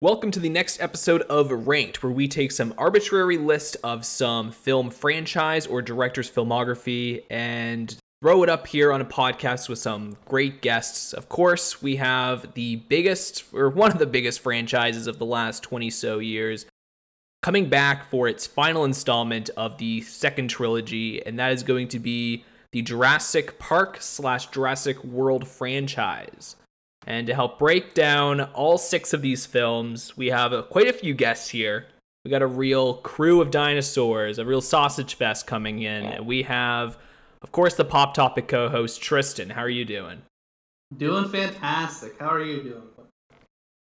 Welcome 0.00 0.30
to 0.30 0.38
the 0.38 0.48
next 0.48 0.80
episode 0.80 1.22
of 1.22 1.66
Ranked, 1.66 2.04
where 2.04 2.12
we 2.12 2.28
take 2.28 2.52
some 2.52 2.72
arbitrary 2.78 3.36
list 3.36 3.76
of 3.82 4.06
some 4.06 4.52
film 4.52 4.90
franchise 4.90 5.66
or 5.66 5.82
director's 5.82 6.30
filmography 6.30 7.24
and 7.28 7.96
throw 8.22 8.44
it 8.44 8.48
up 8.48 8.68
here 8.68 8.92
on 8.92 9.00
a 9.00 9.04
podcast 9.04 9.68
with 9.68 9.80
some 9.80 10.16
great 10.24 10.62
guests. 10.62 11.12
Of 11.12 11.28
course, 11.28 11.82
we 11.82 11.96
have 11.96 12.54
the 12.54 12.76
biggest, 12.76 13.42
or 13.52 13.70
one 13.70 13.90
of 13.90 13.98
the 13.98 14.06
biggest 14.06 14.38
franchises 14.38 15.08
of 15.08 15.18
the 15.18 15.26
last 15.26 15.64
20 15.64 15.90
so 15.90 16.20
years, 16.20 16.64
coming 17.42 17.68
back 17.68 18.08
for 18.08 18.28
its 18.28 18.46
final 18.46 18.84
installment 18.84 19.50
of 19.56 19.78
the 19.78 20.02
second 20.02 20.46
trilogy, 20.46 21.26
and 21.26 21.40
that 21.40 21.50
is 21.50 21.64
going 21.64 21.88
to 21.88 21.98
be 21.98 22.44
the 22.70 22.82
Jurassic 22.82 23.58
Park 23.58 23.96
slash 24.00 24.46
Jurassic 24.46 25.02
World 25.02 25.48
franchise. 25.48 26.54
And 27.08 27.26
to 27.26 27.34
help 27.34 27.58
break 27.58 27.94
down 27.94 28.42
all 28.52 28.76
six 28.76 29.14
of 29.14 29.22
these 29.22 29.46
films, 29.46 30.14
we 30.14 30.26
have 30.26 30.52
a, 30.52 30.62
quite 30.62 30.88
a 30.88 30.92
few 30.92 31.14
guests 31.14 31.48
here. 31.48 31.86
We 32.22 32.30
got 32.30 32.42
a 32.42 32.46
real 32.46 32.96
crew 32.98 33.40
of 33.40 33.50
dinosaurs, 33.50 34.38
a 34.38 34.44
real 34.44 34.60
sausage 34.60 35.14
fest 35.14 35.46
coming 35.46 35.80
in. 35.80 36.04
And 36.04 36.26
we 36.26 36.42
have, 36.42 36.98
of 37.40 37.50
course, 37.50 37.74
the 37.76 37.84
Pop 37.86 38.12
Topic 38.12 38.46
co 38.46 38.68
host, 38.68 39.00
Tristan. 39.00 39.48
How 39.48 39.62
are 39.62 39.70
you 39.70 39.86
doing? 39.86 40.20
Doing 40.98 41.30
fantastic. 41.30 42.18
How 42.20 42.28
are 42.28 42.44
you 42.44 42.62
doing? 42.62 42.82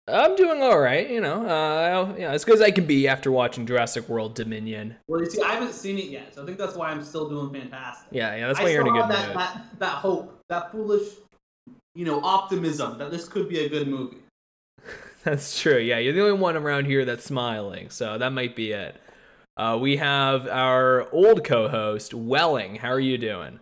I'm 0.08 0.34
doing 0.34 0.62
all 0.62 0.80
right, 0.80 1.08
you 1.08 1.20
know, 1.20 1.46
uh, 1.46 2.14
you 2.14 2.22
know, 2.22 2.30
as 2.30 2.44
good 2.44 2.56
as 2.56 2.60
I 2.60 2.72
can 2.72 2.86
be 2.86 3.06
after 3.06 3.30
watching 3.30 3.64
Jurassic 3.66 4.08
World 4.08 4.34
Dominion. 4.34 4.96
Well, 5.06 5.20
you 5.20 5.30
see, 5.30 5.40
I 5.40 5.52
haven't 5.52 5.74
seen 5.74 5.96
it 5.96 6.06
yet, 6.06 6.34
so 6.34 6.42
I 6.42 6.46
think 6.46 6.58
that's 6.58 6.74
why 6.74 6.88
I'm 6.88 7.04
still 7.04 7.28
doing 7.28 7.52
fantastic. 7.52 8.08
Yeah, 8.10 8.34
yeah, 8.34 8.48
that's 8.48 8.58
why 8.58 8.66
I 8.66 8.70
you're 8.70 8.80
in 8.80 8.88
a 8.88 8.90
good 8.90 9.08
that, 9.08 9.28
mood. 9.28 9.36
That, 9.36 9.78
that 9.78 9.94
hope, 9.98 10.42
that 10.48 10.72
foolish 10.72 11.04
you 11.94 12.04
know, 12.04 12.20
optimism 12.22 12.98
that 12.98 13.10
this 13.10 13.28
could 13.28 13.48
be 13.48 13.60
a 13.60 13.68
good 13.68 13.88
movie. 13.88 14.18
that's 15.24 15.60
true. 15.60 15.78
Yeah, 15.78 15.98
you're 15.98 16.12
the 16.12 16.22
only 16.22 16.38
one 16.38 16.56
around 16.56 16.86
here 16.86 17.04
that's 17.04 17.24
smiling, 17.24 17.90
so 17.90 18.18
that 18.18 18.32
might 18.32 18.56
be 18.56 18.72
it. 18.72 19.00
Uh, 19.56 19.78
we 19.80 19.98
have 19.98 20.48
our 20.48 21.12
old 21.12 21.44
co-host 21.44 22.14
Welling. 22.14 22.76
How 22.76 22.88
are 22.88 23.00
you 23.00 23.18
doing? 23.18 23.60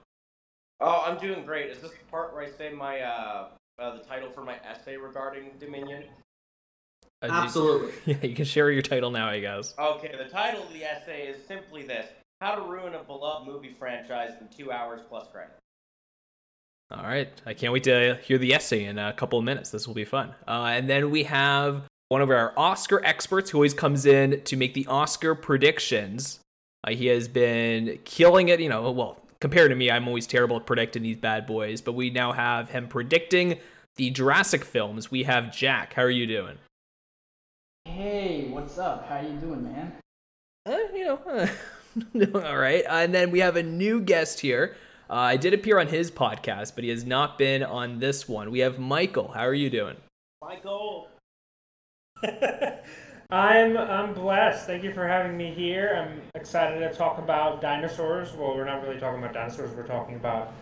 Oh, 0.80 1.04
I'm 1.04 1.18
doing 1.18 1.44
great. 1.44 1.70
Is 1.70 1.80
this 1.80 1.90
the 1.90 2.10
part 2.10 2.32
where 2.32 2.44
I 2.44 2.50
say 2.50 2.72
my 2.72 3.00
uh, 3.00 3.48
uh 3.78 3.96
the 3.96 4.04
title 4.04 4.30
for 4.30 4.42
my 4.42 4.56
essay 4.64 4.96
regarding 4.96 5.50
Dominion? 5.58 6.04
Uh, 7.22 7.28
Absolutely. 7.30 7.92
You, 8.06 8.18
yeah, 8.22 8.28
you 8.28 8.34
can 8.34 8.44
share 8.44 8.70
your 8.70 8.82
title 8.82 9.10
now, 9.10 9.28
I 9.28 9.40
guess. 9.40 9.74
Okay, 9.78 10.14
the 10.16 10.30
title 10.30 10.62
of 10.62 10.72
the 10.72 10.84
essay 10.84 11.26
is 11.26 11.44
simply 11.44 11.82
this: 11.82 12.06
How 12.40 12.54
to 12.54 12.62
ruin 12.62 12.94
a 12.94 13.02
beloved 13.02 13.46
movie 13.46 13.74
franchise 13.78 14.32
in 14.40 14.48
two 14.48 14.70
hours 14.70 15.00
plus 15.08 15.26
credit. 15.32 15.59
All 16.92 17.04
right. 17.04 17.28
I 17.46 17.54
can't 17.54 17.72
wait 17.72 17.84
to 17.84 18.18
hear 18.22 18.36
the 18.36 18.52
essay 18.52 18.84
in 18.84 18.98
a 18.98 19.12
couple 19.12 19.38
of 19.38 19.44
minutes. 19.44 19.70
This 19.70 19.86
will 19.86 19.94
be 19.94 20.04
fun. 20.04 20.34
Uh, 20.48 20.70
and 20.72 20.90
then 20.90 21.10
we 21.10 21.22
have 21.24 21.82
one 22.08 22.20
of 22.20 22.30
our 22.30 22.52
Oscar 22.56 23.00
experts 23.04 23.50
who 23.50 23.58
always 23.58 23.74
comes 23.74 24.06
in 24.06 24.42
to 24.42 24.56
make 24.56 24.74
the 24.74 24.86
Oscar 24.86 25.36
predictions. 25.36 26.40
Uh, 26.84 26.90
he 26.90 27.06
has 27.06 27.28
been 27.28 28.00
killing 28.04 28.48
it. 28.48 28.60
You 28.60 28.68
know, 28.68 28.90
well, 28.90 29.20
compared 29.40 29.70
to 29.70 29.76
me, 29.76 29.90
I'm 29.90 30.08
always 30.08 30.26
terrible 30.26 30.56
at 30.56 30.66
predicting 30.66 31.02
these 31.02 31.16
bad 31.16 31.46
boys, 31.46 31.80
but 31.80 31.92
we 31.92 32.10
now 32.10 32.32
have 32.32 32.70
him 32.70 32.88
predicting 32.88 33.58
the 33.94 34.10
Jurassic 34.10 34.64
films. 34.64 35.12
We 35.12 35.22
have 35.24 35.54
Jack. 35.54 35.94
How 35.94 36.02
are 36.02 36.10
you 36.10 36.26
doing? 36.26 36.58
Hey, 37.84 38.48
what's 38.50 38.78
up? 38.78 39.08
How 39.08 39.18
are 39.18 39.22
you 39.22 39.38
doing, 39.38 39.62
man? 39.62 39.92
Uh, 40.66 40.76
you 40.92 41.04
know, 41.04 41.20
uh, 41.26 41.46
all 42.48 42.58
right. 42.58 42.84
Uh, 42.84 42.94
and 42.94 43.14
then 43.14 43.30
we 43.30 43.38
have 43.38 43.54
a 43.54 43.62
new 43.62 44.00
guest 44.00 44.40
here. 44.40 44.76
Uh, 45.10 45.14
I 45.14 45.36
did 45.36 45.52
appear 45.52 45.80
on 45.80 45.88
his 45.88 46.08
podcast, 46.08 46.76
but 46.76 46.84
he 46.84 46.90
has 46.90 47.04
not 47.04 47.36
been 47.36 47.64
on 47.64 47.98
this 47.98 48.28
one. 48.28 48.52
We 48.52 48.60
have 48.60 48.78
Michael. 48.78 49.32
How 49.32 49.40
are 49.40 49.54
you 49.54 49.68
doing? 49.68 49.96
Michael. 50.40 51.08
I'm 53.30 53.76
I'm 53.76 54.14
blessed. 54.14 54.68
Thank 54.68 54.84
you 54.84 54.92
for 54.92 55.08
having 55.08 55.36
me 55.36 55.52
here. 55.52 55.96
I'm 55.96 56.22
excited 56.36 56.78
to 56.78 56.94
talk 56.94 57.18
about 57.18 57.60
dinosaurs. 57.60 58.32
Well, 58.34 58.54
we're 58.54 58.64
not 58.64 58.82
really 58.84 59.00
talking 59.00 59.18
about 59.20 59.34
dinosaurs. 59.34 59.72
We're 59.72 59.86
talking 59.86 60.14
about 60.14 60.52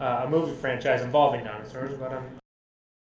uh, 0.00 0.22
a 0.24 0.28
movie 0.28 0.56
franchise 0.56 1.02
involving 1.02 1.44
dinosaurs. 1.44 1.96
But 1.96 2.12
um, 2.12 2.26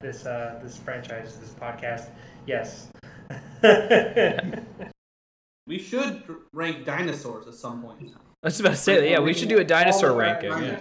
this 0.02 0.26
uh, 0.26 0.60
this 0.62 0.76
franchise, 0.76 1.38
this 1.38 1.52
podcast, 1.52 2.10
yes. 2.46 2.90
we 5.66 5.80
should 5.80 6.24
rank 6.52 6.84
dinosaurs 6.84 7.48
at 7.48 7.54
some 7.54 7.82
point. 7.82 8.14
I 8.44 8.48
was 8.48 8.60
about 8.60 8.72
to 8.72 8.76
say 8.76 9.00
that. 9.00 9.10
Yeah, 9.10 9.20
we 9.20 9.34
should 9.34 9.48
do 9.48 9.60
a 9.60 9.64
dinosaur 9.64 10.14
ranking. 10.14 10.52
Yeah. 10.52 10.80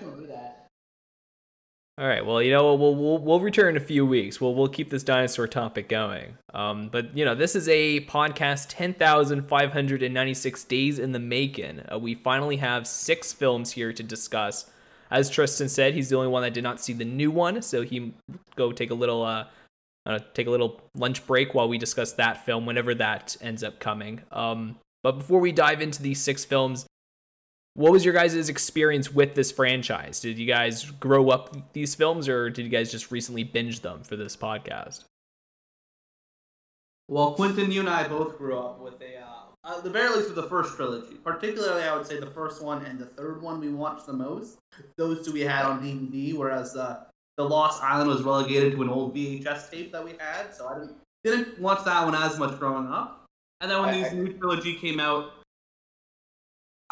All 1.99 2.09
right. 2.09 2.25
Well, 2.25 2.43
you 2.43 2.51
know, 2.51 2.75
we'll, 2.75 2.97
we'll 2.97 3.19
we'll 3.19 3.41
return 3.41 3.77
in 3.77 3.83
a 3.83 3.85
few 3.85 4.05
weeks. 4.05 4.41
We'll 4.41 4.55
we'll 4.55 4.69
keep 4.69 4.91
this 4.91 5.05
dinosaur 5.05 5.47
topic 5.47 5.89
going. 5.89 6.37
Um, 6.53 6.89
but 6.89 7.17
you 7.17 7.25
know, 7.25 7.37
this 7.37 7.55
is 7.55 7.69
a 7.69 8.01
podcast 8.07 8.67
ten 8.71 8.95
thousand 8.95 9.47
five 9.47 9.73
hundred 9.73 10.03
and 10.03 10.13
ninety 10.13 10.35
six 10.35 10.65
days 10.65 10.99
in 10.99 11.13
the 11.13 11.21
making. 11.21 11.83
Uh, 11.93 11.99
we 11.99 12.17
finally 12.17 12.57
have 12.57 12.87
six 12.87 13.33
films 13.33 13.71
here 13.71 13.93
to 13.93 14.03
discuss. 14.03 14.69
As 15.13 15.31
Tristan 15.31 15.69
said, 15.69 15.95
he's 15.95 16.09
the 16.09 16.17
only 16.17 16.29
one 16.29 16.43
that 16.43 16.55
did 16.55 16.65
not 16.65 16.81
see 16.81 16.95
the 16.95 17.05
new 17.05 17.31
one, 17.31 17.63
so 17.63 17.83
he 17.83 18.13
go 18.57 18.73
take 18.73 18.91
a 18.91 18.95
little 18.95 19.23
uh, 19.23 19.47
uh 20.07 20.19
take 20.35 20.49
a 20.49 20.51
little 20.51 20.81
lunch 20.97 21.25
break 21.27 21.55
while 21.55 21.69
we 21.69 21.79
discuss 21.79 22.15
that 22.15 22.45
film 22.45 22.67
whenever 22.67 22.95
that 22.97 23.37
ends 23.41 23.63
up 23.63 23.79
coming. 23.79 24.23
Um, 24.33 24.79
but 25.03 25.19
before 25.19 25.41
we 25.41 25.53
dive 25.53 25.83
into 25.83 26.03
these 26.03 26.21
six 26.21 26.45
films, 26.45 26.87
what 27.75 27.93
was 27.93 28.05
your 28.05 28.15
guys' 28.15 28.49
experience 28.49 29.13
with 29.13 29.35
this 29.35 29.51
franchise? 29.51 30.21
Did 30.21 30.39
you 30.39 30.47
guys 30.47 30.91
grow 30.91 31.31
up 31.31 31.73
these 31.73 31.95
films, 31.95 32.29
or 32.29 32.51
did 32.51 32.65
you 32.65 32.71
guys 32.71 32.91
just 32.91 33.11
recently 33.11 33.45
binge 33.45 33.81
them 33.81 34.03
for 34.03 34.17
this 34.17 34.37
podcast? 34.37 35.05
Well, 37.09 37.35
Quentin, 37.35 37.71
you 37.71 37.81
and 37.81 37.89
I 37.89 38.09
both 38.09 38.39
grew 38.39 38.59
up 38.59 38.81
with 38.81 38.95
a, 39.03 39.21
uh, 39.65 39.81
the 39.81 39.91
very 39.91 40.09
least 40.15 40.29
with 40.29 40.37
the 40.37 40.49
first 40.49 40.77
trilogy. 40.77 41.15
Particularly, 41.15 41.83
I 41.83 41.97
would 41.97 42.07
say 42.07 42.19
the 42.21 42.27
first 42.27 42.63
one 42.63 42.85
and 42.85 42.99
the 42.99 43.07
third 43.07 43.43
one 43.43 43.61
we 43.61 43.71
watched 43.71 44.07
the 44.07 44.13
most. 44.13 44.59
Those 44.97 45.25
two 45.25 45.33
we 45.33 45.41
had 45.41 45.65
on 45.65 45.83
DVD, 45.83 46.35
whereas 46.35 46.77
uh, 46.77 47.05
the 47.37 47.45
Lost 47.45 47.83
Island 47.83 48.09
was 48.09 48.23
relegated 48.23 48.73
to 48.73 48.83
an 48.83 48.89
old 48.89 49.15
VHS 49.15 49.71
tape 49.71 49.93
that 49.93 50.05
we 50.05 50.13
had. 50.19 50.55
So 50.55 50.69
I 50.69 50.79
didn't 50.79 50.97
didn't 51.25 51.61
watch 51.61 51.85
that 51.85 52.05
one 52.05 52.15
as 52.15 52.39
much 52.39 52.59
growing 52.59 52.89
up. 52.89 53.25
And 53.61 53.71
then 53.71 53.81
when 53.81 53.91
I, 53.91 54.03
this 54.03 54.13
new 54.13 54.33
trilogy 54.33 54.75
came 54.75 54.99
out, 54.99 55.33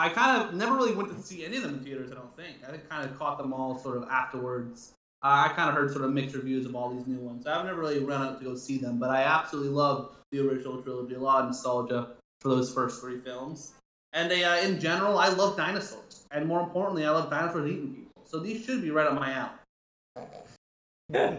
I 0.01 0.09
kind 0.09 0.43
of 0.43 0.55
never 0.55 0.75
really 0.77 0.95
went 0.95 1.15
to 1.15 1.23
see 1.23 1.45
any 1.45 1.59
of 1.59 1.63
them 1.63 1.75
in 1.75 1.85
theaters. 1.85 2.11
I 2.11 2.15
don't 2.15 2.35
think. 2.35 2.57
I 2.67 2.75
kind 2.79 3.09
of 3.09 3.19
caught 3.19 3.37
them 3.37 3.53
all 3.53 3.79
sort 3.79 3.99
of 3.99 4.05
afterwards. 4.05 4.93
Uh, 5.23 5.45
I 5.47 5.53
kind 5.55 5.69
of 5.69 5.75
heard 5.75 5.93
sort 5.93 6.07
of 6.07 6.13
mixed 6.15 6.35
reviews 6.35 6.65
of 6.65 6.75
all 6.75 6.89
these 6.89 7.07
new 7.07 7.19
ones. 7.19 7.47
I've 7.47 7.67
never 7.67 7.81
really 7.81 8.03
run 8.03 8.23
out 8.23 8.39
to 8.39 8.45
go 8.45 8.55
see 8.55 8.79
them, 8.79 8.99
but 8.99 9.11
I 9.11 9.25
absolutely 9.25 9.69
love 9.71 10.17
the 10.33 10.41
original 10.41 10.81
trilogy. 10.81 11.17
A 11.17 11.21
lot 11.21 11.43
of 11.43 11.49
nostalgia 11.49 12.13
for 12.41 12.49
those 12.49 12.73
first 12.73 13.03
three 13.03 13.19
films. 13.19 13.75
And 14.15 14.31
they, 14.31 14.43
uh, 14.43 14.57
in 14.57 14.81
general, 14.81 15.19
I 15.19 15.29
love 15.29 15.59
dinosaurs, 15.59 16.25
and 16.31 16.47
more 16.47 16.61
importantly, 16.61 17.05
I 17.05 17.11
love 17.11 17.29
dinosaurs 17.29 17.71
eating 17.71 17.95
people. 17.95 18.25
So 18.25 18.39
these 18.39 18.65
should 18.65 18.81
be 18.81 18.91
right 18.91 19.07
up 19.07 19.15
my 19.15 19.51
alley. 21.13 21.39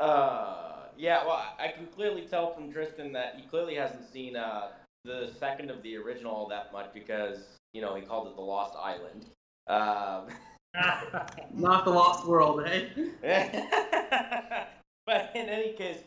uh, 0.00 0.64
yeah, 0.96 1.26
well, 1.26 1.44
I 1.58 1.68
can 1.68 1.86
clearly 1.94 2.22
tell 2.22 2.54
from 2.54 2.72
Tristan 2.72 3.12
that 3.12 3.34
he 3.36 3.42
clearly 3.46 3.74
hasn't 3.74 4.10
seen 4.10 4.36
uh, 4.36 4.68
the 5.04 5.30
second 5.38 5.70
of 5.70 5.82
the 5.82 5.96
original 5.98 6.48
that 6.48 6.72
much 6.72 6.88
because 6.94 7.58
you 7.74 7.82
know, 7.82 7.94
he 7.94 8.02
called 8.02 8.28
it 8.28 8.36
the 8.36 8.42
Lost 8.42 8.74
Island. 8.80 9.26
Um, 9.66 10.28
Not 11.52 11.84
the 11.84 11.90
Lost 11.90 12.26
World, 12.26 12.64
eh? 12.64 12.84
but 15.06 15.30
in 15.34 15.48
any 15.48 15.72
case, 15.72 15.98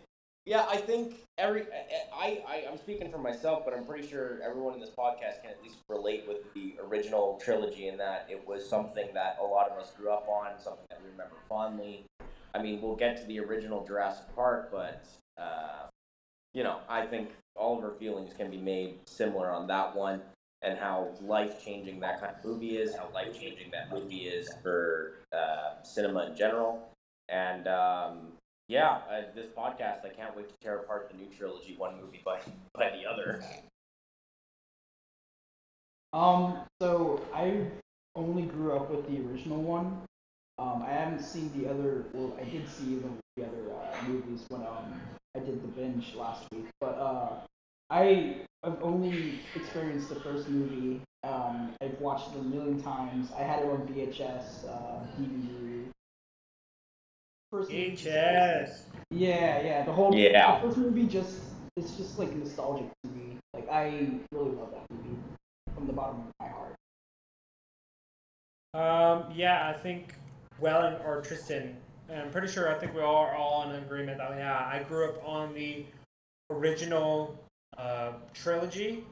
yeah, 0.46 0.66
I 0.70 0.78
think 0.78 1.16
every 1.38 1.66
I, 2.14 2.42
I 2.48 2.66
I'm 2.72 2.78
speaking 2.78 3.12
for 3.12 3.18
myself, 3.18 3.64
but 3.66 3.74
I'm 3.74 3.86
pretty 3.86 4.08
sure 4.08 4.40
everyone 4.42 4.76
in 4.76 4.80
this 4.80 4.92
podcast 4.98 5.42
can 5.42 5.52
at 5.52 5.62
least 5.62 5.78
relate 5.90 6.26
with 6.26 6.54
the 6.54 6.76
original 6.82 7.40
trilogy 7.44 7.90
in 7.90 7.98
that 7.98 8.28
it 8.30 8.46
was 8.48 8.68
something 8.68 9.08
that 9.14 9.38
a 9.42 9.46
lot 9.46 9.70
of 9.70 9.78
us 9.78 9.92
grew 9.98 10.10
up 10.10 10.28
on, 10.30 10.58
something 10.58 10.86
that 10.90 11.02
we 11.04 11.12
remember 11.12 11.36
fondly. 11.50 12.06
I 12.56 12.62
mean, 12.62 12.82
we'll 12.82 12.96
get 12.96 13.18
to 13.18 13.26
the 13.26 13.40
original 13.40 13.86
Jurassic 13.86 14.26
Park, 14.36 14.70
but 14.72 15.06
uh, 15.38 15.88
you 16.54 16.64
know, 16.64 16.80
I 16.88 17.06
think 17.06 17.32
all 17.56 17.78
of 17.78 17.84
our 17.84 17.92
feelings 17.92 18.34
can 18.34 18.50
be 18.50 18.58
made 18.58 19.00
similar 19.06 19.52
on 19.52 19.68
that 19.68 19.96
one 19.96 20.22
and 20.62 20.78
how 20.78 21.10
life 21.22 21.64
changing 21.64 22.00
that 22.00 22.20
kind 22.20 22.36
of 22.36 22.44
movie 22.44 22.78
is, 22.78 22.96
how 22.96 23.10
life 23.14 23.34
changing 23.40 23.72
that 23.72 23.92
movie 23.92 24.28
is 24.28 24.50
for 24.64 25.20
uh, 25.32 25.82
cinema 25.84 26.28
in 26.28 26.36
general. 26.36 26.90
And 27.30 27.68
um, 27.68 28.34
yeah, 28.68 29.00
uh, 29.10 29.22
this 29.36 29.48
podcast, 29.58 30.06
I 30.06 30.10
can't 30.10 30.36
wait 30.36 30.50
to 30.50 30.56
tear 30.62 30.80
apart 30.80 31.12
the 31.12 31.18
new 31.18 31.30
trilogy, 31.38 31.76
one 31.78 32.00
movie 32.02 32.22
by 32.26 32.40
by 32.74 32.90
the 32.90 33.06
other. 33.10 33.42
Um, 36.14 36.62
so 36.82 37.22
I 37.34 37.68
only 38.16 38.44
grew 38.44 38.76
up 38.76 38.90
with 38.90 39.08
the 39.08 39.22
original 39.30 39.62
one. 39.62 40.02
Um, 40.58 40.84
I 40.86 40.92
haven't 40.92 41.22
seen 41.22 41.52
the 41.56 41.70
other. 41.70 42.06
Well, 42.14 42.36
I 42.42 42.46
did 42.46 42.68
see 42.68 42.96
the, 42.96 43.10
the 43.36 43.46
other 43.46 43.72
uh, 43.72 44.08
movies 44.08 44.46
when 44.50 44.62
um 44.62 45.00
I 45.36 45.40
did 45.40 45.62
the 45.62 45.68
binge 45.68 46.16
last 46.16 46.48
week, 46.52 46.66
but 46.82 46.98
uh, 46.98 47.30
I 47.92 48.47
I've 48.64 48.82
only 48.82 49.40
experienced 49.56 50.10
the 50.10 50.16
first 50.16 50.50
movie. 50.50 51.02
Um, 51.24 51.74
I've 51.82 52.00
watched 52.00 52.34
it 52.36 52.40
a 52.40 52.44
million 52.44 52.82
times. 52.82 53.30
I 53.38 53.44
had 53.44 53.60
it 53.60 53.66
on 53.66 53.88
VHS, 53.88 54.68
uh, 54.68 55.06
DVD. 55.20 55.86
First 57.52 57.72
VHS. 57.72 58.80
Yeah, 59.12 59.62
yeah. 59.62 59.86
The 59.86 59.94
whole 59.94 60.14
yeah. 60.14 60.60
The 60.60 60.68
first 60.68 60.78
movie 60.78 61.06
just 61.06 61.40
it's 61.78 61.96
just 61.96 62.18
like 62.20 62.34
nostalgic 62.36 62.90
to 63.04 63.12
me. 63.12 63.38
Like 63.54 63.70
I 63.70 64.10
really 64.32 64.52
love 64.52 64.72
that 64.72 64.86
movie 64.90 65.18
from 65.74 65.88
the 65.88 65.94
bottom 65.94 66.18
of 66.18 66.34
my 66.40 66.48
heart. 66.48 66.76
Um, 68.74 69.32
yeah, 69.36 69.70
I 69.70 69.74
think 69.80 70.14
Welling 70.60 70.96
or 71.06 71.22
Tristan. 71.22 71.78
I'm 72.14 72.32
pretty 72.32 72.48
sure. 72.48 72.74
I 72.74 72.80
think 72.80 72.94
we 72.94 73.02
all 73.02 73.18
are 73.18 73.36
all 73.36 73.70
in 73.70 73.76
agreement 73.84 74.18
that 74.18 74.32
yeah, 74.38 74.58
I 74.58 74.84
grew 74.84 75.06
up 75.06 75.24
on 75.26 75.54
the 75.54 75.86
original 76.50 77.38
uh, 77.78 78.14
trilogy, 78.34 79.04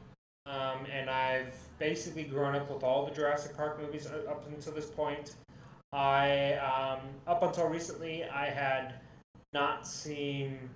um, 0.45 0.85
and 0.91 1.09
I've 1.09 1.53
basically 1.79 2.23
grown 2.23 2.55
up 2.55 2.71
with 2.71 2.83
all 2.83 3.05
the 3.05 3.11
Jurassic 3.11 3.55
Park 3.55 3.81
movies 3.81 4.07
up 4.07 4.47
until 4.47 4.73
this 4.73 4.85
point. 4.85 5.35
I 5.91 6.53
um, 6.55 6.99
up 7.27 7.43
until 7.43 7.67
recently, 7.67 8.23
I 8.25 8.45
had 8.47 8.95
not 9.53 9.87
seen 9.87 10.69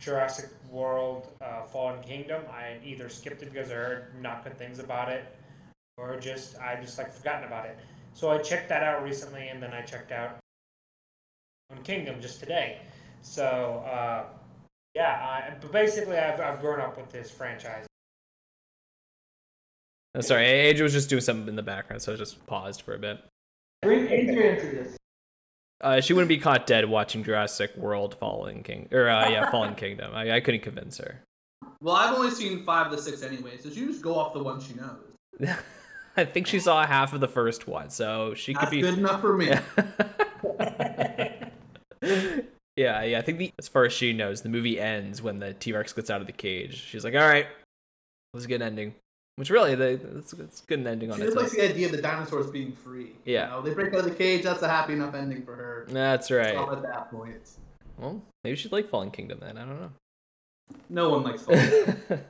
Jurassic 0.00 0.50
World 0.70 1.28
uh, 1.40 1.62
Fallen 1.62 2.02
Kingdom. 2.02 2.42
I 2.52 2.62
had 2.62 2.84
either 2.84 3.08
skipped 3.08 3.42
it 3.42 3.52
because 3.52 3.70
I 3.70 3.74
heard 3.74 4.06
not 4.20 4.44
good 4.44 4.58
things 4.58 4.78
about 4.78 5.08
it, 5.08 5.24
or 5.96 6.18
just 6.18 6.58
I 6.58 6.80
just 6.80 6.98
like 6.98 7.12
forgotten 7.12 7.44
about 7.44 7.66
it. 7.66 7.78
So 8.14 8.30
I 8.30 8.38
checked 8.38 8.68
that 8.68 8.82
out 8.82 9.04
recently, 9.04 9.48
and 9.48 9.62
then 9.62 9.72
I 9.72 9.82
checked 9.82 10.12
out 10.12 10.38
on 11.70 11.82
Kingdom 11.82 12.20
just 12.20 12.40
today. 12.40 12.78
So 13.22 13.84
uh, 13.86 14.24
yeah, 14.98 15.12
I, 15.12 15.54
but 15.60 15.70
basically, 15.70 16.18
I've 16.18 16.40
I've 16.40 16.60
grown 16.60 16.80
up 16.80 16.96
with 16.96 17.10
this 17.10 17.30
franchise. 17.30 17.86
Uh, 20.16 20.22
sorry, 20.22 20.44
Adrian 20.44 20.82
was 20.82 20.92
just 20.92 21.08
doing 21.08 21.22
something 21.22 21.46
in 21.48 21.54
the 21.54 21.62
background, 21.62 22.02
so 22.02 22.12
I 22.12 22.16
just 22.16 22.44
paused 22.46 22.82
for 22.82 22.94
a 22.94 22.98
bit. 22.98 23.20
Bring 23.82 24.08
Adrian 24.08 24.58
to 24.58 24.66
this. 24.66 24.96
Uh, 25.80 26.00
she 26.00 26.12
wouldn't 26.12 26.28
be 26.28 26.38
caught 26.38 26.66
dead 26.66 26.88
watching 26.88 27.22
Jurassic 27.22 27.76
World 27.76 28.16
Fallen 28.18 28.64
King 28.64 28.88
or 28.90 29.08
uh, 29.08 29.28
yeah, 29.28 29.48
Fallen 29.52 29.74
Kingdom. 29.76 30.12
I, 30.14 30.32
I 30.32 30.40
couldn't 30.40 30.62
convince 30.62 30.98
her. 30.98 31.22
Well, 31.80 31.94
I've 31.94 32.16
only 32.16 32.32
seen 32.32 32.64
five 32.64 32.86
of 32.86 32.96
the 32.96 33.00
six 33.00 33.22
anyway, 33.22 33.56
so 33.58 33.70
she 33.70 33.86
just 33.86 34.02
go 34.02 34.16
off 34.16 34.32
the 34.32 34.42
one 34.42 34.60
she 34.60 34.74
knows. 34.74 35.14
I 36.16 36.24
think 36.24 36.48
she 36.48 36.58
saw 36.58 36.84
half 36.84 37.12
of 37.12 37.20
the 37.20 37.28
first 37.28 37.68
one, 37.68 37.88
so 37.90 38.34
she 38.34 38.52
That's 38.52 38.64
could 38.64 38.70
be 38.72 38.80
good 38.80 38.98
enough 38.98 39.20
for 39.20 39.36
me. 39.36 39.54
yeah, 42.78 43.02
yeah. 43.02 43.18
I 43.18 43.22
think 43.22 43.38
the 43.38 43.52
as 43.58 43.68
far 43.68 43.84
as 43.84 43.92
she 43.92 44.12
knows, 44.12 44.42
the 44.42 44.48
movie 44.48 44.80
ends 44.80 45.20
when 45.20 45.38
the 45.38 45.52
T 45.54 45.72
Rex 45.72 45.92
gets 45.92 46.10
out 46.10 46.20
of 46.20 46.26
the 46.26 46.32
cage. 46.32 46.76
She's 46.76 47.04
like, 47.04 47.14
"All 47.14 47.20
right, 47.20 47.46
let's 48.32 48.46
get 48.46 48.56
an 48.56 48.68
ending." 48.68 48.94
Which 49.36 49.50
really, 49.50 49.76
they, 49.76 49.92
it's, 49.92 50.32
it's 50.32 50.62
good 50.62 50.80
an 50.80 50.88
ending 50.88 51.12
on 51.12 51.18
She 51.18 51.22
its 51.22 51.34
just 51.34 51.42
likes 51.42 51.54
the 51.54 51.68
idea 51.68 51.86
of 51.86 51.92
the 51.92 52.02
dinosaurs 52.02 52.50
being 52.50 52.72
free. 52.72 53.12
Yeah. 53.24 53.44
You 53.44 53.50
know, 53.50 53.62
they 53.62 53.72
break 53.72 53.94
out 53.94 54.00
of 54.00 54.06
the 54.06 54.10
cage. 54.10 54.42
That's 54.42 54.62
a 54.62 54.68
happy 54.68 54.94
enough 54.94 55.14
ending 55.14 55.44
for 55.44 55.54
her. 55.54 55.86
That's 55.88 56.32
right. 56.32 56.54
Stop 56.54 56.72
at 56.72 56.82
that 56.82 57.08
point. 57.08 57.48
Well, 57.98 58.20
maybe 58.42 58.56
she'd 58.56 58.72
like 58.72 58.88
Fallen 58.88 59.12
Kingdom 59.12 59.38
then. 59.40 59.56
I 59.56 59.64
don't 59.64 59.80
know. 59.80 59.92
No 60.88 61.10
one 61.10 61.22
likes 61.22 61.42
Fallen. 61.42 62.02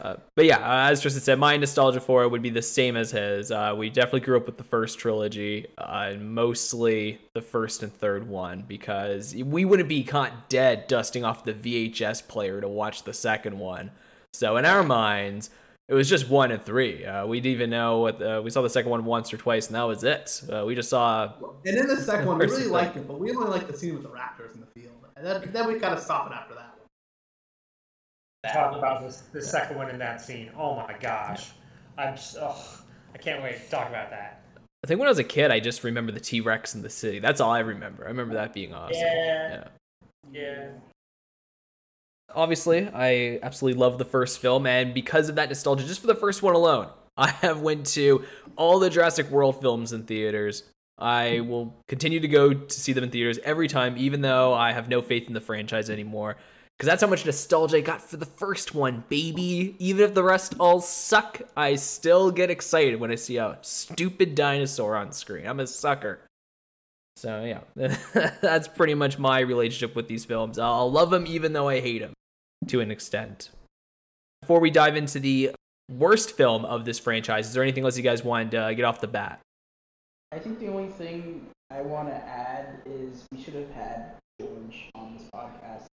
uh, 0.00 0.16
but 0.34 0.44
yeah, 0.46 0.58
uh, 0.58 0.90
as 0.90 1.02
Tristan 1.02 1.22
said, 1.22 1.38
my 1.38 1.56
nostalgia 1.56 2.00
for 2.00 2.22
it 2.22 2.28
would 2.28 2.42
be 2.42 2.50
the 2.50 2.62
same 2.62 2.96
as 2.96 3.10
his. 3.10 3.50
Uh, 3.50 3.74
we 3.76 3.90
definitely 3.90 4.20
grew 4.20 4.36
up 4.36 4.46
with 4.46 4.56
the 4.56 4.64
first 4.64 4.98
trilogy, 4.98 5.66
uh, 5.76 6.08
and 6.10 6.34
mostly 6.34 7.20
the 7.34 7.42
first 7.42 7.82
and 7.82 7.92
third 7.92 8.28
one, 8.28 8.64
because 8.66 9.34
we 9.34 9.64
wouldn't 9.64 9.88
be 9.88 10.02
caught 10.02 10.48
dead 10.48 10.86
dusting 10.86 11.24
off 11.24 11.44
the 11.44 11.52
VHS 11.52 12.26
player 12.28 12.60
to 12.60 12.68
watch 12.68 13.02
the 13.02 13.12
second 13.12 13.58
one. 13.58 13.90
So 14.32 14.56
in 14.56 14.64
our 14.64 14.82
minds, 14.82 15.50
it 15.88 15.94
was 15.94 16.08
just 16.08 16.30
one 16.30 16.52
and 16.52 16.62
three. 16.62 17.04
Uh, 17.04 17.26
we 17.26 17.40
didn't 17.40 17.54
even 17.56 17.70
know 17.70 17.98
what 17.98 18.20
the, 18.20 18.40
we 18.40 18.50
saw 18.50 18.62
the 18.62 18.70
second 18.70 18.90
one 18.90 19.04
once 19.04 19.34
or 19.34 19.36
twice, 19.36 19.66
and 19.66 19.74
that 19.74 19.82
was 19.82 20.04
it. 20.04 20.42
Uh, 20.50 20.64
we 20.64 20.74
just 20.74 20.88
saw. 20.88 21.32
and 21.66 21.76
in 21.76 21.88
the 21.88 21.96
second 21.96 22.26
one, 22.26 22.38
we 22.38 22.46
really 22.46 22.66
liked 22.66 22.96
it, 22.96 23.06
but 23.06 23.18
we 23.18 23.32
only 23.32 23.50
liked 23.50 23.66
the 23.66 23.76
scene 23.76 23.94
with 23.94 24.04
the 24.04 24.08
raptors 24.08 24.54
in 24.54 24.60
the 24.60 24.66
field. 24.66 24.94
And 25.16 25.26
then, 25.26 25.50
then 25.52 25.66
we 25.66 25.78
kind 25.78 25.92
of 25.92 26.00
stopped 26.00 26.32
it 26.32 26.34
after 26.34 26.54
that. 26.54 26.69
Talk 28.48 28.74
about 28.76 29.02
this 29.02 29.18
the 29.32 29.42
second 29.42 29.76
one 29.76 29.90
in 29.90 29.98
that 29.98 30.20
scene. 30.20 30.50
Oh 30.56 30.76
my 30.76 30.94
gosh, 30.98 31.50
I'm 31.98 32.14
s- 32.14 32.36
ugh, 32.40 32.56
I 33.14 33.18
can't 33.18 33.42
wait 33.42 33.62
to 33.62 33.70
talk 33.70 33.88
about 33.90 34.08
that. 34.10 34.42
I 34.82 34.86
think 34.86 34.98
when 34.98 35.08
I 35.08 35.10
was 35.10 35.18
a 35.18 35.24
kid, 35.24 35.50
I 35.50 35.60
just 35.60 35.84
remember 35.84 36.10
the 36.10 36.20
T 36.20 36.40
Rex 36.40 36.74
in 36.74 36.80
the 36.80 36.88
city. 36.88 37.18
That's 37.18 37.40
all 37.42 37.50
I 37.50 37.58
remember. 37.58 38.04
I 38.04 38.08
remember 38.08 38.34
that 38.34 38.54
being 38.54 38.72
awesome. 38.72 38.96
Yeah. 38.96 39.48
yeah. 39.50 39.64
Yeah. 40.32 40.68
obviously 42.32 42.88
i 42.94 43.40
absolutely 43.42 43.80
love 43.80 43.98
the 43.98 44.04
first 44.04 44.38
film 44.38 44.64
and 44.64 44.94
because 44.94 45.28
of 45.28 45.34
that 45.34 45.48
nostalgia 45.48 45.84
just 45.84 46.00
for 46.00 46.06
the 46.06 46.14
first 46.14 46.40
one 46.42 46.54
alone 46.54 46.88
i 47.16 47.28
have 47.28 47.60
went 47.62 47.84
to 47.86 48.22
all 48.54 48.78
the 48.78 48.88
jurassic 48.88 49.28
world 49.30 49.60
films 49.60 49.92
in 49.92 50.04
theaters 50.04 50.62
i 50.98 51.40
will 51.40 51.74
continue 51.88 52.20
to 52.20 52.28
go 52.28 52.52
to 52.54 52.80
see 52.80 52.92
them 52.92 53.02
in 53.02 53.10
theaters 53.10 53.38
every 53.42 53.66
time 53.66 53.96
even 53.98 54.20
though 54.20 54.54
i 54.54 54.70
have 54.70 54.88
no 54.88 55.02
faith 55.02 55.26
in 55.26 55.32
the 55.34 55.40
franchise 55.40 55.90
anymore 55.90 56.36
because 56.80 56.86
that's 56.86 57.02
how 57.02 57.08
much 57.08 57.26
nostalgia 57.26 57.76
i 57.76 57.80
got 57.80 58.00
for 58.00 58.16
the 58.16 58.24
first 58.24 58.74
one 58.74 59.04
baby 59.10 59.76
even 59.78 60.02
if 60.02 60.14
the 60.14 60.24
rest 60.24 60.54
all 60.58 60.80
suck 60.80 61.42
i 61.56 61.74
still 61.74 62.30
get 62.30 62.50
excited 62.50 62.98
when 62.98 63.10
i 63.10 63.14
see 63.14 63.36
a 63.36 63.58
stupid 63.60 64.34
dinosaur 64.34 64.96
on 64.96 65.12
screen 65.12 65.46
i'm 65.46 65.60
a 65.60 65.66
sucker 65.66 66.20
so 67.20 67.44
yeah, 67.44 67.60
that's 68.40 68.66
pretty 68.66 68.94
much 68.94 69.18
my 69.18 69.40
relationship 69.40 69.94
with 69.94 70.08
these 70.08 70.24
films. 70.24 70.58
I'll 70.58 70.90
love 70.90 71.10
them 71.10 71.26
even 71.26 71.52
though 71.52 71.68
I 71.68 71.80
hate 71.80 71.98
them 71.98 72.14
to 72.68 72.80
an 72.80 72.90
extent. 72.90 73.50
Before 74.40 74.58
we 74.58 74.70
dive 74.70 74.96
into 74.96 75.20
the 75.20 75.50
worst 75.92 76.32
film 76.32 76.64
of 76.64 76.86
this 76.86 76.98
franchise, 76.98 77.48
is 77.48 77.52
there 77.52 77.62
anything 77.62 77.84
else 77.84 77.98
you 77.98 78.02
guys 78.02 78.24
wanted 78.24 78.52
to 78.52 78.74
get 78.74 78.86
off 78.86 79.02
the 79.02 79.06
bat? 79.06 79.38
I 80.32 80.38
think 80.38 80.60
the 80.60 80.68
only 80.68 80.88
thing 80.88 81.46
I 81.70 81.82
want 81.82 82.08
to 82.08 82.14
add 82.14 82.80
is 82.86 83.26
we 83.30 83.42
should 83.42 83.54
have 83.54 83.70
had 83.72 84.12
George 84.40 84.88
on 84.94 85.14
this 85.14 85.28
podcast. 85.34 85.88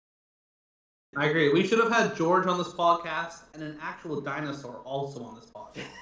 I 1.16 1.26
agree. 1.28 1.50
We 1.54 1.66
should 1.68 1.80
have 1.80 1.92
had 1.92 2.16
George 2.16 2.48
on 2.48 2.58
this 2.58 2.70
podcast 2.70 3.44
and 3.54 3.62
an 3.64 3.78
actual 3.82 4.20
dinosaur 4.22 4.82
also 4.86 5.24
on 5.24 5.36
this 5.36 5.50
podcast. 5.56 5.86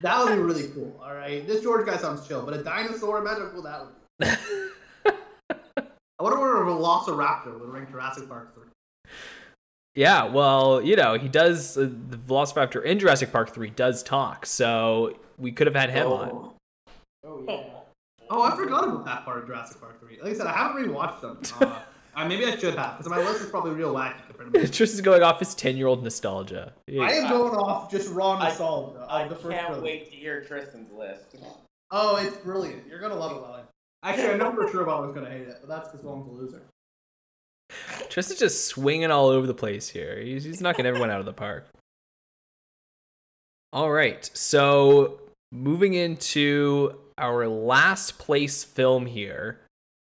That 0.00 0.22
would 0.24 0.36
be 0.36 0.40
really 0.40 0.68
cool. 0.68 0.96
All 1.04 1.12
right, 1.12 1.44
this 1.44 1.60
George 1.60 1.84
guy 1.84 1.96
sounds 1.96 2.24
chill, 2.28 2.44
but 2.44 2.54
a 2.54 2.62
dinosaur, 2.62 3.18
imagine 3.18 3.48
cool 3.48 3.62
that 3.62 3.80
would 3.80 3.94
be. 4.20 4.26
I 6.20 6.22
wonder 6.22 6.38
where 6.38 6.62
a 6.62 6.66
Velociraptor 6.66 7.58
would 7.58 7.68
rank 7.68 7.90
Jurassic 7.90 8.28
Park 8.28 8.54
three. 8.54 9.10
yeah, 9.96 10.22
well, 10.24 10.80
you 10.80 10.94
know, 10.94 11.14
he 11.18 11.28
does. 11.28 11.76
Uh, 11.76 11.90
the 12.10 12.16
Velociraptor 12.16 12.84
in 12.84 13.00
Jurassic 13.00 13.32
Park 13.32 13.52
3 13.52 13.70
does 13.70 14.04
talk, 14.04 14.46
so 14.46 15.18
we 15.36 15.50
could 15.50 15.66
have 15.66 15.74
had 15.74 15.90
him 15.90 16.06
on. 16.06 16.28
Oh. 16.30 16.54
Oh 17.24 17.44
yeah. 17.48 17.64
Oh, 18.30 18.42
I 18.42 18.54
forgot 18.54 18.84
about 18.84 19.04
that 19.04 19.24
part 19.24 19.38
of 19.40 19.46
Jurassic 19.46 19.80
Park 19.80 19.98
3. 20.00 20.20
Like 20.22 20.32
I 20.32 20.36
said, 20.36 20.46
I 20.46 20.52
haven't 20.52 20.86
rewatched 20.86 21.22
them. 21.22 21.40
Uh, 21.68 21.80
uh, 22.24 22.28
maybe 22.28 22.44
I 22.44 22.56
should 22.56 22.74
have, 22.74 22.98
because 22.98 23.10
my 23.10 23.18
list 23.18 23.42
is 23.42 23.50
probably 23.50 23.72
real 23.72 23.94
wacky 23.94 24.14
compared 24.26 24.52
to 24.52 24.60
my 24.60 24.66
Tristan's 24.66 25.00
going 25.00 25.22
off 25.22 25.38
his 25.38 25.54
10 25.54 25.76
year 25.76 25.86
old 25.86 26.02
nostalgia. 26.02 26.72
I 26.88 27.12
am 27.12 27.28
going 27.28 27.54
off 27.54 27.90
just 27.90 28.10
raw 28.10 28.38
nostalgia 28.38 29.06
I 29.08 29.22
of 29.22 29.28
the 29.30 29.36
first 29.36 29.50
can't 29.50 29.66
trilogy. 29.66 29.84
wait 29.84 30.10
to 30.10 30.16
hear 30.16 30.42
Tristan's 30.42 30.90
list. 30.92 31.36
Oh, 31.90 32.16
it's 32.16 32.36
brilliant. 32.38 32.86
You're 32.88 33.00
gonna 33.00 33.14
love 33.14 33.36
it, 33.36 33.42
Welling. 33.42 33.64
Actually, 34.02 34.34
I 34.34 34.36
know 34.36 34.52
for 34.52 34.68
sure 34.70 34.84
Welling's 34.84 35.14
gonna 35.14 35.30
hate 35.30 35.48
it, 35.48 35.58
but 35.60 35.68
that's 35.68 35.88
because 35.88 36.04
Welling's 36.04 36.28
a 36.28 36.30
loser. 36.30 36.62
Tristan's 38.08 38.38
just 38.38 38.66
swinging 38.66 39.10
all 39.10 39.28
over 39.28 39.46
the 39.46 39.54
place 39.54 39.88
here. 39.88 40.18
He's, 40.20 40.44
he's 40.44 40.60
knocking 40.60 40.86
everyone 40.86 41.10
out 41.10 41.20
of 41.20 41.26
the 41.26 41.32
park. 41.32 41.66
All 43.72 43.90
right, 43.90 44.28
so 44.32 45.20
moving 45.52 45.94
into 45.94 46.98
our 47.18 47.46
last 47.46 48.18
place 48.18 48.64
film 48.64 49.04
here, 49.06 49.60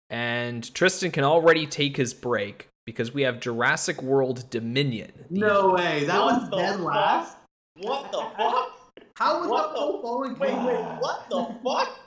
and 0.10 0.74
Tristan 0.74 1.12
can 1.12 1.24
already 1.24 1.66
take 1.66 1.98
his 1.98 2.14
break 2.14 2.68
because 2.86 3.14
we 3.14 3.24
have 3.24 3.40
Jurassic 3.40 4.02
World 4.02 4.50
Dominion. 4.50 5.12
The- 5.30 5.40
No 5.40 5.74
way. 5.74 6.06
That 6.06 6.20
What 6.22 6.42
was 6.42 6.50
dead 6.50 6.76
fuck? 6.78 6.84
last. 6.86 7.38
What 7.80 8.12
the 8.12 8.22
fuck? 8.38 8.74
How 9.16 9.40
was 9.42 9.50
What 9.50 9.68
that 9.68 9.74
the- 9.74 9.80
so 9.80 10.02
falling? 10.02 10.38
Wait, 10.40 10.54
wait, 10.54 10.84
what 11.00 11.30
the 11.30 11.56
fuck? 11.64 12.00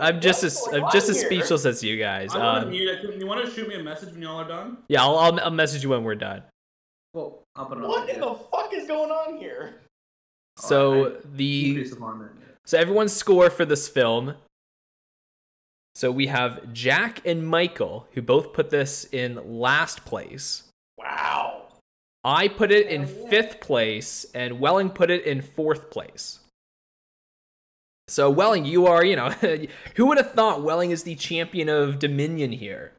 I'm 0.00 0.20
just 0.20 0.42
as 0.42 0.54
What's 0.54 0.68
going 0.70 0.84
I'm 0.84 0.90
just 0.92 1.08
as 1.10 1.20
here? 1.20 1.26
speechless 1.28 1.66
as 1.66 1.82
you 1.84 1.98
guys. 1.98 2.32
I'm 2.34 2.40
gonna 2.40 2.60
Um, 2.62 2.70
mute 2.70 2.88
it. 2.88 3.14
You 3.20 3.26
want 3.26 3.44
to 3.44 3.50
shoot 3.50 3.68
me 3.68 3.74
a 3.74 3.82
message 3.82 4.10
when 4.12 4.22
y'all 4.22 4.40
are 4.40 4.48
done? 4.48 4.78
yeah, 4.88 5.02
I'll, 5.02 5.18
I'll 5.18 5.40
I'll 5.40 5.50
message 5.50 5.82
you 5.82 5.90
when 5.90 6.02
we're 6.02 6.14
done. 6.14 6.42
Well, 7.14 7.42
I'll 7.56 7.66
put 7.66 7.76
it 7.78 7.82
What 7.86 8.08
in 8.08 8.20
the 8.20 8.34
fuck 8.50 8.72
is 8.72 8.86
going 8.88 9.10
on 9.10 9.36
here? 9.36 9.80
So 10.58 10.94
Alright. 11.06 11.36
the 11.36 11.64
Decrease 11.74 11.92
of 11.92 12.02
armor. 12.02 12.34
So 12.64 12.78
everyone's 12.78 13.12
score 13.12 13.50
for 13.50 13.64
this 13.66 13.86
film. 13.88 14.34
So 15.94 16.10
we 16.10 16.26
have 16.28 16.72
Jack 16.72 17.20
and 17.26 17.46
Michael, 17.46 18.06
who 18.12 18.22
both 18.22 18.52
put 18.52 18.70
this 18.70 19.04
in 19.12 19.40
last 19.44 20.04
place. 20.04 20.64
Wow. 20.96 21.64
I 22.24 22.48
put 22.48 22.70
it 22.70 22.86
in 22.86 23.02
yeah. 23.02 23.28
fifth 23.28 23.60
place, 23.60 24.24
and 24.34 24.60
Welling 24.60 24.90
put 24.90 25.10
it 25.10 25.24
in 25.24 25.42
fourth 25.42 25.90
place. 25.90 26.38
So 28.08 28.30
Welling, 28.30 28.64
you 28.64 28.86
are, 28.86 29.04
you 29.04 29.16
know, 29.16 29.30
who 29.96 30.06
would 30.06 30.18
have 30.18 30.32
thought 30.32 30.62
Welling 30.62 30.90
is 30.90 31.02
the 31.02 31.14
champion 31.14 31.68
of 31.68 31.98
Dominion 31.98 32.52
here? 32.52 32.92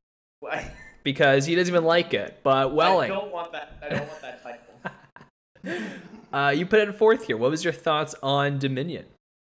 I, 0.50 0.72
Because 1.04 1.46
he 1.46 1.54
doesn't 1.56 1.74
even 1.74 1.84
like 1.84 2.14
it. 2.14 2.40
But 2.44 2.74
Welling, 2.74 3.12
I 3.12 3.16
don't 3.16 3.32
want 3.32 3.52
that. 3.52 3.78
I 3.84 3.90
don't 3.90 4.08
want 4.08 4.22
that 4.22 4.42
title. 4.42 5.84
uh, 6.34 6.50
you 6.56 6.66
put 6.66 6.80
it 6.80 6.88
in 6.88 6.94
fourth 6.94 7.28
here. 7.28 7.36
What 7.36 7.52
was 7.52 7.66
your 7.66 7.74
thoughts 7.74 8.16
on 8.24 8.58
Dominion? 8.58 9.06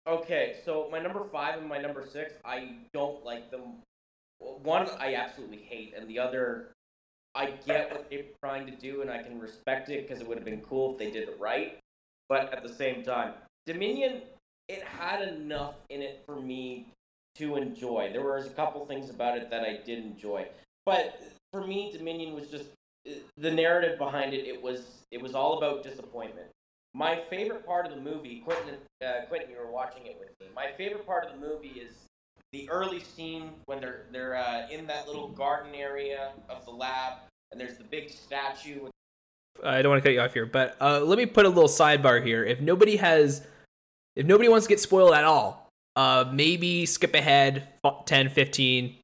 Okay, 0.10 0.56
so 0.66 0.89
my 0.92 0.98
number 0.98 1.24
five 1.32 1.60
and 1.60 1.70
my 1.70 1.78
number 1.78 2.04
six, 2.04 2.34
I 2.44 2.70
don't 2.94 3.24
like 3.24 3.51
them. 3.51 3.75
One, 4.39 4.88
I 4.98 5.13
absolutely 5.13 5.60
hate, 5.60 5.94
and 5.96 6.08
the 6.08 6.18
other, 6.18 6.72
I 7.36 7.51
get 7.68 7.92
what 7.92 8.10
they're 8.10 8.24
trying 8.44 8.66
to 8.66 8.75
do, 8.75 9.01
and 9.04 9.12
I 9.12 9.22
can 9.22 9.39
respect 9.39 9.89
it 9.89 10.08
because 10.08 10.20
it 10.20 10.28
would 10.28 10.38
have 10.39 10.46
been 10.46 10.62
cool 10.62 10.94
if 10.94 10.98
they 10.98 11.12
did 11.12 11.30
it 11.30 11.38
right. 11.39 11.78
But 12.28 12.51
at 12.51 12.63
the 12.63 12.74
same 12.74 13.04
time, 13.04 13.34
Dominion, 13.68 14.24
it 14.68 14.82
had 14.82 15.22
enough 15.22 15.75
in 15.92 16.01
it 16.01 16.24
for 16.25 16.42
me 16.42 16.88
to 17.36 17.58
enjoy. 17.58 18.10
There 18.12 18.24
was 18.24 18.48
a 18.48 18.51
couple 18.51 18.84
things 18.88 19.12
about 19.12 19.38
it 19.38 19.51
that 19.51 19.62
I 19.62 19.80
did 19.86 20.04
enjoy, 20.04 20.48
but 20.88 21.22
for 21.54 21.68
me, 21.68 21.92
Dominion 21.96 22.34
was 22.34 22.48
just 22.48 22.70
eh, 23.06 23.13
the 23.38 23.51
narrative 23.51 24.00
behind 24.00 24.34
it. 24.34 24.48
It 24.48 24.60
was 24.60 25.04
it 25.12 25.22
was 25.22 25.36
all 25.36 25.60
about 25.60 25.84
disappointment. 25.84 26.48
My 26.93 27.22
favorite 27.29 27.65
part 27.65 27.86
of 27.86 27.93
the 27.93 28.01
movie, 28.01 28.41
Quentin, 28.43 28.75
uh, 29.03 29.25
Quentin, 29.27 29.51
you 29.51 29.58
were 29.58 29.72
watching 29.72 30.08
it 30.08 30.17
with 30.19 30.29
me. 30.39 30.48
My 30.55 30.72
favorite 30.77 31.05
part 31.05 31.25
of 31.25 31.39
the 31.39 31.48
movie 31.48 31.79
is 31.79 31.93
the 32.51 32.67
early 32.69 33.00
scene 33.00 33.51
when 33.65 33.79
they're 33.79 34.05
they're 34.12 34.36
uh, 34.36 34.67
in 34.69 34.88
that 34.88 35.08
little 35.08 35.27
garden 35.29 35.75
area 35.75 36.31
of 36.50 36.65
the 36.65 36.72
lab, 36.72 37.19
and 37.51 37.62
there's 37.62 37.77
the 37.77 37.84
big 37.84 38.10
statue. 38.10 38.88
I 39.63 39.81
don't 39.81 39.91
want 39.91 40.03
to 40.03 40.10
cut 40.10 40.13
you 40.13 40.22
off 40.22 40.34
here, 40.34 40.46
but 40.46 40.77
uh, 40.81 41.01
let 41.01 41.17
me 41.17 41.25
put 41.25 41.46
a 41.46 41.50
little 41.50 41.69
sidebar 41.69 42.25
here. 42.25 42.43
If 42.43 42.60
nobody 42.60 42.96
has, 42.96 43.46
if 44.15 44.25
nobody 44.25 44.50
wants 44.50 44.65
to 44.65 44.69
get 44.69 44.79
spoiled 44.79 45.13
at 45.13 45.25
all, 45.25 45.69
uh, 45.96 46.25
maybe 46.31 46.86
skip 46.86 47.13
ahead 47.13 47.67
10, 48.05 48.29
15, 48.29 48.96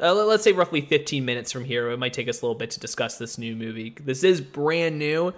uh, 0.00 0.14
let's 0.14 0.44
say 0.44 0.52
roughly 0.52 0.80
15 0.80 1.24
minutes 1.24 1.52
from 1.52 1.64
here. 1.64 1.90
It 1.90 1.98
might 1.98 2.14
take 2.14 2.28
us 2.28 2.40
a 2.40 2.44
little 2.44 2.58
bit 2.58 2.70
to 2.70 2.80
discuss 2.80 3.18
this 3.18 3.36
new 3.36 3.54
movie. 3.54 3.94
This 4.02 4.24
is 4.24 4.40
brand 4.40 4.98
new, 4.98 5.34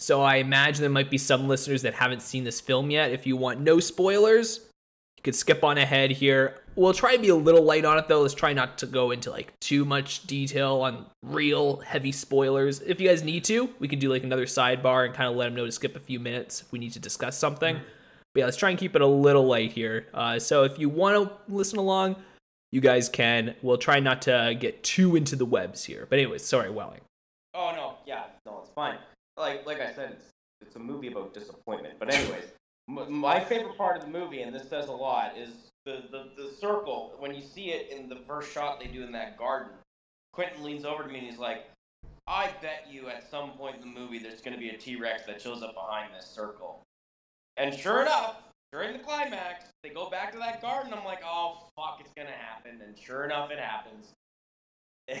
so 0.00 0.22
I 0.22 0.36
imagine 0.36 0.80
there 0.80 0.90
might 0.90 1.10
be 1.10 1.18
some 1.18 1.46
listeners 1.46 1.82
that 1.82 1.94
haven't 1.94 2.22
seen 2.22 2.44
this 2.44 2.60
film 2.60 2.90
yet. 2.90 3.12
If 3.12 3.26
you 3.26 3.36
want 3.36 3.60
no 3.60 3.80
spoilers, 3.80 4.60
you 5.18 5.22
could 5.22 5.34
skip 5.34 5.62
on 5.62 5.76
ahead 5.76 6.10
here. 6.10 6.62
We'll 6.74 6.94
try 6.94 7.16
to 7.16 7.20
be 7.20 7.28
a 7.28 7.34
little 7.34 7.62
light 7.62 7.84
on 7.84 7.98
it 7.98 8.08
though. 8.08 8.22
Let's 8.22 8.32
try 8.32 8.54
not 8.54 8.78
to 8.78 8.86
go 8.86 9.10
into 9.10 9.30
like 9.30 9.52
too 9.60 9.84
much 9.84 10.26
detail 10.26 10.80
on 10.80 11.04
real 11.22 11.80
heavy 11.80 12.12
spoilers. 12.12 12.80
If 12.80 12.98
you 12.98 13.08
guys 13.08 13.22
need 13.22 13.44
to, 13.44 13.68
we 13.78 13.88
can 13.88 13.98
do 13.98 14.08
like 14.08 14.24
another 14.24 14.46
sidebar 14.46 15.04
and 15.04 15.14
kind 15.14 15.28
of 15.28 15.36
let 15.36 15.44
them 15.44 15.54
know 15.54 15.66
to 15.66 15.72
skip 15.72 15.94
a 15.96 16.00
few 16.00 16.18
minutes 16.18 16.62
if 16.62 16.72
we 16.72 16.78
need 16.78 16.94
to 16.94 17.00
discuss 17.00 17.36
something. 17.36 17.76
But 18.32 18.40
yeah, 18.40 18.44
let's 18.46 18.56
try 18.56 18.70
and 18.70 18.78
keep 18.78 18.96
it 18.96 19.02
a 19.02 19.06
little 19.06 19.44
light 19.44 19.72
here. 19.72 20.06
Uh, 20.14 20.38
so 20.38 20.64
if 20.64 20.78
you 20.78 20.88
want 20.88 21.28
to 21.28 21.54
listen 21.54 21.78
along, 21.78 22.16
you 22.72 22.80
guys 22.80 23.10
can. 23.10 23.54
We'll 23.60 23.76
try 23.76 24.00
not 24.00 24.22
to 24.22 24.56
get 24.58 24.82
too 24.82 25.16
into 25.16 25.36
the 25.36 25.44
webs 25.44 25.84
here. 25.84 26.06
But 26.08 26.20
anyways, 26.20 26.42
sorry, 26.42 26.70
Welling. 26.70 27.00
Oh 27.52 27.72
no, 27.74 27.96
yeah, 28.06 28.24
no, 28.46 28.60
it's 28.62 28.70
fine. 28.70 28.96
Like 29.40 29.66
like 29.66 29.80
I 29.80 29.92
said, 29.92 30.12
it's 30.12 30.26
it's 30.60 30.76
a 30.76 30.78
movie 30.78 31.08
about 31.08 31.32
disappointment. 31.34 31.94
But 31.98 32.12
anyways, 32.12 32.44
m- 32.88 33.12
my 33.12 33.40
favorite 33.40 33.76
part 33.76 33.96
of 33.96 34.02
the 34.04 34.10
movie, 34.10 34.42
and 34.42 34.54
this 34.54 34.68
says 34.68 34.88
a 34.88 34.92
lot, 34.92 35.36
is 35.36 35.50
the, 35.86 36.02
the 36.10 36.28
the 36.36 36.50
circle. 36.50 37.14
When 37.18 37.34
you 37.34 37.42
see 37.42 37.70
it 37.70 37.90
in 37.90 38.08
the 38.08 38.18
first 38.26 38.52
shot 38.52 38.78
they 38.78 38.86
do 38.86 39.02
in 39.02 39.12
that 39.12 39.38
garden, 39.38 39.72
Quentin 40.34 40.62
leans 40.62 40.84
over 40.84 41.02
to 41.02 41.08
me 41.08 41.18
and 41.20 41.26
he's 41.26 41.38
like, 41.38 41.64
"I 42.26 42.50
bet 42.60 42.86
you 42.90 43.08
at 43.08 43.28
some 43.30 43.52
point 43.52 43.76
in 43.76 43.80
the 43.80 44.00
movie 44.00 44.18
there's 44.18 44.42
going 44.42 44.54
to 44.54 44.60
be 44.60 44.68
a 44.68 44.76
T 44.76 44.96
Rex 44.96 45.24
that 45.26 45.40
shows 45.40 45.62
up 45.62 45.74
behind 45.74 46.14
this 46.14 46.26
circle." 46.26 46.82
And 47.56 47.74
sure 47.74 48.02
enough, 48.02 48.36
during 48.72 48.92
the 48.92 48.98
climax, 49.00 49.64
they 49.82 49.88
go 49.90 50.08
back 50.10 50.32
to 50.32 50.38
that 50.38 50.60
garden. 50.62 50.92
I'm 50.94 51.04
like, 51.04 51.22
oh 51.24 51.68
fuck, 51.76 51.98
it's 52.00 52.12
gonna 52.16 52.30
happen. 52.30 52.80
And 52.86 52.96
sure 52.98 53.24
enough, 53.24 53.50
it 53.50 53.58
happens. 53.58 54.12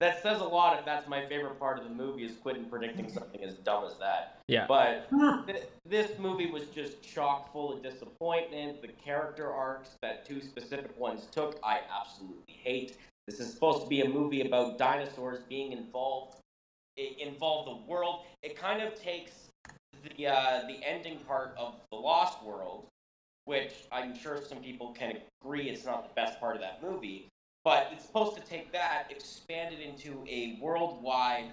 that 0.00 0.22
says 0.22 0.40
a 0.40 0.44
lot. 0.44 0.78
If 0.78 0.84
that's 0.84 1.08
my 1.08 1.26
favorite 1.26 1.58
part 1.58 1.78
of 1.78 1.84
the 1.84 1.90
movie, 1.90 2.24
is 2.24 2.36
Quentin 2.36 2.66
predicting 2.66 3.10
something 3.10 3.42
as 3.42 3.54
dumb 3.54 3.84
as 3.84 3.96
that. 3.98 4.40
Yeah. 4.46 4.66
But 4.68 5.08
th- 5.46 5.64
this 5.84 6.18
movie 6.18 6.50
was 6.50 6.66
just 6.66 7.02
chock 7.02 7.52
full 7.52 7.72
of 7.72 7.82
disappointment. 7.82 8.80
The 8.82 8.88
character 8.88 9.52
arcs 9.52 9.90
that 10.02 10.26
two 10.26 10.40
specific 10.40 10.98
ones 10.98 11.26
took, 11.32 11.58
I 11.64 11.80
absolutely 12.00 12.54
hate. 12.62 12.96
This 13.26 13.40
is 13.40 13.52
supposed 13.52 13.82
to 13.82 13.88
be 13.88 14.02
a 14.02 14.08
movie 14.08 14.42
about 14.42 14.78
dinosaurs 14.78 15.40
being 15.48 15.72
involved, 15.72 16.36
involve 16.96 17.66
the 17.66 17.92
world. 17.92 18.20
It 18.42 18.56
kind 18.56 18.82
of 18.82 18.98
takes 19.00 19.48
the 20.16 20.28
uh, 20.28 20.66
the 20.66 20.82
ending 20.84 21.18
part 21.20 21.54
of 21.58 21.74
the 21.90 21.96
Lost 21.98 22.42
World, 22.42 22.86
which 23.44 23.72
I'm 23.92 24.16
sure 24.16 24.40
some 24.40 24.58
people 24.58 24.92
can 24.92 25.18
agree 25.42 25.68
it's 25.68 25.84
not 25.84 26.08
the 26.08 26.14
best 26.14 26.40
part 26.40 26.54
of 26.54 26.62
that 26.62 26.82
movie, 26.82 27.27
but 27.64 27.88
it's 27.92 28.04
supposed 28.06 28.36
to 28.36 28.42
take 28.42 28.72
that, 28.72 29.06
expand 29.10 29.74
it 29.74 29.80
into 29.80 30.24
a 30.28 30.58
worldwide 30.60 31.50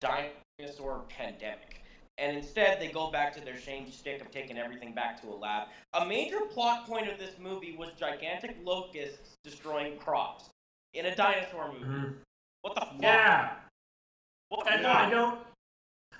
dinosaur 0.00 1.04
pandemic. 1.08 1.82
And 2.18 2.36
instead, 2.36 2.80
they 2.80 2.88
go 2.88 3.10
back 3.10 3.34
to 3.34 3.40
their 3.40 3.58
shame 3.58 3.90
stick 3.90 4.20
of 4.20 4.30
taking 4.30 4.56
everything 4.56 4.94
back 4.94 5.20
to 5.22 5.28
a 5.28 5.34
lab. 5.34 5.68
A 5.94 6.06
major 6.06 6.40
plot 6.52 6.86
point 6.86 7.10
of 7.10 7.18
this 7.18 7.34
movie 7.40 7.74
was 7.76 7.90
gigantic 7.98 8.56
locusts 8.64 9.36
destroying 9.42 9.98
crops 9.98 10.50
in 10.92 11.06
a 11.06 11.16
dinosaur 11.16 11.72
movie. 11.72 11.84
Mm-hmm. 11.84 12.12
What 12.62 12.74
the 12.76 12.80
fuck? 12.82 12.94
Yeah. 13.00 13.50
What 14.48 14.72
and 14.72 14.86
I 14.86 15.10
don't. 15.10 15.40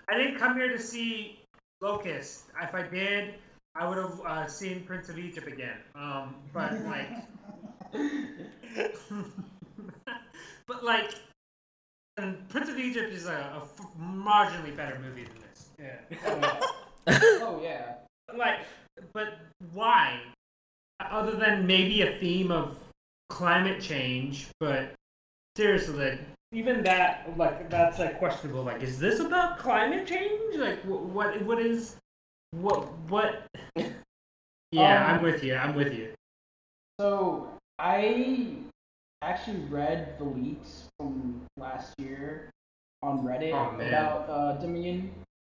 I 0.08 0.18
didn't 0.18 0.38
come 0.38 0.56
here 0.56 0.68
to 0.68 0.78
see 0.78 1.40
locusts. 1.80 2.44
If 2.60 2.74
I 2.74 2.82
did, 2.82 3.34
I 3.76 3.88
would 3.88 3.98
have 3.98 4.20
uh, 4.20 4.46
seen 4.46 4.82
Prince 4.84 5.08
of 5.08 5.18
Egypt 5.18 5.46
again. 5.46 5.76
Um, 5.94 6.34
but 6.52 6.72
like, 6.84 7.08
but 10.66 10.84
like, 10.84 11.14
and 12.16 12.48
Prince 12.48 12.68
of 12.68 12.78
Egypt 12.78 13.12
is 13.12 13.26
a, 13.26 13.62
marginally 14.00 14.76
better 14.76 14.98
movie 15.00 15.24
than 15.24 15.38
this. 15.40 15.70
Yeah. 15.78 16.60
oh 17.42 17.60
yeah. 17.62 17.94
Like, 18.36 18.60
but 19.12 19.38
why? 19.72 20.20
Other 21.00 21.32
than 21.32 21.66
maybe 21.66 22.02
a 22.02 22.18
theme 22.18 22.50
of 22.50 22.78
climate 23.28 23.80
change, 23.80 24.48
but 24.60 24.94
seriously, 25.56 26.10
like, 26.10 26.20
even 26.52 26.82
that 26.84 27.36
like 27.36 27.68
that's 27.68 27.98
like 27.98 28.18
questionable. 28.18 28.62
Like, 28.62 28.82
is 28.82 28.98
this 28.98 29.20
about 29.20 29.58
climate 29.58 30.06
change? 30.06 30.56
Like, 30.56 30.80
what 30.84 31.42
what 31.42 31.60
is 31.60 31.96
what 32.52 32.92
what? 33.08 33.46
Yeah, 34.72 35.06
um, 35.06 35.14
I'm 35.14 35.22
with 35.22 35.44
you. 35.44 35.54
I'm 35.54 35.76
with 35.76 35.94
you. 35.94 36.14
So 36.98 37.53
I 37.78 38.56
actually 39.22 39.60
read 39.70 40.18
the 40.18 40.24
leaks 40.24 40.88
from 40.98 41.42
last 41.56 41.94
year 41.98 42.50
on 43.02 43.24
Reddit 43.24 43.52
oh, 43.52 43.74
about 43.80 44.28
uh, 44.28 44.52
Dominion 44.60 45.12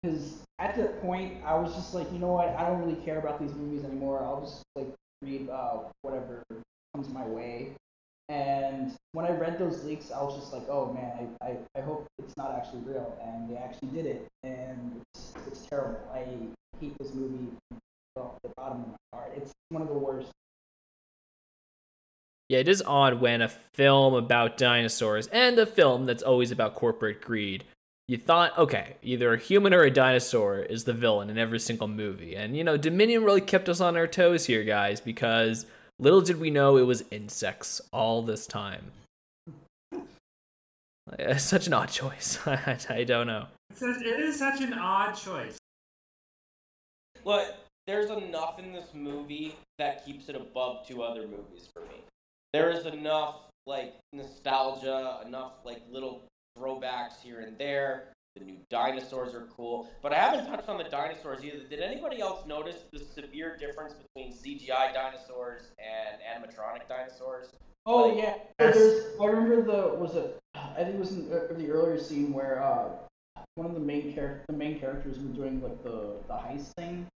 because 0.03 0.43
at 0.59 0.77
that 0.77 1.01
point 1.03 1.43
I 1.45 1.55
was 1.55 1.75
just 1.75 1.95
like, 1.95 2.11
you 2.13 2.19
know 2.19 2.33
what, 2.33 2.49
I 2.51 2.69
don't 2.69 2.81
really 2.81 3.01
care 3.05 3.19
about 3.19 3.41
these 3.41 3.55
movies 3.55 3.85
anymore. 3.85 4.23
I'll 4.23 4.43
just 4.43 4.63
like 4.77 4.89
read 5.23 5.49
uh, 5.49 5.79
whatever 6.03 6.43
comes 6.95 7.09
my 7.09 7.25
way. 7.27 7.73
And 8.29 8.97
when 9.13 9.27
I 9.27 9.31
read 9.31 9.59
those 9.59 9.85
leaks, 9.85 10.11
I 10.11 10.23
was 10.23 10.39
just 10.39 10.53
like, 10.53 10.65
oh 10.69 10.93
man, 10.93 11.37
I, 11.41 11.47
I, 11.47 11.57
I 11.77 11.81
hope 11.83 12.07
it's 12.19 12.37
not 12.37 12.55
actually 12.57 12.81
real. 12.81 13.19
And 13.23 13.51
they 13.51 13.57
actually 13.57 13.89
did 13.89 14.07
it. 14.07 14.27
And 14.43 15.03
it's, 15.15 15.33
it's 15.47 15.67
terrible. 15.67 16.01
I 16.13 16.25
hate 16.81 16.97
this 16.99 17.13
movie 17.13 17.51
from 18.15 18.31
the 18.43 18.51
bottom 18.57 18.83
of 18.83 18.89
my 18.89 18.97
heart. 19.19 19.33
It's 19.37 19.53
one 19.69 19.83
of 19.83 19.89
the 19.89 19.95
worst. 19.95 20.31
Yeah, 22.49 22.59
it 22.59 22.69
is 22.69 22.83
odd 22.87 23.21
when 23.21 23.41
a 23.41 23.49
film 23.49 24.15
about 24.15 24.59
dinosaurs 24.59 25.27
and 25.29 25.59
a 25.59 25.67
film 25.67 26.05
that's 26.05 26.23
always 26.23 26.51
about 26.51 26.75
corporate 26.75 27.23
greed, 27.23 27.65
you 28.07 28.19
thought, 28.19 28.57
okay, 28.59 28.97
either 29.03 29.33
a 29.33 29.39
human 29.39 29.73
or 29.73 29.83
a 29.83 29.91
dinosaur 29.91 30.59
is 30.59 30.85
the 30.85 30.93
villain 30.93 31.31
in 31.31 31.39
every 31.39 31.59
single 31.59 31.89
movie. 31.89 32.37
And, 32.37 32.55
you 32.55 32.63
know, 32.63 32.77
Dominion 32.77 33.25
really 33.25 33.41
kept 33.41 33.69
us 33.71 33.81
on 33.81 33.97
our 33.97 34.07
toes 34.07 34.45
here, 34.45 34.63
guys, 34.63 35.01
because 35.01 35.65
Little 35.99 36.21
did 36.21 36.39
we 36.39 36.51
know 36.51 36.77
it 36.77 36.83
was 36.83 37.05
insects 37.11 37.81
all 37.93 38.23
this 38.23 38.47
time. 38.47 38.93
It's 41.19 41.45
such 41.45 41.67
an 41.67 41.75
odd 41.75 41.91
choice. 41.91 42.39
I 42.47 43.05
don't 43.05 43.27
know. 43.27 43.47
It 43.79 44.21
is 44.21 44.39
such 44.39 44.63
an 44.63 44.73
odd 44.73 45.13
choice. 45.13 45.59
Look, 47.27 47.55
there's 47.87 48.09
enough 48.09 48.59
in 48.59 48.73
this 48.73 48.95
movie 48.95 49.55
that 49.79 50.07
keeps 50.07 50.31
it 50.31 50.35
above 50.35 50.87
two 50.89 51.03
other 51.03 51.29
movies 51.29 51.69
for 51.73 51.83
me. 51.83 52.01
There 52.55 52.71
is 52.71 52.87
enough 52.87 53.41
like 53.67 53.95
nostalgia, 54.13 55.23
enough 55.27 55.55
like 55.65 55.83
little 55.91 56.23
throwbacks 56.57 57.21
here 57.21 57.41
and 57.41 57.59
there. 57.59 58.13
The 58.37 58.45
new 58.45 58.59
dinosaurs 58.71 59.35
are 59.35 59.49
cool, 59.57 59.91
but 60.03 60.13
I 60.13 60.21
haven't 60.21 60.47
touched 60.47 60.69
on 60.69 60.79
the 60.79 60.85
dinosaurs 60.85 61.45
either. 61.45 61.65
Did 61.69 61.81
anybody 61.81 62.21
else 62.21 62.47
notice 62.47 62.77
the 62.93 63.01
severe 63.01 63.57
difference 63.57 63.95
between 63.95 64.33
CGI 64.33 64.95
dinosaurs 64.95 65.73
and 65.81 66.21
animatronic 66.23 66.89
dinosaurs? 66.89 67.49
Oh 67.87 68.11
like, 68.11 68.19
yeah, 68.19 68.35
yes. 68.61 68.77
I 69.21 69.25
remember 69.25 69.63
the 69.63 69.97
was 69.97 70.15
it? 70.15 70.39
I 70.55 70.85
think 70.85 70.95
it 70.95 71.01
was 71.01 71.11
in 71.11 71.29
the 71.29 71.71
earlier 71.73 71.99
scene 71.99 72.33
where 72.33 72.63
uh, 72.63 72.91
one 73.57 73.67
of 73.67 73.75
the 73.75 73.81
main 73.81 74.15
character, 74.15 74.45
the 74.47 74.57
main 74.57 74.79
characters 74.79 75.19
were 75.19 75.35
doing 75.35 75.61
like 75.61 75.83
the 75.83 76.19
the 76.29 76.35
heist 76.35 76.73
thing, 76.75 77.09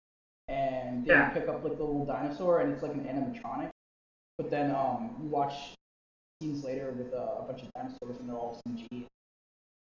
and 0.47 1.05
they 1.05 1.11
yeah. 1.11 1.29
pick 1.29 1.47
up 1.47 1.63
like 1.63 1.77
the 1.77 1.83
little 1.83 2.05
dinosaur, 2.05 2.61
and 2.61 2.73
it's 2.73 2.81
like 2.81 2.93
an 2.93 3.01
animatronic. 3.01 3.69
But 4.37 4.51
then 4.51 4.71
um, 4.71 5.15
you 5.21 5.29
watch 5.29 5.73
scenes 6.41 6.63
later 6.63 6.91
with 6.91 7.13
uh, 7.13 7.39
a 7.39 7.45
bunch 7.47 7.63
of 7.63 7.73
dinosaurs, 7.73 8.19
and 8.19 8.29
they're 8.29 8.35
all 8.35 8.61
CG. 8.67 9.05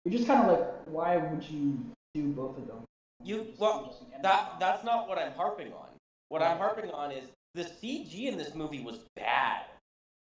You're 0.05 0.11
just 0.11 0.27
kind 0.27 0.49
of 0.49 0.57
like, 0.57 0.67
why 0.85 1.17
would 1.17 1.43
you 1.43 1.77
do 2.13 2.29
both 2.29 2.57
of 2.57 2.67
them? 2.67 2.83
You 3.23 3.47
well, 3.57 3.95
that 4.21 4.53
that's 4.59 4.83
not 4.85 5.09
what 5.09 5.17
I'm 5.17 5.33
harping 5.33 5.73
on. 5.73 5.87
What 6.29 6.41
I'm 6.41 6.57
harping 6.57 6.91
on 6.91 7.11
is 7.11 7.25
the 7.55 7.63
CG 7.63 8.27
in 8.27 8.37
this 8.37 8.53
movie 8.53 8.81
was 8.81 8.99
bad. 9.15 9.65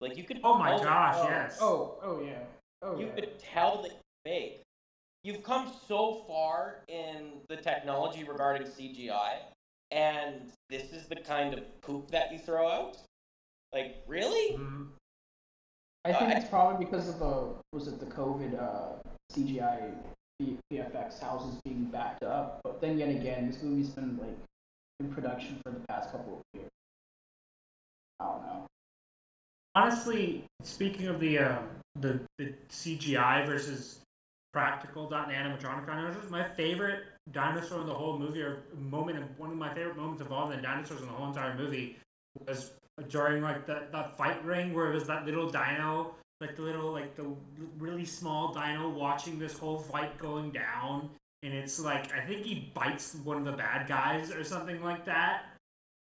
Like 0.02 0.18
you 0.18 0.24
could. 0.24 0.40
Oh 0.44 0.58
my 0.58 0.72
gosh! 0.72 1.16
Oh, 1.18 1.28
yes. 1.30 1.58
Oh, 1.62 1.96
oh 2.02 2.22
yeah. 2.24 2.40
Oh 2.82 2.98
you 2.98 3.08
yeah. 3.08 3.14
could 3.14 3.40
tell 3.40 3.84
that 3.84 3.92
fake. 4.26 4.62
you've 5.24 5.44
come 5.44 5.72
so 5.88 6.24
far 6.28 6.78
in 6.88 7.34
the 7.50 7.58
technology 7.58 8.24
regarding 8.24 8.66
CGI, 8.66 9.40
and 9.92 10.52
this 10.70 10.94
is 10.94 11.08
the 11.08 11.18
kind 11.18 11.54
of 11.54 11.82
poop 11.82 12.10
that 12.12 12.32
you 12.32 12.40
throw 12.40 12.68
out. 12.68 12.98
Like, 13.72 14.04
really? 14.08 14.58
Mhm. 14.58 14.90
I 16.06 16.14
think 16.14 16.34
Uh, 16.34 16.38
it's 16.38 16.50
probably 16.50 16.84
because 16.86 17.08
of 17.10 17.20
the 17.20 17.56
was 17.74 17.88
it 17.88 18.00
the 18.00 18.06
COVID 18.06 18.58
uh, 18.60 19.00
CGI 19.32 19.94
V- 20.42 20.58
VFX 20.72 21.20
houses 21.20 21.60
being 21.64 21.86
backed 21.86 22.24
up. 22.24 22.62
But 22.64 22.82
then 22.82 22.98
yet 22.98 23.10
again, 23.10 23.48
this 23.48 23.62
movie's 23.62 23.90
been 23.90 24.18
like 24.18 24.38
in 25.00 25.14
production 25.14 25.60
for 25.64 25.72
the 25.72 25.82
past 25.88 26.12
couple 26.12 26.38
of 26.40 26.42
years. 26.54 26.70
I 28.20 28.26
don't 28.26 28.42
know. 28.44 28.66
Honestly, 29.76 30.46
speaking 30.64 31.08
of 31.08 31.20
the 31.20 31.40
um, 31.40 31.70
the, 32.00 32.20
the 32.38 32.54
CGI 32.70 33.46
versus 33.46 34.00
practical 34.54 35.08
dot 35.08 35.30
animatronic 35.30 35.86
dinosaurs, 35.86 36.30
my 36.32 36.44
favorite 36.44 37.04
dinosaur 37.32 37.82
in 37.82 37.88
the 37.88 37.94
whole 37.94 38.18
movie, 38.18 38.42
or 38.42 38.64
moment, 38.76 39.18
of, 39.20 39.38
one 39.38 39.52
of 39.52 39.58
my 39.58 39.72
favorite 39.74 39.96
moments 39.98 40.22
of 40.22 40.32
all 40.32 40.48
the 40.48 40.58
dinosaurs 40.58 41.02
in 41.02 41.08
the 41.08 41.14
whole 41.14 41.28
entire 41.28 41.56
movie, 41.56 41.98
was 42.48 42.72
Uh, 43.00 43.04
during 43.10 43.42
like 43.42 43.66
the 43.66 43.84
that 43.92 44.18
fight 44.18 44.44
ring 44.44 44.74
where 44.74 44.92
it 44.92 44.94
was 44.94 45.06
that 45.08 45.26
little 45.26 45.50
dino, 45.50 46.16
like 46.42 46.56
the 46.56 46.62
little 46.62 46.92
like 46.92 47.16
the 47.16 47.26
really 47.78 48.06
small 48.06 48.54
dino 48.54 48.90
watching 48.90 49.40
this 49.40 49.58
whole 49.58 49.78
fight 49.78 50.18
going 50.18 50.52
down, 50.52 51.10
and 51.44 51.54
it's 51.54 51.80
like 51.80 52.12
I 52.14 52.22
think 52.22 52.46
he 52.46 52.72
bites 52.74 53.16
one 53.24 53.38
of 53.38 53.46
the 53.46 53.52
bad 53.54 53.88
guys 53.88 54.32
or 54.32 54.44
something 54.44 54.82
like 54.84 55.06
that. 55.06 55.44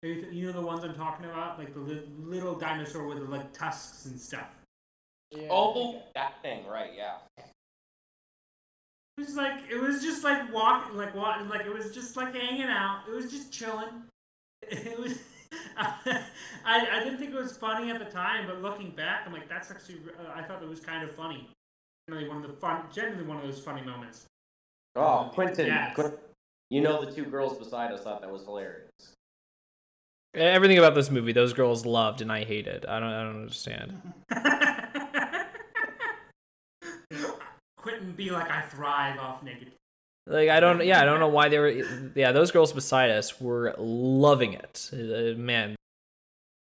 You 0.02 0.26
you 0.31 0.47
know 0.47 0.52
the 0.52 0.61
ones 0.67 0.85
I'm 0.85 0.95
talking 0.95 1.26
about, 1.26 1.59
like 1.59 1.75
the 1.75 1.81
li- 1.81 2.09
little 2.21 2.55
dinosaur 2.55 3.07
with 3.07 3.19
like 3.28 3.52
tusks 3.52 4.07
and 4.07 4.21
stuff. 4.21 4.55
Yeah, 5.31 5.49
Oh, 5.50 6.02
that 6.14 6.40
thing, 6.43 6.67
right? 6.67 6.90
Yeah. 6.97 7.17
It 7.37 7.45
was 9.26 9.35
like 9.37 9.61
it 9.69 9.81
was 9.81 10.00
just 10.02 10.23
like 10.23 10.52
walking, 10.52 10.97
like 10.97 11.14
walking, 11.14 11.49
like 11.49 11.67
it 11.67 11.75
was 11.75 11.93
just 11.93 12.17
like 12.17 12.35
hanging 12.35 12.62
out. 12.62 13.02
It 13.09 13.14
was 13.14 13.31
just 13.31 13.52
chilling. 13.52 14.05
It 14.71 14.99
was. 14.99 15.19
I, 15.76 16.21
I 16.64 17.00
didn't 17.05 17.19
think 17.19 17.33
it 17.33 17.37
was 17.37 17.57
funny 17.57 17.90
at 17.90 17.99
the 17.99 18.05
time, 18.05 18.47
but 18.47 18.61
looking 18.61 18.90
back, 18.90 19.23
I'm 19.26 19.33
like, 19.33 19.49
that's 19.49 19.71
actually. 19.71 19.97
Uh, 20.19 20.33
I 20.35 20.43
thought 20.43 20.62
it 20.62 20.69
was 20.69 20.81
kind 20.81 21.02
of 21.02 21.14
funny. 21.14 21.49
Generally, 22.09 22.28
one 22.28 22.45
of 22.45 22.50
the 22.50 22.57
fun, 22.57 22.83
generally 22.93 23.25
one 23.25 23.37
of 23.38 23.43
those 23.45 23.61
funny 23.61 23.83
moments. 23.83 24.26
Oh, 24.97 25.31
Quentin, 25.33 25.67
Yes. 25.67 25.95
Quin- 25.95 26.12
you 26.71 26.81
know 26.81 27.05
the 27.05 27.11
two 27.12 27.25
girls 27.25 27.57
beside 27.57 27.93
us 27.93 28.02
thought 28.02 28.21
that 28.21 28.31
was 28.31 28.45
hilarious. 28.45 28.90
Everything 30.35 30.78
about 30.78 30.95
this 30.95 31.11
movie, 31.11 31.33
those 31.33 31.52
girls 31.55 31.87
loved, 31.87 32.21
and 32.21 32.31
I 32.31 32.45
hated. 32.45 32.85
I 32.87 33.00
don't. 33.00 33.09
I 33.09 33.23
don't 33.23 33.40
understand. 33.40 34.02
Quentin 37.76 38.12
be 38.12 38.31
like, 38.31 38.50
I 38.50 38.61
thrive 38.62 39.19
off 39.19 39.43
naked. 39.43 39.73
Like 40.28 40.49
I 40.50 40.61
don't. 40.61 40.85
Yeah, 40.85 41.00
I 41.00 41.04
don't 41.04 41.20
know 41.20 41.28
why 41.38 41.49
they 41.49 41.58
were. 41.58 41.70
Yeah, 42.14 42.32
those 42.32 42.50
girls 42.50 42.73
beside 42.73 43.11
us 43.11 43.40
were 43.40 43.75
loving 43.78 44.52
it. 44.52 44.90
Uh, 44.92 45.38
man, 45.38 45.75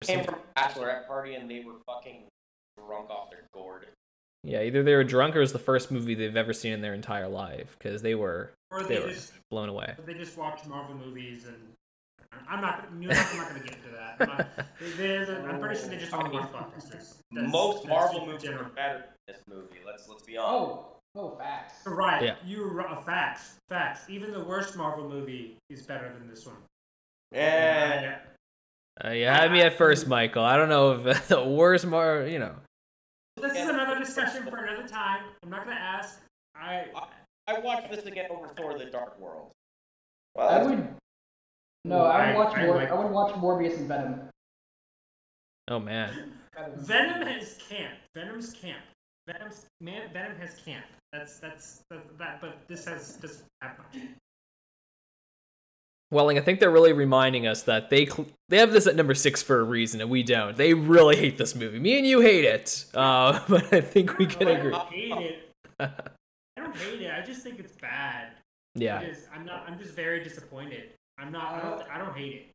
Came 0.02 0.24
from 0.24 0.34
a 0.34 0.60
bachelorette 0.60 1.06
party 1.06 1.34
and 1.34 1.48
they 1.50 1.60
were 1.64 1.74
fucking 1.86 2.24
drunk 2.76 3.08
off 3.10 3.30
their 3.30 3.44
gourd. 3.54 3.86
yeah, 4.42 4.62
either 4.62 4.82
they 4.82 4.94
were 4.96 5.04
drunk 5.04 5.36
or 5.36 5.38
it 5.38 5.42
was 5.42 5.52
the 5.52 5.58
first 5.60 5.92
movie 5.92 6.14
they've 6.16 6.36
ever 6.36 6.52
seen 6.52 6.72
in 6.72 6.80
their 6.80 6.94
entire 6.94 7.28
life 7.28 7.76
because 7.78 8.02
they 8.02 8.16
were 8.16 8.50
Or 8.72 8.82
they 8.82 8.96
they 8.96 9.00
were 9.04 9.10
just 9.12 9.32
blown 9.50 9.68
away. 9.68 9.94
they 10.04 10.14
just 10.14 10.36
watched 10.36 10.66
Marvel 10.66 10.96
movies 10.96 11.46
and. 11.46 11.56
I'm 12.48 12.62
not. 12.62 12.88
I'm 12.90 13.00
not 13.00 13.14
going 13.32 13.60
to 13.62 13.68
get 13.68 13.76
into 13.76 13.90
that. 13.94 14.16
I'm, 14.18 14.28
not, 14.38 14.48
they, 14.96 15.18
they, 15.18 15.34
I'm 15.34 15.60
pretty 15.60 15.78
sure 15.78 15.88
they 15.90 15.98
just 15.98 16.12
only 16.14 16.30
watch 16.30 16.50
blockbusters. 16.50 17.16
That's- 17.30 17.52
Most 17.52 17.82
that's 17.84 17.88
Marvel 17.88 18.14
super 18.20 18.26
movies 18.26 18.42
general. 18.42 18.64
are 18.64 18.68
better 18.70 18.98
than 19.26 19.36
this 19.36 19.42
movie. 19.48 19.76
Let's 19.86 20.08
let's 20.08 20.22
be 20.22 20.38
honest. 20.38 20.50
Oh, 20.50 20.86
oh, 21.14 21.36
facts. 21.38 21.74
Right. 21.86 22.22
Yeah. 22.22 22.34
You 22.44 22.60
were 22.62 22.72
right. 22.74 23.04
Facts. 23.04 23.56
Facts. 23.68 24.08
Even 24.08 24.32
the 24.32 24.44
worst 24.44 24.76
Marvel 24.76 25.08
movie 25.08 25.56
is 25.70 25.82
better 25.82 26.12
than 26.12 26.28
this 26.28 26.46
one. 26.46 26.56
Yeah. 27.32 28.18
Uh, 29.04 29.10
you 29.10 29.24
had 29.26 29.50
me 29.50 29.62
at 29.62 29.78
first, 29.78 30.06
Michael. 30.06 30.44
I 30.44 30.56
don't 30.56 30.68
know 30.68 30.92
if 30.92 31.28
the 31.28 31.42
worst 31.42 31.86
more. 31.86 32.26
You 32.28 32.38
know. 32.38 32.54
This 33.38 33.52
is 33.56 33.68
another 33.68 33.98
discussion 33.98 34.44
for 34.50 34.58
another 34.64 34.86
time. 34.86 35.22
I'm 35.42 35.48
not 35.50 35.64
going 35.64 35.76
to 35.76 35.82
ask. 35.82 36.20
I. 36.54 36.86
I 37.48 37.58
watched 37.58 37.90
this 37.90 38.04
again 38.04 38.26
over 38.30 38.48
Thor: 38.48 38.78
The 38.78 38.84
Dark 38.86 39.18
World. 39.18 39.50
I 40.36 40.38
Well, 40.38 40.50
that's- 40.50 40.68
would. 40.68 40.88
No, 41.84 42.04
I 42.04 42.28
would 42.28 42.34
I- 42.36 42.44
watch 42.44 42.56
I 42.58 42.66
more. 42.66 42.76
like- 42.76 42.90
I 42.90 42.94
would 42.94 43.10
watch 43.10 43.34
Morbius 43.34 43.76
and 43.78 43.88
Venom. 43.88 44.20
Oh 45.68 45.78
man. 45.80 46.32
Venom 46.76 47.26
has 47.26 47.58
camp. 47.68 47.94
Venom's 48.14 48.52
camp. 48.52 48.82
Venom's 49.26 49.66
man. 49.80 50.10
Venom 50.12 50.36
has 50.38 50.54
camp. 50.64 50.84
That's 51.12 51.38
that's 51.38 51.82
that. 51.90 52.18
that 52.18 52.40
but 52.40 52.58
this 52.68 52.84
has 52.86 53.16
doesn't 53.16 53.44
have 53.60 53.78
much. 53.78 54.02
Welling, 56.10 56.36
I 56.36 56.42
think 56.42 56.60
they're 56.60 56.70
really 56.70 56.92
reminding 56.92 57.46
us 57.46 57.62
that 57.62 57.88
they 57.88 58.04
cl- 58.04 58.26
they 58.50 58.58
have 58.58 58.70
this 58.70 58.86
at 58.86 58.96
number 58.96 59.14
six 59.14 59.42
for 59.42 59.60
a 59.60 59.64
reason, 59.64 60.00
and 60.00 60.10
we 60.10 60.22
don't. 60.22 60.56
They 60.56 60.74
really 60.74 61.16
hate 61.16 61.38
this 61.38 61.54
movie. 61.54 61.78
Me 61.78 61.96
and 61.96 62.06
you 62.06 62.20
hate 62.20 62.44
it, 62.44 62.84
uh, 62.94 63.40
but 63.48 63.72
I 63.72 63.80
think 63.80 64.18
we 64.18 64.26
can 64.26 64.48
I 64.48 64.50
agree. 64.52 64.70
don't 64.72 64.92
hate 64.92 65.12
it. 65.12 65.54
I 65.80 65.90
don't 66.56 66.76
hate 66.76 67.00
it. 67.00 67.10
I 67.12 67.24
just 67.24 67.42
think 67.42 67.58
it's 67.58 67.72
bad. 67.80 68.32
Yeah. 68.74 69.00
It 69.00 69.10
is. 69.10 69.26
I'm 69.34 69.46
not. 69.46 69.64
I'm 69.66 69.78
just 69.78 69.94
very 69.94 70.22
disappointed. 70.22 70.90
I'm 71.18 71.32
not. 71.32 71.54
I 71.54 71.60
don't. 71.62 71.82
I 71.90 71.98
don't 71.98 72.16
hate 72.16 72.34
it. 72.34 72.46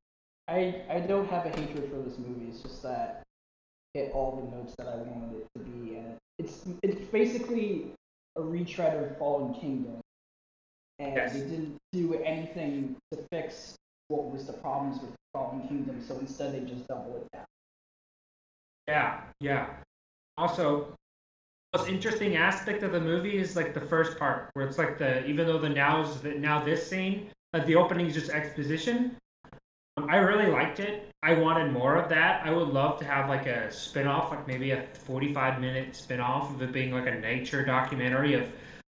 I 0.47 0.81
I 0.95 0.99
don't 0.99 1.29
have 1.29 1.45
a 1.45 1.49
hatred 1.49 1.89
for 1.89 2.01
this 2.07 2.17
movie. 2.19 2.49
It's 2.49 2.61
just 2.61 2.83
that 2.83 3.23
it 3.95 4.11
all 4.13 4.35
the 4.35 4.55
notes 4.55 4.75
that 4.77 4.87
I 4.87 4.95
wanted 4.97 5.39
it 5.39 5.47
to 5.57 5.63
be, 5.63 5.71
and 5.71 5.86
it's 6.47 6.65
it's 6.83 7.01
basically 7.11 7.93
a 8.35 8.41
retread 8.41 9.03
of 9.03 9.17
Fallen 9.17 9.53
Kingdom, 9.53 9.99
and 10.99 11.15
Yes. 11.15 11.33
they 11.33 11.41
didn't 11.41 11.77
do 11.91 12.15
anything 12.15 12.95
to 13.11 13.19
fix 13.31 13.75
what 14.07 14.31
was 14.31 14.45
the 14.45 14.53
problems 14.53 15.01
with 15.01 15.11
Fallen 15.33 15.67
Kingdom. 15.67 16.03
So 16.07 16.17
instead, 16.19 16.53
they 16.53 16.61
just 16.61 16.87
double 16.87 17.17
it 17.17 17.27
down. 17.33 17.45
Yeah, 18.87 19.21
yeah. 19.39 19.67
Also, 20.37 20.93
most 21.75 21.89
interesting 21.89 22.37
aspect 22.37 22.83
of 22.83 22.91
the 22.91 23.01
movie 23.01 23.37
is 23.37 23.55
like 23.55 23.73
the 23.73 23.81
first 23.81 24.17
part, 24.17 24.49
where 24.53 24.65
it's 24.65 24.77
like 24.77 24.97
the 24.97 25.25
even 25.25 25.47
though 25.47 25.59
the 25.59 25.69
now's 25.69 26.21
the, 26.21 26.31
now 26.31 26.63
this 26.63 26.87
scene, 26.87 27.29
like 27.53 27.65
the 27.65 27.75
opening 27.75 28.05
is 28.07 28.13
just 28.13 28.29
exposition. 28.29 29.17
Um, 29.97 30.09
I 30.09 30.17
really 30.17 30.49
liked 30.49 30.79
it. 30.79 31.09
I 31.27 31.33
wanted 31.33 31.73
more 31.73 31.97
of 31.97 32.07
that. 32.07 32.45
I 32.45 32.51
would 32.51 32.69
love 32.69 32.99
to 32.99 33.05
have 33.05 33.27
like 33.27 33.47
a 33.47 33.69
spin-off, 33.69 34.31
like 34.31 34.47
maybe 34.47 34.71
a 34.71 34.87
45 34.93 35.59
minute 35.59 35.93
spin-off 35.93 36.55
of 36.55 36.61
it 36.61 36.71
being 36.71 36.93
like 36.93 37.05
a 37.05 37.15
nature 37.15 37.65
documentary 37.65 38.33
of 38.33 38.49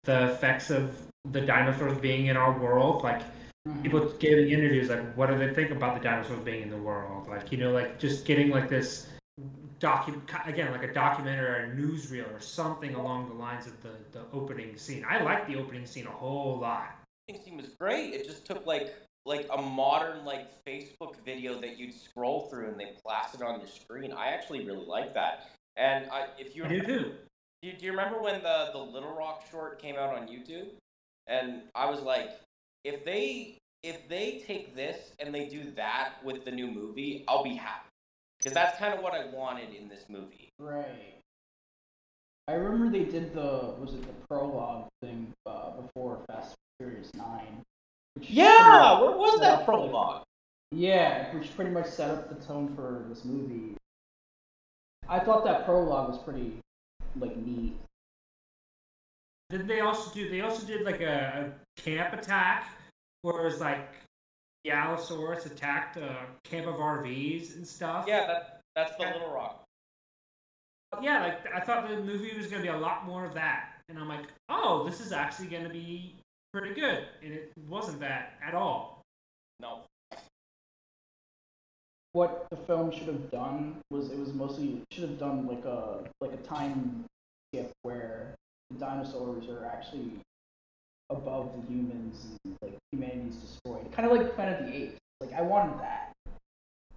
the 0.05 0.31
effects 0.31 0.69
of 0.69 0.97
the 1.29 1.41
dinosaurs 1.41 1.97
being 1.97 2.27
in 2.27 2.37
our 2.37 2.57
world, 2.57 3.03
like 3.03 3.21
mm-hmm. 3.67 3.81
people 3.81 3.99
giving 4.17 4.49
interviews 4.49 4.87
like 4.87 5.13
what 5.15 5.27
do 5.27 5.37
they 5.37 5.53
think 5.53 5.71
about 5.71 5.93
the 5.93 6.01
dinosaurs 6.01 6.39
being 6.39 6.61
in 6.61 6.69
the 6.69 6.77
world? 6.77 7.27
Like 7.27 7.51
you 7.51 7.57
know 7.57 7.73
like 7.73 7.99
just 7.99 8.23
getting 8.23 8.49
like 8.49 8.69
this 8.69 9.07
docu 9.81 10.21
again 10.47 10.71
like 10.71 10.83
a 10.83 10.93
documentary 10.93 11.49
or 11.49 11.65
a 11.65 11.75
newsreel 11.75 12.33
or 12.33 12.39
something 12.39 12.95
along 12.95 13.27
the 13.27 13.35
lines 13.35 13.67
of 13.67 13.73
the 13.83 13.91
the 14.13 14.23
opening 14.31 14.77
scene. 14.77 15.03
I 15.05 15.21
like 15.21 15.47
the 15.47 15.57
opening 15.57 15.85
scene 15.85 16.07
a 16.07 16.11
whole 16.11 16.59
lot. 16.59 16.95
The 17.27 17.33
opening 17.33 17.45
scene 17.45 17.57
was 17.57 17.67
great. 17.77 18.13
It 18.13 18.25
just 18.25 18.45
took 18.45 18.65
like 18.65 18.95
like 19.25 19.47
a 19.55 19.61
modern 19.61 20.25
like 20.25 20.47
Facebook 20.65 21.15
video 21.23 21.59
that 21.61 21.77
you'd 21.77 21.93
scroll 21.93 22.47
through 22.49 22.67
and 22.67 22.79
they 22.79 22.93
plastered 23.03 23.41
on 23.41 23.59
your 23.59 23.69
screen. 23.69 24.11
I 24.11 24.27
actually 24.27 24.65
really 24.65 24.85
like 24.85 25.13
that. 25.13 25.49
And 25.77 26.09
I, 26.11 26.27
if 26.37 26.55
you 26.55 26.65
i 26.65 26.67
do 26.67 26.81
too 26.81 27.11
Do 27.61 27.69
you, 27.69 27.73
do 27.73 27.85
you 27.85 27.91
remember 27.91 28.19
when 28.19 28.41
the, 28.41 28.69
the 28.73 28.79
Little 28.79 29.15
Rock 29.15 29.45
short 29.51 29.81
came 29.81 29.95
out 29.95 30.15
on 30.15 30.27
YouTube? 30.27 30.69
And 31.27 31.61
I 31.75 31.89
was 31.89 32.01
like, 32.01 32.31
if 32.83 33.05
they 33.05 33.57
if 33.83 34.07
they 34.07 34.43
take 34.45 34.75
this 34.75 35.13
and 35.19 35.33
they 35.33 35.47
do 35.47 35.71
that 35.75 36.13
with 36.23 36.45
the 36.45 36.51
new 36.51 36.67
movie, 36.67 37.23
I'll 37.27 37.43
be 37.43 37.55
happy. 37.55 37.89
Because 38.37 38.53
that's 38.53 38.77
kind 38.77 38.93
of 38.93 39.01
what 39.01 39.13
I 39.13 39.27
wanted 39.27 39.73
in 39.73 39.87
this 39.87 40.05
movie. 40.09 40.49
Right. 40.59 41.19
I 42.47 42.53
remember 42.53 42.89
they 42.89 43.05
did 43.05 43.33
the 43.33 43.75
was 43.79 43.93
it 43.93 44.01
the 44.01 44.13
prologue 44.27 44.87
thing 45.01 45.31
uh, 45.45 45.71
before 45.71 46.19
Fast 46.27 46.55
and 46.79 46.89
Furious 46.89 47.13
Nine. 47.13 47.63
Which 48.15 48.29
Yeah, 48.29 48.97
pretty 48.99 49.07
where 49.07 49.17
was 49.17 49.39
that 49.41 49.65
prologue? 49.65 50.23
Yeah, 50.71 51.33
which 51.35 51.53
pretty 51.55 51.71
much 51.71 51.87
set 51.87 52.11
up 52.11 52.29
the 52.29 52.45
tone 52.45 52.73
for 52.75 53.05
this 53.09 53.25
movie. 53.25 53.75
I 55.07 55.19
thought 55.19 55.43
that 55.45 55.65
prologue 55.65 56.09
was 56.09 56.17
pretty 56.19 56.53
like 57.17 57.35
neat. 57.35 57.77
did 59.49 59.67
they 59.67 59.81
also 59.81 60.11
do 60.13 60.29
they 60.29 60.41
also 60.41 60.65
did 60.65 60.83
like 60.83 61.01
a, 61.01 61.51
a 61.77 61.81
camp 61.81 62.13
attack 62.13 62.69
where 63.21 63.41
it 63.41 63.43
was 63.45 63.59
like 63.59 63.93
the 64.63 64.71
allosaurus 64.71 65.45
attacked 65.45 65.97
a 65.97 66.25
camp 66.45 66.67
of 66.67 66.75
rvs 66.75 67.55
and 67.55 67.67
stuff 67.67 68.05
Yeah, 68.07 68.27
that 68.27 68.61
that's 68.75 68.95
the 68.95 69.03
Little 69.03 69.33
Rock. 69.33 69.63
yeah, 71.01 71.21
like 71.21 71.53
I 71.53 71.59
thought 71.59 71.89
the 71.89 71.97
movie 72.01 72.31
was 72.37 72.47
gonna 72.47 72.61
be 72.61 72.69
a 72.69 72.77
lot 72.77 73.05
more 73.05 73.25
of 73.25 73.33
that, 73.33 73.71
and 73.89 73.97
I'm 73.99 74.07
like, 74.07 74.27
oh, 74.47 74.85
this 74.85 75.01
is 75.01 75.11
actually 75.11 75.47
gonna 75.47 75.67
be 75.69 76.15
pretty 76.53 76.73
good, 76.73 77.05
and 77.23 77.33
it 77.33 77.51
wasn't 77.67 77.99
that 77.99 78.33
at 78.45 78.53
all. 78.53 79.01
No. 79.59 79.79
What 82.13 82.47
the 82.49 82.57
film 82.57 82.91
should 82.91 83.07
have 83.07 83.31
done 83.31 83.77
was 83.89 84.11
it 84.11 84.19
was 84.19 84.33
mostly 84.33 84.81
should 84.91 85.03
have 85.03 85.19
done 85.19 85.47
like 85.47 85.63
a 85.63 86.03
like 86.19 86.33
a 86.33 86.37
time 86.37 87.05
skip 87.47 87.71
where 87.83 88.35
the 88.69 88.77
dinosaurs 88.77 89.47
are 89.47 89.65
actually 89.65 90.11
above 91.09 91.51
the 91.55 91.73
humans 91.73 92.37
and 92.43 92.57
like 92.61 92.77
humanity's 92.91 93.35
destroyed. 93.35 93.89
Kind 93.93 94.09
of 94.09 94.17
like 94.17 94.35
Planet 94.35 94.61
of 94.61 94.67
the 94.67 94.75
Apes. 94.75 94.99
Like 95.21 95.33
I 95.33 95.41
wanted 95.41 95.79
that. 95.79 96.11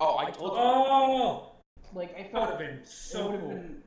Oh, 0.00 0.18
I 0.18 0.30
told 0.30 0.52
you. 0.52 0.58
Oh, 0.58 1.52
Like 1.94 2.18
I 2.18 2.28
that 2.32 2.32
would 2.32 2.48
have 2.50 2.58
been 2.58 2.80
so 2.84 3.28
cool. 3.28 3.48
been 3.50 3.82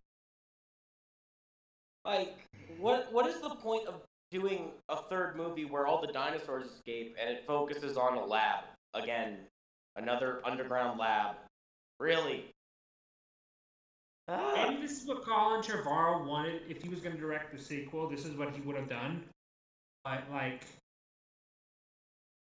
Like, 2.05 2.37
what 2.79 3.11
what 3.11 3.27
is 3.27 3.41
the 3.41 3.49
point 3.49 3.85
of 3.87 3.95
doing 4.31 4.71
a 4.89 4.97
third 4.97 5.35
movie 5.35 5.65
where 5.65 5.87
all 5.87 6.01
the 6.01 6.11
dinosaurs 6.11 6.67
escape 6.67 7.15
and 7.19 7.29
it 7.29 7.45
focuses 7.45 7.97
on 7.97 8.17
a 8.17 8.25
lab 8.25 8.65
again, 8.93 9.37
another 9.95 10.41
underground 10.45 10.99
lab? 10.99 11.35
Really? 11.99 12.45
Ah. 14.27 14.67
Maybe 14.69 14.81
this 14.81 15.01
is 15.01 15.07
what 15.07 15.23
Colin 15.23 15.61
Trevorrow 15.61 16.25
wanted. 16.25 16.61
If 16.69 16.81
he 16.81 16.89
was 16.89 16.99
going 16.99 17.15
to 17.15 17.21
direct 17.21 17.55
the 17.55 17.61
sequel, 17.61 18.09
this 18.09 18.25
is 18.25 18.35
what 18.35 18.53
he 18.53 18.61
would 18.61 18.75
have 18.75 18.89
done. 18.89 19.23
But 20.03 20.23
like, 20.31 20.63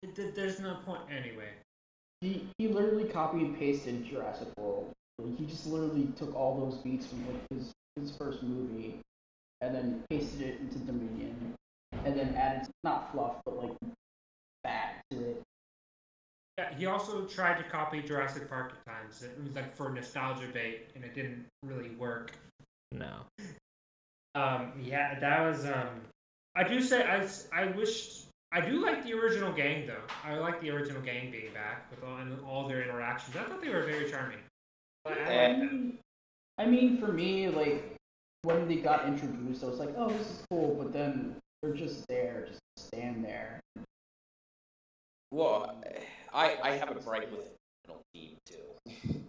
it, 0.03 0.35
there's 0.35 0.61
no 0.61 0.79
point 0.85 1.03
anyway. 1.11 1.51
he 2.21 2.47
he 2.59 2.69
literally 2.69 3.05
copy 3.05 3.39
and 3.39 3.59
pasted 3.59 4.05
Jurassic 4.05 4.49
World. 4.59 4.93
Like, 5.19 5.39
he 5.39 5.47
just 5.47 5.67
literally 5.67 6.09
took 6.17 6.35
all 6.35 6.59
those 6.59 6.79
beats 6.79 7.07
from 7.07 7.27
like 7.27 7.43
his 7.51 7.73
his 7.97 8.17
first 8.17 8.43
movie, 8.43 9.01
and 9.61 9.75
then 9.75 10.03
pasted 10.09 10.43
it 10.43 10.61
into 10.61 10.79
Dominion, 10.79 11.55
and 12.05 12.19
then 12.19 12.35
added 12.35 12.69
not 12.85 13.13
fluff 13.13 13.37
but 13.45 13.57
like 13.57 13.73
fat 14.65 15.03
to 15.11 15.17
it. 15.19 15.43
Yeah, 16.59 16.75
he 16.77 16.87
also 16.87 17.25
tried 17.25 17.57
to 17.59 17.65
copy 17.65 18.03
Jurassic 18.03 18.49
Park 18.49 18.75
at 18.75 18.93
times. 18.93 19.23
It 19.23 19.43
was 19.43 19.55
like 19.55 19.75
for 19.75 19.91
nostalgia 19.91 20.49
bait, 20.53 20.91
and 20.95 21.05
it 21.05 21.15
didn't 21.15 21.47
really 21.63 21.91
work. 21.91 22.33
No. 22.93 23.21
Um, 24.35 24.73
yeah, 24.83 25.19
that 25.19 25.41
was. 25.41 25.65
Um, 25.65 26.03
I 26.55 26.65
do 26.65 26.83
say 26.83 27.05
I. 27.05 27.27
I 27.53 27.67
wish 27.69 28.25
I 28.53 28.61
do 28.61 28.85
like 28.85 29.05
the 29.05 29.15
original 29.15 29.53
gang 29.53 29.87
though. 29.87 30.03
I 30.25 30.37
like 30.37 30.61
the 30.61 30.71
original 30.71 31.01
gang 31.01 31.31
being 31.31 31.53
back 31.55 31.89
with 31.91 32.03
all 32.03 32.19
and 32.19 32.39
all 32.45 32.69
their 32.69 32.83
interactions. 32.83 33.37
I 33.37 33.45
thought 33.45 33.63
they 33.63 33.71
were 33.71 33.85
very 33.85 34.11
charming. 34.11 34.39
I, 35.07 35.11
I 35.11 35.13
I 35.13 35.15
like 35.15 35.29
Yeah. 35.29 35.79
I 36.59 36.67
mean, 36.67 36.99
for 36.99 37.09
me, 37.09 37.49
like 37.49 37.97
when 38.43 38.69
they 38.69 38.77
got 38.77 39.07
introduced, 39.07 39.65
I 39.65 39.67
was 39.67 39.79
like, 39.79 39.95
oh, 39.97 40.11
this 40.11 40.27
is 40.27 40.43
cool. 40.51 40.75
But 40.75 40.93
then 40.93 41.37
they're 41.63 41.75
just 41.75 42.07
there, 42.09 42.47
just 42.49 42.61
stand 42.77 43.25
there. 43.25 43.61
Well, 45.33 45.83
I 46.33 46.57
I 46.63 46.71
have 46.73 46.91
a 46.91 46.95
gripe 46.95 47.31
with 47.31 47.41
the 47.85 47.93
original 47.93 48.03
team 48.15 48.37
too. 48.47 49.21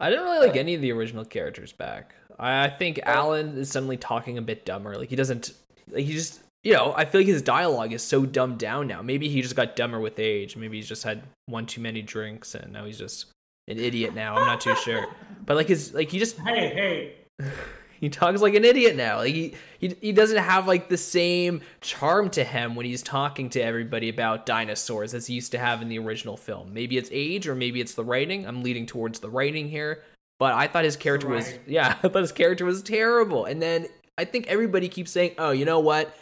I 0.00 0.10
didn't 0.10 0.24
really 0.24 0.46
like 0.46 0.56
any 0.56 0.74
of 0.74 0.80
the 0.80 0.92
original 0.92 1.24
characters 1.24 1.72
back. 1.72 2.14
I 2.38 2.64
I 2.64 2.70
think 2.70 3.00
Alan 3.04 3.56
is 3.58 3.70
suddenly 3.70 3.96
talking 3.96 4.38
a 4.38 4.42
bit 4.42 4.64
dumber. 4.64 4.96
Like 4.96 5.10
he 5.10 5.16
doesn't. 5.16 5.52
Like 5.90 6.04
he 6.04 6.12
just. 6.12 6.40
You 6.64 6.72
know, 6.72 6.94
I 6.96 7.04
feel 7.04 7.20
like 7.20 7.28
his 7.28 7.42
dialogue 7.42 7.92
is 7.92 8.02
so 8.02 8.24
dumbed 8.24 8.56
down 8.58 8.86
now. 8.86 9.02
Maybe 9.02 9.28
he 9.28 9.42
just 9.42 9.54
got 9.54 9.76
dumber 9.76 10.00
with 10.00 10.18
age. 10.18 10.56
Maybe 10.56 10.78
he's 10.78 10.88
just 10.88 11.02
had 11.02 11.22
one 11.44 11.66
too 11.66 11.82
many 11.82 12.00
drinks 12.00 12.54
and 12.54 12.72
now 12.72 12.86
he's 12.86 12.96
just 12.96 13.26
an 13.68 13.78
idiot 13.78 14.14
now. 14.14 14.36
I'm 14.36 14.46
not 14.46 14.62
too 14.62 14.74
sure. 14.76 15.06
But 15.44 15.56
like 15.56 15.68
his 15.68 15.92
like 15.92 16.08
he 16.08 16.18
just 16.18 16.38
Hey, 16.38 17.14
hey, 17.38 17.46
he 18.00 18.08
talks 18.08 18.40
like 18.40 18.54
an 18.54 18.64
idiot 18.64 18.96
now. 18.96 19.18
Like 19.18 19.34
he, 19.34 19.54
he 19.78 19.96
he 20.00 20.12
doesn't 20.12 20.36
have 20.36 20.66
like 20.66 20.88
the 20.88 20.96
same 20.96 21.60
charm 21.80 22.30
to 22.30 22.44
him 22.44 22.74
when 22.74 22.86
he's 22.86 23.02
talking 23.02 23.48
to 23.50 23.60
everybody 23.60 24.08
about 24.08 24.46
dinosaurs 24.46 25.14
as 25.14 25.26
he 25.26 25.34
used 25.34 25.52
to 25.52 25.58
have 25.58 25.82
in 25.82 25.88
the 25.88 25.98
original 25.98 26.36
film. 26.36 26.72
Maybe 26.72 26.96
it's 26.96 27.08
age 27.12 27.48
or 27.48 27.54
maybe 27.54 27.80
it's 27.80 27.94
the 27.94 28.04
writing. 28.04 28.46
I'm 28.46 28.62
leading 28.62 28.86
towards 28.86 29.20
the 29.20 29.30
writing 29.30 29.68
here, 29.68 30.02
but 30.38 30.54
I 30.54 30.66
thought 30.66 30.84
his 30.84 30.96
character 30.96 31.28
was 31.28 31.52
yeah, 31.66 31.96
I 32.02 32.08
thought 32.08 32.22
his 32.22 32.32
character 32.32 32.64
was 32.64 32.82
terrible. 32.82 33.44
And 33.44 33.60
then 33.60 33.86
I 34.18 34.24
think 34.24 34.46
everybody 34.46 34.88
keeps 34.88 35.10
saying, 35.10 35.34
"Oh, 35.38 35.50
you 35.50 35.64
know 35.64 35.80
what? 35.80 36.16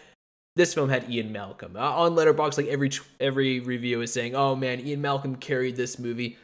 This 0.56 0.74
film 0.74 0.88
had 0.88 1.10
Ian 1.10 1.32
Malcolm." 1.32 1.76
Uh, 1.76 1.80
on 1.80 2.12
Letterboxd 2.12 2.58
like 2.58 2.66
every 2.66 2.90
every 3.20 3.60
review 3.60 4.00
is 4.00 4.12
saying, 4.12 4.34
"Oh 4.34 4.56
man, 4.56 4.80
Ian 4.80 5.00
Malcolm 5.00 5.36
carried 5.36 5.76
this 5.76 5.98
movie." 5.98 6.38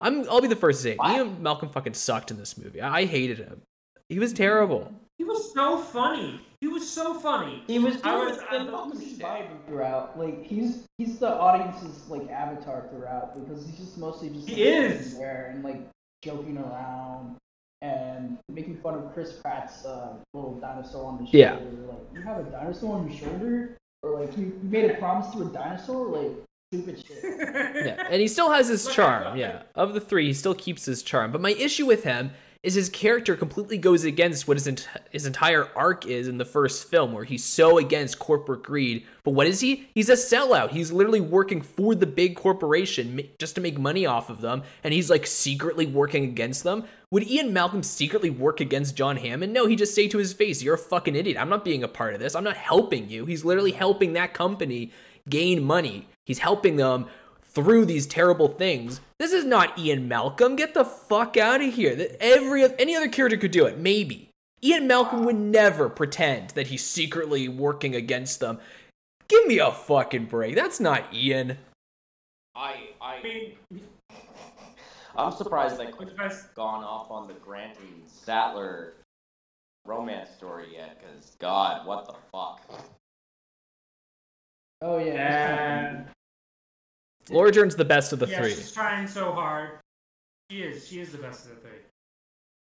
I'm 0.00 0.28
I'll 0.28 0.40
be 0.40 0.48
the 0.48 0.56
first 0.56 0.82
to 0.82 0.90
say, 0.90 0.96
What? 0.96 1.16
Ian 1.16 1.42
Malcolm 1.42 1.68
fucking 1.70 1.94
sucked 1.94 2.30
in 2.30 2.36
this 2.36 2.58
movie. 2.58 2.80
I, 2.80 3.00
I 3.00 3.04
hated 3.06 3.38
him. 3.38 3.62
He 4.08 4.18
was 4.18 4.32
terrible. 4.32 4.92
he 5.18 5.24
was 5.24 5.52
so 5.52 5.78
funny. 5.78 6.40
He 6.60 6.68
was 6.68 6.88
so 6.88 7.14
funny. 7.14 7.62
He 7.66 7.78
was 7.78 7.96
I 8.02 8.10
doing 8.14 8.28
was- 8.30 8.38
the 8.38 8.44
I- 8.50 8.56
Ian 8.56 8.70
Malcolm 8.70 8.98
He's 9.00 9.18
throughout. 9.66 10.18
Like 10.18 10.44
he's 10.44 10.84
he's 10.98 11.18
the 11.18 11.28
audience's 11.34 12.08
like 12.08 12.28
avatar 12.30 12.86
throughout 12.90 13.34
because 13.34 13.64
he's 13.66 13.76
just 13.78 13.98
mostly 13.98 14.30
just 14.30 14.48
He 14.48 14.54
like, 14.64 14.90
is. 14.92 15.18
there 15.18 15.50
and 15.54 15.62
like 15.64 15.80
joking 16.22 16.56
around 16.58 17.36
and 17.82 18.38
making 18.48 18.76
fun 18.78 18.94
of 18.94 19.12
Chris 19.12 19.32
Pratt's 19.34 19.84
uh, 19.84 20.14
little 20.32 20.54
dinosaur 20.58 21.04
on 21.06 21.18
the 21.18 21.24
shoulder. 21.24 21.36
Yeah. 21.38 21.86
Like 21.88 21.98
you 22.14 22.22
have 22.22 22.38
a 22.46 22.50
dinosaur 22.50 22.96
on 22.96 23.10
your 23.10 23.18
shoulder, 23.18 23.76
or 24.02 24.20
like 24.20 24.36
you 24.38 24.46
you 24.46 24.58
made 24.70 24.90
a 24.90 24.94
promise 24.94 25.30
to 25.34 25.42
a 25.42 25.44
dinosaur. 25.46 26.06
Like 26.06 26.32
stupid 26.72 27.04
shit. 27.06 27.18
yeah, 27.22 28.06
and 28.10 28.20
he 28.22 28.28
still 28.28 28.50
has 28.50 28.68
his 28.68 28.86
charm. 28.88 29.36
Yeah, 29.36 29.62
of 29.74 29.92
the 29.92 30.00
three, 30.00 30.26
he 30.28 30.32
still 30.32 30.54
keeps 30.54 30.84
his 30.86 31.02
charm. 31.02 31.30
But 31.30 31.40
my 31.42 31.50
issue 31.50 31.84
with 31.84 32.04
him 32.04 32.30
is 32.64 32.74
his 32.74 32.88
character 32.88 33.36
completely 33.36 33.76
goes 33.76 34.04
against 34.04 34.48
what 34.48 34.56
his 34.56 34.66
ent- 34.66 34.88
his 35.10 35.26
entire 35.26 35.68
arc 35.76 36.06
is 36.06 36.26
in 36.26 36.38
the 36.38 36.46
first 36.46 36.88
film, 36.88 37.12
where 37.12 37.24
he's 37.24 37.44
so 37.44 37.76
against 37.76 38.18
corporate 38.18 38.62
greed. 38.62 39.04
But 39.22 39.32
what 39.32 39.46
is 39.46 39.60
he? 39.60 39.88
He's 39.94 40.08
a 40.08 40.14
sellout. 40.14 40.70
He's 40.70 40.90
literally 40.90 41.20
working 41.20 41.60
for 41.60 41.94
the 41.94 42.06
big 42.06 42.36
corporation 42.36 43.20
just 43.38 43.54
to 43.56 43.60
make 43.60 43.78
money 43.78 44.06
off 44.06 44.30
of 44.30 44.40
them, 44.40 44.62
and 44.82 44.94
he's 44.94 45.10
like 45.10 45.26
secretly 45.26 45.84
working 45.84 46.24
against 46.24 46.64
them. 46.64 46.84
Would 47.10 47.30
Ian 47.30 47.52
Malcolm 47.52 47.82
secretly 47.82 48.30
work 48.30 48.60
against 48.60 48.96
John 48.96 49.18
Hammond? 49.18 49.52
No, 49.52 49.66
he 49.66 49.76
just 49.76 49.94
say 49.94 50.08
to 50.08 50.18
his 50.18 50.32
face, 50.32 50.62
"You're 50.62 50.74
a 50.74 50.78
fucking 50.78 51.14
idiot. 51.14 51.36
I'm 51.38 51.50
not 51.50 51.66
being 51.66 51.84
a 51.84 51.88
part 51.88 52.14
of 52.14 52.20
this. 52.20 52.34
I'm 52.34 52.44
not 52.44 52.56
helping 52.56 53.10
you." 53.10 53.26
He's 53.26 53.44
literally 53.44 53.72
helping 53.72 54.14
that 54.14 54.32
company 54.32 54.90
gain 55.28 55.62
money. 55.62 56.08
He's 56.24 56.38
helping 56.38 56.76
them 56.76 57.06
through 57.54 57.84
these 57.86 58.06
terrible 58.06 58.48
things. 58.48 59.00
This 59.18 59.32
is 59.32 59.44
not 59.44 59.78
Ian 59.78 60.08
Malcolm. 60.08 60.56
Get 60.56 60.74
the 60.74 60.84
fuck 60.84 61.36
out 61.36 61.62
of 61.62 61.72
here. 61.74 61.94
That 61.94 62.16
every 62.22 62.64
any 62.78 62.94
other 62.96 63.08
character 63.08 63.36
could 63.36 63.52
do 63.52 63.66
it, 63.66 63.78
maybe. 63.78 64.30
Ian 64.62 64.86
Malcolm 64.86 65.24
would 65.24 65.36
never 65.36 65.88
pretend 65.88 66.50
that 66.50 66.68
he's 66.68 66.84
secretly 66.84 67.48
working 67.48 67.94
against 67.94 68.40
them. 68.40 68.58
Give 69.28 69.46
me 69.46 69.58
a 69.58 69.70
fucking 69.70 70.26
break. 70.26 70.54
That's 70.54 70.80
not 70.80 71.12
Ian. 71.14 71.58
I 72.54 72.88
I 73.00 73.16
I 73.18 73.22
mean, 73.22 73.52
I'm 75.16 75.32
surprised 75.32 75.78
they 75.78 75.86
Which 75.86 75.96
could 75.96 76.16
best- 76.16 76.42
have 76.46 76.54
gone 76.54 76.82
off 76.82 77.10
on 77.10 77.28
the 77.28 77.34
Grant 77.34 77.78
and 77.78 78.02
Sattler 78.08 78.94
romance 79.86 80.30
story 80.30 80.66
yet. 80.74 81.00
Cause 81.02 81.36
God, 81.38 81.86
what 81.86 82.06
the 82.06 82.14
fuck? 82.32 82.60
Oh 84.82 84.98
yeah. 84.98 85.86
and 85.96 86.06
Laura 87.30 87.52
Dern's 87.52 87.76
the 87.76 87.84
best 87.84 88.12
of 88.12 88.18
the 88.18 88.26
yeah, 88.26 88.40
three. 88.40 88.50
she's 88.50 88.72
trying 88.72 89.06
so 89.06 89.32
hard. 89.32 89.80
She 90.50 90.62
is. 90.62 90.86
She 90.86 91.00
is 91.00 91.12
the 91.12 91.18
best 91.18 91.46
of 91.46 91.54
the 91.54 91.68
three. 91.68 91.78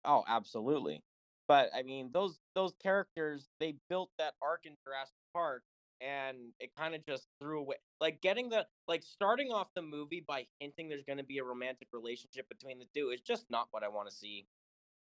Oh, 0.05 0.25
absolutely. 0.29 1.03
But 1.49 1.71
I 1.75 1.83
mean, 1.83 2.11
those 2.13 2.39
those 2.55 2.73
characters 2.83 3.49
they 3.61 3.75
built 3.89 4.11
that 4.19 4.35
arc 4.43 4.61
in 4.65 4.75
Jurassic 4.85 5.15
Park, 5.35 5.63
and 6.01 6.37
it 6.61 6.71
kind 6.77 6.95
of 6.95 7.05
just 7.07 7.27
threw 7.41 7.61
away. 7.61 7.77
Like 8.01 8.21
getting 8.21 8.49
the 8.49 8.67
like 8.89 9.03
starting 9.03 9.51
off 9.51 9.69
the 9.75 9.83
movie 9.83 10.25
by 10.27 10.47
hinting 10.61 10.89
there's 10.89 11.05
going 11.05 11.19
to 11.19 11.25
be 11.25 11.39
a 11.39 11.45
romantic 11.45 11.89
relationship 11.93 12.49
between 12.49 12.79
the 12.79 12.87
two 12.95 13.11
is 13.11 13.21
just 13.21 13.47
not 13.51 13.69
what 13.71 13.83
I 13.83 13.89
want 13.89 14.09
to 14.09 14.15
see. 14.15 14.47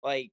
Like, 0.03 0.33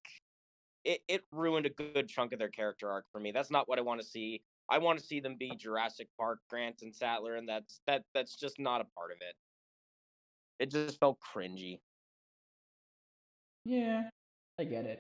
it 0.83 1.01
it 1.07 1.23
ruined 1.31 1.65
a 1.65 1.69
good 1.69 2.07
chunk 2.07 2.33
of 2.33 2.39
their 2.39 2.49
character 2.49 2.89
arc 2.89 3.05
for 3.11 3.19
me. 3.19 3.31
That's 3.31 3.51
not 3.51 3.69
what 3.69 3.79
I 3.79 3.81
want 3.81 4.01
to 4.01 4.07
see. 4.07 4.41
I 4.71 4.77
want 4.77 4.97
to 4.99 5.05
see 5.05 5.19
them 5.19 5.35
be 5.37 5.51
Jurassic 5.57 6.07
Park, 6.17 6.39
Grant 6.49 6.81
and 6.81 6.95
Sattler, 6.95 7.35
and 7.35 7.47
that's 7.47 7.81
that 7.87 8.03
that's 8.13 8.37
just 8.37 8.57
not 8.57 8.79
a 8.79 8.85
part 8.97 9.11
of 9.11 9.17
it. 9.19 9.35
It 10.59 10.71
just 10.71 10.97
felt 10.97 11.17
cringy. 11.19 11.79
Yeah, 13.65 14.09
I 14.57 14.63
get 14.63 14.85
it. 14.85 14.99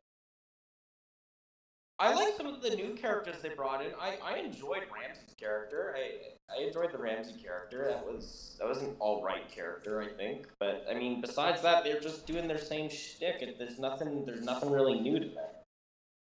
I 1.99 2.13
like 2.15 2.35
some 2.35 2.47
of 2.47 2.61
the 2.61 2.71
new 2.71 2.95
characters 2.95 3.35
they 3.43 3.49
brought 3.49 3.85
in. 3.85 3.91
I, 3.99 4.17
I 4.23 4.37
enjoyed 4.39 4.81
Ramsey's 4.91 5.35
character. 5.39 5.95
I 5.95 6.53
I 6.53 6.63
enjoyed 6.63 6.91
the 6.91 6.97
Ramsey 6.97 7.39
character. 7.41 7.85
That 7.87 8.05
was 8.05 8.57
that 8.59 8.67
was 8.67 8.79
an 8.79 8.95
all 8.99 9.23
right 9.23 9.49
character, 9.49 10.01
I 10.01 10.09
think. 10.09 10.47
But 10.59 10.85
I 10.89 10.95
mean, 10.95 11.21
besides 11.21 11.61
that, 11.61 11.85
they're 11.85 12.01
just 12.01 12.27
doing 12.27 12.47
their 12.47 12.57
same 12.57 12.89
shtick. 12.89 13.57
There's 13.57 13.79
nothing 13.79 14.25
there's 14.25 14.43
nothing 14.43 14.69
really 14.69 14.99
new 14.99 15.17
to 15.19 15.27
them. 15.27 15.60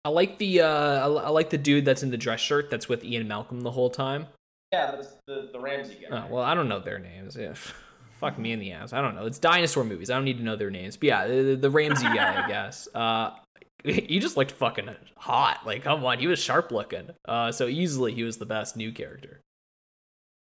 I 0.10 0.12
like 0.12 0.40
the 0.40 0.62
uh, 0.62 0.68
I, 0.68 1.26
I 1.26 1.30
like 1.30 1.52
the 1.52 1.58
dude 1.60 1.86
that's 1.86 2.02
in 2.02 2.10
the 2.10 2.18
dress 2.18 2.40
shirt 2.40 2.72
that's 2.72 2.90
with 2.90 3.04
Ian 3.04 3.28
Malcolm 3.28 3.62
the 3.62 3.70
whole 3.70 3.92
time. 3.92 4.26
Yeah, 4.72 4.90
that's 4.92 5.16
the 5.28 5.50
the 5.54 5.60
Ramsey 5.60 6.00
guy. 6.10 6.26
Oh, 6.28 6.34
well, 6.34 6.44
I 6.44 6.56
don't 6.56 6.68
know 6.68 6.80
their 6.80 6.98
names. 6.98 7.38
Yeah. 7.40 7.54
Fuck 8.20 8.40
me 8.40 8.52
in 8.52 8.60
the 8.60 8.72
ass. 8.72 8.92
I 8.92 9.02
don't 9.02 9.14
know. 9.16 9.28
It's 9.28 9.38
dinosaur 9.38 9.84
movies. 9.84 10.10
I 10.10 10.16
don't 10.16 10.26
need 10.26 10.40
to 10.40 10.44
know 10.44 10.56
their 10.56 10.72
names. 10.72 10.98
But 10.98 11.06
yeah, 11.06 11.28
the, 11.28 11.56
the 11.56 11.70
Ramsey 11.70 12.06
guy, 12.06 12.44
I 12.44 12.48
guess. 12.50 12.88
Uh, 12.94 13.36
he 13.84 14.20
just 14.20 14.36
looked 14.36 14.52
fucking 14.52 14.90
hot. 15.16 15.60
Like, 15.66 15.84
come 15.84 16.04
on, 16.04 16.18
he 16.20 16.26
was 16.28 16.40
sharp 16.40 16.72
looking. 16.72 17.12
Uh, 17.26 17.52
so 17.52 17.68
easily 17.68 18.14
he 18.16 18.24
was 18.24 18.38
the 18.38 18.48
best 18.48 18.76
new 18.76 18.92
character. 18.92 19.40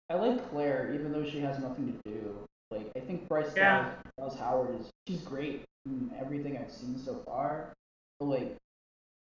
I 0.09 0.15
like 0.15 0.49
Claire, 0.49 0.91
even 0.95 1.11
though 1.11 1.23
she 1.29 1.41
has 1.41 1.59
nothing 1.59 1.93
to 2.03 2.09
do. 2.09 2.47
Like 2.71 2.89
I 2.95 3.01
think 3.01 3.27
Bryce 3.27 3.51
Yeah. 3.57 3.81
Dallas, 3.83 3.95
Dallas 4.17 4.39
Howard 4.39 4.79
is 4.79 4.87
she's 5.07 5.21
great 5.21 5.63
in 5.85 6.09
everything 6.19 6.57
I've 6.57 6.71
seen 6.71 6.97
so 6.97 7.21
far. 7.25 7.73
But 8.19 8.25
like 8.27 8.55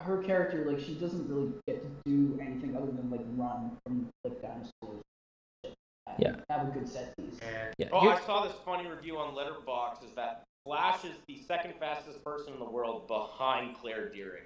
her 0.04 0.22
character, 0.24 0.66
like 0.70 0.80
she 0.80 0.94
doesn't 0.96 1.28
really 1.30 1.52
get 1.68 1.82
to 1.82 1.88
do 2.06 2.38
anything 2.42 2.76
other 2.76 2.92
than 2.92 3.10
like 3.10 3.22
run 3.36 3.72
from 3.86 4.10
like 4.24 4.42
dinosaurs. 4.42 5.02
Yeah. 6.20 6.36
Have 6.50 6.68
a 6.68 6.72
good 6.72 6.88
set 6.88 7.16
piece. 7.18 7.40
Yeah. 7.42 7.72
Yeah. 7.78 7.88
Oh, 7.92 8.02
here- 8.02 8.12
I 8.12 8.20
saw 8.22 8.46
this 8.46 8.56
funny 8.66 8.88
review 8.88 9.18
on 9.18 9.34
Letterboxd. 9.34 10.04
Is 10.06 10.12
that 10.16 10.44
Flash 10.66 11.04
is 11.06 11.16
the 11.28 11.42
second 11.48 11.74
fastest 11.80 12.24
person 12.24 12.54
in 12.54 12.60
the 12.60 12.70
world 12.70 13.08
behind 13.08 13.76
Claire 13.78 14.10
Dearing. 14.10 14.44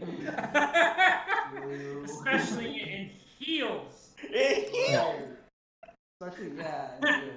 Especially 2.04 2.80
in 2.80 3.10
heels. 3.38 4.10
In 4.22 4.64
heels. 4.72 5.22
Especially 6.20 6.52
yeah. 6.58 6.88
and 7.02 7.22
you. 7.26 7.32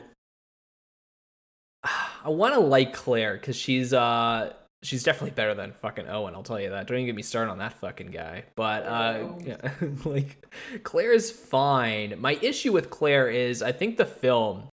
I 2.25 2.29
want 2.29 2.55
to 2.55 2.59
like 2.59 2.93
Claire 2.93 3.35
because 3.37 3.55
she's 3.55 3.93
uh 3.93 4.53
she's 4.85 5.03
definitely 5.03 5.31
better 5.31 5.53
than 5.53 5.73
fucking 5.73 6.07
Owen. 6.07 6.35
I'll 6.35 6.43
tell 6.43 6.59
you 6.59 6.69
that. 6.69 6.87
Don't 6.87 6.97
even 6.97 7.07
get 7.07 7.15
me 7.15 7.23
started 7.23 7.51
on 7.51 7.57
that 7.57 7.73
fucking 7.79 8.11
guy. 8.11 8.43
But 8.55 8.85
uh, 8.85 9.27
yeah, 9.43 9.71
like 10.05 10.45
Claire 10.83 11.13
is 11.13 11.31
fine. 11.31 12.15
My 12.19 12.37
issue 12.41 12.71
with 12.71 12.89
Claire 12.89 13.29
is 13.29 13.61
I 13.61 13.71
think 13.71 13.97
the 13.97 14.05
film 14.05 14.69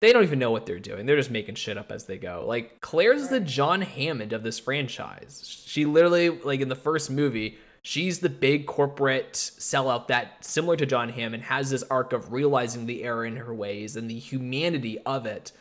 they 0.00 0.12
don't 0.12 0.24
even 0.24 0.38
know 0.38 0.50
what 0.50 0.66
they're 0.66 0.78
doing. 0.78 1.06
They're 1.06 1.16
just 1.16 1.30
making 1.30 1.54
shit 1.54 1.78
up 1.78 1.90
as 1.90 2.04
they 2.04 2.18
go. 2.18 2.44
Like 2.46 2.80
Claire's 2.82 3.28
the 3.28 3.40
John 3.40 3.80
Hammond 3.80 4.34
of 4.34 4.42
this 4.42 4.58
franchise. 4.58 5.62
She 5.66 5.86
literally 5.86 6.28
like 6.28 6.60
in 6.60 6.68
the 6.68 6.76
first 6.76 7.10
movie. 7.10 7.56
She's 7.80 8.20
the 8.20 8.30
big 8.30 8.66
corporate 8.66 9.32
sellout 9.32 10.08
that, 10.08 10.44
similar 10.44 10.76
to 10.76 10.86
John 10.86 11.10
Hammond, 11.10 11.42
has 11.44 11.68
this 11.68 11.82
arc 11.84 12.12
of 12.14 12.32
realizing 12.32 12.86
the 12.86 13.02
error 13.04 13.26
in 13.26 13.36
her 13.36 13.52
ways 13.54 13.96
and 13.96 14.08
the 14.08 14.18
humanity 14.18 14.98
of 15.00 15.26
it. 15.26 15.52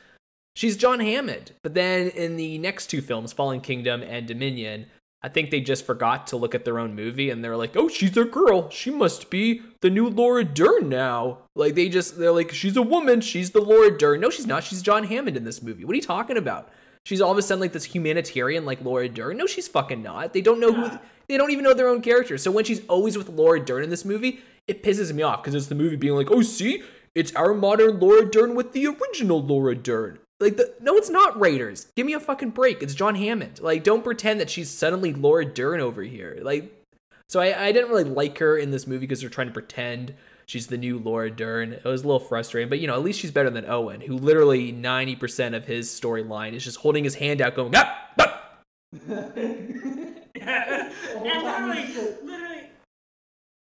She's 0.55 0.77
John 0.77 0.99
Hammond. 0.99 1.51
But 1.63 1.73
then 1.73 2.09
in 2.09 2.37
the 2.37 2.57
next 2.57 2.87
two 2.87 3.01
films, 3.01 3.33
Fallen 3.33 3.61
Kingdom 3.61 4.03
and 4.03 4.27
Dominion, 4.27 4.85
I 5.25 5.29
think 5.29 5.49
they 5.49 5.61
just 5.61 5.85
forgot 5.85 6.27
to 6.27 6.37
look 6.37 6.53
at 6.53 6.65
their 6.65 6.79
own 6.79 6.95
movie 6.95 7.29
and 7.29 7.43
they're 7.43 7.57
like, 7.57 7.77
oh, 7.77 7.87
she's 7.87 8.15
a 8.17 8.25
girl. 8.25 8.69
She 8.69 8.91
must 8.91 9.29
be 9.29 9.61
the 9.81 9.89
new 9.89 10.09
Laura 10.09 10.43
Dern 10.43 10.89
now. 10.89 11.39
Like, 11.55 11.75
they 11.75 11.87
just, 11.87 12.19
they're 12.19 12.33
like, 12.33 12.51
she's 12.51 12.75
a 12.75 12.81
woman. 12.81 13.21
She's 13.21 13.51
the 13.51 13.61
Laura 13.61 13.97
Dern. 13.97 14.19
No, 14.19 14.29
she's 14.29 14.45
not. 14.45 14.63
She's 14.63 14.81
John 14.81 15.05
Hammond 15.05 15.37
in 15.37 15.45
this 15.45 15.61
movie. 15.63 15.85
What 15.85 15.93
are 15.93 15.95
you 15.95 16.01
talking 16.01 16.37
about? 16.37 16.69
She's 17.05 17.21
all 17.21 17.31
of 17.31 17.37
a 17.37 17.41
sudden 17.41 17.61
like 17.61 17.73
this 17.73 17.85
humanitarian 17.85 18.65
like 18.65 18.83
Laura 18.83 19.09
Dern. 19.09 19.37
No, 19.37 19.45
she's 19.45 19.67
fucking 19.67 20.03
not. 20.03 20.33
They 20.33 20.41
don't 20.41 20.59
know 20.59 20.73
who, 20.73 20.99
they 21.27 21.37
don't 21.37 21.51
even 21.51 21.63
know 21.63 21.73
their 21.73 21.89
own 21.89 22.01
character. 22.01 22.37
So 22.37 22.51
when 22.51 22.65
she's 22.65 22.85
always 22.87 23.17
with 23.17 23.29
Laura 23.29 23.63
Dern 23.63 23.83
in 23.83 23.89
this 23.89 24.05
movie, 24.05 24.41
it 24.67 24.83
pisses 24.83 25.13
me 25.13 25.23
off 25.23 25.41
because 25.41 25.55
it's 25.55 25.67
the 25.67 25.75
movie 25.75 25.95
being 25.95 26.15
like, 26.15 26.31
oh, 26.31 26.41
see, 26.41 26.83
it's 27.15 27.33
our 27.35 27.53
modern 27.53 27.99
Laura 27.99 28.29
Dern 28.29 28.55
with 28.55 28.73
the 28.73 28.87
original 28.87 29.41
Laura 29.41 29.75
Dern. 29.75 30.19
Like 30.43 30.58
the 30.58 30.73
no, 30.82 30.97
it's 30.97 31.10
not 31.10 31.39
Raiders. 31.39 31.88
Give 31.95 32.06
me 32.06 32.13
a 32.13 32.19
fucking 32.19 32.49
break. 32.49 32.84
It's 32.84 32.93
John 32.93 33.15
Hammond. 33.15 33.62
Like, 33.62 33.84
don't 33.84 34.03
pretend 34.03 34.41
that 34.41 34.49
she's 34.49 34.69
suddenly 34.69 35.13
Laura 35.13 35.45
Dern 35.45 35.79
over 35.79 36.03
here. 36.03 36.38
Like, 36.41 36.86
so 37.29 37.39
I, 37.39 37.67
I 37.67 37.71
didn't 37.71 37.89
really 37.89 38.03
like 38.03 38.38
her 38.39 38.58
in 38.58 38.71
this 38.71 38.86
movie 38.86 38.99
because 38.99 39.21
they're 39.21 39.29
trying 39.29 39.47
to 39.47 39.53
pretend 39.53 40.13
she's 40.45 40.67
the 40.67 40.77
new 40.77 40.99
Laura 40.99 41.32
Dern. 41.32 41.71
It 41.71 41.86
was 41.86 42.03
a 42.03 42.08
little 42.08 42.19
frustrating, 42.19 42.67
but 42.67 42.79
you 42.79 42.88
know, 42.88 42.93
at 42.93 43.03
least 43.03 43.21
she's 43.21 43.32
better 43.32 43.49
than 43.49 43.65
Owen, 43.69 44.01
who 44.01 44.17
literally 44.17 44.73
ninety 44.73 45.15
percent 45.15 45.56
of 45.56 45.65
his 45.65 45.89
storyline 45.89 46.51
is 46.51 46.65
just 46.65 46.77
holding 46.77 47.06
his 47.06 47.15
hand 47.15 47.41
out, 47.41 47.56
going, 47.56 47.73
ah, 47.75 48.10
ah. 48.19 48.51
and 48.75 50.21
time 50.41 51.69
literally, 51.69 52.15
literally, 52.21 52.63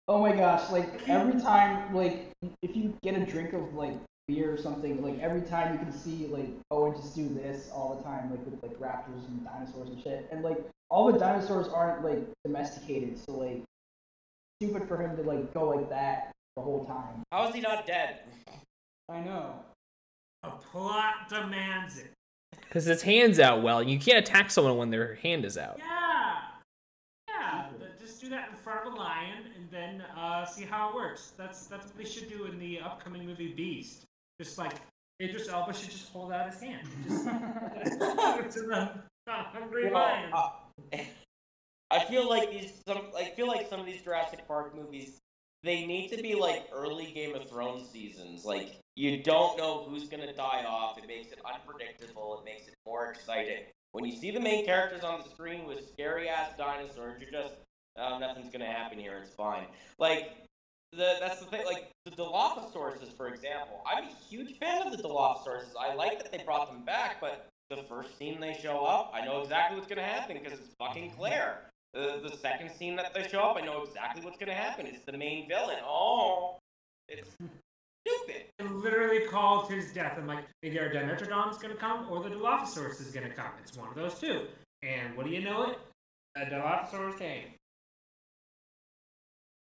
Oh 0.09 0.21
my 0.21 0.35
gosh, 0.35 0.71
like 0.71 1.09
every 1.09 1.41
time, 1.41 1.95
like 1.95 2.33
if 2.63 2.77
you 2.77 2.95
get 3.03 3.15
a 3.15 3.25
drink 3.25 3.53
of 3.53 3.75
like 3.75 3.97
beer 4.29 4.53
or 4.53 4.57
something, 4.57 5.03
like 5.03 5.19
every 5.21 5.43
time 5.43 5.73
you 5.73 5.79
can 5.79 5.93
see 5.93 6.27
like 6.27 6.49
Owen 6.71 6.95
just 6.97 7.15
do 7.15 7.29
this 7.29 7.71
all 7.73 7.97
the 7.97 8.03
time, 8.03 8.31
like 8.31 8.45
with 8.45 8.63
like 8.63 8.79
raptors 8.81 9.27
and 9.29 9.45
dinosaurs 9.45 9.89
and 9.89 10.03
shit, 10.03 10.29
and 10.33 10.43
like 10.43 10.59
all 10.91 11.13
the 11.13 11.19
dinosaurs 11.19 11.69
aren't 11.69 12.05
like 12.05 12.27
domesticated, 12.45 13.19
so 13.19 13.33
like 13.33 13.63
stupid 14.61 14.89
for 14.89 14.97
him 15.01 15.17
to 15.17 15.23
like 15.23 15.53
go 15.55 15.69
like 15.69 15.89
that 15.91 16.33
the 16.57 16.63
whole 16.63 16.85
time. 16.85 17.23
How 17.31 17.49
is 17.49 17.55
he 17.55 17.61
not 17.61 17.87
dead? 17.87 18.21
I 19.09 19.21
know. 19.21 19.55
a 20.43 20.51
plot 20.51 21.29
demands 21.29 21.99
it. 21.99 22.11
because 22.69 22.85
his 22.87 23.03
hand's 23.03 23.39
out 23.39 23.63
well. 23.63 23.83
You 23.83 23.99
can't 23.99 24.19
attack 24.19 24.51
someone 24.51 24.77
when 24.77 24.91
their 24.91 25.15
hand 25.17 25.45
is 25.45 25.57
out. 25.57 25.79
Yeah. 25.79 26.39
Yeah. 27.29 27.67
Just 28.01 28.21
do 28.21 28.29
that 28.31 28.49
in 28.51 28.57
front 28.57 28.87
of 28.87 28.93
a 28.93 28.97
lion 28.97 29.45
and 29.57 29.71
then 29.71 30.03
uh, 30.17 30.45
see 30.45 30.65
how 30.65 30.91
it 30.91 30.95
works. 30.97 31.33
That's 31.37 31.67
that's 31.67 31.87
what 31.87 31.97
they 31.97 32.05
should 32.05 32.29
do 32.29 32.47
in 32.47 32.59
the 32.59 32.81
upcoming 32.81 33.25
movie 33.25 33.53
Beast. 33.53 34.06
Just 34.41 34.59
like 34.59 34.75
Idris 35.21 35.49
Elba 35.49 35.73
should 35.73 35.91
just 35.91 36.13
hold 36.13 36.33
out 36.33 36.51
his 36.51 36.61
hand. 36.61 36.87
Just 37.09 37.25
to 38.57 38.67
the 38.67 38.91
hungry 39.27 39.91
lion. 39.91 40.31
Well, 40.33 40.63
uh, 40.93 40.99
I 41.91 42.05
feel 42.05 42.29
like 42.29 42.51
these 42.51 42.83
some 42.87 43.03
I 43.17 43.25
feel 43.37 43.47
like 43.47 43.69
some 43.69 43.81
of 43.81 43.87
these 43.87 44.03
Jurassic 44.03 44.47
Park 44.47 44.75
movies 44.75 45.19
they 45.63 45.87
need 45.87 46.09
to 46.09 46.23
be 46.23 46.35
like 46.35 46.69
early 46.73 47.13
Game 47.13 47.35
of 47.35 47.49
Thrones 47.49 47.89
seasons. 47.89 48.45
Like 48.45 48.77
you 48.95 49.23
don't 49.23 49.57
know 49.57 49.85
who's 49.89 50.09
gonna 50.09 50.33
die 50.33 50.65
off. 50.67 50.99
It 50.99 51.07
makes 51.07 51.33
it 51.33 51.41
unpredictable. 51.45 52.39
It 52.41 52.45
makes 52.45 52.69
it 52.69 52.75
more 52.85 53.11
exciting. 53.11 53.65
When 53.93 54.05
you 54.05 54.17
see 54.17 54.31
the 54.31 54.41
main 54.41 54.67
characters 54.67 55.03
on 55.03 55.23
the 55.23 55.31
screen 55.31 55.67
with 55.67 55.89
scary 55.89 56.29
ass 56.29 56.51
dinosaurs, 56.59 57.21
you're 57.21 57.31
just 57.31 57.55
oh, 57.97 58.19
nothing's 58.19 58.51
gonna 58.51 58.67
happen 58.67 58.99
here. 58.99 59.19
It's 59.23 59.35
fine. 59.35 59.67
Like 59.99 60.33
the 60.93 61.17
that's 61.21 61.41
the 61.41 61.47
thing. 61.47 61.65
Like 61.67 61.91
the 62.05 62.11
Dilophosaurus, 62.13 63.13
for 63.17 63.29
example. 63.29 63.83
I'm 63.87 64.05
a 64.05 64.13
huge 64.29 64.59
fan 64.59 64.87
of 64.87 64.97
the 64.97 65.03
Dilophosaurus. 65.03 65.75
I 65.79 65.95
like 65.95 66.23
that 66.23 66.33
they 66.33 66.43
brought 66.45 66.73
them 66.73 66.85
back, 66.85 67.21
but 67.21 67.49
the 67.71 67.83
first 67.89 68.17
scene 68.19 68.41
they 68.41 68.57
show 68.63 68.85
up, 68.85 69.13
I 69.15 69.25
know 69.25 69.43
exactly 69.43 69.77
what's 69.77 69.89
gonna 69.89 70.03
happen 70.03 70.39
because 70.43 70.59
it's 70.59 70.75
fucking 70.79 71.13
Claire. 71.17 71.71
The, 71.95 72.21
the 72.23 72.37
second 72.37 72.71
scene 72.71 72.95
that 72.97 73.15
they 73.15 73.27
show 73.27 73.41
up, 73.41 73.57
I 73.57 73.65
know 73.65 73.83
exactly 73.83 74.25
what's 74.25 74.37
gonna 74.37 74.55
happen. 74.55 74.87
It's 74.87 75.05
the 75.05 75.17
main 75.17 75.49
villain. 75.49 75.79
Oh, 75.85 76.59
it's 77.09 77.31
stupid. 78.07 78.45
I 78.61 78.65
literally 78.65 79.27
called 79.27 79.71
his 79.71 79.93
death. 79.93 80.15
I'm 80.17 80.27
like, 80.27 80.45
either 80.63 80.91
Dimetrodon's 80.91 81.59
gonna 81.59 81.75
come 81.75 82.07
or 82.11 82.23
the 82.23 82.31
Dilophosaurus 82.31 83.01
is 83.01 83.11
gonna 83.13 83.31
come. 83.31 83.51
It's 83.61 83.77
one 83.77 83.89
of 83.89 83.95
those 83.95 84.19
two. 84.19 84.47
And 84.83 85.17
what 85.17 85.27
do 85.27 85.33
you 85.33 85.43
know 85.43 85.71
it? 85.71 85.79
A 86.37 86.45
Dilophosaurus 86.45 87.19
came. 87.19 87.55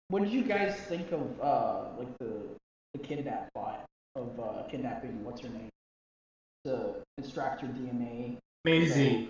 What 0.09 0.23
did 0.23 0.31
you 0.31 0.43
guys 0.43 0.75
think 0.75 1.11
of 1.11 1.39
uh 1.41 1.85
like 1.97 2.17
the 2.19 2.41
the 2.93 2.99
kidnap 2.99 3.53
plot 3.53 3.85
of 4.15 4.39
uh 4.39 4.63
kidnapping 4.69 5.23
what's 5.23 5.41
her 5.41 5.49
name 5.49 5.69
to 6.65 6.95
extract 7.17 7.61
her 7.61 7.67
DNA? 7.67 8.37
Maisie. 8.65 9.29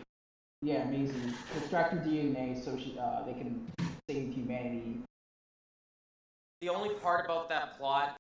Yeah, 0.61 0.85
Maisie. 0.85 1.33
Extract 1.57 1.93
her 1.93 1.99
DNA 1.99 2.63
so 2.63 2.77
she 2.77 2.97
uh 2.97 3.23
they 3.25 3.33
can 3.33 3.67
save 4.09 4.33
humanity. 4.33 5.01
The 6.61 6.69
only 6.69 6.95
part 6.95 7.25
about 7.25 7.49
that 7.49 7.77
plot 7.77 8.17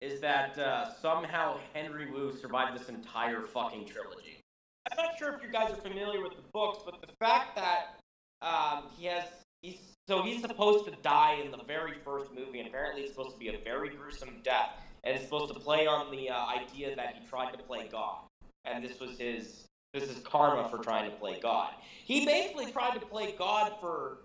is 0.00 0.20
that 0.20 0.58
uh, 0.58 0.92
somehow 1.00 1.58
Henry 1.72 2.10
Wu 2.10 2.32
survived 2.36 2.78
this 2.78 2.88
entire 2.88 3.40
fucking 3.40 3.86
trilogy. 3.86 4.38
I'm 4.90 4.96
not 4.96 5.18
sure 5.18 5.34
if 5.34 5.42
you 5.42 5.48
guys 5.48 5.72
are 5.72 5.80
familiar 5.80 6.22
with 6.22 6.36
the 6.36 6.42
books, 6.52 6.80
but 6.84 7.00
the 7.00 7.12
fact 7.18 7.56
that 7.56 7.96
um, 8.42 8.84
he 8.96 9.06
has 9.06 9.24
he's 9.64 9.78
so 10.06 10.22
he's 10.22 10.42
supposed 10.42 10.84
to 10.84 10.92
die 11.02 11.40
in 11.42 11.50
the 11.50 11.64
very 11.66 11.94
first 12.04 12.30
movie, 12.34 12.58
and 12.58 12.68
apparently 12.68 13.02
it's 13.02 13.12
supposed 13.12 13.32
to 13.32 13.38
be 13.38 13.48
a 13.48 13.58
very 13.64 13.88
gruesome 13.88 14.40
death, 14.44 14.70
and 15.02 15.16
it's 15.16 15.24
supposed 15.24 15.52
to 15.52 15.58
play 15.58 15.86
on 15.86 16.10
the 16.10 16.28
uh, 16.28 16.46
idea 16.46 16.94
that 16.94 17.16
he 17.18 17.26
tried 17.26 17.52
to 17.52 17.58
play 17.58 17.88
God, 17.90 18.18
and 18.66 18.84
this 18.84 19.00
was 19.00 19.18
his 19.18 19.64
this 19.94 20.04
is 20.04 20.18
karma 20.18 20.68
for 20.68 20.78
trying 20.78 21.10
to 21.10 21.16
play 21.16 21.38
God. 21.40 21.70
He 22.04 22.26
basically 22.26 22.70
tried 22.70 22.94
to 22.94 23.06
play 23.06 23.34
God 23.38 23.72
for 23.80 24.18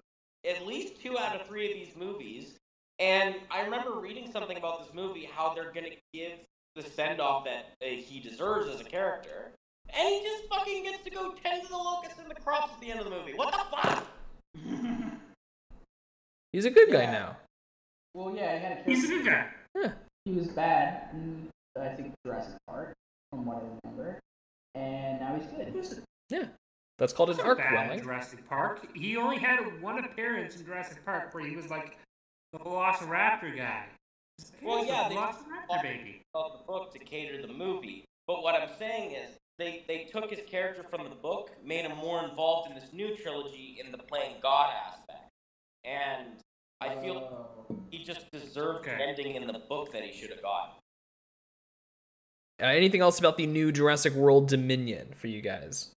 at 0.46 0.66
least 0.66 1.02
two 1.02 1.18
out 1.18 1.40
of 1.40 1.48
three 1.48 1.72
of 1.72 1.78
these 1.78 1.96
movies, 1.96 2.58
and 3.00 3.36
I 3.50 3.62
remember 3.62 4.00
reading 4.00 4.30
something 4.32 4.58
about 4.58 4.84
this 4.84 4.94
movie, 4.94 5.30
how 5.34 5.54
they're 5.54 5.72
gonna 5.72 5.96
give 6.14 6.34
the 6.76 6.84
send 6.84 7.22
off 7.22 7.46
that 7.46 7.74
uh, 7.82 7.86
he 7.86 8.20
deserves 8.20 8.68
as 8.68 8.82
a 8.82 8.84
character, 8.84 9.52
and 9.98 10.10
he 10.10 10.22
just 10.24 10.50
fucking 10.50 10.84
gets 10.84 11.04
to 11.06 11.10
go 11.10 11.34
tend 11.42 11.64
to 11.64 11.70
the 11.70 11.78
locusts 11.78 12.20
and 12.20 12.30
the 12.30 12.36
crops 12.36 12.74
at 12.74 12.82
the 12.82 12.92
end 12.92 13.00
of 13.00 13.06
the 13.06 13.12
movie. 13.12 13.34
What 13.34 13.54
the 13.54 13.78
fuck? 13.78 14.06
He's 16.54 16.66
a 16.66 16.70
good 16.72 16.92
guy 16.92 17.06
now. 17.06 17.38
Well, 18.14 18.36
yeah, 18.36 18.58
he 18.58 18.64
had 18.64 18.78
a 18.80 18.84
He's 18.84 19.04
a 19.06 19.08
good 19.08 19.26
guy. 19.26 19.48
Yeah. 19.76 19.92
He 20.26 20.32
was 20.34 20.48
bad 20.48 21.10
in 21.14 21.48
I 21.80 21.90
think 21.90 22.14
Jurassic 22.26 22.56
Park, 22.68 22.94
from 23.32 23.46
what 23.46 23.58
I 23.58 23.62
remember, 23.84 24.20
and 24.76 25.20
now 25.20 25.36
he's 25.40 25.46
good. 25.48 26.04
Yeah, 26.30 26.46
that's 26.98 27.14
called 27.14 27.30
an 27.30 27.40
arc 27.40 27.60
bad 27.60 27.92
in. 27.92 28.04
Jurassic 28.04 28.48
Park. 28.50 28.86
He 28.96 29.16
only 29.16 29.38
had 29.38 29.60
one 29.82 30.04
appearance 30.04 30.56
in 30.58 30.66
Jurassic 30.66 31.04
Park 31.06 31.34
where 31.34 31.46
he 31.46 31.56
was 31.56 31.70
like 31.70 31.98
the 32.52 32.60
Velociraptor 32.60 33.56
guy. 33.56 33.86
Well, 34.62 34.80
was 34.80 34.88
yeah, 34.88 35.04
the 35.10 35.16
they- 35.16 35.22
Velociraptor 35.22 35.84
baby. 35.84 36.22
Of 36.34 36.52
the 36.60 36.64
book 36.66 36.92
to 36.94 37.00
cater 37.00 37.42
the 37.46 37.54
movie, 37.54 38.06
but 38.28 38.44
what 38.44 38.56
I'm 38.56 38.70
saying 38.78 39.12
is 39.14 39.38
they 39.58 39.84
they 39.88 40.06
took 40.12 40.30
his 40.30 40.42
character 40.48 40.84
from 40.90 41.08
the 41.08 41.16
book, 41.16 41.52
made 41.64 41.86
him 41.86 41.98
more 41.98 42.24
involved 42.24 42.70
in 42.70 42.76
this 42.76 42.92
new 42.92 43.16
trilogy 43.16 43.80
in 43.84 43.92
the 43.92 43.98
playing 43.98 44.36
God 44.42 44.72
aspect, 44.88 45.29
and 45.84 46.42
I 46.82 46.96
feel 47.02 47.18
Oh. 47.70 47.80
he 47.92 48.04
just 48.04 48.30
deserved 48.32 48.86
the 48.86 48.94
Okay. 48.94 49.04
ending 49.04 49.36
in 49.36 49.48
the 49.48 49.60
book 49.60 49.92
that 49.92 50.04
he 50.04 50.12
should 50.12 50.30
have 50.32 50.42
got. 50.42 50.80
Uh, 52.62 52.66
anything 52.66 53.02
else 53.02 53.20
about 53.20 53.38
the 53.38 53.48
new 53.48 53.72
Jurassic 53.72 54.14
World 54.14 54.48
Dominion 54.50 55.14
for 55.14 55.28
you 55.28 55.42
guys? 55.42 55.94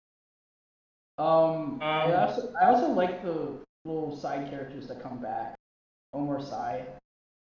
Um, 1.18 1.80
I 1.82 2.12
Um, 2.12 2.28
also 2.28 2.54
I 2.60 2.66
also 2.72 2.88
like 2.92 3.22
the 3.22 3.58
little 3.84 4.16
side 4.16 4.48
characters 4.50 4.88
that 4.88 5.00
come 5.02 5.20
back. 5.20 5.54
Omar 6.12 6.40
Sy 6.40 6.86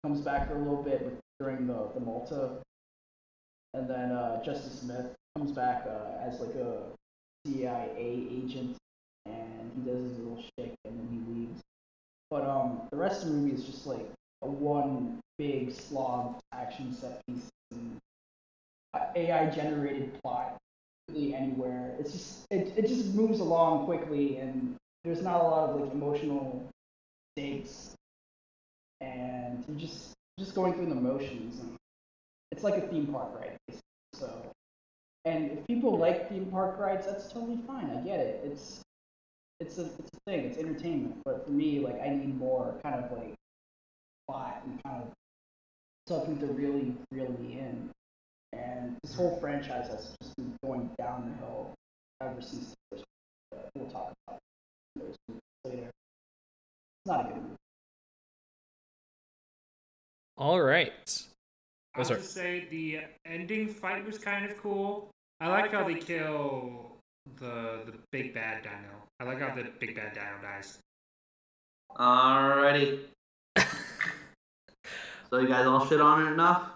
comes 0.03 0.21
back 0.21 0.49
for 0.49 0.57
a 0.57 0.59
little 0.59 0.83
bit 0.83 1.03
with 1.05 1.21
during 1.41 1.67
the 1.67 1.89
the 1.95 2.01
Malta, 2.01 2.61
and 3.75 3.89
then 3.89 4.11
uh, 4.13 4.43
Justice 4.43 4.81
Smith 4.81 5.15
comes 5.37 5.53
back 5.53 5.87
uh, 5.87 6.19
as 6.21 6.41
like 6.41 6.55
a 6.57 6.91
CIA 7.47 7.93
agent, 8.31 8.77
and 9.27 9.73
he 9.75 9.81
does 9.91 10.03
his 10.11 10.19
little 10.19 10.43
shtick, 10.43 10.75
and 10.85 10.99
then 10.99 11.09
he 11.09 11.19
leaves. 11.19 11.28
But 12.31 12.45
um, 12.45 12.83
the 12.91 12.97
rest 12.97 13.23
of 13.23 13.29
the 13.29 13.35
movie 13.35 13.55
is 13.55 13.65
just 13.65 13.87
like 13.87 14.07
a 14.43 14.49
one 14.49 15.21
big 15.39 15.73
slog 15.73 16.39
action 16.53 16.95
set 16.95 17.21
piece, 17.27 17.49
and 17.71 17.99
AI 19.17 19.47
generated 19.51 20.13
plot 20.23 20.57
really 21.09 21.35
anywhere. 21.35 21.95
It's 21.99 22.13
just 22.13 22.47
it, 22.51 22.73
it 22.77 22.87
just 22.87 23.15
moves 23.15 23.41
along 23.41 23.87
quickly, 23.87 24.37
and 24.37 24.77
there's 25.05 25.23
not 25.23 25.41
a 25.41 25.45
lot 25.45 25.71
of 25.71 25.81
like 25.81 25.93
emotional 25.93 26.69
stakes, 27.37 27.95
and 29.01 29.65
you're 29.69 29.79
just 29.79 30.13
just 30.39 30.55
going 30.55 30.75
through 30.75 30.87
the 30.87 30.95
motions, 30.95 31.61
and 31.61 31.77
it's 32.53 32.63
like 32.63 32.77
a 32.77 32.87
theme 32.89 33.07
park 33.07 33.35
ride. 33.35 33.57
basically. 33.67 33.83
So, 34.15 34.53
and 35.25 35.51
if 35.53 35.67
people 35.67 35.97
like 35.97 36.29
theme 36.29 36.47
park 36.47 36.79
rides, 36.79 37.07
that's 37.07 37.33
totally 37.33 37.59
fine. 37.67 37.91
I 37.91 38.01
get 38.01 38.21
it. 38.21 38.43
It's 38.45 38.81
it's 39.61 39.79
a 39.79 39.85
it's 39.85 40.11
a 40.15 40.31
thing. 40.31 40.45
It's 40.45 40.59
entertainment. 40.59 41.17
But 41.25 41.45
for 41.45 41.51
me, 41.51 41.81
like 41.81 42.01
I 42.01 42.11
need 42.11 42.39
more 42.39 42.75
kind 42.83 43.05
of 43.05 43.11
like 43.13 43.35
plot 44.27 44.63
and 44.65 44.83
kind 44.85 45.03
of 45.03 45.13
something 46.07 46.39
to 46.39 46.47
really 46.47 46.95
reel 47.11 47.35
me 47.41 47.59
in. 47.59 47.91
And 48.53 48.97
this 49.03 49.15
whole 49.15 49.39
franchise 49.41 49.89
has 49.89 50.15
just 50.23 50.37
been 50.37 50.55
going 50.65 50.91
down 50.99 51.31
the 51.31 51.45
hill 51.45 51.75
ever 52.23 52.41
since 52.41 52.71
the 52.71 52.97
first. 52.97 53.05
But 53.51 53.69
we'll 53.75 53.91
talk 53.91 54.13
about 54.27 54.39
those 54.97 55.17
movies 55.29 55.43
later. 55.65 55.87
It's 55.87 57.07
not 57.07 57.27
a 57.27 57.29
good 57.29 57.43
movie. 57.43 57.55
All 60.37 60.61
right. 60.61 60.93
Oh, 61.97 62.01
I'll 62.01 62.05
sorry. 62.05 62.21
just 62.21 62.33
say 62.33 62.67
the 62.71 63.01
ending 63.27 63.69
fight 63.69 64.07
was 64.07 64.19
kind 64.19 64.49
of 64.49 64.57
cool. 64.63 65.11
I 65.41 65.49
like 65.49 65.73
how 65.73 65.85
they 65.85 65.97
kill 65.97 66.98
the 67.39 67.81
the 67.87 67.95
big 68.13 68.35
bad 68.35 68.63
dino. 68.63 69.03
I 69.21 69.25
like 69.25 69.41
how 69.41 69.55
the 69.55 69.69
big 69.79 69.95
bad 69.95 70.15
dino 70.15 70.39
dies. 70.43 70.79
Alrighty. 71.97 73.01
so 75.31 75.39
you 75.39 75.49
guys 75.49 75.67
all 75.67 75.87
shit 75.87 76.01
on 76.01 76.27
it 76.27 76.33
enough? 76.33 76.71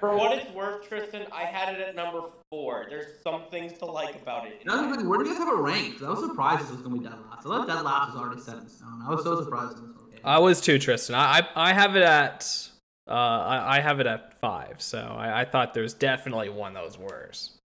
For 0.00 0.16
what 0.16 0.36
it's 0.36 0.50
worth, 0.52 0.88
Tristan, 0.88 1.26
I 1.32 1.44
had 1.44 1.74
it 1.74 1.80
at 1.80 1.94
number 1.94 2.22
four. 2.50 2.86
There's 2.88 3.22
some 3.22 3.44
things 3.50 3.78
to 3.78 3.86
like 3.86 4.16
about 4.16 4.46
it. 4.46 4.60
You 4.60 4.70
know, 4.70 5.08
where 5.08 5.22
do 5.22 5.24
you 5.24 5.30
guys 5.30 5.38
have 5.38 5.48
it 5.48 5.60
ranked? 5.60 6.02
I 6.02 6.10
was 6.10 6.20
surprised 6.28 6.64
this 6.64 6.72
was 6.72 6.82
gonna 6.82 6.98
be 6.98 7.04
dead 7.04 7.14
last. 7.30 7.46
I 7.46 7.48
thought 7.48 7.66
dead 7.66 7.82
last 7.82 8.14
was 8.14 8.22
already 8.22 8.40
set 8.40 8.58
in 8.58 8.68
stone. 8.68 9.02
I 9.06 9.10
was 9.10 9.22
so 9.22 9.42
surprised 9.42 9.78
it 9.78 9.82
was 9.82 9.90
okay. 10.08 10.20
I 10.24 10.38
was 10.38 10.60
too, 10.60 10.78
Tristan. 10.78 11.14
I 11.14 11.38
I, 11.38 11.70
I 11.70 11.72
have 11.72 11.96
it 11.96 12.02
at 12.02 12.68
uh 13.08 13.12
I, 13.12 13.78
I 13.78 13.80
have 13.80 14.00
it 14.00 14.06
at 14.06 14.38
five, 14.40 14.82
so 14.82 14.98
I, 14.98 15.42
I 15.42 15.44
thought 15.44 15.72
there's 15.72 15.94
definitely 15.94 16.50
one 16.50 16.74
that 16.74 16.84
was 16.84 16.98
worse. 16.98 17.58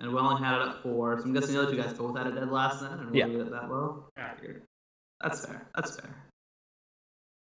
And 0.00 0.12
Welling 0.12 0.42
had 0.42 0.60
it 0.60 0.68
at 0.68 0.82
four. 0.82 1.18
So 1.18 1.24
I'm 1.24 1.32
guessing 1.34 1.54
the 1.54 1.62
other 1.62 1.70
two 1.72 1.76
guys 1.82 1.92
both 1.92 2.16
had 2.16 2.26
it 2.26 2.34
dead 2.34 2.50
last 2.50 2.80
then, 2.80 2.92
and 2.98 3.14
Yeah. 3.14 3.26
rated 3.26 3.40
it 3.42 3.50
that 3.50 3.70
low. 3.70 4.04
Yeah. 4.16 4.34
That's 5.20 5.44
fair. 5.44 5.66
That's 5.74 5.96
fair. 6.00 6.10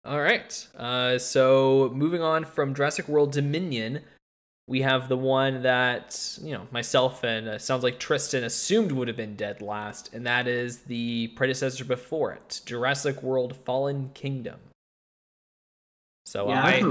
All 0.04 0.20
right. 0.20 0.66
Uh, 0.76 1.18
so 1.18 1.90
moving 1.94 2.22
on 2.22 2.44
from 2.44 2.74
Jurassic 2.74 3.08
World 3.08 3.32
Dominion, 3.32 4.00
we 4.66 4.82
have 4.82 5.08
the 5.08 5.16
one 5.16 5.62
that 5.62 6.38
you 6.42 6.52
know 6.52 6.66
myself 6.70 7.24
and 7.24 7.48
uh, 7.48 7.58
sounds 7.58 7.82
like 7.82 7.98
Tristan 7.98 8.44
assumed 8.44 8.92
would 8.92 9.08
have 9.08 9.16
been 9.16 9.36
dead 9.36 9.60
last, 9.60 10.14
and 10.14 10.26
that 10.26 10.46
is 10.46 10.80
the 10.82 11.28
predecessor 11.36 11.84
before 11.84 12.32
it, 12.32 12.60
Jurassic 12.64 13.22
World: 13.22 13.56
Fallen 13.64 14.10
Kingdom. 14.14 14.60
So 16.26 16.48
yeah, 16.48 16.62
I, 16.62 16.82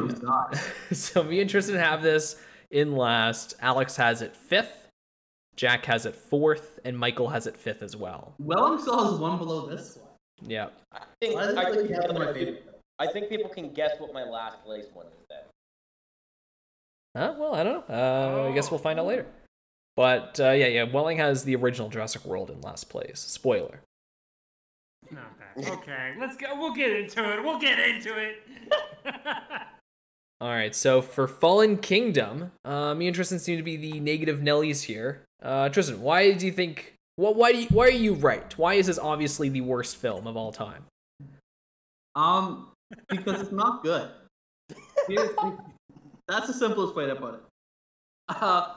this 0.89 0.99
so 1.11 1.23
me 1.23 1.39
and 1.41 1.49
Tristan 1.49 1.75
have 1.75 2.01
this 2.01 2.41
in 2.71 2.95
last. 2.95 3.53
Alex 3.61 3.95
has 3.95 4.21
it 4.21 4.35
fifth. 4.35 4.86
Jack 5.57 5.85
has 5.85 6.05
it 6.05 6.15
fourth, 6.15 6.79
and 6.85 6.97
Michael 6.97 7.27
has 7.29 7.47
it 7.47 7.57
fifth 7.57 7.81
as 7.81 7.95
well. 7.95 8.33
Welling 8.39 8.79
still 8.79 9.11
has 9.11 9.19
one 9.19 9.39
below 9.39 9.65
this 9.65 9.97
one. 9.97 10.07
Yeah. 10.49 10.67
I 10.93 11.01
think, 11.19 11.35
Why 11.35 11.45
does 11.47 11.55
I, 11.55 11.63
think 11.65 11.75
like 11.77 11.89
you 11.89 11.95
have 11.95 12.13
my 12.13 12.31
favorite? 12.31 12.63
I 12.99 13.07
think 13.07 13.27
people 13.27 13.49
can 13.49 13.73
guess 13.73 13.91
what 13.99 14.13
my 14.13 14.23
last 14.23 14.63
place 14.63 14.85
one 14.93 15.07
is 15.07 15.25
then. 15.29 15.39
Huh? 17.15 17.33
Well, 17.39 17.55
I 17.55 17.63
don't 17.63 17.89
know. 17.89 17.95
Uh, 17.95 18.49
I 18.49 18.53
guess 18.53 18.69
we'll 18.69 18.79
find 18.79 18.99
out 18.99 19.07
later. 19.07 19.25
But 19.95 20.39
uh, 20.39 20.51
yeah, 20.51 20.67
yeah. 20.67 20.83
Welling 20.83 21.17
has 21.17 21.43
the 21.43 21.55
original 21.55 21.89
Jurassic 21.89 22.23
World 22.23 22.51
in 22.51 22.61
last 22.61 22.89
place. 22.89 23.19
Spoiler. 23.19 23.81
Not 25.09 25.33
bad. 25.39 25.67
Okay, 25.79 26.13
let's 26.19 26.37
go. 26.37 26.47
We'll 26.59 26.75
get 26.75 26.91
into 26.91 27.33
it. 27.33 27.43
We'll 27.43 27.59
get 27.59 27.79
into 27.79 28.15
it. 28.15 28.43
All 30.39 30.49
right. 30.49 30.75
So 30.75 31.01
for 31.01 31.27
Fallen 31.27 31.77
Kingdom, 31.77 32.51
uh, 32.63 32.93
me 32.93 33.07
and 33.07 33.15
Tristan 33.15 33.39
seem 33.39 33.57
to 33.57 33.63
be 33.63 33.75
the 33.75 33.99
negative 33.99 34.39
Nellies 34.39 34.83
here. 34.83 35.23
Uh, 35.41 35.69
Tristan, 35.69 36.01
why 36.01 36.33
do 36.33 36.45
you 36.45 36.51
think? 36.51 36.93
What? 37.15 37.35
Why 37.35 37.51
do? 37.51 37.61
You, 37.61 37.67
why 37.69 37.87
are 37.87 37.91
you 37.91 38.13
right? 38.13 38.57
Why 38.57 38.75
is 38.75 38.87
this 38.87 38.99
obviously 38.99 39.49
the 39.49 39.61
worst 39.61 39.97
film 39.97 40.27
of 40.27 40.37
all 40.37 40.51
time? 40.51 40.85
Um, 42.15 42.69
because 43.09 43.41
it's 43.41 43.51
not 43.51 43.83
good. 43.83 44.09
That's 46.27 46.47
the 46.47 46.53
simplest 46.53 46.95
way 46.95 47.07
to 47.07 47.15
put 47.15 47.35
it. 47.35 47.41
Uh, 48.29 48.75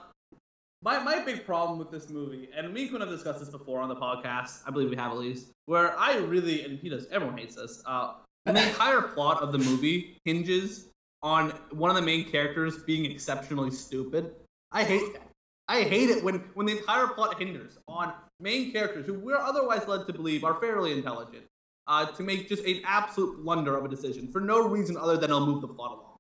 my 0.83 0.99
my 0.99 1.23
big 1.25 1.45
problem 1.45 1.79
with 1.79 1.91
this 1.91 2.09
movie, 2.09 2.49
and 2.57 2.73
me 2.73 2.83
and 2.83 2.91
Quinn 2.91 3.01
have 3.03 3.11
discussed 3.11 3.41
this 3.41 3.49
before 3.49 3.81
on 3.81 3.89
the 3.89 3.97
podcast. 3.97 4.61
I 4.67 4.71
believe 4.71 4.91
we 4.91 4.97
have 4.97 5.13
at 5.13 5.19
least, 5.19 5.49
where 5.67 5.99
I 5.99 6.17
really 6.17 6.65
and 6.65 6.79
he 6.79 6.89
does. 6.89 7.07
Everyone 7.11 7.37
hates 7.37 7.57
this. 7.57 7.83
Uh, 7.85 8.15
the 8.47 8.69
entire 8.69 9.03
plot 9.03 9.43
of 9.43 9.53
the 9.53 9.59
movie 9.59 10.17
hinges 10.25 10.90
on 11.23 11.51
one 11.71 11.91
of 11.91 11.97
the 11.97 12.03
main 12.03 12.25
characters 12.31 12.83
being 12.85 13.11
exceptionally 13.11 13.71
stupid. 13.71 14.35
I 14.73 14.85
hate 14.85 15.13
that. 15.15 15.31
I 15.69 15.83
hate 15.83 16.11
it 16.11 16.25
when 16.25 16.37
when 16.55 16.67
the 16.67 16.79
entire 16.79 17.07
plot 17.07 17.39
hinges 17.39 17.79
on 17.87 18.13
main 18.41 18.73
characters 18.73 19.07
who 19.07 19.15
we're 19.15 19.37
otherwise 19.37 19.87
led 19.87 20.07
to 20.07 20.13
believe 20.13 20.43
are 20.43 20.61
fairly 20.61 20.93
intelligent 20.93 21.45
uh, 21.87 22.07
to 22.07 22.23
make 22.23 22.49
just 22.49 22.65
an 22.65 22.81
absolute 22.85 23.45
blunder 23.45 23.77
of 23.77 23.85
a 23.85 23.89
decision 23.89 24.31
for 24.33 24.41
no 24.41 24.67
reason 24.69 24.97
other 24.97 25.17
than 25.17 25.31
it'll 25.31 25.47
move 25.47 25.61
the 25.61 25.69
plot 25.69 25.93
along. 25.93 26.17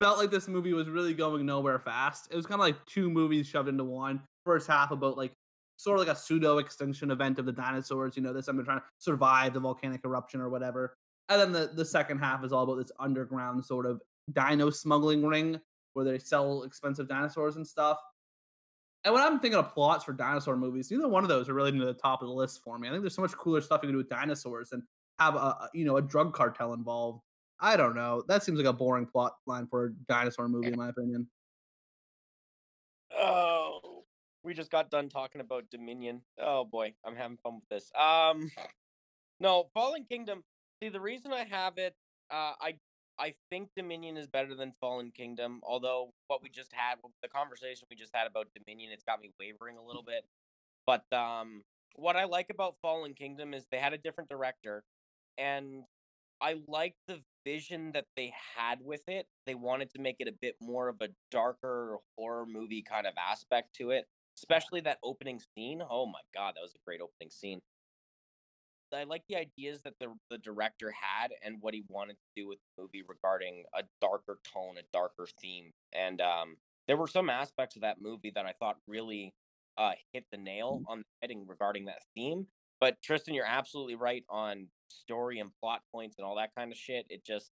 Felt 0.00 0.18
like 0.18 0.30
this 0.30 0.48
movie 0.48 0.72
was 0.72 0.88
really 0.88 1.12
going 1.12 1.44
nowhere 1.44 1.78
fast. 1.78 2.28
It 2.30 2.36
was 2.36 2.46
kind 2.46 2.60
of 2.60 2.64
like 2.66 2.84
two 2.86 3.10
movies 3.10 3.46
shoved 3.46 3.68
into 3.68 3.84
one. 3.84 4.20
First 4.44 4.66
half 4.66 4.90
about 4.90 5.16
like 5.16 5.32
sort 5.76 6.00
of 6.00 6.06
like 6.06 6.16
a 6.16 6.18
pseudo 6.18 6.58
extinction 6.58 7.10
event 7.10 7.38
of 7.38 7.46
the 7.46 7.52
dinosaurs. 7.52 8.16
You 8.16 8.22
know, 8.22 8.32
this 8.32 8.46
they're 8.46 8.62
trying 8.62 8.78
to 8.78 8.84
survive 8.98 9.54
the 9.54 9.60
volcanic 9.60 10.00
eruption 10.04 10.40
or 10.40 10.48
whatever. 10.48 10.94
And 11.30 11.40
then 11.40 11.52
the, 11.52 11.70
the 11.72 11.84
second 11.84 12.18
half 12.18 12.44
is 12.44 12.52
all 12.52 12.64
about 12.64 12.74
this 12.82 12.90
underground 12.98 13.64
sort 13.64 13.86
of 13.86 14.02
dino 14.32 14.68
smuggling 14.68 15.24
ring 15.24 15.60
where 15.94 16.04
they 16.04 16.18
sell 16.18 16.64
expensive 16.64 17.08
dinosaurs 17.08 17.56
and 17.56 17.66
stuff. 17.66 17.98
And 19.04 19.14
when 19.14 19.22
I'm 19.22 19.38
thinking 19.40 19.58
of 19.58 19.72
plots 19.72 20.04
for 20.04 20.12
dinosaur 20.12 20.56
movies, 20.56 20.90
neither 20.90 21.08
one 21.08 21.22
of 21.22 21.28
those 21.28 21.48
are 21.48 21.54
really 21.54 21.70
near 21.72 21.86
the 21.86 21.94
top 21.94 22.20
of 22.20 22.28
the 22.28 22.34
list 22.34 22.60
for 22.62 22.78
me. 22.78 22.88
I 22.88 22.90
think 22.90 23.02
there's 23.02 23.14
so 23.14 23.22
much 23.22 23.32
cooler 23.32 23.60
stuff 23.60 23.80
you 23.82 23.88
can 23.88 23.92
do 23.94 23.98
with 23.98 24.10
dinosaurs 24.10 24.72
and 24.72 24.82
have 25.18 25.36
a 25.36 25.38
a- 25.38 25.70
you 25.72 25.84
know 25.84 25.96
a 25.96 26.02
drug 26.02 26.34
cartel 26.34 26.74
involved. 26.74 27.22
I 27.60 27.76
don't 27.76 27.94
know. 27.94 28.22
That 28.28 28.42
seems 28.42 28.58
like 28.58 28.66
a 28.66 28.72
boring 28.72 29.06
plot 29.06 29.34
line 29.46 29.66
for 29.68 29.86
a 29.86 29.92
dinosaur 30.08 30.48
movie, 30.48 30.68
in 30.68 30.76
my 30.76 30.88
opinion. 30.88 31.28
Oh, 33.16 34.04
we 34.42 34.54
just 34.54 34.70
got 34.70 34.90
done 34.90 35.08
talking 35.08 35.40
about 35.40 35.70
Dominion. 35.70 36.22
Oh 36.38 36.64
boy, 36.64 36.94
I'm 37.04 37.16
having 37.16 37.38
fun 37.38 37.56
with 37.56 37.68
this. 37.68 37.90
Um, 37.98 38.50
no, 39.40 39.70
Fallen 39.74 40.04
Kingdom. 40.04 40.44
See, 40.82 40.88
the 40.88 41.00
reason 41.00 41.32
I 41.32 41.44
have 41.44 41.74
it, 41.76 41.94
uh, 42.30 42.54
I 42.60 42.74
I 43.18 43.34
think 43.50 43.68
Dominion 43.76 44.16
is 44.16 44.26
better 44.26 44.54
than 44.54 44.72
Fallen 44.80 45.10
Kingdom. 45.10 45.60
Although 45.62 46.14
what 46.28 46.42
we 46.42 46.48
just 46.48 46.72
had, 46.72 46.94
the 47.22 47.28
conversation 47.28 47.86
we 47.90 47.96
just 47.96 48.16
had 48.16 48.26
about 48.26 48.48
Dominion, 48.54 48.92
it's 48.92 49.04
got 49.04 49.20
me 49.20 49.30
wavering 49.38 49.76
a 49.76 49.82
little 49.82 50.02
bit. 50.02 50.24
But 50.86 51.04
um, 51.12 51.62
what 51.96 52.16
I 52.16 52.24
like 52.24 52.48
about 52.50 52.76
Fallen 52.80 53.12
Kingdom 53.12 53.52
is 53.52 53.66
they 53.70 53.78
had 53.78 53.92
a 53.92 53.98
different 53.98 54.30
director, 54.30 54.84
and 55.36 55.84
I 56.40 56.56
like 56.66 56.94
the 57.06 57.20
vision 57.44 57.92
that 57.92 58.06
they 58.16 58.32
had 58.56 58.78
with 58.82 59.02
it. 59.06 59.26
They 59.46 59.54
wanted 59.54 59.90
to 59.90 60.00
make 60.00 60.16
it 60.18 60.28
a 60.28 60.32
bit 60.32 60.56
more 60.62 60.88
of 60.88 60.96
a 61.02 61.08
darker 61.30 61.98
horror 62.16 62.46
movie 62.46 62.82
kind 62.82 63.06
of 63.06 63.14
aspect 63.18 63.74
to 63.74 63.90
it, 63.90 64.06
especially 64.38 64.80
that 64.82 64.98
opening 65.04 65.40
scene. 65.54 65.82
Oh 65.88 66.06
my 66.06 66.20
god, 66.34 66.54
that 66.56 66.62
was 66.62 66.74
a 66.74 66.84
great 66.86 67.02
opening 67.02 67.30
scene. 67.30 67.60
I 68.92 69.04
like 69.04 69.22
the 69.28 69.36
ideas 69.36 69.80
that 69.84 69.94
the 70.00 70.08
the 70.30 70.38
director 70.38 70.92
had 70.92 71.30
and 71.42 71.56
what 71.60 71.74
he 71.74 71.84
wanted 71.88 72.14
to 72.14 72.42
do 72.42 72.48
with 72.48 72.58
the 72.58 72.82
movie 72.82 73.04
regarding 73.06 73.64
a 73.74 73.82
darker 74.00 74.38
tone, 74.52 74.76
a 74.78 74.82
darker 74.92 75.26
theme, 75.40 75.72
and 75.92 76.20
um, 76.20 76.56
there 76.86 76.96
were 76.96 77.06
some 77.06 77.30
aspects 77.30 77.76
of 77.76 77.82
that 77.82 78.00
movie 78.00 78.32
that 78.34 78.46
I 78.46 78.54
thought 78.58 78.76
really 78.88 79.32
uh, 79.78 79.92
hit 80.12 80.24
the 80.32 80.38
nail 80.38 80.82
on 80.88 80.98
the 80.98 81.04
heading 81.22 81.46
regarding 81.46 81.84
that 81.86 82.02
theme. 82.14 82.46
But 82.80 83.00
Tristan, 83.02 83.34
you're 83.34 83.44
absolutely 83.44 83.94
right 83.94 84.24
on 84.28 84.66
story 84.88 85.38
and 85.38 85.50
plot 85.60 85.82
points 85.92 86.16
and 86.18 86.26
all 86.26 86.36
that 86.36 86.54
kind 86.56 86.72
of 86.72 86.78
shit. 86.78 87.06
It 87.08 87.24
just 87.24 87.50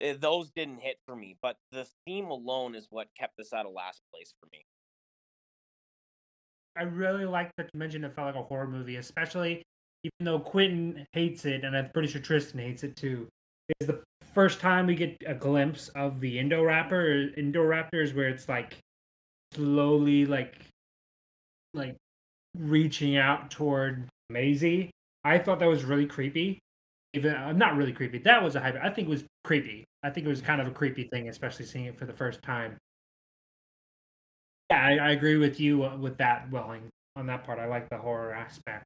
eh, 0.00 0.14
those 0.18 0.50
didn't 0.50 0.80
hit 0.80 0.98
for 1.06 1.16
me, 1.16 1.36
but 1.40 1.56
the 1.70 1.86
theme 2.04 2.26
alone 2.26 2.74
is 2.74 2.88
what 2.90 3.08
kept 3.18 3.36
this 3.38 3.52
out 3.52 3.66
of 3.66 3.72
last 3.72 4.02
place 4.12 4.34
for 4.40 4.48
me. 4.52 4.66
I 6.76 6.82
really 6.82 7.26
like 7.26 7.52
that 7.56 7.70
you 7.72 7.78
mentioned 7.78 8.04
it 8.04 8.14
felt 8.14 8.26
like 8.26 8.34
a 8.34 8.42
horror 8.42 8.66
movie, 8.66 8.96
especially 8.96 9.62
even 10.04 10.24
though 10.24 10.40
Quentin 10.40 11.06
hates 11.12 11.44
it, 11.44 11.64
and 11.64 11.76
I'm 11.76 11.90
pretty 11.90 12.08
sure 12.08 12.20
Tristan 12.20 12.60
hates 12.60 12.82
it 12.82 12.96
too. 12.96 13.28
is 13.80 13.86
the 13.86 14.02
first 14.34 14.60
time 14.60 14.86
we 14.86 14.94
get 14.94 15.16
a 15.26 15.34
glimpse 15.34 15.88
of 15.90 16.20
the 16.20 16.38
Indoraptor. 16.38 17.36
Indoraptors, 17.38 18.14
where 18.14 18.28
it's 18.28 18.48
like 18.48 18.78
slowly 19.54 20.26
like 20.26 20.58
like 21.74 21.96
reaching 22.58 23.16
out 23.16 23.50
toward 23.50 24.08
Maisie. 24.30 24.90
I 25.24 25.38
thought 25.38 25.60
that 25.60 25.68
was 25.68 25.84
really 25.84 26.06
creepy. 26.06 26.58
Even 27.14 27.34
uh, 27.34 27.52
not 27.52 27.76
really 27.76 27.92
creepy. 27.92 28.18
That 28.18 28.42
was 28.42 28.56
a 28.56 28.60
hype. 28.60 28.76
I 28.82 28.90
think 28.90 29.06
it 29.06 29.10
was 29.10 29.24
creepy. 29.44 29.84
I 30.02 30.10
think 30.10 30.26
it 30.26 30.30
was 30.30 30.40
kind 30.40 30.60
of 30.60 30.66
a 30.66 30.70
creepy 30.70 31.04
thing, 31.04 31.28
especially 31.28 31.66
seeing 31.66 31.84
it 31.84 31.96
for 31.96 32.06
the 32.06 32.12
first 32.12 32.42
time. 32.42 32.76
Yeah, 34.70 34.84
I, 34.84 34.96
I 34.96 35.10
agree 35.10 35.36
with 35.36 35.60
you 35.60 35.84
uh, 35.84 35.96
with 35.96 36.16
that, 36.16 36.50
Welling, 36.50 36.88
on 37.14 37.26
that 37.26 37.44
part. 37.44 37.58
I 37.58 37.66
like 37.66 37.88
the 37.90 37.98
horror 37.98 38.32
aspect 38.32 38.84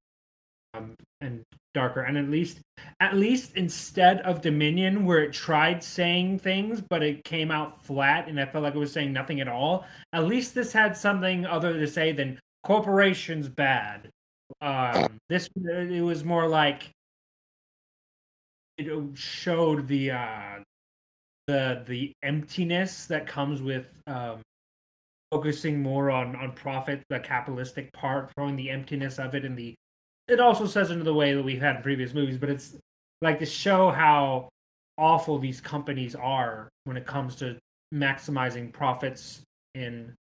um, 0.76 0.94
and 1.20 1.42
darker, 1.74 2.02
and 2.02 2.16
at 2.16 2.28
least, 2.28 2.60
at 3.00 3.16
least 3.16 3.56
instead 3.56 4.20
of 4.20 4.40
Dominion, 4.40 5.04
where 5.04 5.22
it 5.22 5.32
tried 5.32 5.82
saying 5.82 6.38
things 6.38 6.80
but 6.80 7.02
it 7.02 7.24
came 7.24 7.50
out 7.50 7.84
flat, 7.84 8.28
and 8.28 8.40
I 8.40 8.46
felt 8.46 8.64
like 8.64 8.74
it 8.74 8.78
was 8.78 8.92
saying 8.92 9.12
nothing 9.12 9.40
at 9.40 9.48
all. 9.48 9.84
At 10.12 10.24
least 10.24 10.54
this 10.54 10.72
had 10.72 10.96
something 10.96 11.46
other 11.46 11.72
to 11.72 11.86
say 11.86 12.12
than 12.12 12.38
corporations 12.64 13.48
bad. 13.48 14.10
Um, 14.60 15.18
this 15.28 15.48
it 15.56 16.02
was 16.02 16.24
more 16.24 16.48
like 16.48 16.90
it 18.78 18.88
showed 19.14 19.88
the 19.88 20.12
uh, 20.12 20.58
the 21.46 21.82
the 21.86 22.12
emptiness 22.22 23.06
that 23.06 23.26
comes 23.26 23.62
with 23.62 24.00
um, 24.06 24.40
focusing 25.30 25.82
more 25.82 26.10
on 26.10 26.36
on 26.36 26.52
profit, 26.52 27.02
the 27.08 27.20
capitalistic 27.20 27.92
part, 27.92 28.30
throwing 28.34 28.56
the 28.56 28.70
emptiness 28.70 29.18
of 29.18 29.34
it, 29.34 29.44
and 29.44 29.56
the 29.56 29.74
it 30.28 30.40
also 30.40 30.66
says 30.66 30.90
into 30.90 31.04
the 31.04 31.14
way 31.14 31.34
that 31.34 31.42
we've 31.42 31.60
had 31.60 31.76
in 31.76 31.82
previous 31.82 32.14
movies, 32.14 32.38
but 32.38 32.50
it's 32.50 32.76
like 33.22 33.38
to 33.38 33.46
show 33.46 33.90
how 33.90 34.48
awful 34.98 35.38
these 35.38 35.60
companies 35.60 36.14
are 36.14 36.68
when 36.84 36.96
it 36.96 37.06
comes 37.06 37.36
to 37.36 37.56
maximizing 37.94 38.72
profits 38.72 39.42
in 39.74 40.14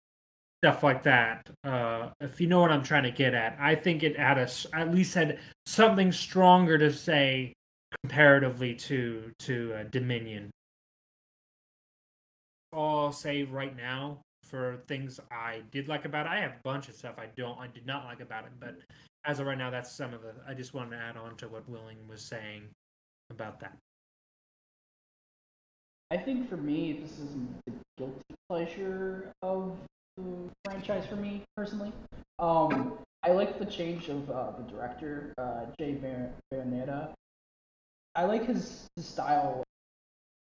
stuff 0.62 0.82
like 0.82 1.02
that. 1.02 1.48
Uh, 1.64 2.10
if 2.20 2.40
you 2.40 2.46
know 2.46 2.60
what 2.60 2.70
I'm 2.70 2.82
trying 2.82 3.04
to 3.04 3.10
get 3.10 3.34
at, 3.34 3.56
I 3.60 3.74
think 3.74 4.02
it 4.02 4.18
had 4.18 4.38
a 4.38 4.48
at 4.74 4.92
least 4.92 5.14
had 5.14 5.38
something 5.66 6.12
stronger 6.12 6.78
to 6.78 6.92
say 6.92 7.52
comparatively 8.02 8.74
to 8.74 9.32
to 9.40 9.74
uh, 9.74 9.84
Dominion. 9.90 10.50
All 12.72 13.12
say 13.12 13.44
right 13.44 13.76
now 13.76 14.18
for 14.44 14.78
things 14.86 15.18
I 15.30 15.62
did 15.70 15.88
like 15.88 16.04
about 16.04 16.26
it. 16.26 16.30
I 16.30 16.40
have 16.40 16.52
a 16.52 16.60
bunch 16.62 16.88
of 16.88 16.94
stuff 16.94 17.18
I 17.18 17.26
don't 17.36 17.58
I 17.58 17.66
did 17.68 17.86
not 17.86 18.04
like 18.04 18.20
about 18.20 18.44
it, 18.44 18.52
but 18.60 18.76
as 19.26 19.40
of 19.40 19.46
right 19.46 19.58
now, 19.58 19.70
that's 19.70 19.92
some 19.92 20.14
of 20.14 20.22
the. 20.22 20.32
I 20.48 20.54
just 20.54 20.72
wanted 20.72 20.90
to 20.90 21.02
add 21.02 21.16
on 21.16 21.36
to 21.36 21.48
what 21.48 21.68
Welling 21.68 21.98
was 22.08 22.22
saying 22.22 22.62
about 23.30 23.60
that. 23.60 23.76
I 26.12 26.16
think 26.16 26.48
for 26.48 26.56
me, 26.56 27.00
this 27.02 27.18
is 27.18 27.34
the 27.66 27.72
guilty 27.98 28.34
pleasure 28.48 29.32
of 29.42 29.76
the 30.16 30.22
franchise 30.64 31.04
for 31.06 31.16
me 31.16 31.42
personally. 31.56 31.92
Um, 32.38 32.98
I 33.24 33.32
like 33.32 33.58
the 33.58 33.66
change 33.66 34.08
of 34.08 34.30
uh, 34.30 34.52
the 34.56 34.62
director, 34.70 35.34
uh, 35.36 35.66
Jay 35.78 35.94
Bar- 35.94 36.30
Baronetta. 36.52 37.08
I 38.14 38.24
like 38.24 38.46
his, 38.46 38.86
his 38.94 39.06
style. 39.06 39.64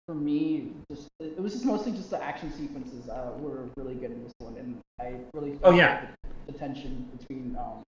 For 0.07 0.15
me, 0.15 0.73
just 0.91 1.09
it 1.21 1.41
was 1.41 1.53
just 1.53 1.65
mostly 1.65 1.93
just 1.93 2.11
the 2.11 2.21
action 2.21 2.53
sequences 2.53 3.09
uh, 3.09 3.31
were 3.39 3.69
really 3.77 3.95
good 3.95 4.11
in 4.11 4.25
this 4.25 4.33
one, 4.39 4.57
and 4.57 4.81
I 5.01 5.15
really 5.35 5.57
oh 5.63 5.71
yeah 5.71 6.07
the, 6.47 6.53
the 6.53 6.59
tension 6.59 7.09
between 7.17 7.57
um, 7.57 7.85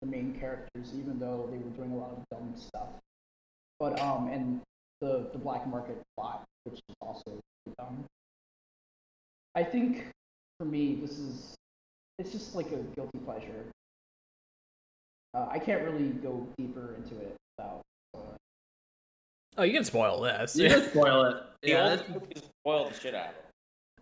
the 0.00 0.06
main 0.06 0.36
characters, 0.38 0.92
even 0.94 1.18
though 1.18 1.48
they 1.50 1.58
were 1.58 1.70
doing 1.70 1.92
a 1.92 1.96
lot 1.96 2.10
of 2.12 2.24
dumb 2.30 2.54
stuff. 2.56 2.88
But 3.78 4.00
um, 4.00 4.28
and 4.28 4.60
the 5.00 5.28
the 5.32 5.38
black 5.38 5.66
market 5.66 6.00
plot, 6.16 6.44
which 6.64 6.80
is 6.88 6.94
also 7.00 7.40
dumb. 7.78 8.04
I 9.54 9.64
think 9.64 10.06
for 10.58 10.64
me, 10.64 10.96
this 11.00 11.18
is 11.18 11.54
it's 12.18 12.32
just 12.32 12.54
like 12.54 12.66
a 12.66 12.82
guilty 12.94 13.18
pleasure. 13.24 13.64
Uh, 15.34 15.46
I 15.50 15.58
can't 15.58 15.82
really 15.82 16.08
go 16.08 16.46
deeper 16.58 16.94
into 16.96 17.16
it 17.18 17.36
without. 17.56 17.80
Uh, 18.14 18.36
oh, 19.58 19.62
you 19.62 19.72
can 19.72 19.84
spoil 19.84 20.20
this. 20.20 20.56
You 20.56 20.68
can 20.68 20.90
spoil 20.90 21.24
it. 21.26 21.36
Yeah, 21.62 21.98
spoil 22.64 22.88
the 22.88 22.98
shit 22.98 23.14
out 23.14 23.26
of 23.26 23.34
it. 23.34 23.44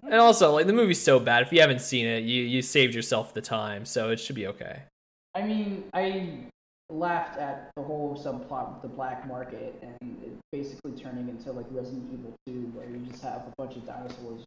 And 0.04 0.14
also, 0.14 0.52
like 0.52 0.68
the 0.68 0.72
movie's 0.72 1.02
so 1.02 1.18
bad. 1.18 1.42
If 1.42 1.52
you 1.52 1.60
haven't 1.60 1.80
seen 1.80 2.06
it, 2.06 2.22
you 2.22 2.44
you 2.44 2.62
saved 2.62 2.94
yourself 2.94 3.34
the 3.34 3.40
time, 3.40 3.84
so 3.84 4.10
it 4.10 4.20
should 4.20 4.36
be 4.36 4.46
okay. 4.46 4.82
I 5.38 5.46
mean, 5.46 5.84
I 5.94 6.48
laughed 6.90 7.38
at 7.38 7.70
the 7.76 7.82
whole 7.82 8.16
subplot 8.16 8.72
with 8.72 8.82
the 8.82 8.88
black 8.88 9.28
market 9.28 9.78
and 9.82 10.22
it 10.24 10.32
basically 10.50 10.92
turning 10.92 11.28
into 11.28 11.52
like 11.52 11.66
Resident 11.70 12.10
Evil 12.12 12.34
2, 12.48 12.72
where 12.74 12.90
you 12.90 12.98
just 13.06 13.22
have 13.22 13.42
a 13.46 13.52
bunch 13.56 13.76
of 13.76 13.86
dinosaurs 13.86 14.44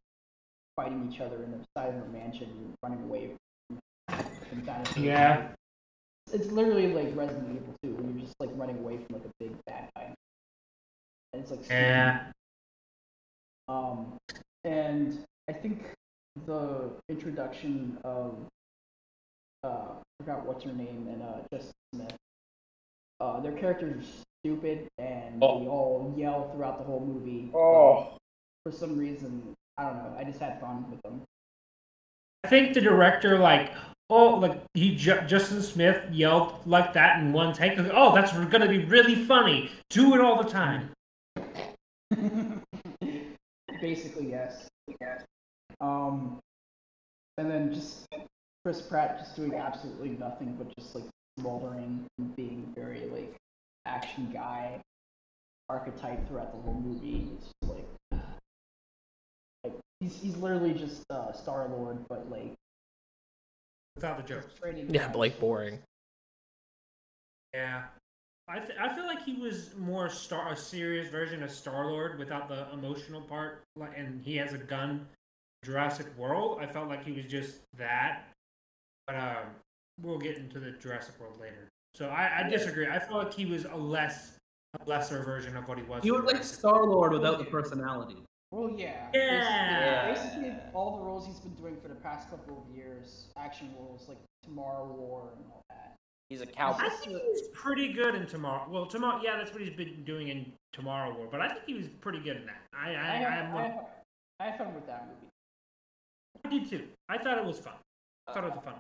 fighting 0.75 1.09
each 1.09 1.21
other 1.21 1.43
in 1.43 1.51
the 1.51 1.59
side 1.77 1.95
of 1.95 2.01
a 2.01 2.07
mansion, 2.09 2.49
and 2.49 2.73
running 2.83 3.03
away 3.03 3.31
from 4.49 4.61
dinosaurs. 4.65 4.97
Yeah. 4.97 5.47
It's 6.33 6.47
literally 6.47 6.87
like 6.93 7.15
Resident 7.15 7.55
Evil 7.55 7.73
2, 7.83 7.95
where 7.95 8.11
you're 8.11 8.21
just 8.21 8.35
like 8.41 8.49
running 8.55 8.79
away 8.79 8.97
from 8.97 9.15
like 9.15 9.25
a 9.25 9.31
big 9.39 9.53
bad 9.65 9.89
guy. 9.95 10.13
And 11.31 11.41
it's 11.41 11.51
like 11.51 11.69
yeah. 11.69 12.31
Um, 13.69 14.17
and 14.65 15.23
I 15.49 15.53
think 15.53 15.85
the 16.45 16.91
introduction 17.07 17.97
of 18.03 18.35
uh, 19.63 19.85
forgot 20.19 20.45
what's 20.45 20.63
her 20.63 20.73
name 20.73 21.07
and 21.11 21.21
uh, 21.21 21.37
Justice 21.51 21.71
Smith. 21.93 22.13
Uh, 23.19 23.39
their 23.39 23.51
characters 23.53 24.03
are 24.03 24.23
stupid 24.43 24.87
and 24.97 25.41
Oh. 25.43 25.59
they 25.59 25.67
all 25.67 26.13
yell 26.17 26.49
throughout 26.51 26.79
the 26.79 26.83
whole 26.83 26.99
movie. 27.05 27.51
Oh. 27.53 28.13
For 28.65 28.71
some 28.71 28.97
reason, 28.97 29.53
I 29.77 29.83
don't 29.85 29.97
know. 29.97 30.15
I 30.17 30.23
just 30.23 30.39
had 30.39 30.59
fun 30.59 30.89
with 30.89 31.01
them. 31.03 31.21
I 32.43 32.47
think 32.47 32.73
the 32.73 32.81
director 32.81 33.37
like 33.37 33.71
oh 34.09 34.35
like 34.35 34.59
he 34.73 34.95
Ju- 34.95 35.21
Justice 35.27 35.71
Smith 35.71 36.03
yelled 36.11 36.55
like 36.65 36.93
that 36.93 37.19
in 37.19 37.31
one 37.33 37.53
take. 37.53 37.77
Like, 37.77 37.91
oh, 37.93 38.13
that's 38.15 38.31
gonna 38.33 38.67
be 38.67 38.79
really 38.85 39.15
funny. 39.25 39.69
Do 39.89 40.15
it 40.15 40.21
all 40.21 40.41
the 40.41 40.49
time. 40.49 40.89
Basically, 43.81 44.29
yes. 44.29 44.67
Um, 45.79 46.37
and 47.37 47.49
then 47.49 47.73
just 47.73 48.07
Chris 48.63 48.81
Pratt 48.81 49.19
just 49.19 49.35
doing 49.35 49.55
absolutely 49.55 50.09
nothing 50.09 50.55
but 50.57 50.73
just 50.77 50.95
like 50.95 51.05
smoldering 51.39 52.05
and 52.19 52.35
being 52.35 52.71
very 52.75 53.05
like 53.11 53.35
action 53.85 54.29
guy 54.31 54.79
archetype 55.69 56.27
throughout 56.27 56.51
the 56.51 56.61
whole 56.61 56.79
movie. 56.79 57.27
It's 57.37 57.47
just 57.47 57.75
like, 57.75 58.21
like 59.63 59.73
he's 59.99 60.15
he's 60.15 60.37
literally 60.37 60.73
just 60.73 61.03
uh, 61.09 61.31
Star 61.31 61.67
Lord, 61.69 61.97
but 62.09 62.29
like 62.29 62.53
Without 63.95 64.17
the 64.17 64.23
jokes. 64.23 64.47
Yeah, 64.87 65.07
but 65.09 65.17
like 65.17 65.39
boring. 65.39 65.79
Yeah. 67.53 67.83
I, 68.47 68.59
th- 68.59 68.79
I 68.79 68.93
feel 68.95 69.05
like 69.05 69.23
he 69.23 69.35
was 69.35 69.75
more 69.77 70.09
star 70.09 70.51
a 70.51 70.57
serious 70.57 71.09
version 71.09 71.43
of 71.43 71.51
Star 71.51 71.85
Lord 71.91 72.17
without 72.17 72.49
the 72.49 72.67
emotional 72.73 73.21
part, 73.21 73.63
like, 73.75 73.97
and 73.97 74.21
he 74.21 74.37
has 74.37 74.53
a 74.53 74.57
gun. 74.57 75.07
Jurassic 75.63 76.07
World, 76.17 76.57
I 76.59 76.65
felt 76.65 76.89
like 76.89 77.05
he 77.05 77.11
was 77.11 77.25
just 77.25 77.57
that, 77.77 78.30
but 79.07 79.15
um, 79.15 79.45
we'll 80.01 80.19
get 80.19 80.37
into 80.37 80.59
the 80.59 80.71
Jurassic 80.71 81.19
World 81.19 81.39
later. 81.39 81.69
So 81.93 82.07
I, 82.09 82.41
I 82.45 82.49
disagree. 82.49 82.87
I 82.87 82.99
feel 82.99 83.17
like 83.17 83.33
he 83.33 83.45
was 83.45 83.65
a 83.65 83.75
less, 83.75 84.37
a 84.79 84.89
lesser 84.89 85.21
version 85.23 85.57
of 85.57 85.67
what 85.67 85.77
he 85.77 85.83
was. 85.83 86.03
He 86.03 86.11
was 86.11 86.23
like 86.23 86.43
Star 86.43 86.85
Lord 86.85 87.11
without 87.13 87.37
the 87.37 87.45
personality. 87.45 88.17
Well, 88.51 88.73
yeah. 88.77 89.07
Yeah. 89.13 90.11
Basically, 90.13 90.41
basically, 90.41 90.59
all 90.73 90.97
the 90.97 91.03
roles 91.03 91.25
he's 91.25 91.39
been 91.39 91.53
doing 91.55 91.77
for 91.81 91.87
the 91.87 91.95
past 91.95 92.29
couple 92.29 92.65
of 92.67 92.75
years, 92.75 93.27
action 93.37 93.73
roles 93.79 94.07
like 94.07 94.17
Tomorrow 94.43 94.87
War 94.87 95.31
and 95.37 95.45
all 95.51 95.61
that. 95.69 95.95
He's 96.29 96.41
a 96.41 96.45
cowboy. 96.45 96.85
I 96.85 96.89
think 96.89 97.09
he 97.09 97.15
was 97.15 97.49
pretty 97.53 97.91
good 97.91 98.15
in 98.15 98.25
Tomorrow. 98.25 98.67
Well, 98.69 98.85
tomorrow, 98.85 99.19
yeah, 99.23 99.35
that's 99.37 99.51
what 99.51 99.61
he's 99.61 99.75
been 99.75 100.03
doing 100.05 100.29
in 100.29 100.51
Tomorrow 100.71 101.15
War. 101.15 101.27
But 101.29 101.41
I 101.41 101.49
think 101.49 101.61
he 101.65 101.73
was 101.73 101.87
pretty 101.99 102.19
good 102.19 102.37
in 102.37 102.45
that. 102.45 102.61
I, 102.73 102.91
I, 102.91 102.93
I, 102.93 102.95
I, 102.95 103.17
have, 103.17 103.45
I'm 103.45 103.55
I, 103.55 103.61
not- 103.61 103.71
have, 103.71 103.85
I 104.39 104.43
have 104.45 104.57
fun 104.57 104.73
with 104.75 104.87
that 104.87 105.07
movie. 105.07 105.31
I 106.45 106.49
did 106.49 106.69
too. 106.69 106.87
I 107.09 107.17
thought 107.17 107.37
it 107.37 107.45
was 107.45 107.59
fun. 107.59 107.73
I 108.27 108.33
thought 108.33 108.43
it 108.45 108.49
was 108.49 108.57
a 108.57 108.61
fun. 108.61 108.75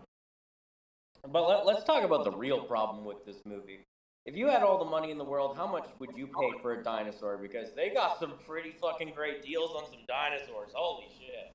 But 1.29 1.47
let, 1.47 1.65
let's 1.65 1.83
talk 1.83 2.03
about 2.03 2.23
the 2.23 2.31
real 2.31 2.63
problem 2.63 3.05
with 3.05 3.25
this 3.25 3.37
movie. 3.45 3.85
If 4.25 4.35
you 4.35 4.47
had 4.47 4.61
all 4.61 4.77
the 4.77 4.89
money 4.89 5.11
in 5.11 5.17
the 5.17 5.23
world, 5.23 5.57
how 5.57 5.65
much 5.65 5.85
would 5.99 6.11
you 6.15 6.27
pay 6.27 6.51
for 6.61 6.73
a 6.73 6.83
dinosaur? 6.83 7.37
Because 7.37 7.69
they 7.75 7.89
got 7.89 8.19
some 8.19 8.33
pretty 8.47 8.75
fucking 8.79 9.13
great 9.15 9.43
deals 9.43 9.71
on 9.75 9.85
some 9.85 10.01
dinosaurs. 10.07 10.71
Holy 10.73 11.07
shit. 11.19 11.51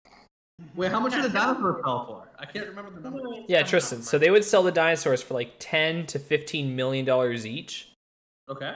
Wait, 0.74 0.90
how 0.90 0.98
much 0.98 1.12
did 1.12 1.22
the 1.22 1.28
dinosaur 1.28 1.80
sell 1.84 2.06
for? 2.06 2.28
I 2.38 2.46
can't 2.46 2.66
remember 2.66 2.90
the 2.90 3.00
number. 3.00 3.20
Yeah, 3.46 3.62
Tristan. 3.62 4.02
So 4.02 4.18
they 4.18 4.30
would 4.30 4.44
sell 4.44 4.62
the 4.62 4.72
dinosaurs 4.72 5.22
for 5.22 5.34
like 5.34 5.52
ten 5.58 6.06
to 6.06 6.18
fifteen 6.18 6.74
million 6.74 7.04
dollars 7.04 7.46
each. 7.46 7.92
Okay. 8.48 8.74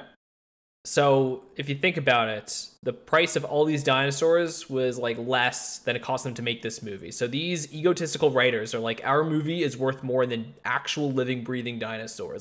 So 0.85 1.43
if 1.57 1.69
you 1.69 1.75
think 1.75 1.99
about 1.99 2.29
it, 2.29 2.69
the 2.83 2.93
price 2.93 3.37
of 3.37 3.45
all 3.45 3.65
these 3.65 3.85
dinosaurs 3.85 4.71
was 4.71 4.99
like 4.99 5.19
less 5.19 5.79
than 5.79 5.95
it 5.95 6.03
cost 6.03 6.25
them 6.25 6.35
to 6.35 6.43
make 6.43 6.63
this 6.63 6.83
movie. 6.83 7.11
So 7.11 7.27
these 7.27 7.73
egotistical 7.73 8.31
writers 8.31 8.75
are 8.75 8.79
like, 8.79 9.03
our 9.05 9.23
movie 9.23 9.63
is 9.63 9.77
worth 9.77 10.03
more 10.03 10.25
than 10.25 10.55
actual 10.65 11.13
living, 11.13 11.45
breathing 11.45 11.79
dinosaurs. 11.79 12.41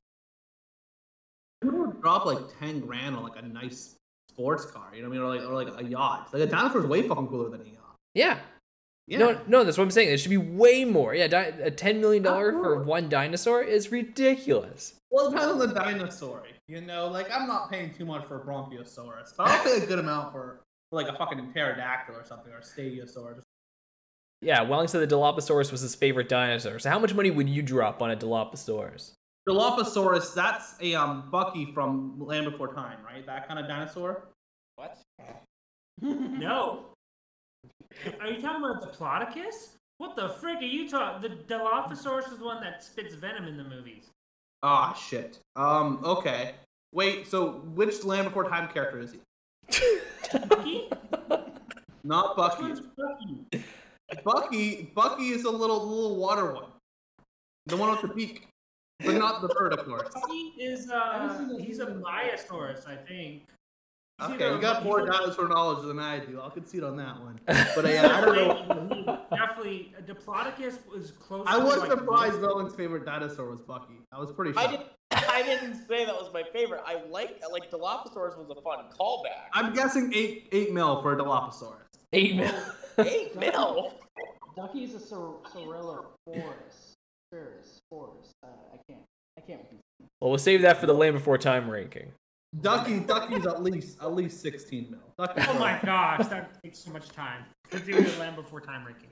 Who 1.62 1.84
would 1.84 2.02
drop 2.02 2.26
like 2.26 2.40
ten 2.60 2.80
grand 2.80 3.18
on 3.18 3.24
like 3.24 3.38
a 3.38 3.42
nice 3.42 3.96
sports 4.30 4.66
car. 4.66 4.92
You 4.96 5.02
know 5.02 5.10
what 5.10 5.18
I 5.18 5.20
mean? 5.20 5.28
Or 5.28 5.36
like 5.36 5.68
or 5.68 5.74
like 5.74 5.86
a 5.86 5.90
yacht. 5.90 6.30
Like 6.32 6.44
a 6.44 6.48
dinosaur 6.48 6.82
is 6.82 6.88
way 6.88 7.06
fucking 7.06 7.28
cooler 7.28 7.50
than 7.50 7.62
a 7.62 7.66
yacht. 7.66 7.96
Yeah. 8.14 8.40
Yeah. 9.08 9.18
No, 9.18 9.42
no, 9.48 9.64
that's 9.64 9.78
what 9.78 9.84
I'm 9.84 9.92
saying. 9.92 10.10
It 10.10 10.18
should 10.20 10.30
be 10.30 10.38
way 10.38 10.86
more. 10.86 11.14
Yeah, 11.14 11.28
di- 11.28 11.52
a 11.62 11.72
ten 11.72 12.00
million 12.00 12.24
dollar 12.24 12.54
for 12.54 12.84
one 12.84 13.10
dinosaur 13.10 13.62
is 13.64 13.92
ridiculous. 13.92 14.94
Well, 15.12 15.28
it 15.28 15.32
depends 15.32 15.52
on 15.52 15.60
the 15.60 15.74
dinosaur. 15.74 16.44
You 16.70 16.82
know, 16.82 17.08
like 17.08 17.32
I'm 17.32 17.48
not 17.48 17.72
paying 17.72 17.92
too 17.92 18.06
much 18.06 18.26
for 18.26 18.40
a 18.40 18.46
Brachiosaurus, 18.46 19.36
but 19.36 19.48
I'll 19.48 19.64
pay 19.64 19.84
a 19.84 19.88
good 19.88 19.98
amount 19.98 20.32
for, 20.32 20.62
for 20.92 21.02
like 21.02 21.12
a 21.12 21.18
fucking 21.18 21.52
pterodactyl 21.52 22.16
or 22.16 22.24
something 22.24 22.54
or 22.54 22.60
a 22.60 22.62
Stadiosaurus. 22.62 23.42
Yeah, 24.44 24.62
Welling 24.62 24.88
said 24.88 25.10
the 25.10 25.16
Dilophosaurus 25.16 25.72
was 25.72 25.82
his 25.82 25.96
favorite 25.96 26.30
dinosaur. 26.30 26.78
So 26.78 26.92
how 26.92 27.00
much 27.00 27.16
money 27.16 27.32
would 27.32 27.50
you 27.50 27.64
drop 27.64 28.04
on 28.04 28.12
a 28.12 28.16
Dilophosaurus? 28.16 29.14
Dilophosaurus, 29.50 30.36
that's 30.36 30.76
a 30.80 30.94
um 30.94 31.32
Bucky 31.32 31.74
from 31.74 32.20
Land 32.20 32.52
Before 32.52 32.72
Time, 32.72 33.00
right? 33.04 33.26
That 33.26 33.48
kind 33.48 33.60
of 33.60 33.68
dinosaur. 33.68 34.28
What? 34.76 34.96
No. 36.02 36.86
Are 38.22 38.28
you 38.28 38.40
talking 38.40 38.64
about 38.64 38.82
the 38.82 38.88
Diplodocus? 38.96 39.72
What 39.98 40.16
the 40.16 40.30
frick 40.30 40.60
are 40.60 40.62
you 40.62 40.88
talking? 40.88 41.30
The 41.30 41.36
Dilophosaurus 41.54 42.32
is 42.32 42.38
the 42.38 42.46
one 42.46 42.62
that 42.62 42.84
spits 42.84 43.16
venom 43.16 43.46
in 43.46 43.58
the 43.58 43.64
movies. 43.64 44.12
Ah, 44.64 44.94
shit. 44.94 45.40
Um, 45.56 46.00
okay. 46.04 46.56
Wait, 46.94 47.28
so 47.28 47.62
which 47.76 48.04
Land 48.04 48.28
Before 48.28 48.44
Time 48.44 48.68
character 48.72 49.00
is 49.00 49.14
he? 49.14 49.20
Bucky? 50.48 50.90
Not 52.04 52.36
Bucky. 52.36 52.82
Bucky? 52.98 53.64
Bucky, 54.24 54.92
Bucky 54.96 55.30
is 55.30 55.44
a 55.44 55.50
little 55.52 55.86
little 55.86 56.16
water 56.16 56.54
one, 56.54 56.72
the 57.68 57.78
one 57.78 57.92
with 57.92 58.02
the 58.02 58.08
beak, 58.08 58.48
but 59.06 59.16
not 59.16 59.42
the 59.42 59.50
bird, 59.50 59.74
of 59.74 59.86
course. 59.86 60.10
Bucky 60.14 60.54
is 60.58 60.90
uh, 60.90 61.46
he's 61.60 61.80
a 61.80 61.86
Myosaurus, 61.86 62.88
I 62.88 62.96
think. 62.96 63.44
He's 64.20 64.30
Okay, 64.32 64.46
either 64.46 64.56
you 64.56 64.62
got 64.62 64.84
more 64.84 65.02
or- 65.02 65.06
dinosaur 65.06 65.48
knowledge 65.48 65.86
than 65.88 65.98
I 66.00 66.20
do. 66.20 66.40
I'll 66.42 66.50
concede 66.50 66.84
on 66.84 66.98
that 66.98 67.20
one. 67.22 67.40
But 67.48 67.86
uh, 67.86 67.90
yeah, 67.90 68.08
I 68.08 68.26
don't 68.26 68.90
know. 69.06 69.20
Definitely, 69.32 69.94
Diplodocus 70.06 70.78
was 70.94 71.12
close. 71.12 71.46
I 71.48 71.58
was 71.58 71.78
like, 71.78 71.90
surprised 71.92 72.42
Nolan's 72.42 72.76
favorite 72.76 73.06
dinosaur 73.06 73.50
was 73.50 73.62
Bucky. 73.62 73.94
I 74.12 74.20
was 74.20 74.32
pretty 74.32 74.56
I 74.58 74.64
shocked. 74.64 74.72
didn't. 75.12 75.30
I 75.30 75.42
didn't 75.44 75.76
say 75.88 76.06
that 76.06 76.14
was 76.14 76.30
my 76.34 76.44
favorite. 76.54 76.82
I 76.86 77.02
like 77.10 77.42
like 77.52 77.72
Dilophosaurus 77.72 78.38
was 78.38 78.50
a 78.56 78.62
fun 78.62 78.86
callback. 79.00 79.48
I'm 79.54 79.74
guessing 79.74 80.12
eight 80.14 80.50
eight 80.52 80.74
mil 80.74 81.02
for 81.02 81.14
a 81.14 81.18
Dilophosaurus. 81.18 81.86
Eight 82.14 82.36
mil. 82.36 82.54
Eight 83.00 83.34
mil. 83.38 83.94
Ducky's 84.58 84.94
a 84.94 85.00
Sor- 85.00 85.38
Sorellosaurus. 85.56 86.94
Saurus. 87.34 87.80
Saurus. 87.94 88.30
Uh, 88.44 88.48
I 88.74 88.78
can't. 88.90 89.02
I 89.38 89.42
can't. 89.42 89.62
Well, 90.20 90.32
we'll 90.32 90.38
save 90.38 90.62
that 90.64 90.78
for 90.80 90.86
the 90.86 90.94
Land 90.94 91.14
Before 91.14 91.38
Time 91.38 91.70
ranking. 91.70 92.12
Ducky, 92.62 93.00
Ducky's 93.00 93.46
at 93.46 93.62
least 93.62 94.02
at 94.02 94.14
least 94.14 94.42
16 94.42 94.88
mil. 94.90 95.00
Ducky's 95.18 95.46
Oh 95.48 95.60
my 95.60 95.80
gosh, 95.86 96.28
that 96.28 96.62
takes 96.64 96.80
so 96.80 96.92
much 96.92 97.10
time. 97.10 97.46
Let's 97.72 97.86
do 97.86 98.02
the 98.02 98.20
Land 98.20 98.36
Before 98.36 98.62
Time 98.62 98.86
ranking. 98.86 99.10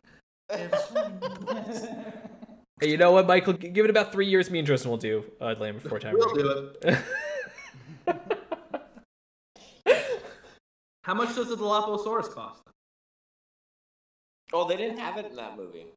Hey, 2.80 2.92
you 2.92 2.98
know 2.98 3.12
what, 3.12 3.26
Michael? 3.26 3.54
Give 3.54 3.86
it 3.86 3.90
about 3.90 4.12
three 4.12 4.28
years. 4.28 4.52
Me 4.52 4.60
and 4.60 4.68
Tristan 4.68 4.92
will 4.92 5.00
do 5.00 5.24
uh, 5.42 5.56
Land 5.58 5.82
Before 5.82 5.98
Time. 5.98 6.14
We'll 6.16 6.28
ranking. 6.36 6.74
do 6.86 6.96
it. 9.88 10.04
How 11.02 11.16
much 11.16 11.34
does 11.34 11.50
the 11.50 11.56
Dilophosaurus 11.56 12.30
cost? 12.30 12.62
Oh, 14.54 14.68
they 14.68 14.78
didn't 14.78 15.00
have 15.00 15.18
it 15.18 15.26
in 15.26 15.36
that 15.38 15.58
movie. 15.58 15.88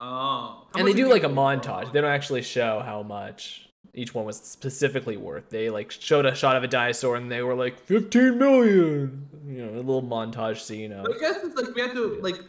Oh. 0.00 0.66
How 0.72 0.78
and 0.78 0.86
they 0.86 0.92
do 0.92 1.08
like 1.10 1.24
a 1.24 1.28
montage. 1.28 1.92
They 1.92 2.00
don't 2.00 2.10
actually 2.10 2.42
show 2.42 2.78
how 2.78 3.02
much 3.02 3.69
each 3.94 4.14
one 4.14 4.24
was 4.24 4.36
specifically 4.36 5.16
worth. 5.16 5.50
They 5.50 5.70
like 5.70 5.90
showed 5.90 6.26
a 6.26 6.34
shot 6.34 6.56
of 6.56 6.62
a 6.62 6.68
dinosaur 6.68 7.16
and 7.16 7.30
they 7.30 7.42
were 7.42 7.54
like 7.54 7.78
15 7.78 8.38
million. 8.38 9.28
You 9.46 9.66
know, 9.66 9.74
a 9.74 9.82
little 9.82 10.02
montage 10.02 10.60
scene 10.60 10.92
of. 10.92 11.06
I 11.06 11.18
guess 11.18 11.38
it's 11.42 11.56
like 11.56 11.74
we 11.74 11.80
have 11.82 11.92
to 11.94 12.18
like 12.22 12.40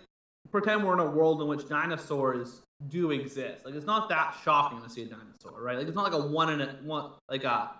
pretend 0.51 0.83
we're 0.83 0.93
in 0.93 0.99
a 0.99 1.09
world 1.09 1.41
in 1.41 1.47
which 1.47 1.67
dinosaurs 1.67 2.61
do 2.89 3.11
exist. 3.11 3.65
Like 3.65 3.75
it's 3.75 3.85
not 3.85 4.09
that 4.09 4.35
shocking 4.43 4.81
to 4.81 4.89
see 4.89 5.03
a 5.03 5.05
dinosaur, 5.05 5.61
right? 5.61 5.77
Like 5.77 5.87
it's 5.87 5.95
not 5.95 6.03
like 6.03 6.21
a 6.21 6.27
one 6.27 6.49
in 6.51 6.61
a 6.61 6.77
one 6.83 7.11
like 7.29 7.43
a 7.43 7.71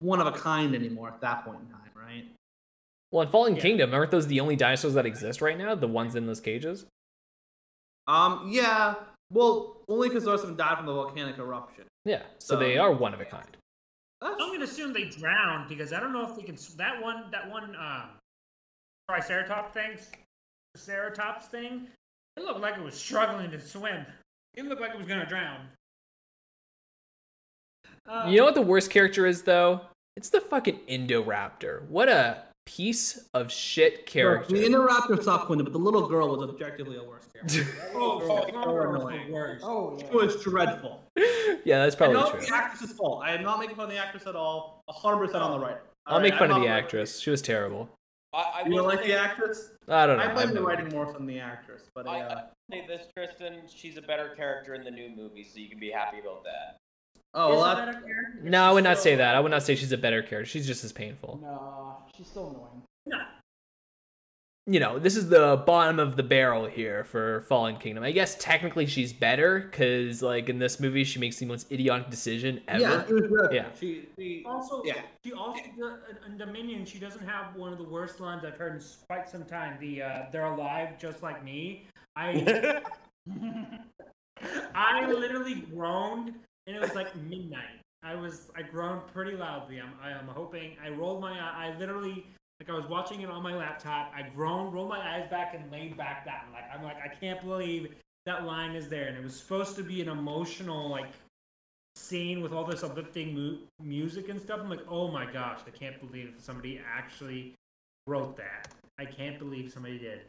one 0.00 0.20
of 0.20 0.26
a 0.26 0.32
kind 0.32 0.74
anymore 0.74 1.08
at 1.08 1.20
that 1.20 1.44
point 1.44 1.58
in 1.60 1.68
time, 1.68 1.90
right? 1.94 2.24
Well, 3.12 3.22
in 3.22 3.28
Fallen 3.28 3.56
Yeah. 3.56 3.62
Kingdom, 3.62 3.92
aren't 3.92 4.10
those 4.12 4.28
the 4.28 4.40
only 4.40 4.56
dinosaurs 4.56 4.94
that 4.94 5.04
exist 5.04 5.40
right 5.42 5.58
now? 5.58 5.74
The 5.74 5.88
ones 5.88 6.14
in 6.14 6.26
those 6.26 6.40
cages? 6.40 6.86
Um, 8.06 8.48
yeah. 8.50 8.94
Well, 9.32 9.76
only 9.88 10.08
because 10.08 10.24
those 10.24 10.40
of 10.40 10.48
them 10.48 10.56
died 10.56 10.76
from 10.76 10.86
the 10.86 10.92
volcanic 10.92 11.38
eruption. 11.38 11.84
Yeah. 12.04 12.22
So, 12.38 12.56
they 12.56 12.78
are 12.78 12.92
one 12.92 13.14
of 13.14 13.20
a 13.20 13.24
kind. 13.24 13.46
That's, 14.20 14.34
I'm 14.40 14.52
gonna 14.52 14.64
assume 14.64 14.92
they 14.92 15.04
drowned 15.04 15.68
because 15.68 15.92
I 15.92 16.00
don't 16.00 16.12
know 16.12 16.28
if 16.28 16.36
they 16.36 16.42
can. 16.42 16.56
That 16.76 17.00
one, 17.00 17.30
that 17.30 17.48
one, 17.48 17.74
um, 17.76 18.10
Triceratops 19.08 19.72
things, 19.72 20.10
Triceratops 20.76 21.46
thing. 21.46 21.86
It 22.36 22.44
looked 22.44 22.60
like 22.60 22.76
it 22.76 22.82
was 22.82 22.94
struggling 22.94 23.50
to 23.50 23.60
swim. 23.60 24.04
It 24.54 24.64
looked 24.66 24.80
like 24.80 24.90
it 24.90 24.96
was 24.98 25.06
gonna 25.06 25.26
drown. 25.26 25.68
Uh, 28.06 28.26
You 28.28 28.38
know 28.38 28.44
what 28.44 28.54
the 28.54 28.62
worst 28.62 28.90
character 28.90 29.26
is, 29.26 29.42
though? 29.42 29.80
It's 30.16 30.28
the 30.30 30.40
fucking 30.40 30.80
Indoraptor. 30.88 31.82
What 31.88 32.08
a 32.08 32.42
piece 32.66 33.28
of 33.34 33.50
shit 33.50 34.06
character. 34.06 34.54
the 34.54 34.64
Indoraptor 34.64 35.22
sucked, 35.22 35.48
but 35.48 35.72
the 35.72 35.78
little 35.78 36.06
girl 36.08 36.28
was 36.36 36.48
objectively 36.48 36.96
a 36.96 37.02
worse 37.04 37.24
character. 37.32 37.66
Oh, 37.94 38.20
Oh, 38.22 38.36
fuck, 38.36 38.50
oh, 38.54 38.62
oh, 38.64 38.94
annoying. 38.94 39.32
the. 39.32 39.58
Oh 39.62 39.96
It 39.98 40.12
was 40.12 40.42
dreadful. 40.42 41.02
yeah, 41.64 41.78
that's 41.84 41.96
probably 41.96 42.14
not 42.16 42.30
true. 42.32 42.40
the 42.40 42.54
actress's 42.54 42.92
fault. 42.96 43.22
I 43.24 43.34
am 43.34 43.42
not 43.42 43.58
making 43.58 43.76
fun 43.76 43.86
of 43.86 43.90
the 43.90 43.96
actress 43.98 44.26
at 44.26 44.36
all. 44.36 44.82
100% 44.88 45.34
on 45.34 45.58
the 45.60 45.66
right. 45.66 45.78
I'll 46.06 46.20
make 46.20 46.34
fun 46.34 46.50
of 46.50 46.56
I'm 46.56 46.62
the 46.62 46.68
not- 46.68 46.78
actress. 46.78 47.18
She 47.20 47.30
was 47.30 47.42
terrible. 47.42 47.88
I, 48.32 48.62
I 48.62 48.68
You 48.68 48.76
don't 48.76 48.86
like 48.86 49.02
the 49.02 49.14
actress? 49.18 49.72
I 49.88 50.06
don't 50.06 50.18
know. 50.18 50.22
I 50.22 50.28
I've 50.28 50.34
blame 50.34 50.48
the 50.48 50.54
never- 50.54 50.66
writing 50.66 50.88
more 50.90 51.12
than 51.12 51.26
the 51.26 51.40
actress, 51.40 51.90
but 51.94 52.06
I, 52.06 52.20
uh, 52.20 52.34
I 52.34 52.72
say 52.74 52.86
this, 52.86 53.06
Tristan. 53.16 53.62
She's 53.74 53.96
a 53.96 54.02
better 54.02 54.28
character 54.36 54.74
in 54.74 54.84
the 54.84 54.90
new 54.90 55.08
movie, 55.16 55.42
so 55.44 55.58
you 55.58 55.68
can 55.68 55.80
be 55.80 55.90
happy 55.90 56.20
about 56.20 56.44
that. 56.44 56.76
oh, 57.34 57.52
Is 57.54 57.56
well, 57.60 57.64
it 58.40 58.44
that, 58.44 58.50
better 58.50 58.50
character? 58.50 58.50
No, 58.50 58.64
I 58.64 58.72
would 58.72 58.84
not 58.84 58.98
say 58.98 59.14
that. 59.16 59.34
I 59.34 59.40
would 59.40 59.50
not 59.50 59.62
say 59.62 59.74
she's 59.76 59.92
a 59.92 59.98
better 59.98 60.22
character. 60.22 60.46
She's 60.46 60.66
just 60.66 60.84
as 60.84 60.92
painful. 60.92 61.38
No, 61.42 61.96
she's 62.16 62.26
still 62.26 62.48
annoying. 62.50 62.82
No. 63.06 63.18
You 64.66 64.78
know, 64.78 64.98
this 64.98 65.16
is 65.16 65.28
the 65.28 65.62
bottom 65.66 65.98
of 65.98 66.16
the 66.16 66.22
barrel 66.22 66.66
here 66.66 67.02
for 67.02 67.40
Fallen 67.48 67.76
Kingdom. 67.78 68.04
I 68.04 68.12
guess 68.12 68.36
technically 68.36 68.86
she's 68.86 69.12
better 69.12 69.58
because, 69.60 70.22
like, 70.22 70.48
in 70.48 70.58
this 70.58 70.78
movie, 70.78 71.02
she 71.02 71.18
makes 71.18 71.38
the 71.38 71.46
most 71.46 71.72
idiotic 71.72 72.10
decision 72.10 72.60
ever. 72.68 72.80
yeah, 72.80 73.06
she 73.06 73.12
was 73.14 73.22
dreadful. 73.22 73.54
Yeah. 73.54 73.66
She, 73.80 74.06
she, 74.16 74.44
Also, 74.46 74.82
Yeah. 74.84 75.00
she 75.24 75.32
also 75.32 75.58
in 76.26 76.36
Dominion. 76.36 76.84
She 76.84 76.98
doesn't 77.00 77.26
have 77.26 77.56
one 77.56 77.72
of 77.72 77.78
the 77.78 77.84
worst 77.88 78.20
lines 78.20 78.44
I've 78.44 78.58
heard 78.58 78.76
in 78.76 78.82
quite 79.08 79.28
some 79.28 79.44
time. 79.44 79.76
The 79.80 80.02
uh, 80.02 80.22
"They're 80.30 80.44
alive 80.44 80.98
just 80.98 81.22
like 81.22 81.42
me." 81.42 81.86
I 82.14 82.80
I 84.74 85.10
literally 85.10 85.54
groaned, 85.74 86.34
and 86.66 86.76
it 86.76 86.80
was 86.80 86.94
like 86.94 87.14
midnight. 87.16 87.79
I 88.02 88.14
was 88.14 88.50
I 88.56 88.62
groaned 88.62 89.06
pretty 89.12 89.36
loudly. 89.36 89.80
I'm 89.80 89.92
I 90.02 90.10
am 90.10 90.26
hoping. 90.28 90.76
I 90.84 90.90
rolled 90.90 91.20
my. 91.20 91.38
I 91.38 91.76
literally 91.78 92.26
like 92.60 92.70
I 92.70 92.74
was 92.74 92.86
watching 92.86 93.20
it 93.20 93.30
on 93.30 93.42
my 93.42 93.54
laptop. 93.54 94.12
I 94.14 94.22
groaned, 94.22 94.72
rolled 94.72 94.88
my 94.88 94.98
eyes 94.98 95.28
back, 95.30 95.54
and 95.54 95.70
laid 95.70 95.96
back 95.96 96.24
down. 96.24 96.52
Like 96.52 96.64
I'm 96.74 96.82
like 96.82 96.96
I 97.02 97.08
can't 97.08 97.40
believe 97.40 97.94
that 98.26 98.44
line 98.44 98.74
is 98.74 98.88
there. 98.88 99.08
And 99.08 99.16
it 99.16 99.22
was 99.22 99.38
supposed 99.38 99.76
to 99.76 99.82
be 99.82 100.00
an 100.00 100.08
emotional 100.08 100.88
like 100.88 101.12
scene 101.96 102.40
with 102.40 102.52
all 102.52 102.64
this 102.64 102.82
uplifting 102.82 103.34
mu- 103.34 103.58
music 103.82 104.28
and 104.28 104.40
stuff. 104.40 104.60
I'm 104.60 104.70
like, 104.70 104.86
oh 104.88 105.10
my 105.10 105.30
gosh, 105.30 105.60
I 105.66 105.70
can't 105.70 106.00
believe 106.00 106.36
somebody 106.40 106.80
actually 106.86 107.54
wrote 108.06 108.36
that. 108.36 108.68
I 108.98 109.04
can't 109.04 109.38
believe 109.38 109.72
somebody 109.72 109.98
did. 109.98 110.20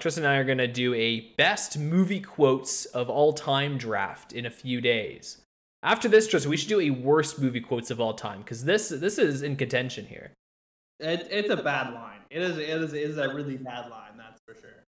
Tristan 0.00 0.24
and 0.24 0.32
I 0.32 0.36
are 0.36 0.44
going 0.44 0.58
to 0.58 0.66
do 0.66 0.94
a 0.94 1.32
best 1.36 1.78
movie 1.78 2.20
quotes 2.20 2.86
of 2.86 3.10
all 3.10 3.32
time 3.32 3.78
draft 3.78 4.32
in 4.32 4.46
a 4.46 4.50
few 4.50 4.80
days. 4.80 5.41
After 5.82 6.08
this, 6.08 6.28
Tristan, 6.28 6.50
we 6.50 6.56
should 6.56 6.68
do 6.68 6.80
a 6.80 6.90
worst 6.90 7.40
movie 7.40 7.60
quotes 7.60 7.90
of 7.90 8.00
all 8.00 8.14
time 8.14 8.38
because 8.42 8.64
this 8.64 8.88
this 8.88 9.18
is 9.18 9.42
in 9.42 9.56
contention 9.56 10.06
here. 10.06 10.32
it, 11.00 11.26
it's 11.30 11.50
a 11.50 11.56
bad 11.56 11.92
line. 11.92 12.20
It 12.30 12.40
is, 12.42 12.56
it 12.56 12.68
is, 12.68 12.92
it 12.92 13.02
is 13.02 13.18
a 13.18 13.34
really 13.34 13.56
bad 13.56 13.90
line, 13.90 14.16
that's 14.16 14.40
for 14.46 14.54
sure. 14.54 14.84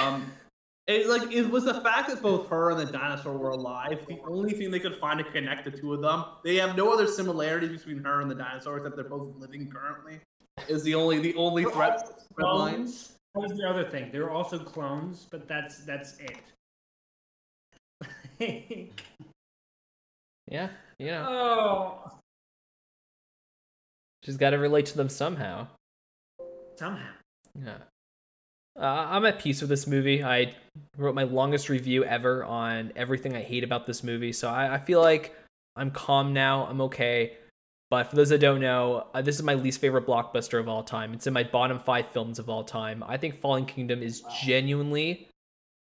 Um, 0.00 0.30
it 0.86 1.08
like 1.08 1.32
it 1.32 1.48
was 1.50 1.64
the 1.64 1.80
fact 1.80 2.08
that 2.10 2.20
both 2.22 2.48
her 2.48 2.70
and 2.70 2.78
the 2.80 2.86
dinosaur 2.92 3.36
were 3.38 3.50
alive. 3.50 4.04
The 4.08 4.20
only 4.28 4.52
thing 4.52 4.70
they 4.70 4.78
could 4.80 4.96
find 4.96 5.18
to 5.18 5.24
connect 5.24 5.64
the 5.64 5.70
two 5.70 5.94
of 5.94 6.02
them. 6.02 6.24
They 6.44 6.56
have 6.56 6.76
no 6.76 6.92
other 6.92 7.06
similarities 7.06 7.70
between 7.78 8.04
her 8.04 8.20
and 8.20 8.30
the 8.30 8.34
dinosaur 8.34 8.76
except 8.76 8.96
they're 8.96 9.04
both 9.08 9.34
living 9.36 9.70
currently. 9.70 10.20
Is 10.68 10.82
the 10.82 10.94
only 10.94 11.18
the 11.20 11.34
only 11.36 11.64
They're 11.64 11.72
threat. 11.72 11.92
also. 11.92 12.14
Clones. 12.38 13.16
That 13.34 13.40
was 13.40 13.52
the 13.52 13.66
other 13.66 13.84
thing. 13.88 14.10
They're 14.12 14.30
also 14.30 14.58
clones, 14.58 15.26
but 15.30 15.48
that's 15.48 15.78
that's 15.84 16.18
it. 16.18 16.36
Yeah, 20.50 20.68
you 20.98 21.06
know, 21.06 21.26
oh, 21.28 22.18
she's 24.24 24.36
got 24.36 24.50
to 24.50 24.58
relate 24.58 24.86
to 24.86 24.96
them 24.96 25.08
somehow. 25.08 25.68
somehow. 26.76 27.12
Yeah. 27.58 27.78
Uh, 28.78 29.06
I'm 29.10 29.24
at 29.26 29.38
peace 29.38 29.60
with 29.60 29.70
this 29.70 29.86
movie. 29.86 30.24
I 30.24 30.54
wrote 30.96 31.14
my 31.14 31.24
longest 31.24 31.68
review 31.68 32.04
ever 32.04 32.44
on 32.44 32.92
everything 32.96 33.36
I 33.36 33.42
hate 33.42 33.64
about 33.64 33.86
this 33.86 34.02
movie, 34.02 34.32
so 34.32 34.48
I, 34.48 34.74
I 34.74 34.78
feel 34.78 35.00
like 35.00 35.34
I'm 35.76 35.90
calm 35.90 36.32
now. 36.32 36.66
I'm 36.66 36.80
okay. 36.82 37.36
But 37.90 38.08
for 38.08 38.16
those 38.16 38.28
that 38.28 38.38
don't 38.38 38.60
know, 38.60 39.08
uh, 39.12 39.22
this 39.22 39.34
is 39.36 39.42
my 39.42 39.54
least 39.54 39.80
favorite 39.80 40.06
blockbuster 40.06 40.60
of 40.60 40.68
all 40.68 40.84
time. 40.84 41.12
It's 41.12 41.26
in 41.26 41.32
my 41.32 41.42
bottom 41.42 41.78
five 41.78 42.10
films 42.12 42.38
of 42.38 42.48
all 42.48 42.62
time. 42.62 43.02
I 43.06 43.16
think 43.16 43.40
Fallen 43.40 43.66
Kingdom 43.66 44.02
is 44.02 44.22
genuinely 44.42 45.28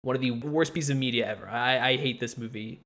one 0.02 0.16
of 0.16 0.22
the 0.22 0.30
worst 0.30 0.72
pieces 0.72 0.90
of 0.90 0.96
media 0.96 1.28
ever. 1.28 1.46
I, 1.46 1.90
I 1.90 1.96
hate 1.96 2.18
this 2.18 2.38
movie 2.38 2.80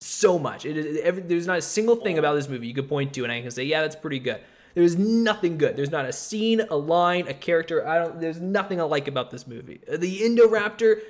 so 0.00 0.38
much. 0.38 0.66
Every, 0.66 1.22
there's 1.22 1.46
not 1.46 1.58
a 1.58 1.62
single 1.62 1.96
thing 1.96 2.18
about 2.18 2.34
this 2.34 2.48
movie 2.48 2.66
you 2.66 2.74
could 2.74 2.88
point 2.88 3.14
to, 3.14 3.22
and 3.22 3.32
I 3.32 3.40
can 3.40 3.50
say, 3.50 3.64
yeah, 3.64 3.80
that's 3.82 3.96
pretty 3.96 4.18
good. 4.18 4.40
There's 4.74 4.96
nothing 4.96 5.56
good. 5.56 5.74
There's 5.74 5.90
not 5.90 6.04
a 6.04 6.12
scene, 6.12 6.60
a 6.60 6.76
line, 6.76 7.28
a 7.28 7.34
character. 7.34 7.86
I 7.86 7.98
don't. 7.98 8.20
There's 8.20 8.40
nothing 8.40 8.78
I 8.78 8.84
like 8.84 9.08
about 9.08 9.30
this 9.30 9.46
movie. 9.46 9.80
Uh, 9.90 9.96
the 9.96 10.20
Indoraptor. 10.20 11.00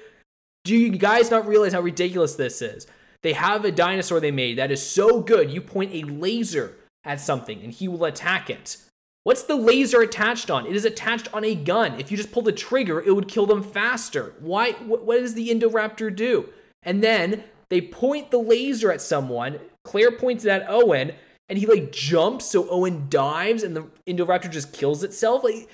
Do 0.65 0.77
you 0.77 0.91
guys 0.91 1.31
not 1.31 1.47
realize 1.47 1.73
how 1.73 1.81
ridiculous 1.81 2.35
this 2.35 2.63
is? 2.63 2.87
They 3.23 3.33
have 3.33 3.65
a 3.65 3.73
dinosaur 3.73 4.21
they 4.21 4.31
made 4.31 4.59
that 4.59 4.71
is 4.71 4.85
so 4.85 5.21
good. 5.21 5.51
You 5.51 5.61
point 5.61 5.93
a 5.93 6.03
laser 6.03 6.77
at 7.05 7.21
something 7.21 7.61
and 7.63 7.73
he 7.73 7.89
will 7.89 8.05
attack 8.05 8.51
it. 8.51 8.77
What's 9.25 9.43
the 9.43 9.57
laser 9.57 10.03
attached 10.03 10.51
on? 10.51 10.67
It 10.67 10.77
is 10.77 10.85
attached 10.85 11.33
on 11.35 11.45
a 11.45 11.57
gun. 11.57 11.99
If 11.99 12.13
you 12.13 12.17
just 12.17 12.31
pull 12.31 12.43
the 12.43 12.53
trigger, 12.53 13.01
it 13.01 13.13
would 13.13 13.27
kill 13.27 13.47
them 13.47 13.65
faster. 13.65 14.35
Why? 14.39 14.73
What, 14.73 15.05
what 15.05 15.19
does 15.19 15.35
the 15.35 15.49
Indoraptor 15.49 16.15
do? 16.15 16.49
And 16.85 17.03
then 17.03 17.43
they 17.69 17.81
point 17.81 18.31
the 18.31 18.39
laser 18.39 18.93
at 18.93 19.01
someone. 19.01 19.59
Claire 19.85 20.13
points 20.13 20.45
it 20.45 20.51
at 20.51 20.69
Owen, 20.69 21.13
and 21.49 21.59
he 21.59 21.67
like 21.67 21.93
jumps, 21.93 22.47
so 22.47 22.69
Owen 22.69 23.07
dives, 23.09 23.63
and 23.63 23.77
the 23.77 23.87
Indoraptor 24.07 24.51
just 24.51 24.73
kills 24.73 25.03
itself. 25.03 25.45
Like, 25.45 25.69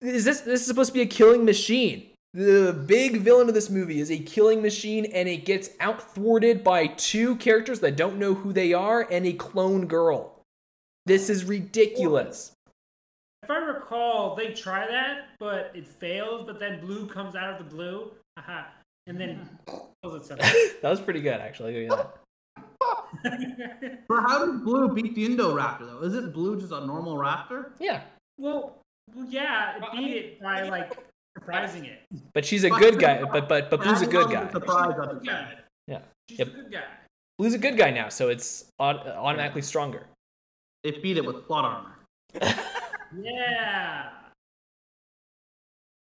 is 0.00 0.24
this 0.24 0.40
this 0.40 0.60
is 0.60 0.66
supposed 0.66 0.88
to 0.88 0.94
be 0.94 1.02
a 1.02 1.06
killing 1.06 1.44
machine? 1.44 2.06
The 2.32 2.72
big 2.86 3.22
villain 3.22 3.48
of 3.48 3.54
this 3.54 3.70
movie 3.70 4.00
is 4.00 4.10
a 4.10 4.18
killing 4.18 4.62
machine, 4.62 5.04
and 5.06 5.28
it 5.28 5.44
gets 5.44 5.70
outthwarted 5.80 6.62
by 6.62 6.86
two 6.86 7.36
characters 7.36 7.80
that 7.80 7.96
don't 7.96 8.18
know 8.18 8.34
who 8.34 8.52
they 8.52 8.72
are 8.72 9.06
and 9.10 9.26
a 9.26 9.32
clone 9.32 9.86
girl. 9.86 10.40
This 11.06 11.28
is 11.28 11.44
ridiculous. 11.44 12.52
If 13.42 13.50
I 13.50 13.56
recall, 13.56 14.36
they 14.36 14.52
try 14.52 14.86
that, 14.86 15.30
but 15.40 15.72
it 15.74 15.88
fails. 15.88 16.44
But 16.46 16.60
then 16.60 16.80
blue 16.80 17.06
comes 17.06 17.34
out 17.34 17.52
of 17.52 17.58
the 17.58 17.74
blue. 17.74 18.12
And 19.10 19.20
then 19.20 19.48
kills 20.02 20.22
itself. 20.22 20.40
that 20.82 20.88
was 20.88 21.00
pretty 21.00 21.20
good, 21.20 21.40
actually. 21.40 21.88
I'll 21.88 21.96
that. 21.96 22.16
But 24.08 24.20
how 24.22 24.46
did 24.46 24.64
Blue 24.64 24.88
beat 24.94 25.14
the 25.16 25.28
Indoraptor 25.28 25.80
though? 25.80 26.02
Isn't 26.04 26.32
Blue 26.32 26.58
just 26.58 26.72
a 26.72 26.86
normal 26.86 27.16
raptor? 27.16 27.72
Yeah, 27.80 28.02
well, 28.38 28.78
well, 29.14 29.26
yeah, 29.28 29.76
it 29.76 29.92
beat 29.92 30.16
it 30.16 30.40
by 30.40 30.62
like 30.68 30.96
surprising 31.36 31.84
it. 31.86 32.02
but 32.32 32.44
she's 32.44 32.62
a 32.64 32.70
good 32.70 32.98
guy. 33.00 33.22
But 33.24 33.48
but 33.48 33.68
but 33.68 33.82
Blue's 33.82 34.00
a 34.02 34.06
good 34.06 34.30
guy. 34.30 34.50
Surprise 34.52 34.94
at 35.02 35.10
the 35.10 35.20
Yeah, 35.24 35.50
Yeah, 35.88 35.98
she's 36.28 36.38
Yep. 36.38 36.48
a 36.48 36.50
good 36.50 36.72
guy. 36.72 36.84
Blue's 37.38 37.54
a 37.54 37.58
good 37.58 37.76
guy 37.76 37.90
now, 37.90 38.08
so 38.08 38.28
it's 38.28 38.66
automatically 38.78 39.62
stronger. 39.62 40.06
It 40.84 41.02
beat 41.02 41.16
it 41.16 41.24
with 41.24 41.46
plot 41.46 41.64
armor. 41.64 41.96
Yeah. 43.20 44.10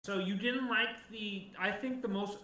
So 0.05 0.19
you 0.19 0.35
didn't 0.35 0.69
like 0.69 0.89
the? 1.11 1.49
I 1.59 1.71
think 1.71 2.03
the 2.03 2.09
most. 2.09 2.39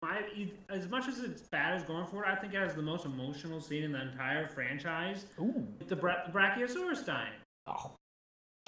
My, 0.00 0.22
as 0.68 0.88
much 0.88 1.08
as 1.08 1.18
it's 1.18 1.42
bad 1.42 1.74
as 1.74 1.82
going 1.82 2.06
for 2.06 2.24
it, 2.24 2.28
I 2.28 2.36
think 2.36 2.54
it 2.54 2.58
has 2.58 2.74
the 2.74 2.82
most 2.82 3.04
emotional 3.04 3.60
scene 3.60 3.82
in 3.82 3.92
the 3.92 4.00
entire 4.02 4.46
franchise. 4.46 5.24
Ooh. 5.40 5.66
With 5.78 5.88
the, 5.88 5.96
bra- 5.96 6.24
the 6.26 6.32
Brachiosaurus 6.32 7.04
dying. 7.04 7.32
Oh. 7.66 7.92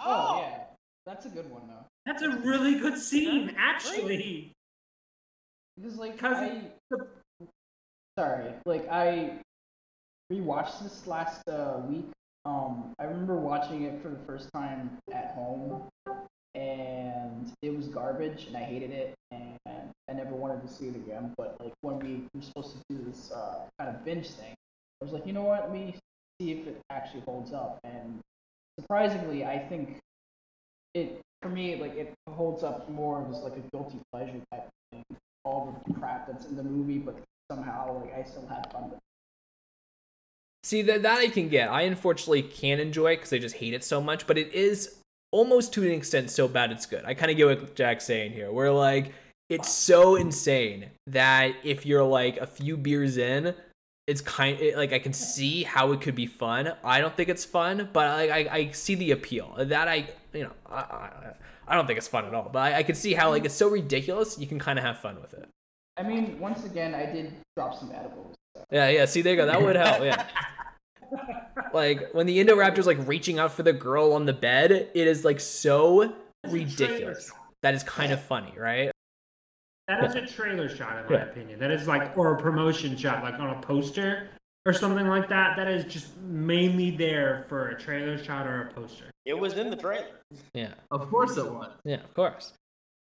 Oh, 0.01 0.41
yeah, 0.41 0.65
that's 1.07 1.27
a 1.27 1.29
good 1.29 1.49
one 1.51 1.63
though. 1.69 1.85
That's 2.07 2.23
a 2.23 2.31
really 2.31 2.79
good 2.81 2.99
scene, 2.99 3.55
actually. 3.59 4.53
Because 5.77 5.97
like 5.97 6.15
Because 6.15 6.39
I, 6.39 6.63
the- 6.91 7.07
sorry, 8.19 8.53
like 8.65 8.89
I 8.91 9.39
rewatched 10.33 10.83
this 10.83 11.07
last 11.07 11.47
uh, 11.49 11.81
week. 11.87 12.07
Um, 12.47 12.95
I 12.99 13.05
remember 13.05 13.37
watching 13.37 13.83
it 13.83 14.01
for 14.03 14.09
the 14.09 14.19
first 14.27 14.49
time 14.55 14.99
at 15.13 15.33
home, 15.35 15.83
and 16.55 17.53
it 17.61 17.77
was 17.77 17.87
garbage, 17.89 18.47
and 18.47 18.57
I 18.57 18.63
hated 18.63 18.91
it, 18.91 19.15
and 19.31 19.93
I 20.09 20.13
never 20.13 20.35
wanted 20.35 20.67
to 20.67 20.73
see 20.73 20.87
it 20.87 20.97
again. 20.97 21.35
But 21.37 21.57
like 21.61 21.73
when 21.83 21.99
we 21.99 22.25
were 22.35 22.43
supposed 22.43 22.73
to 22.73 22.79
do 22.91 23.05
this 23.05 23.31
uh, 23.33 23.61
kind 23.79 23.95
of 23.95 24.05
binge 24.05 24.29
thing, 24.31 24.55
I 25.01 25.05
was 25.05 25.13
like, 25.13 25.27
you 25.27 25.33
know 25.33 25.43
what? 25.43 25.63
Let 25.63 25.73
me 25.73 25.95
see 26.41 26.53
if 26.53 26.67
it 26.67 26.81
actually 26.91 27.23
holds 27.23 27.53
up. 27.53 27.79
And 27.85 28.21
surprisingly, 28.79 29.45
I 29.45 29.59
think 29.59 29.99
it 30.95 31.21
for 31.43 31.49
me 31.49 31.77
like 31.77 31.97
it 31.97 32.13
holds 32.29 32.63
up 32.63 32.89
more 32.91 33.27
as 33.31 33.39
like 33.43 33.57
a 33.57 33.77
guilty 33.77 33.99
pleasure 34.13 34.41
type 34.53 34.69
thing. 34.91 35.05
All 35.45 35.83
the 35.87 35.95
crap 35.95 36.27
that's 36.27 36.47
in 36.47 36.57
the 36.57 36.63
movie, 36.63 36.99
but 36.99 37.19
somehow 37.51 38.01
like 38.01 38.15
I 38.15 38.29
still 38.29 38.47
had 38.47 38.71
fun 38.73 38.85
with. 38.85 38.95
it. 38.95 38.99
See 40.63 40.83
that 40.83 41.03
that 41.03 41.19
I 41.19 41.29
can 41.29 41.49
get. 41.49 41.71
I 41.71 41.83
unfortunately 41.83 42.43
can't 42.43 42.81
enjoy 42.81 43.13
it 43.13 43.17
because 43.17 43.33
I 43.33 43.39
just 43.39 43.57
hate 43.57 43.75
it 43.75 43.85
so 43.85 44.01
much. 44.01 44.27
But 44.27 44.37
it 44.37 44.53
is 44.53 45.00
almost 45.33 45.73
to 45.75 45.83
an 45.83 45.91
extent 45.91 46.31
so 46.31 46.49
bad 46.49 46.71
it's 46.71 46.87
good. 46.87 47.05
I 47.05 47.15
kind 47.15 47.31
of 47.31 47.37
get 47.37 47.47
what 47.47 47.75
Jack's 47.75 48.05
saying 48.05 48.33
here. 48.33 48.51
Where 48.51 48.73
like 48.73 49.13
it's 49.49 49.69
so 49.69 50.17
insane 50.17 50.87
that 51.09 51.55
if 51.65 51.87
you're 51.87 52.05
like 52.05 52.37
a 52.39 52.47
few 52.47 52.77
beers 52.77 53.17
in, 53.17 53.55
it's 54.07 54.21
kind 54.21 54.59
it, 54.61 54.77
like 54.77 54.93
I 54.93 54.99
can 54.99 55.13
see 55.13 55.63
how 55.63 55.93
it 55.93 56.01
could 56.01 56.15
be 56.15 56.27
fun. 56.27 56.73
I 56.85 57.01
don't 57.01 57.17
think 57.17 57.29
it's 57.29 57.45
fun, 57.45 57.89
but 57.93 58.07
I 58.07 58.29
I, 58.29 58.55
I 58.55 58.71
see 58.71 58.95
the 58.95 59.13
appeal. 59.13 59.55
That 59.59 59.89
I 59.89 60.09
you 60.33 60.45
know 60.45 60.53
I, 60.67 60.77
I, 60.77 61.33
I 61.69 61.75
don't 61.75 61.87
think 61.87 61.99
it's 61.99 62.09
fun 62.09 62.25
at 62.25 62.35
all. 62.35 62.51
But 62.53 62.73
I, 62.73 62.79
I 62.79 62.83
can 62.83 62.95
see 62.95 63.15
how 63.15 63.31
like 63.31 63.45
it's 63.45 63.55
so 63.55 63.69
ridiculous. 63.69 64.39
You 64.39 64.47
can 64.47 64.59
kind 64.59 64.79
of 64.79 64.85
have 64.85 64.99
fun 64.99 65.21
with 65.21 65.35
it. 65.35 65.49
I 65.97 66.03
mean, 66.03 66.39
once 66.39 66.65
again, 66.65 66.95
I 66.95 67.07
did 67.07 67.33
drop 67.57 67.79
some 67.79 67.93
edibles. 67.93 68.35
So. 68.57 68.65
Yeah, 68.73 68.89
yeah. 68.89 69.05
See, 69.05 69.23
there 69.23 69.35
you 69.35 69.37
go. 69.37 69.47
That 69.47 69.63
would 69.63 69.77
help. 69.77 70.03
Yeah. 70.03 70.27
like 71.73 72.11
when 72.13 72.27
the 72.27 72.39
Indoraptor's 72.45 72.87
like 72.87 72.99
reaching 73.07 73.39
out 73.39 73.53
for 73.53 73.63
the 73.63 73.73
girl 73.73 74.13
on 74.13 74.27
the 74.27 74.33
bed, 74.33 74.71
it 74.73 75.07
is 75.07 75.25
like 75.25 75.41
so 75.41 76.15
ridiculous. 76.49 77.31
That 77.63 77.75
is 77.75 77.83
kind 77.83 78.13
of 78.13 78.21
funny, 78.21 78.53
right? 78.59 78.91
That 79.89 80.05
is 80.05 80.15
a 80.15 80.25
trailer 80.27 80.69
shot, 80.69 80.99
in 80.99 81.05
my 81.13 81.19
Yeah. 81.19 81.25
opinion. 81.31 81.59
That 81.59 81.71
is 81.73 81.89
like, 81.89 82.17
or 82.17 82.35
a 82.35 82.41
promotion 82.41 82.97
shot, 82.97 83.23
like 83.25 83.35
on 83.41 83.51
a 83.51 83.61
poster 83.61 84.29
or 84.65 84.73
something 84.73 85.07
like 85.09 85.29
that. 85.29 85.57
That 85.57 85.67
is 85.69 85.85
just 85.93 86.17
mainly 86.19 86.91
there 86.93 87.45
for 87.49 87.71
a 87.71 87.79
trailer 87.79 88.17
shot 88.23 88.47
or 88.47 88.69
a 88.69 88.73
poster. 88.73 89.05
It 89.27 89.35
was 89.35 89.55
in 89.55 89.69
the 89.69 89.77
trailer. 89.77 90.07
Yeah, 90.55 90.75
Of 90.91 91.09
course 91.11 91.37
it 91.37 91.45
was. 91.51 91.73
yeah, 91.85 92.03
of 92.05 92.15
course. 92.15 92.53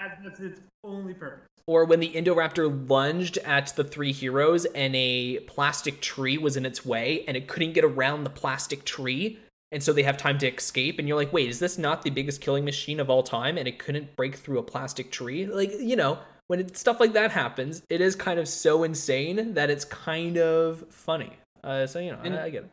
That- 0.01 0.19
That's 0.23 0.41
its 0.41 0.61
only 0.85 1.15
purpose. 1.15 1.49
Or 1.67 1.85
when 1.85 1.99
the 1.99 2.13
Indoraptor 2.13 2.89
lunged 2.89 3.39
at 3.39 3.75
the 3.75 3.83
three 3.83 4.13
heroes 4.13 4.67
and 4.67 4.95
a 4.95 5.41
plastic 5.41 6.01
tree 6.01 6.39
was 6.39 6.57
in 6.57 6.65
its 6.65 6.85
way 6.85 7.25
and 7.27 7.37
it 7.37 7.49
couldn't 7.49 7.73
get 7.73 7.85
around 7.85 8.25
the 8.25 8.31
plastic 8.31 8.85
tree. 8.85 9.41
And 9.73 9.83
so 9.83 9.93
they 9.93 10.05
have 10.05 10.17
time 10.17 10.39
to 10.39 10.47
escape. 10.47 11.01
And 11.01 11.09
you're 11.09 11.17
like, 11.17 11.33
wait, 11.33 11.49
is 11.49 11.59
this 11.59 11.77
not 11.77 12.03
the 12.03 12.11
biggest 12.11 12.41
killing 12.41 12.65
machine 12.65 13.01
of 13.01 13.11
all 13.11 13.25
time? 13.25 13.59
And 13.59 13.67
it 13.67 13.81
couldn't 13.81 14.15
break 14.15 14.37
through 14.37 14.59
a 14.59 14.63
plastic 14.63 15.11
tree? 15.11 15.47
Like, 15.47 15.73
you 15.81 15.97
know, 15.97 16.19
when 16.47 16.61
it, 16.61 16.77
stuff 16.77 17.01
like 17.01 17.15
that 17.15 17.33
happens, 17.33 17.83
it 17.91 18.01
is 18.01 18.15
kind 18.15 18.39
of 18.39 18.47
so 18.47 18.85
insane 18.85 19.55
that 19.55 19.69
it's 19.69 19.85
kind 19.85 20.39
of 20.39 20.85
funny. 20.89 21.33
Uh, 21.65 21.87
so, 21.89 21.99
you 21.99 22.13
know, 22.13 22.21
I, 22.23 22.45
I 22.45 22.51
get 22.51 22.63
it. 22.63 22.71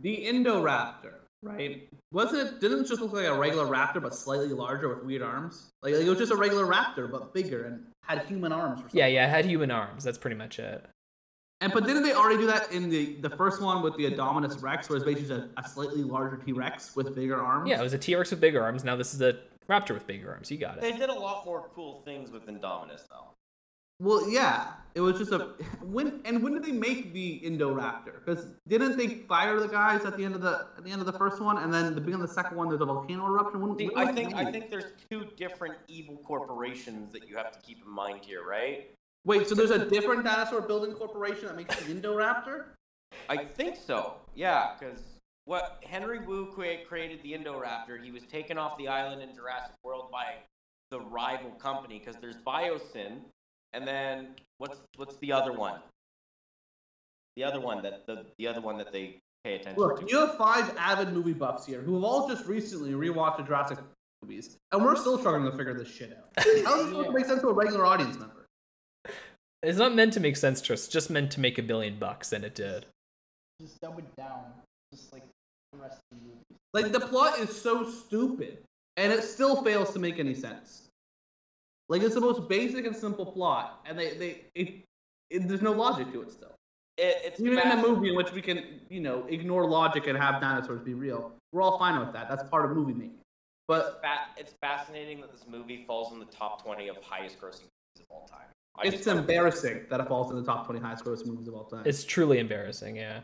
The 0.00 0.16
Indoraptor, 0.16 1.14
right? 1.42 1.88
Wasn't 2.12 2.46
it? 2.46 2.60
Didn't 2.60 2.80
it 2.80 2.88
just 2.88 3.00
look 3.00 3.12
like 3.12 3.26
a 3.26 3.38
regular 3.38 3.66
raptor 3.66 4.02
but 4.02 4.14
slightly 4.14 4.48
larger 4.48 4.88
with 4.88 5.04
weird 5.04 5.22
arms? 5.22 5.70
Like, 5.82 5.94
like 5.94 6.04
it 6.04 6.08
was 6.08 6.18
just 6.18 6.32
a 6.32 6.36
regular 6.36 6.66
raptor 6.66 7.10
but 7.10 7.34
bigger 7.34 7.64
and 7.64 7.86
had 8.02 8.24
human 8.26 8.52
arms. 8.52 8.80
Or 8.80 8.82
something. 8.82 8.98
Yeah, 8.98 9.06
yeah, 9.06 9.26
it 9.26 9.30
had 9.30 9.44
human 9.44 9.70
arms. 9.70 10.04
That's 10.04 10.18
pretty 10.18 10.36
much 10.36 10.58
it. 10.58 10.84
And 11.60 11.72
but 11.72 11.86
didn't 11.86 12.04
they 12.04 12.12
already 12.12 12.38
do 12.38 12.46
that 12.46 12.70
in 12.72 12.88
the 12.88 13.16
the 13.16 13.30
first 13.30 13.60
one 13.60 13.82
with 13.82 13.96
the 13.96 14.08
Indominus 14.08 14.62
Rex, 14.62 14.88
where 14.88 14.96
it's 14.96 15.04
basically 15.04 15.36
a, 15.36 15.60
a 15.60 15.68
slightly 15.68 16.04
larger 16.04 16.36
T 16.36 16.52
Rex 16.52 16.94
with 16.94 17.14
bigger 17.16 17.40
arms? 17.42 17.68
Yeah, 17.68 17.80
it 17.80 17.82
was 17.82 17.94
a 17.94 17.98
T 17.98 18.14
Rex 18.14 18.30
with 18.30 18.40
bigger 18.40 18.62
arms. 18.62 18.84
Now 18.84 18.94
this 18.94 19.12
is 19.12 19.20
a 19.20 19.38
raptor 19.68 19.90
with 19.90 20.06
bigger 20.06 20.32
arms. 20.32 20.50
You 20.50 20.58
got 20.58 20.78
it. 20.78 20.82
They 20.82 20.92
did 20.92 21.10
a 21.10 21.14
lot 21.14 21.44
more 21.44 21.68
cool 21.74 22.02
things 22.04 22.30
with 22.30 22.46
Indominus, 22.46 23.08
though. 23.08 23.34
Well, 24.00 24.30
yeah, 24.30 24.74
it 24.94 25.00
was 25.00 25.18
just 25.18 25.32
a 25.32 25.38
when 25.82 26.20
and 26.24 26.42
when 26.42 26.54
did 26.54 26.64
they 26.64 26.72
make 26.72 27.12
the 27.12 27.40
Indoraptor? 27.44 28.24
Because 28.24 28.46
didn't 28.66 28.96
they 28.96 29.08
fire 29.08 29.58
the 29.58 29.68
guys 29.68 30.04
at 30.04 30.16
the 30.16 30.24
end 30.24 30.34
of 30.34 30.40
the 30.40 30.66
at 30.76 30.84
the 30.84 30.90
end 30.90 31.00
of 31.00 31.06
the 31.06 31.12
first 31.12 31.40
one, 31.40 31.58
and 31.58 31.72
then 31.72 31.94
the 31.94 32.00
beginning 32.00 32.22
of 32.22 32.28
the 32.28 32.34
second 32.34 32.56
one, 32.56 32.68
there's 32.68 32.80
a 32.80 32.86
volcano 32.86 33.26
eruption. 33.26 33.60
When, 33.60 33.78
See, 33.78 33.88
when 33.88 34.08
I 34.08 34.12
think 34.12 34.34
I 34.34 34.50
think 34.50 34.70
there's 34.70 34.92
two 35.10 35.26
different 35.36 35.74
evil 35.88 36.16
corporations 36.24 37.12
that 37.12 37.28
you 37.28 37.36
have 37.36 37.50
to 37.52 37.60
keep 37.60 37.82
in 37.84 37.90
mind 37.90 38.20
here, 38.24 38.46
right? 38.46 38.90
Wait, 39.24 39.48
so 39.48 39.54
there's 39.54 39.70
a 39.70 39.88
different 39.90 40.24
dinosaur 40.24 40.62
building 40.62 40.92
corporation 40.92 41.46
that 41.46 41.56
makes 41.56 41.76
the 41.76 41.92
Indoraptor? 41.92 42.66
I 43.28 43.44
think 43.44 43.76
so. 43.76 44.14
Yeah, 44.34 44.74
because 44.78 45.00
what 45.44 45.82
Henry 45.84 46.20
Wu 46.20 46.52
crea- 46.52 46.84
created 46.88 47.22
the 47.22 47.32
Indoraptor, 47.32 48.02
he 48.02 48.10
was 48.10 48.22
taken 48.24 48.56
off 48.58 48.78
the 48.78 48.88
island 48.88 49.22
in 49.22 49.34
Jurassic 49.34 49.74
World 49.82 50.10
by 50.10 50.34
the 50.90 51.00
rival 51.00 51.50
company 51.52 51.98
because 51.98 52.16
there's 52.20 52.36
Biosyn, 52.36 53.20
and 53.72 53.86
then 53.86 54.28
what's 54.58 54.78
what's 54.96 55.16
the 55.16 55.32
other 55.32 55.52
one? 55.52 55.80
The 57.36 57.44
other 57.44 57.60
one 57.60 57.82
that 57.82 58.06
the 58.06 58.26
the 58.38 58.46
other 58.48 58.60
one 58.60 58.78
that 58.78 58.92
they 58.92 59.20
pay 59.44 59.56
attention 59.56 59.80
Look, 59.80 60.00
to. 60.00 60.06
you 60.08 60.18
have 60.18 60.36
five 60.36 60.74
avid 60.76 61.12
movie 61.12 61.32
buffs 61.32 61.66
here 61.66 61.80
who 61.80 61.94
have 61.94 62.04
all 62.04 62.28
just 62.28 62.46
recently 62.46 62.92
rewatched 62.92 63.36
the 63.38 63.44
Jurassic 63.44 63.78
movies, 64.22 64.56
and 64.72 64.84
we're 64.84 64.96
still 64.96 65.18
struggling 65.18 65.50
to 65.50 65.56
figure 65.56 65.74
this 65.74 65.88
shit 65.88 66.18
out. 66.18 66.44
How 66.64 66.80
is 66.80 66.86
it 66.86 66.88
supposed 66.88 67.06
to 67.06 67.12
make 67.12 67.26
sense 67.26 67.40
to 67.42 67.48
a 67.48 67.52
regular 67.52 67.86
audience 67.86 68.18
member? 68.18 68.46
It's 69.62 69.78
not 69.78 69.94
meant 69.94 70.12
to 70.14 70.20
make 70.20 70.36
sense 70.36 70.60
to 70.62 70.72
us. 70.72 70.84
It's 70.84 70.92
just 70.92 71.10
meant 71.10 71.32
to 71.32 71.40
make 71.40 71.58
a 71.58 71.62
billion 71.62 71.98
bucks, 71.98 72.32
and 72.32 72.44
it 72.44 72.54
did. 72.54 72.86
Just 73.60 73.80
dumb 73.80 73.98
it 73.98 74.16
down. 74.16 74.44
Just 74.92 75.12
like 75.12 75.24
the 75.72 75.78
rest 75.78 75.98
of 76.12 76.18
the 76.18 76.24
movie. 76.24 76.44
Like 76.72 76.92
the 76.92 77.00
plot 77.00 77.38
is 77.38 77.60
so 77.60 77.88
stupid, 77.88 78.58
and 78.96 79.12
it 79.12 79.24
still 79.24 79.62
fails 79.62 79.92
to 79.92 79.98
make 79.98 80.18
any 80.18 80.34
sense. 80.34 80.87
Like 81.88 82.02
it's 82.02 82.14
the 82.14 82.20
most 82.20 82.48
basic 82.48 82.86
and 82.86 82.94
simple 82.94 83.26
plot, 83.26 83.80
and 83.86 83.98
they 83.98 84.14
they 84.14 84.44
it, 84.54 84.84
it 85.30 85.48
there's 85.48 85.62
no 85.62 85.72
logic 85.72 86.12
to 86.12 86.22
it 86.22 86.30
still. 86.30 86.52
It, 86.96 87.16
it's 87.24 87.40
Even 87.40 87.58
in 87.58 87.78
a 87.78 87.82
movie 87.82 88.10
in 88.10 88.16
which 88.16 88.32
we 88.32 88.42
can 88.42 88.80
you 88.90 89.00
know 89.00 89.24
ignore 89.28 89.66
logic 89.66 90.06
and 90.06 90.18
have 90.18 90.40
dinosaurs 90.40 90.80
be 90.80 90.94
real, 90.94 91.32
we're 91.52 91.62
all 91.62 91.78
fine 91.78 91.98
with 91.98 92.12
that. 92.12 92.28
That's 92.28 92.48
part 92.50 92.64
of 92.64 92.76
movie 92.76 92.92
making. 92.92 93.18
But 93.68 94.00
fa- 94.02 94.28
it's 94.36 94.54
fascinating 94.62 95.20
that 95.20 95.30
this 95.30 95.44
movie 95.46 95.84
falls 95.86 96.12
in 96.12 96.18
the 96.18 96.24
top 96.24 96.64
20 96.64 96.88
of 96.88 96.96
highest 97.02 97.38
grossing 97.38 97.68
movies 97.68 98.00
of 98.00 98.06
all 98.10 98.26
time. 98.26 98.46
I 98.76 98.86
it's 98.86 99.06
embarrassing 99.06 99.86
that 99.90 100.00
it 100.00 100.08
falls 100.08 100.30
in 100.30 100.36
the 100.36 100.44
top 100.44 100.64
20 100.64 100.80
highest 100.80 101.04
grossing 101.04 101.26
movies 101.26 101.48
of 101.48 101.54
all 101.54 101.64
time. 101.64 101.82
It's 101.84 102.04
truly 102.04 102.38
embarrassing, 102.38 102.96
yeah. 102.96 103.20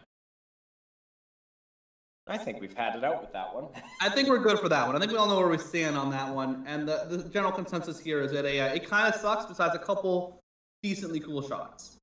I 2.27 2.39
think 2.39 2.61
we've 2.61 2.75
had 2.75 2.97
it 2.97 3.05
out 3.05 3.20
with 3.20 3.33
that 3.33 3.55
one. 3.55 3.66
I 4.01 4.09
think 4.09 4.29
we're 4.29 4.39
good 4.39 4.59
for 4.59 4.68
that 4.70 4.87
one. 4.87 4.97
I 4.97 4.99
think 4.99 5.12
we 5.12 5.18
all 5.18 5.29
know 5.29 5.39
where 5.39 5.49
we 5.49 5.59
stand 5.59 5.97
on 5.97 6.11
that 6.11 6.35
one. 6.35 6.64
And 6.66 6.89
the, 6.89 7.07
the 7.09 7.29
general 7.29 7.53
consensus 7.53 8.01
here 8.01 8.20
is 8.20 8.33
that 8.33 8.47
a, 8.47 8.61
uh, 8.61 8.75
it 8.75 8.89
kind 8.89 9.12
of 9.12 9.20
sucks 9.20 9.45
besides 9.45 9.75
a 9.75 9.79
couple 9.79 10.41
decently 10.83 11.20
cool 11.20 11.47
shots. 11.47 11.97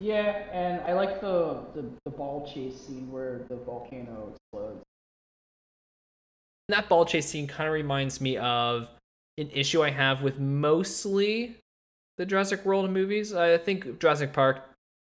Yeah, 0.00 0.44
and 0.52 0.80
I 0.82 0.92
like 0.92 1.20
the, 1.20 1.64
the, 1.74 1.84
the 2.04 2.10
ball 2.10 2.50
chase 2.52 2.80
scene 2.80 3.10
where 3.10 3.42
the 3.48 3.56
volcano 3.56 4.32
explodes. 4.34 4.82
that 6.68 6.88
ball 6.88 7.04
chase 7.04 7.26
scene 7.26 7.46
kind 7.46 7.66
of 7.66 7.72
reminds 7.72 8.20
me 8.20 8.36
of 8.36 8.88
an 9.38 9.50
issue 9.52 9.82
I 9.82 9.90
have 9.90 10.22
with 10.22 10.38
mostly 10.38 11.56
the 12.18 12.26
Jurassic 12.26 12.64
World 12.64 12.90
movies. 12.90 13.34
I 13.34 13.58
think 13.58 13.98
Jurassic 14.00 14.32
Park 14.32 14.62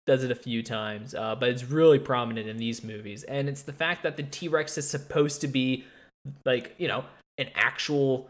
does 0.05 0.23
it 0.23 0.31
a 0.31 0.35
few 0.35 0.61
times, 0.61 1.15
uh, 1.15 1.35
but 1.35 1.49
it's 1.49 1.63
really 1.63 1.99
prominent 1.99 2.47
in 2.47 2.57
these 2.57 2.83
movies. 2.83 3.23
And 3.23 3.49
it's 3.49 3.63
the 3.63 3.73
fact 3.73 4.03
that 4.03 4.17
the 4.17 4.23
T 4.23 4.47
Rex 4.47 4.77
is 4.77 4.89
supposed 4.89 5.41
to 5.41 5.47
be 5.47 5.85
like, 6.45 6.75
you 6.77 6.87
know, 6.87 7.05
an 7.37 7.49
actual 7.55 8.29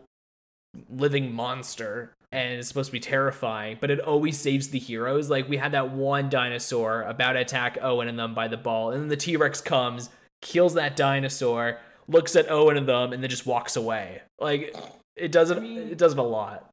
living 0.90 1.34
monster 1.34 2.12
and 2.32 2.54
it's 2.54 2.68
supposed 2.68 2.88
to 2.88 2.92
be 2.92 3.00
terrifying, 3.00 3.78
but 3.80 3.90
it 3.90 4.00
always 4.02 4.38
saves 4.38 4.70
the 4.70 4.80
heroes. 4.80 5.30
Like 5.30 5.48
we 5.48 5.58
had 5.58 5.72
that 5.72 5.92
one 5.92 6.30
dinosaur 6.30 7.04
about 7.04 7.34
to 7.34 7.40
attack 7.40 7.78
Owen 7.82 8.10
and 8.10 8.20
them 8.20 8.34
by 8.34 8.48
the 8.50 8.58
ball, 8.58 8.92
and 8.92 9.02
then 9.02 9.08
the 9.08 9.16
T 9.16 9.38
Rex 9.38 9.62
comes, 9.62 10.10
kills 10.42 10.74
that 10.74 10.96
dinosaur, 10.96 11.80
looks 12.08 12.36
at 12.36 12.52
Owen 12.52 12.76
and 12.78 12.88
them, 12.88 13.14
and 13.14 13.24
then 13.24 13.30
just 13.30 13.46
walks 13.46 13.76
away. 13.78 14.22
Like 14.40 14.76
it 15.16 15.32
doesn't 15.32 15.60
I 15.60 15.62
mean- 15.62 15.78
It 15.78 15.98
does 15.98 16.14
a 16.14 16.22
lot. 16.22 16.70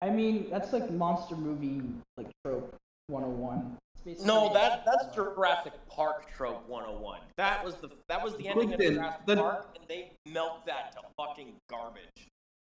I 0.00 0.10
mean, 0.10 0.48
that's 0.50 0.72
like 0.72 0.90
monster 0.90 1.36
movie 1.36 1.82
like 2.16 2.28
trope 2.44 2.74
101. 3.08 3.76
It's 4.04 4.24
No, 4.24 4.52
that 4.52 4.84
that's 4.84 5.14
Jurassic 5.14 5.72
Park 5.88 6.30
trope 6.34 6.68
101. 6.68 7.20
That 7.36 7.64
was 7.64 7.76
the 7.76 7.90
that 8.08 8.22
was 8.22 8.34
the 8.36 8.48
ending 8.48 8.72
of 8.72 8.78
Quentin, 8.78 8.94
Jurassic 8.96 9.26
the- 9.26 9.36
Park, 9.36 9.76
and 9.78 9.84
they 9.88 10.12
melt 10.26 10.66
that 10.66 10.92
to 10.92 10.98
fucking 11.16 11.54
garbage. 11.70 12.02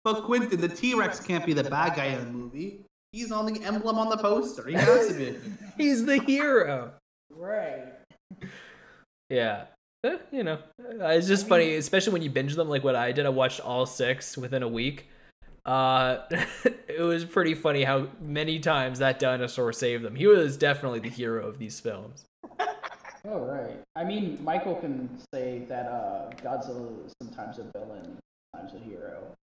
But 0.03 0.23
Quentin, 0.23 0.59
the 0.61 0.69
T 0.69 0.95
Rex 0.95 1.19
can't 1.19 1.45
be 1.45 1.53
the 1.53 1.63
bad 1.63 1.95
guy 1.95 2.05
in 2.05 2.25
the 2.25 2.31
movie. 2.31 2.81
He's 3.11 3.31
on 3.31 3.45
the 3.51 3.63
emblem 3.63 3.97
on 3.97 4.09
the 4.09 4.17
poster. 4.17 4.67
He 4.67 4.73
has 4.75 5.07
to 5.09 5.13
be. 5.13 5.35
He's 5.77 6.05
the 6.05 6.19
hero. 6.19 6.93
right. 7.31 7.93
Yeah. 9.29 9.65
Eh, 10.03 10.17
you 10.31 10.43
know, 10.43 10.59
uh, 10.79 11.07
it's 11.09 11.27
just 11.27 11.47
funny, 11.47 11.75
especially 11.75 12.13
when 12.13 12.21
you 12.21 12.29
binge 12.29 12.55
them 12.55 12.69
like 12.69 12.83
what 12.83 12.95
I 12.95 13.11
did. 13.11 13.25
I 13.25 13.29
watched 13.29 13.59
all 13.59 13.85
six 13.85 14.37
within 14.37 14.63
a 14.63 14.67
week. 14.67 15.08
Uh, 15.65 16.19
it 16.87 17.01
was 17.01 17.25
pretty 17.25 17.53
funny 17.53 17.83
how 17.83 18.07
many 18.21 18.59
times 18.59 18.99
that 18.99 19.19
dinosaur 19.19 19.73
saved 19.73 20.03
them. 20.03 20.15
He 20.15 20.27
was 20.27 20.57
definitely 20.57 20.99
the 20.99 21.09
hero 21.09 21.47
of 21.47 21.59
these 21.59 21.79
films. 21.79 22.25
Oh 23.25 23.39
right. 23.39 23.81
I 23.95 24.03
mean, 24.03 24.39
Michael 24.43 24.75
can 24.75 25.09
say 25.33 25.65
that 25.67 25.87
uh, 25.87 26.29
Godzilla 26.41 27.05
is 27.05 27.13
sometimes 27.21 27.59
a 27.59 27.63
villain, 27.77 28.17
sometimes 28.55 28.81
a 28.81 28.83
hero, 28.83 29.35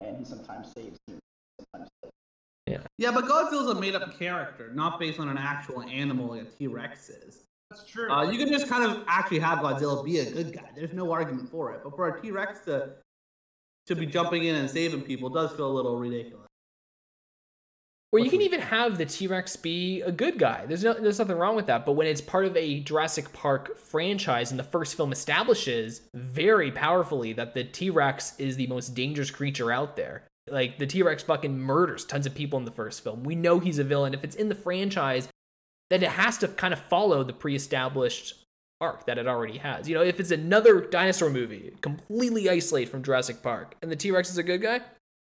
and 0.00 0.16
he 0.16 0.24
sometimes 0.24 0.72
saves 0.72 0.98
humans, 1.06 1.22
sometimes. 1.60 1.90
Doesn't. 2.02 2.86
Yeah, 2.98 3.12
but 3.12 3.26
Godzilla's 3.26 3.70
a 3.70 3.80
made 3.80 3.94
up 3.94 4.18
character, 4.18 4.72
not 4.74 4.98
based 4.98 5.20
on 5.20 5.28
an 5.28 5.38
actual 5.38 5.82
animal 5.82 6.28
like 6.28 6.42
a 6.42 6.44
T 6.44 6.66
Rex 6.66 7.10
is. 7.10 7.44
That's 7.70 7.84
true. 7.84 8.10
Uh, 8.10 8.30
you 8.30 8.38
can 8.38 8.48
just 8.48 8.68
kind 8.68 8.90
of 8.90 9.04
actually 9.06 9.40
have 9.40 9.58
Godzilla 9.58 10.04
be 10.04 10.18
a 10.20 10.30
good 10.30 10.52
guy. 10.54 10.70
There's 10.74 10.92
no 10.92 11.12
argument 11.12 11.50
for 11.50 11.72
it. 11.72 11.80
But 11.84 11.94
for 11.94 12.08
a 12.08 12.20
T 12.20 12.30
Rex 12.30 12.60
to 12.60 12.90
to 13.88 13.96
be 13.96 14.06
jumping 14.06 14.44
in 14.44 14.54
and 14.54 14.70
saving 14.70 15.02
people 15.02 15.28
does 15.28 15.50
feel 15.52 15.70
a 15.70 15.74
little 15.74 15.96
ridiculous. 15.96 16.46
Or 18.10 18.18
you 18.18 18.30
can 18.30 18.40
even 18.40 18.60
have 18.60 18.96
the 18.96 19.04
T 19.04 19.26
Rex 19.26 19.54
be 19.56 20.00
a 20.00 20.10
good 20.10 20.38
guy. 20.38 20.64
There's 20.64 20.82
no, 20.82 20.94
there's 20.94 21.18
nothing 21.18 21.36
wrong 21.36 21.56
with 21.56 21.66
that. 21.66 21.84
But 21.84 21.92
when 21.92 22.06
it's 22.06 22.22
part 22.22 22.46
of 22.46 22.56
a 22.56 22.80
Jurassic 22.80 23.30
Park 23.34 23.76
franchise, 23.76 24.50
and 24.50 24.58
the 24.58 24.64
first 24.64 24.96
film 24.96 25.12
establishes 25.12 26.00
very 26.14 26.72
powerfully 26.72 27.34
that 27.34 27.52
the 27.52 27.64
T 27.64 27.90
Rex 27.90 28.38
is 28.38 28.56
the 28.56 28.66
most 28.66 28.94
dangerous 28.94 29.30
creature 29.30 29.70
out 29.70 29.96
there. 29.96 30.22
Like 30.50 30.78
the 30.78 30.86
T 30.86 31.02
Rex 31.02 31.22
fucking 31.22 31.58
murders 31.58 32.06
tons 32.06 32.24
of 32.24 32.34
people 32.34 32.58
in 32.58 32.64
the 32.64 32.70
first 32.70 33.04
film. 33.04 33.24
We 33.24 33.34
know 33.34 33.58
he's 33.58 33.78
a 33.78 33.84
villain. 33.84 34.14
If 34.14 34.24
it's 34.24 34.36
in 34.36 34.48
the 34.48 34.54
franchise, 34.54 35.28
then 35.90 36.02
it 36.02 36.10
has 36.10 36.38
to 36.38 36.48
kind 36.48 36.72
of 36.72 36.80
follow 36.80 37.22
the 37.22 37.34
pre-established 37.34 38.42
arc 38.80 39.06
that 39.06 39.18
it 39.18 39.26
already 39.26 39.58
has. 39.58 39.88
You 39.88 39.94
know, 39.94 40.02
if 40.02 40.20
it's 40.20 40.30
another 40.30 40.80
dinosaur 40.80 41.30
movie, 41.30 41.74
completely 41.80 42.48
isolated 42.48 42.90
from 42.90 43.02
Jurassic 43.02 43.42
Park, 43.42 43.74
and 43.82 43.90
the 43.90 43.96
T 43.96 44.10
Rex 44.10 44.30
is 44.30 44.38
a 44.38 44.42
good 44.42 44.62
guy, 44.62 44.80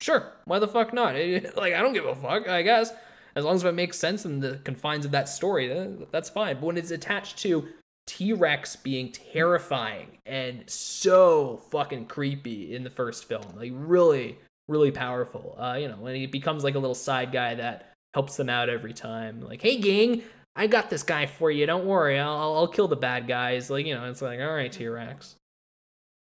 sure, 0.01 0.31
why 0.45 0.59
the 0.59 0.67
fuck 0.67 0.93
not? 0.93 1.15
Like, 1.55 1.73
I 1.73 1.81
don't 1.81 1.93
give 1.93 2.05
a 2.05 2.15
fuck, 2.15 2.47
I 2.47 2.61
guess. 2.61 2.91
As 3.35 3.43
long 3.43 3.55
as 3.55 3.63
it 3.63 3.73
makes 3.73 3.97
sense 3.97 4.25
in 4.25 4.39
the 4.39 4.59
confines 4.63 5.05
of 5.05 5.11
that 5.11 5.27
story, 5.27 5.67
that's 6.11 6.29
fine. 6.29 6.55
But 6.55 6.63
when 6.65 6.77
it's 6.77 6.91
attached 6.91 7.39
to 7.39 7.67
T 8.05 8.33
Rex 8.33 8.75
being 8.75 9.11
terrifying 9.11 10.17
and 10.25 10.69
so 10.69 11.61
fucking 11.71 12.05
creepy 12.05 12.75
in 12.75 12.83
the 12.83 12.89
first 12.89 13.25
film, 13.25 13.45
like 13.55 13.71
really, 13.73 14.37
really 14.67 14.91
powerful. 14.91 15.55
Uh, 15.57 15.77
you 15.79 15.87
know, 15.87 15.95
when 15.95 16.15
he 16.15 16.27
becomes 16.27 16.63
like 16.63 16.75
a 16.75 16.79
little 16.79 16.95
side 16.95 17.31
guy 17.31 17.55
that 17.55 17.93
helps 18.13 18.37
them 18.37 18.49
out 18.49 18.69
every 18.69 18.93
time, 18.93 19.41
like, 19.41 19.61
hey, 19.61 19.77
gang, 19.77 20.21
I 20.55 20.67
got 20.67 20.89
this 20.89 21.03
guy 21.03 21.25
for 21.25 21.49
you. 21.49 21.65
Don't 21.65 21.85
worry, 21.85 22.19
I'll, 22.19 22.35
I'll- 22.37 22.55
I'll 22.55 22.67
kill 22.67 22.87
the 22.87 22.95
bad 22.95 23.27
guys. 23.27 23.69
Like, 23.69 23.85
you 23.85 23.95
know, 23.95 24.05
it's 24.09 24.21
like, 24.21 24.39
all 24.39 24.53
right, 24.53 24.71
T 24.71 24.87
Rex. 24.87 25.35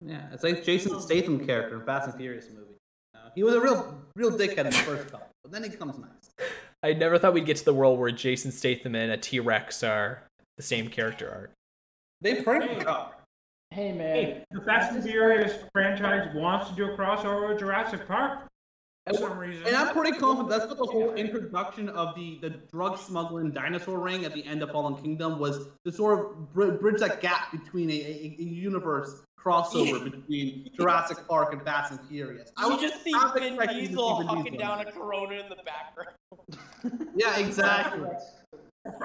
Yeah, 0.04 0.22
it's 0.32 0.44
like 0.44 0.62
Jason 0.64 1.00
Statham 1.00 1.44
character 1.44 1.80
in 1.80 1.84
Fast 1.86 2.08
and 2.08 2.16
Furious 2.16 2.48
movie. 2.50 2.76
You 3.14 3.20
know, 3.20 3.30
he 3.34 3.42
was 3.42 3.54
a 3.54 3.60
real 3.60 4.02
real 4.16 4.30
dickhead 4.30 4.58
in 4.58 4.66
the 4.66 4.72
first 4.72 5.10
couple, 5.10 5.28
but 5.42 5.50
then 5.52 5.64
he 5.64 5.70
comes 5.70 5.98
nice. 5.98 6.30
I 6.82 6.92
never 6.92 7.18
thought 7.18 7.34
we'd 7.34 7.46
get 7.46 7.56
to 7.56 7.64
the 7.64 7.74
world 7.74 7.98
where 7.98 8.10
Jason 8.12 8.52
Statham 8.52 8.94
and 8.94 9.10
a 9.10 9.16
T 9.16 9.40
Rex 9.40 9.82
are 9.82 10.22
the 10.56 10.62
same 10.62 10.88
character 10.88 11.28
arc. 11.30 11.50
They 12.20 12.42
pretty 12.42 12.72
much 12.74 12.86
are. 12.86 13.12
Hey 13.70 13.92
man. 13.92 14.14
Hey, 14.14 14.44
the 14.52 14.60
Fast 14.60 14.92
and 14.94 15.02
Furious 15.02 15.54
franchise 15.72 16.28
wants 16.34 16.70
to 16.70 16.76
do 16.76 16.92
a 16.92 16.96
crossover 16.96 17.48
with 17.48 17.58
Jurassic 17.58 18.06
Park 18.06 18.46
for 19.16 19.28
some 19.28 19.38
reason. 19.38 19.66
And 19.66 19.76
I'm 19.76 19.94
pretty 19.94 20.16
confident 20.18 20.48
that's 20.50 20.66
what 20.66 20.78
the 20.78 20.84
whole 20.86 21.14
introduction 21.14 21.88
of 21.90 22.14
the, 22.14 22.38
the 22.40 22.50
drug 22.50 22.98
smuggling 22.98 23.50
dinosaur 23.52 23.98
ring 23.98 24.24
at 24.24 24.34
the 24.34 24.44
end 24.44 24.62
of 24.62 24.70
Fallen 24.70 24.96
Kingdom 25.02 25.38
was 25.38 25.68
to 25.84 25.92
sort 25.92 26.18
of 26.20 26.52
br- 26.52 26.72
bridge 26.72 27.00
that 27.00 27.20
gap 27.20 27.52
between 27.52 27.90
a, 27.90 27.94
a, 27.94 28.36
a 28.38 28.42
universe 28.42 29.22
crossover 29.38 30.02
between 30.04 30.68
Jurassic 30.76 31.18
Park 31.28 31.52
and 31.52 31.62
Fast 31.62 31.92
and 31.92 32.00
Furious. 32.08 32.50
I 32.56 32.66
You 32.66 32.72
was 32.72 32.80
just 32.80 33.02
see 33.04 33.12
half 33.12 33.34
Vin 33.34 33.54
expecting 33.54 33.76
to 33.76 33.80
see 33.82 33.88
Diesel 33.88 34.18
Vin 34.18 34.26
hucking 34.26 34.44
Diesel. 34.44 34.58
down 34.58 34.80
a 34.80 34.90
Corona 34.92 35.34
in 35.36 35.48
the 35.48 35.56
background. 35.64 36.14
Yeah, 37.16 37.36
exactly. 37.38 38.08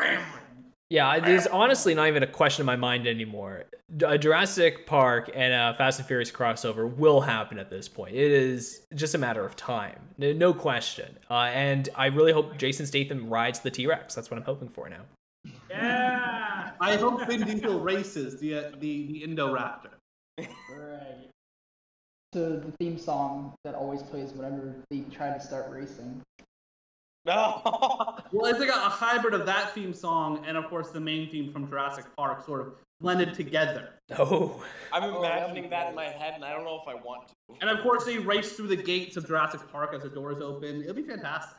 Yeah, 0.93 1.07
I- 1.09 1.19
there's 1.21 1.47
honestly 1.47 1.95
not 1.95 2.07
even 2.07 2.21
a 2.21 2.27
question 2.27 2.61
in 2.61 2.65
my 2.67 2.75
mind 2.75 3.07
anymore. 3.07 3.63
A 4.05 4.15
Jurassic 4.15 4.85
Park 4.85 5.27
and 5.33 5.51
a 5.51 5.75
Fast 5.75 5.97
and 5.97 6.07
Furious 6.07 6.29
crossover 6.31 6.87
will 6.95 7.21
happen 7.21 7.57
at 7.57 7.71
this 7.71 7.87
point. 7.89 8.13
It 8.13 8.29
is 8.31 8.85
just 8.93 9.15
a 9.15 9.17
matter 9.17 9.43
of 9.43 9.55
time, 9.55 9.99
no, 10.19 10.31
no 10.33 10.53
question. 10.53 11.17
Uh, 11.31 11.49
and 11.51 11.89
I 11.95 12.05
really 12.07 12.31
hope 12.31 12.57
Jason 12.57 12.85
Statham 12.85 13.27
rides 13.27 13.61
the 13.61 13.71
T 13.71 13.87
Rex. 13.87 14.13
That's 14.13 14.29
what 14.29 14.37
I'm 14.37 14.43
hoping 14.45 14.69
for 14.69 14.87
now. 14.87 15.01
yeah. 15.67 16.73
I 16.79 16.95
hope 16.97 17.25
Vin 17.25 17.41
Diesel 17.41 17.79
races 17.79 18.39
the 18.39 18.55
uh, 18.55 18.61
the 18.79 19.07
the 19.07 19.23
Indoraptor. 19.27 19.93
Right. 20.37 21.27
To 22.33 22.39
the 22.39 22.71
theme 22.79 22.99
song 22.99 23.55
that 23.63 23.73
always 23.73 24.03
plays 24.03 24.31
whenever 24.33 24.75
they 24.91 24.99
try 25.11 25.33
to 25.33 25.39
start 25.39 25.71
racing. 25.71 26.21
No. 27.25 27.61
Well, 28.33 28.49
it's 28.49 28.59
like 28.59 28.69
a, 28.69 28.73
a 28.73 28.89
hybrid 28.89 29.35
of 29.35 29.45
that 29.45 29.75
theme 29.75 29.93
song 29.93 30.43
and 30.47 30.57
of 30.57 30.65
course 30.65 30.89
the 30.89 30.99
main 30.99 31.29
theme 31.29 31.51
from 31.53 31.69
Jurassic 31.69 32.05
Park, 32.17 32.43
sort 32.43 32.61
of 32.61 32.73
blended 32.99 33.35
together. 33.35 33.89
Oh, 34.17 34.63
I'm 34.91 35.03
Oh, 35.03 35.19
imagining 35.19 35.63
be 35.63 35.69
that 35.69 35.89
in 35.89 35.95
my 35.95 36.05
head, 36.05 36.33
and 36.33 36.43
I 36.43 36.51
don't 36.51 36.63
know 36.63 36.81
if 36.81 36.87
I 36.87 36.95
want 36.95 37.27
to. 37.27 37.33
And 37.61 37.69
of 37.69 37.83
course, 37.83 38.05
they 38.05 38.17
race 38.17 38.53
through 38.53 38.69
the 38.69 38.75
gates 38.75 39.17
of 39.17 39.27
Jurassic 39.27 39.61
Park 39.71 39.93
as 39.93 40.01
the 40.01 40.09
doors 40.09 40.41
open. 40.41 40.81
It'll 40.81 40.95
be 40.95 41.03
fantastic. 41.03 41.57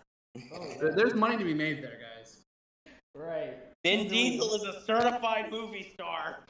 There- 0.80 0.92
There's 0.96 1.14
money 1.14 1.36
to 1.36 1.44
be 1.44 1.54
made 1.54 1.80
there, 1.82 1.98
guys. 2.16 2.40
Right. 3.14 3.54
Vin 3.84 4.08
Diesel 4.08 4.52
is 4.56 4.62
a 4.64 4.82
certified 4.84 5.52
movie 5.52 5.92
star. 5.94 6.40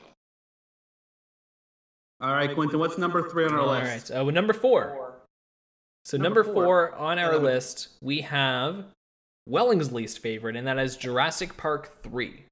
All 2.23 2.33
right, 2.33 2.55
Quentin, 2.55 2.79
what's 2.79 2.97
number 2.97 3.29
three 3.29 3.45
on 3.45 3.53
our 3.53 3.61
all 3.61 3.69
list? 3.69 4.11
right. 4.11 4.21
Uh, 4.21 4.25
well, 4.25 4.35
number 4.35 4.55
four. 4.55 4.89
Or- 4.91 5.15
So 6.07 6.17
Number 6.17 6.43
number, 6.43 6.55
four. 6.55 6.91
four. 6.91 6.95
on 6.95 7.19
our 7.19 7.37
list, 7.37 7.89
we 8.01 8.21
have 8.23 8.87
Welling's 9.47 9.93
least 9.93 10.21
favorite, 10.21 10.57
and 10.57 10.67
that 10.67 10.79
is 10.79 10.97
Jurassic 10.97 11.57
Park 11.57 12.03
three. 12.03 12.45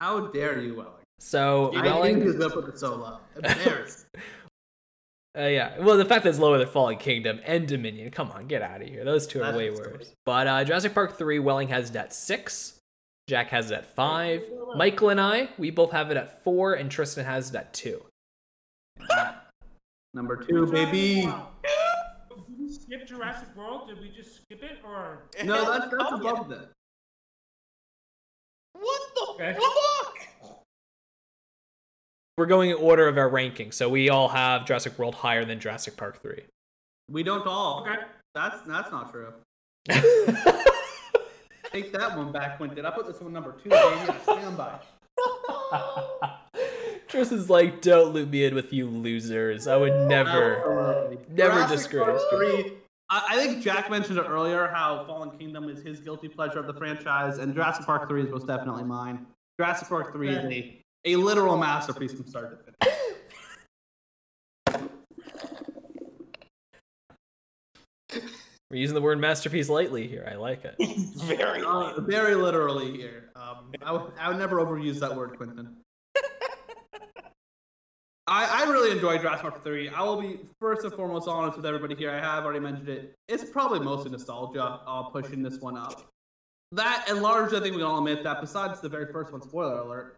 How 0.00 0.26
dare 0.26 0.60
you, 0.60 0.74
Welling? 0.74 0.92
So 1.18 1.74
I 1.74 1.82
Welling, 1.82 2.16
think 2.16 2.26
he's 2.26 2.34
gonna 2.34 2.52
put 2.52 2.68
it 2.68 2.78
so 2.78 2.94
low. 2.96 3.18
Embarrassed. 3.36 4.06
uh, 5.38 5.42
yeah. 5.42 5.78
Well, 5.78 5.96
the 5.96 6.04
fact 6.04 6.24
that 6.24 6.30
it's 6.30 6.38
lower 6.38 6.58
than 6.58 6.68
Fallen 6.68 6.98
Kingdom 6.98 7.40
and 7.44 7.66
Dominion. 7.66 8.10
Come 8.10 8.30
on, 8.32 8.46
get 8.46 8.60
out 8.60 8.82
of 8.82 8.88
here. 8.88 9.04
Those 9.04 9.26
two 9.26 9.40
are 9.40 9.46
That's 9.46 9.56
way 9.56 9.70
just 9.70 9.80
worse. 9.80 10.12
But 10.26 10.46
uh, 10.46 10.64
Jurassic 10.64 10.92
Park 10.92 11.16
three, 11.16 11.38
Welling 11.38 11.68
has 11.68 11.90
it 11.90 11.96
at 11.96 12.12
six. 12.12 12.78
Jack 13.26 13.48
has 13.48 13.70
it 13.70 13.74
at 13.74 13.86
five. 13.86 14.42
Michael 14.76 15.08
and 15.08 15.20
I, 15.20 15.48
we 15.56 15.70
both 15.70 15.92
have 15.92 16.10
it 16.10 16.18
at 16.18 16.44
four, 16.44 16.74
and 16.74 16.90
Tristan 16.90 17.24
has 17.24 17.48
it 17.48 17.56
at 17.56 17.72
two. 17.72 18.02
Number 20.12 20.36
two, 20.36 20.66
baby. 20.66 21.22
Did 21.22 22.58
we 22.58 22.70
skip 22.70 23.06
Jurassic 23.06 23.48
World? 23.56 23.88
Did 23.88 24.00
we 24.00 24.10
just 24.10 24.33
skip 24.44 24.62
it 24.62 24.78
or? 24.84 25.22
No, 25.44 25.72
that's, 25.72 25.90
that's 25.90 26.12
above 26.12 26.48
that. 26.48 26.70
What 28.72 29.00
the 29.14 29.26
okay. 29.30 29.54
fuck? 29.54 30.54
We're 32.36 32.46
going 32.46 32.70
in 32.70 32.76
order 32.76 33.06
of 33.06 33.16
our 33.16 33.28
ranking, 33.28 33.70
so 33.70 33.88
we 33.88 34.10
all 34.10 34.28
have 34.28 34.66
Jurassic 34.66 34.98
World 34.98 35.14
higher 35.14 35.44
than 35.44 35.60
Jurassic 35.60 35.96
Park 35.96 36.20
three. 36.20 36.42
We 37.08 37.22
don't 37.22 37.46
all. 37.46 37.82
Okay. 37.82 38.02
That's 38.34 38.60
that's 38.66 38.90
not 38.90 39.12
true. 39.12 39.32
Take 41.70 41.92
that 41.92 42.16
one 42.16 42.32
back, 42.32 42.56
Quentin. 42.56 42.84
I 42.84 42.90
put 42.90 43.06
this 43.06 43.20
one 43.20 43.32
number 43.32 43.54
two. 43.62 43.70
Standby. 43.70 44.18
Stand 44.22 44.56
by. 44.56 44.78
Tristan's 47.08 47.48
like, 47.48 47.80
don't 47.80 48.12
loop 48.12 48.30
me 48.30 48.44
in 48.44 48.54
with 48.54 48.72
you 48.72 48.88
losers. 48.88 49.68
I 49.68 49.76
would 49.76 50.08
never, 50.08 51.16
never 51.28 51.68
disgrace. 51.68 52.20
I, 53.14 53.22
I 53.28 53.36
think 53.36 53.62
Jack 53.62 53.90
mentioned 53.90 54.18
it 54.18 54.26
earlier 54.26 54.66
how 54.66 55.04
Fallen 55.06 55.38
Kingdom 55.38 55.68
is 55.68 55.82
his 55.82 56.00
guilty 56.00 56.28
pleasure 56.28 56.58
of 56.58 56.66
the 56.66 56.74
franchise, 56.74 57.38
and 57.38 57.54
Jurassic 57.54 57.86
Park 57.86 58.08
three 58.08 58.22
is 58.22 58.30
most 58.30 58.48
definitely 58.48 58.82
mine. 58.82 59.24
Jurassic 59.58 59.88
Park 59.88 60.12
three 60.12 60.30
is 60.30 60.44
a, 60.44 60.82
a 61.04 61.16
literal 61.16 61.56
masterpiece 61.56 62.12
from 62.12 62.26
start 62.26 62.50
to 62.50 62.72
finish. 62.72 62.94
We're 68.70 68.78
using 68.78 68.94
the 68.94 69.02
word 69.02 69.20
masterpiece 69.20 69.68
lightly 69.68 70.08
here. 70.08 70.28
I 70.28 70.34
like 70.34 70.64
it. 70.64 70.74
Very. 71.18 71.62
Uh, 71.62 72.00
very 72.00 72.34
literally 72.34 72.96
here. 72.96 73.30
Um, 73.36 73.70
I 73.82 73.92
would 73.92 74.10
I 74.18 74.28
would 74.28 74.38
never 74.38 74.56
overuse 74.56 74.98
that 74.98 75.14
word, 75.14 75.36
Quentin. 75.36 75.76
I, 78.26 78.62
I 78.62 78.70
really 78.70 78.92
enjoy 78.92 79.18
Jurassic 79.18 79.42
Park 79.42 79.62
3. 79.62 79.90
I 79.90 80.02
will 80.02 80.20
be 80.20 80.38
first 80.58 80.84
and 80.84 80.94
foremost 80.94 81.28
honest 81.28 81.56
with 81.56 81.66
everybody 81.66 81.94
here. 81.94 82.10
I 82.10 82.20
have 82.20 82.44
already 82.44 82.60
mentioned 82.60 82.88
it. 82.88 83.14
It's 83.28 83.44
probably 83.44 83.80
mostly 83.80 84.10
nostalgia 84.10 84.80
uh, 84.86 85.02
pushing 85.04 85.42
this 85.42 85.58
one 85.58 85.76
up. 85.76 86.10
That 86.72 87.04
and 87.08 87.20
large, 87.20 87.52
I 87.52 87.60
think 87.60 87.74
we 87.74 87.82
can 87.82 87.82
all 87.82 87.98
admit 87.98 88.24
that 88.24 88.40
besides 88.40 88.80
the 88.80 88.88
very 88.88 89.12
first 89.12 89.30
one, 89.30 89.42
spoiler 89.42 89.78
alert, 89.78 90.16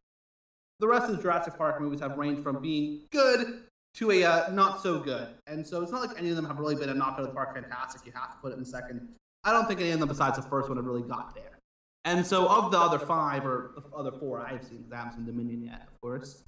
the 0.78 0.86
rest 0.86 1.10
of 1.10 1.16
the 1.16 1.22
Jurassic 1.22 1.58
Park 1.58 1.80
movies 1.80 2.00
have 2.00 2.16
ranged 2.16 2.42
from 2.42 2.62
being 2.62 3.02
good 3.10 3.64
to 3.94 4.10
a 4.12 4.24
uh, 4.24 4.50
not 4.52 4.82
so 4.82 5.00
good. 5.00 5.28
And 5.48 5.66
so 5.66 5.82
it's 5.82 5.90
not 5.90 6.06
like 6.06 6.16
any 6.18 6.30
of 6.30 6.36
them 6.36 6.44
have 6.44 6.58
really 6.58 6.76
been 6.76 6.90
a 6.90 6.94
knock 6.94 7.14
out 7.14 7.20
of 7.20 7.26
the 7.26 7.32
park 7.32 7.54
fantastic. 7.54 8.06
You 8.06 8.12
have 8.14 8.32
to 8.32 8.36
put 8.40 8.52
it 8.52 8.58
in 8.58 8.64
second. 8.64 9.08
I 9.42 9.52
don't 9.52 9.66
think 9.66 9.80
any 9.80 9.90
of 9.90 9.98
them 9.98 10.08
besides 10.08 10.36
the 10.36 10.42
first 10.42 10.68
one 10.68 10.76
have 10.76 10.86
really 10.86 11.02
got 11.02 11.34
there. 11.34 11.58
And 12.04 12.24
so 12.24 12.46
of 12.46 12.70
the 12.70 12.78
other 12.78 13.00
five 13.00 13.44
or 13.44 13.72
the 13.74 13.96
other 13.96 14.12
four 14.12 14.46
I've 14.46 14.62
seen, 14.64 14.84
'cause 14.84 14.92
I 14.92 14.96
haven't 14.96 15.14
seen 15.14 15.26
Dominion 15.26 15.64
yet, 15.64 15.88
of 15.88 16.00
course. 16.00 16.44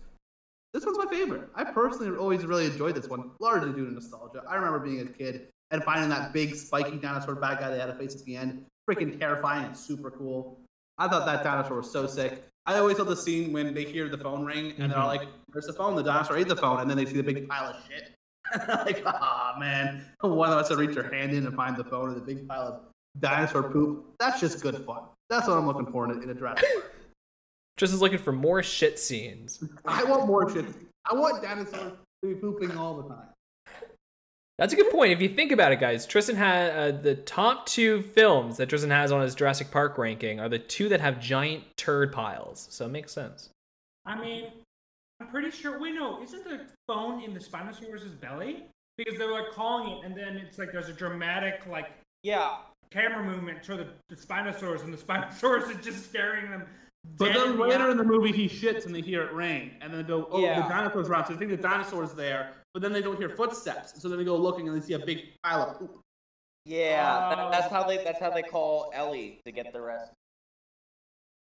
This 0.74 0.84
one's 0.84 0.98
my 0.98 1.06
favorite. 1.06 1.48
I 1.54 1.64
personally 1.64 2.16
always 2.16 2.44
really 2.44 2.66
enjoyed 2.66 2.94
this 2.94 3.08
one, 3.08 3.30
largely 3.40 3.72
due 3.72 3.86
to 3.86 3.92
nostalgia. 3.92 4.42
I 4.48 4.56
remember 4.56 4.78
being 4.78 5.00
a 5.00 5.06
kid 5.06 5.48
and 5.70 5.82
finding 5.82 6.08
that 6.10 6.32
big 6.32 6.54
spiky 6.54 6.96
dinosaur 6.96 7.34
bad 7.34 7.58
guy 7.58 7.70
they 7.70 7.78
had 7.78 7.86
to 7.86 7.94
face 7.94 8.14
at 8.14 8.24
the 8.24 8.36
end 8.36 8.66
freaking 8.88 9.18
terrifying 9.18 9.66
and 9.66 9.76
super 9.76 10.10
cool. 10.10 10.58
I 10.96 11.08
thought 11.08 11.26
that 11.26 11.44
dinosaur 11.44 11.76
was 11.78 11.90
so 11.90 12.06
sick. 12.06 12.42
I 12.66 12.76
always 12.78 12.98
love 12.98 13.08
the 13.08 13.16
scene 13.16 13.52
when 13.52 13.72
they 13.72 13.84
hear 13.84 14.08
the 14.08 14.18
phone 14.18 14.44
ring 14.44 14.74
and 14.78 14.90
they're 14.90 14.98
all 14.98 15.06
like, 15.06 15.26
"Where's 15.52 15.66
the 15.66 15.72
phone?" 15.72 15.94
The 15.94 16.02
dinosaur 16.02 16.36
ate 16.36 16.48
the 16.48 16.56
phone, 16.56 16.80
and 16.80 16.90
then 16.90 16.96
they 16.96 17.06
see 17.06 17.14
the 17.14 17.22
big 17.22 17.48
pile 17.48 17.70
of 17.70 17.76
shit. 17.88 18.14
like, 18.68 19.02
ah 19.06 19.56
man, 19.58 20.04
one 20.20 20.50
of 20.50 20.58
us 20.58 20.68
to 20.68 20.76
reach 20.76 20.94
your 20.94 21.12
hand 21.12 21.32
in 21.32 21.46
and 21.46 21.54
find 21.54 21.76
the 21.76 21.84
phone 21.84 22.08
and 22.08 22.16
the 22.16 22.24
big 22.24 22.48
pile 22.48 22.62
of 22.62 22.80
dinosaur 23.20 23.62
poop. 23.62 24.06
That's 24.18 24.40
just 24.40 24.62
good 24.62 24.76
fun. 24.84 25.02
That's 25.30 25.46
what 25.46 25.58
I'm 25.58 25.66
looking 25.66 25.86
for 25.86 26.04
in 26.04 26.18
a, 26.18 26.22
in 26.22 26.30
a 26.30 26.34
Jurassic 26.34 26.66
Park. 26.74 26.97
Tristan's 27.78 28.02
looking 28.02 28.18
for 28.18 28.32
more 28.32 28.62
shit 28.62 28.98
scenes. 28.98 29.62
I 29.86 30.02
want 30.04 30.26
more 30.26 30.50
shit. 30.52 30.66
I 31.10 31.14
want 31.14 31.42
dinosaurs 31.42 31.92
to 32.22 32.28
be 32.28 32.34
pooping 32.34 32.76
all 32.76 33.00
the 33.00 33.08
time. 33.08 33.28
That's 34.58 34.72
a 34.72 34.76
good 34.76 34.90
point. 34.90 35.12
If 35.12 35.22
you 35.22 35.28
think 35.28 35.52
about 35.52 35.70
it, 35.70 35.78
guys, 35.78 36.04
Tristan 36.04 36.34
had 36.34 36.70
uh, 36.72 37.00
the 37.00 37.14
top 37.14 37.66
two 37.66 38.02
films 38.02 38.56
that 38.56 38.68
Tristan 38.68 38.90
has 38.90 39.12
on 39.12 39.22
his 39.22 39.36
Jurassic 39.36 39.70
Park 39.70 39.96
ranking 39.96 40.40
are 40.40 40.48
the 40.48 40.58
two 40.58 40.88
that 40.88 41.00
have 41.00 41.20
giant 41.20 41.62
turd 41.76 42.12
piles. 42.12 42.66
So 42.70 42.84
it 42.86 42.88
makes 42.88 43.12
sense. 43.12 43.50
I 44.04 44.20
mean, 44.20 44.46
I'm 45.20 45.28
pretty 45.28 45.52
sure. 45.52 45.78
Wait, 45.80 45.94
no, 45.94 46.20
isn't 46.20 46.42
the 46.42 46.62
phone 46.88 47.22
in 47.22 47.32
the 47.34 47.40
Spinosaurus's 47.40 48.14
belly? 48.14 48.64
Because 48.96 49.16
they're 49.16 49.30
like 49.30 49.52
calling 49.52 49.92
it, 49.98 50.04
and 50.04 50.16
then 50.16 50.36
it's 50.36 50.58
like 50.58 50.72
there's 50.72 50.88
a 50.88 50.92
dramatic 50.92 51.64
like 51.70 51.90
Yeah. 52.24 52.56
camera 52.90 53.22
movement 53.24 53.62
to 53.62 53.76
the, 53.76 53.86
the 54.08 54.16
Spinosaurus, 54.16 54.82
and 54.82 54.92
the 54.92 54.96
Spinosaurus 55.04 55.70
is 55.78 55.84
just 55.84 56.06
staring 56.08 56.50
them. 56.50 56.64
But 57.16 57.32
then 57.32 57.58
later 57.58 57.84
eye. 57.88 57.90
in 57.90 57.96
the 57.96 58.04
movie, 58.04 58.32
he 58.32 58.48
shits 58.48 58.86
and 58.86 58.94
they 58.94 59.00
hear 59.00 59.22
it 59.22 59.32
rain, 59.32 59.72
and 59.80 59.92
then 59.92 60.02
they 60.02 60.06
go, 60.08 60.28
"Oh, 60.30 60.40
Yeah. 60.40 60.62
the 60.62 60.68
dinosaur's 60.68 61.08
around." 61.08 61.26
So 61.26 61.32
they 61.32 61.38
think 61.38 61.50
the 61.50 61.56
dinosaur's 61.68 62.12
there, 62.12 62.52
but 62.74 62.82
then 62.82 62.92
they 62.92 63.00
don't 63.02 63.16
hear 63.16 63.28
footsteps. 63.28 64.00
So 64.00 64.08
then 64.08 64.18
they 64.18 64.24
go 64.24 64.36
looking 64.36 64.68
and 64.68 64.76
they 64.80 64.84
see 64.86 64.92
a 64.94 64.98
big 64.98 65.24
pile 65.42 65.62
of 65.62 65.78
poop. 65.78 66.00
Yeah. 66.64 67.30
that- 67.30 67.38
Oh. 67.38 67.50
that's 67.50 67.72
how 67.72 67.84
they. 67.84 68.02
That's 68.04 68.20
how 68.20 68.30
they 68.30 68.42
call 68.42 68.90
Ellie 68.94 69.40
to 69.46 69.52
get 69.52 69.72
the 69.72 69.80
rest. 69.80 70.12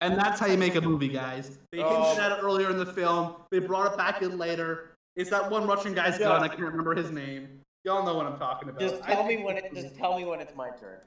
And 0.02 0.18
that's 0.18 0.40
how 0.40 0.46
you 0.48 0.58
make 0.58 0.76
a 0.76 0.82
movie, 0.82 1.10
guys. 1.10 1.60
They 1.74 1.84
Oh. 1.84 2.04
hinted 2.06 2.24
at 2.24 2.32
it 2.32 2.42
earlier 2.42 2.70
in 2.70 2.78
the 2.78 2.86
film. 2.86 3.36
They 3.52 3.60
brought 3.60 3.92
it 3.92 3.98
back 3.98 4.22
in 4.22 4.38
later. 4.38 4.96
It's 5.18 5.30
that 5.32 5.52
one 5.52 5.68
Russian 5.68 5.94
guy's 5.94 6.18
Yeah. 6.20 6.28
gun. 6.28 6.44
I 6.44 6.48
can't 6.48 6.62
remember 6.62 6.96
his 6.96 7.12
name. 7.12 7.62
Y'all 7.84 8.06
know 8.06 8.14
what 8.14 8.26
I'm 8.26 8.38
talking 8.40 8.70
about. 8.70 8.80
Just 8.80 9.04
tell 9.04 9.26
me 9.26 9.44
when 9.44 9.58
it. 9.58 9.74
Just 9.74 9.96
tell 9.98 10.18
me 10.18 10.24
when 10.24 10.40
it's 10.40 10.56
my 10.56 10.70
turn. 10.70 11.00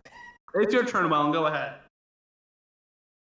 It's 0.55 0.75
your 0.75 0.85
turn, 0.85 1.09
Welling. 1.09 1.33
Go 1.33 1.47
ahead. 1.47 1.77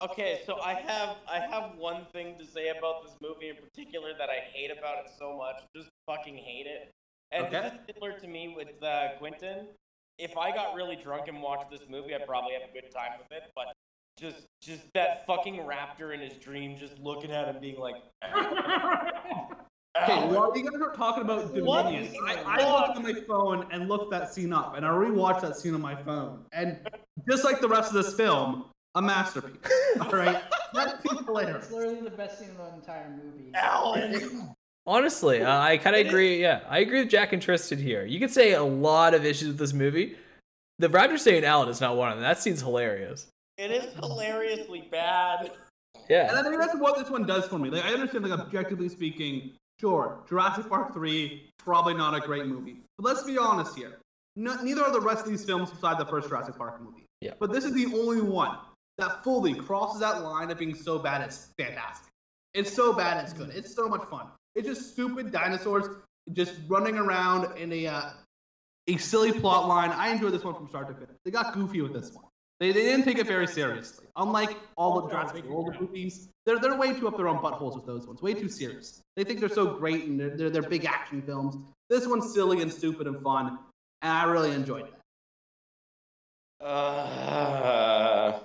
Okay, 0.03 0.40
so 0.46 0.59
I 0.62 0.74
have 0.74 1.16
I 1.30 1.40
have 1.40 1.76
one 1.76 2.07
thing 2.12 2.36
to 2.38 2.44
say 2.46 2.68
about 2.68 3.05
this 3.05 3.12
movie 3.20 3.51
in 3.51 3.57
particular 3.57 4.12
that 4.18 4.30
I 4.30 4.38
hate 4.53 4.70
about 4.70 4.98
it 5.05 5.11
so 5.18 5.36
much. 5.36 5.57
Just 5.76 5.90
fucking 6.07 6.36
hate 6.38 6.66
it. 6.66 6.90
And 7.32 7.46
Okay. 7.46 7.61
this 7.61 7.72
is 7.74 7.78
similar 7.94 8.18
to 8.18 8.26
me 8.26 8.55
with 8.57 8.82
uh, 8.82 9.09
Quentin. 9.18 9.66
If 10.18 10.36
I 10.38 10.53
got 10.55 10.74
really 10.74 10.96
drunk 10.96 11.28
and 11.28 11.42
watched 11.42 11.70
this 11.70 11.82
movie, 11.88 12.14
I'd 12.14 12.26
probably 12.26 12.55
have 12.55 12.62
a 12.68 12.72
good 12.72 12.90
time 12.90 13.11
with 13.18 13.30
it. 13.30 13.51
But 13.55 13.66
just 14.18 14.46
just 14.62 14.82
that 14.94 15.26
fucking 15.26 15.57
raptor 15.57 16.14
in 16.14 16.20
his 16.20 16.32
dream, 16.38 16.78
just 16.78 16.98
looking 16.98 17.30
at 17.30 17.48
him, 17.55 17.61
being 17.61 17.78
like, 17.78 17.96
Okay, 20.03 20.12
"Ow." 20.12 20.28
well, 20.30 20.53
you 20.57 20.62
guys 20.70 20.80
are 20.80 20.94
talking 20.94 21.22
about 21.24 21.53
What 21.62 21.82
Dominion. 21.84 22.14
I, 22.26 22.42
I 22.46 22.57
looked 22.80 22.96
on? 22.96 23.07
at 23.07 23.14
my 23.14 23.20
phone 23.28 23.66
and 23.70 23.86
looked 23.88 24.11
that 24.12 24.32
scene 24.32 24.53
up, 24.55 24.76
and 24.76 24.86
I 24.86 24.88
rewatched 24.90 25.42
that 25.42 25.57
scene 25.59 25.74
on 25.74 25.82
my 25.82 25.94
phone. 25.94 26.46
And 26.53 26.88
just 27.28 27.44
like 27.44 27.61
the 27.61 27.68
rest 27.68 27.88
of 27.94 28.03
this 28.03 28.14
film, 28.14 28.64
a 28.95 29.03
masterpiece. 29.03 29.72
All 30.01 30.11
right, 30.11 30.43
that 30.74 31.03
scene's 31.03 31.24
hilarious. 31.24 31.64
It's 31.64 31.72
literally 31.72 32.01
the 32.01 32.11
best 32.11 32.38
scene 32.38 32.49
in 32.51 32.57
the 32.57 32.74
entire 32.74 33.11
movie. 33.11 33.51
Alan. 33.55 34.55
Honestly, 34.86 35.43
uh, 35.43 35.61
I 35.61 35.76
kind 35.76 35.95
of 35.95 36.07
agree. 36.07 36.41
Yeah, 36.41 36.61
I 36.68 36.80
agree 36.80 37.01
with 37.01 37.11
Jack 37.11 37.32
and 37.32 37.41
Tristan 37.41 37.78
here. 37.78 38.05
You 38.05 38.18
could 38.18 38.30
say 38.30 38.55
a 38.55 38.62
lot 38.62 39.14
of 39.14 39.24
issues 39.24 39.49
with 39.49 39.59
this 39.59 39.72
movie. 39.72 40.16
The 40.78 40.88
Raptor 40.88 41.18
saying 41.18 41.45
Alan 41.45 41.68
is 41.68 41.80
not 41.80 41.97
one 41.97 42.11
of 42.11 42.16
them. 42.16 42.22
That 42.22 42.41
scene's 42.41 42.61
hilarious. 42.61 43.26
It 43.59 43.70
is 43.70 43.93
hilariously 43.97 44.88
bad. 44.91 45.51
Yeah, 46.09 46.28
and 46.28 46.38
I 46.38 46.43
think 46.43 46.59
that's 46.59 46.74
what 46.76 46.99
this 46.99 47.11
one 47.11 47.24
does 47.24 47.47
for 47.47 47.59
me. 47.59 47.70
Like, 47.70 47.84
I 47.84 47.93
understand, 47.93 48.26
like, 48.26 48.41
objectively 48.41 48.88
speaking, 48.88 49.53
sure, 49.78 50.24
Jurassic 50.28 50.68
Park 50.68 50.95
3, 50.95 51.51
probably 51.59 51.95
not 51.95 52.14
a 52.14 52.20
great 52.20 52.47
movie. 52.47 52.78
But 52.99 53.05
let's 53.05 53.22
be 53.22 53.36
honest 53.36 53.76
here. 53.76 53.99
No, 54.34 54.55
neither 54.62 54.82
are 54.82 54.93
the 54.93 55.01
rest 55.01 55.24
of 55.24 55.30
these 55.30 55.45
films 55.45 55.70
beside 55.70 55.99
the 55.99 56.07
first 56.07 56.28
Jurassic 56.28 56.57
Park 56.57 56.80
movie. 56.80 57.05
Yeah. 57.20 57.34
But 57.38 57.53
this 57.53 57.64
is 57.64 57.74
the 57.74 57.86
only 57.86 58.22
one 58.22 58.57
that 59.01 59.24
fully 59.24 59.55
crosses 59.55 60.01
that 60.01 60.22
line 60.22 60.51
of 60.51 60.59
being 60.59 60.74
so 60.74 60.98
bad 60.98 61.22
it's 61.22 61.48
fantastic. 61.59 62.12
It's 62.55 62.72
so 62.72 62.92
bad 62.92 63.22
it's 63.22 63.32
good. 63.32 63.51
It's 63.51 63.74
so 63.74 63.88
much 63.88 64.05
fun. 64.09 64.26
It's 64.55 64.66
just 64.66 64.92
stupid 64.92 65.30
dinosaurs 65.30 65.86
just 66.32 66.55
running 66.68 66.96
around 66.96 67.57
in 67.59 67.72
a 67.72 67.86
uh, 67.86 68.11
a 68.88 68.96
silly 68.96 69.32
plot 69.32 69.68
line. 69.68 69.90
I 69.90 70.11
enjoyed 70.11 70.32
this 70.32 70.44
one 70.44 70.55
from 70.55 70.68
start 70.68 70.88
to 70.88 70.94
finish. 70.94 71.16
They 71.24 71.30
got 71.30 71.55
goofy 71.55 71.80
with 71.80 71.92
this 71.92 72.12
one. 72.12 72.24
They, 72.59 72.72
they 72.72 72.82
didn't 72.82 73.05
take 73.07 73.18
it 73.18 73.26
very 73.26 73.46
seriously. 73.46 74.07
Unlike 74.16 74.57
all 74.76 75.01
the 75.01 75.09
Jurassic 75.09 75.46
World 75.46 75.74
movies, 75.80 76.28
they're, 76.44 76.59
they're 76.59 76.76
way 76.76 76.92
too 76.92 77.09
up 77.09 77.16
their 77.16 77.28
own 77.28 77.38
buttholes 77.38 77.74
with 77.74 77.86
those 77.86 78.07
ones. 78.07 78.20
Way 78.20 78.34
too 78.34 78.51
serious. 78.51 79.01
They 79.16 79.24
think 79.24 79.40
they're 79.40 79.48
so 79.48 79.78
great 79.78 80.05
and 80.05 80.20
they're, 80.20 80.36
they're, 80.36 80.51
they're 80.51 80.62
big 80.62 80.84
action 80.84 81.22
films. 81.22 81.57
This 81.88 82.07
one's 82.07 82.34
silly 82.34 82.61
and 82.61 82.70
stupid 82.70 83.07
and 83.07 83.20
fun, 83.22 83.59
and 84.03 84.12
I 84.12 84.24
really 84.24 84.53
enjoyed 84.53 84.86
it. 84.86 84.94
Uh, 86.64 88.38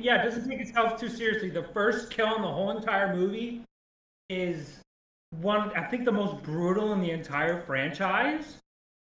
Yeah, 0.00 0.22
it 0.22 0.24
doesn't 0.24 0.48
take 0.48 0.60
itself 0.60 0.98
too 1.00 1.08
seriously. 1.08 1.50
The 1.50 1.64
first 1.74 2.10
kill 2.10 2.34
in 2.36 2.42
the 2.42 2.48
whole 2.48 2.70
entire 2.76 3.14
movie 3.14 3.62
is 4.28 4.80
one, 5.40 5.70
I 5.76 5.84
think, 5.88 6.04
the 6.04 6.12
most 6.12 6.42
brutal 6.42 6.92
in 6.92 7.00
the 7.00 7.10
entire 7.10 7.62
franchise. 7.62 8.58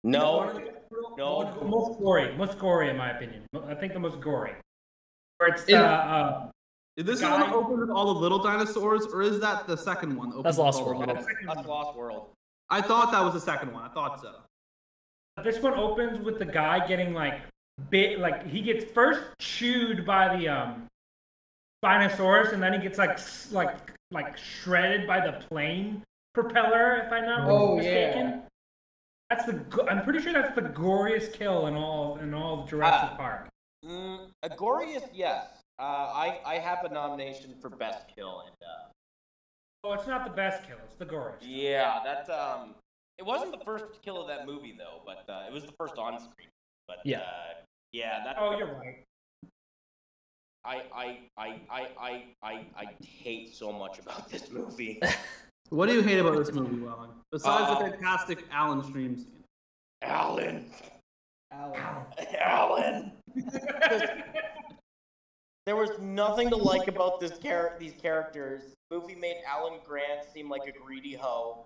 No. 0.03 0.53
the 0.53 0.59
most 0.59 0.89
brutal- 0.89 1.15
No. 1.17 1.35
one 1.37 1.47
of 1.47 1.59
the 1.59 1.65
most 1.65 1.99
gory, 1.99 2.35
most 2.37 2.59
gory 2.59 2.89
in 2.89 2.97
my 2.97 3.11
opinion. 3.11 3.45
I 3.67 3.73
think 3.75 3.93
the 3.93 3.99
most 3.99 4.19
gory. 4.21 4.53
Where 5.37 5.49
it's 5.49 5.65
In- 5.65 5.77
uh, 5.77 5.83
uh, 5.83 6.49
Is 6.97 7.05
this 7.05 7.19
The 7.19 7.25
the 7.25 7.31
one 7.31 7.39
that 7.41 7.53
opens 7.53 7.79
with 7.81 7.89
all 7.89 8.13
the 8.13 8.19
little 8.19 8.39
dinosaurs, 8.39 9.05
or 9.07 9.21
is 9.21 9.39
that 9.41 9.67
the 9.67 9.75
second 9.75 10.15
one? 10.15 10.29
that 10.29 10.43
That's 10.43 10.57
opens 10.57 10.77
Lost 10.77 10.77
the 10.79 10.83
World. 10.85 10.99
little- 11.07 11.15
That's 11.55 11.67
Lost 11.67 11.97
World. 11.97 12.29
I 12.69 12.81
thought 12.81 13.11
that 13.11 13.21
was 13.23 13.33
the 13.33 13.39
second 13.41 13.73
one. 13.73 13.83
I 13.83 13.89
thought 13.89 14.21
so. 14.21 14.31
This 15.43 15.59
one 15.59 15.73
opens 15.73 16.19
with 16.19 16.39
the 16.39 16.45
guy 16.45 16.87
getting 16.87 17.13
like 17.13 17.41
bit, 17.89 18.19
like 18.19 18.45
he 18.47 18.61
gets 18.61 18.85
first 18.85 19.21
chewed 19.39 20.05
by 20.05 20.35
the 20.37 20.47
um 20.47 20.87
Spinosaurus, 21.83 22.53
and 22.53 22.61
then 22.61 22.73
he 22.73 22.79
gets 22.79 22.97
like 22.97 23.19
like 23.51 23.91
like 24.11 24.37
shredded 24.37 25.07
by 25.07 25.19
the 25.25 25.33
plane 25.47 26.01
propeller, 26.33 26.97
if 27.05 27.11
I'm 27.11 27.25
not 27.25 27.49
Oh, 27.49 27.75
mistaken. 27.75 28.27
yeah. 28.27 28.39
That's 29.29 29.45
the. 29.45 29.87
I'm 29.89 30.03
pretty 30.03 30.21
sure 30.21 30.33
that's 30.33 30.53
the 30.53 30.61
goriest 30.61 31.33
kill 31.33 31.67
in 31.67 31.75
all 31.75 32.17
in 32.17 32.33
all 32.33 32.61
of 32.63 32.69
Jurassic 32.69 33.09
Ah. 33.13 33.17
Park. 33.17 33.47
Mm, 33.83 34.29
goriest, 34.57 35.09
yes. 35.13 35.47
Uh, 35.79 35.81
I 35.83 36.39
I 36.45 36.55
have 36.55 36.83
a 36.85 36.89
nomination 36.93 37.55
for 37.61 37.69
best 37.69 38.05
kill, 38.15 38.41
and 38.45 38.55
uh, 38.61 38.89
Oh, 39.83 39.93
it's 39.93 40.07
not 40.07 40.23
the 40.25 40.31
best 40.31 40.65
kill. 40.67 40.77
It's 40.83 40.95
the 40.95 41.05
goriest. 41.05 41.37
yeah, 41.41 41.99
that's 42.03 42.29
um. 42.29 42.75
It 43.17 43.25
wasn't 43.25 43.51
the 43.57 43.63
first 43.63 43.85
kill 44.03 44.21
of 44.21 44.27
that 44.27 44.45
movie 44.45 44.75
though, 44.77 45.01
but 45.05 45.29
uh, 45.31 45.45
it 45.47 45.53
was 45.53 45.65
the 45.65 45.71
first 45.79 45.97
on 45.97 46.19
screen. 46.19 46.47
But 46.87 46.97
Yeah. 47.05 47.19
uh, 47.19 47.53
yeah, 47.91 48.23
that. 48.25 48.35
Oh, 48.39 48.57
you're 48.57 48.73
right. 48.75 49.03
I 50.63 50.81
I 50.93 51.19
I 51.37 51.59
I 51.69 51.87
I 51.99 52.23
I 52.43 52.51
I 52.75 52.85
hate 53.05 53.53
so 53.55 53.71
much 53.71 53.99
about 53.99 54.29
this 54.31 54.49
movie. 54.51 55.01
What 55.69 55.87
do 55.87 55.93
you 55.95 56.03
hate 56.03 56.19
about 56.19 56.37
this 56.37 56.51
movie, 56.53 56.79
Welling? 56.79 57.09
Besides 57.31 57.71
Uh, 57.71 57.79
the 57.83 57.89
fantastic 57.89 58.45
Alan 58.51 58.83
stream 58.83 59.17
scene. 59.17 59.43
Alan, 60.03 60.69
Alan. 61.51 62.05
Alan. 62.39 63.11
There 65.65 65.75
was 65.75 65.97
nothing 65.99 66.49
to 66.51 66.55
like 66.55 66.87
about 66.87 67.19
this 67.19 67.39
char- 67.39 67.75
these 67.79 67.93
characters. 67.99 68.61
The 68.91 68.99
movie 68.99 69.15
made 69.15 69.37
Alan 69.47 69.79
Grant 69.83 70.23
seem 70.31 70.47
like 70.47 70.67
a 70.67 70.71
greedy 70.71 71.15
hoe. 71.15 71.65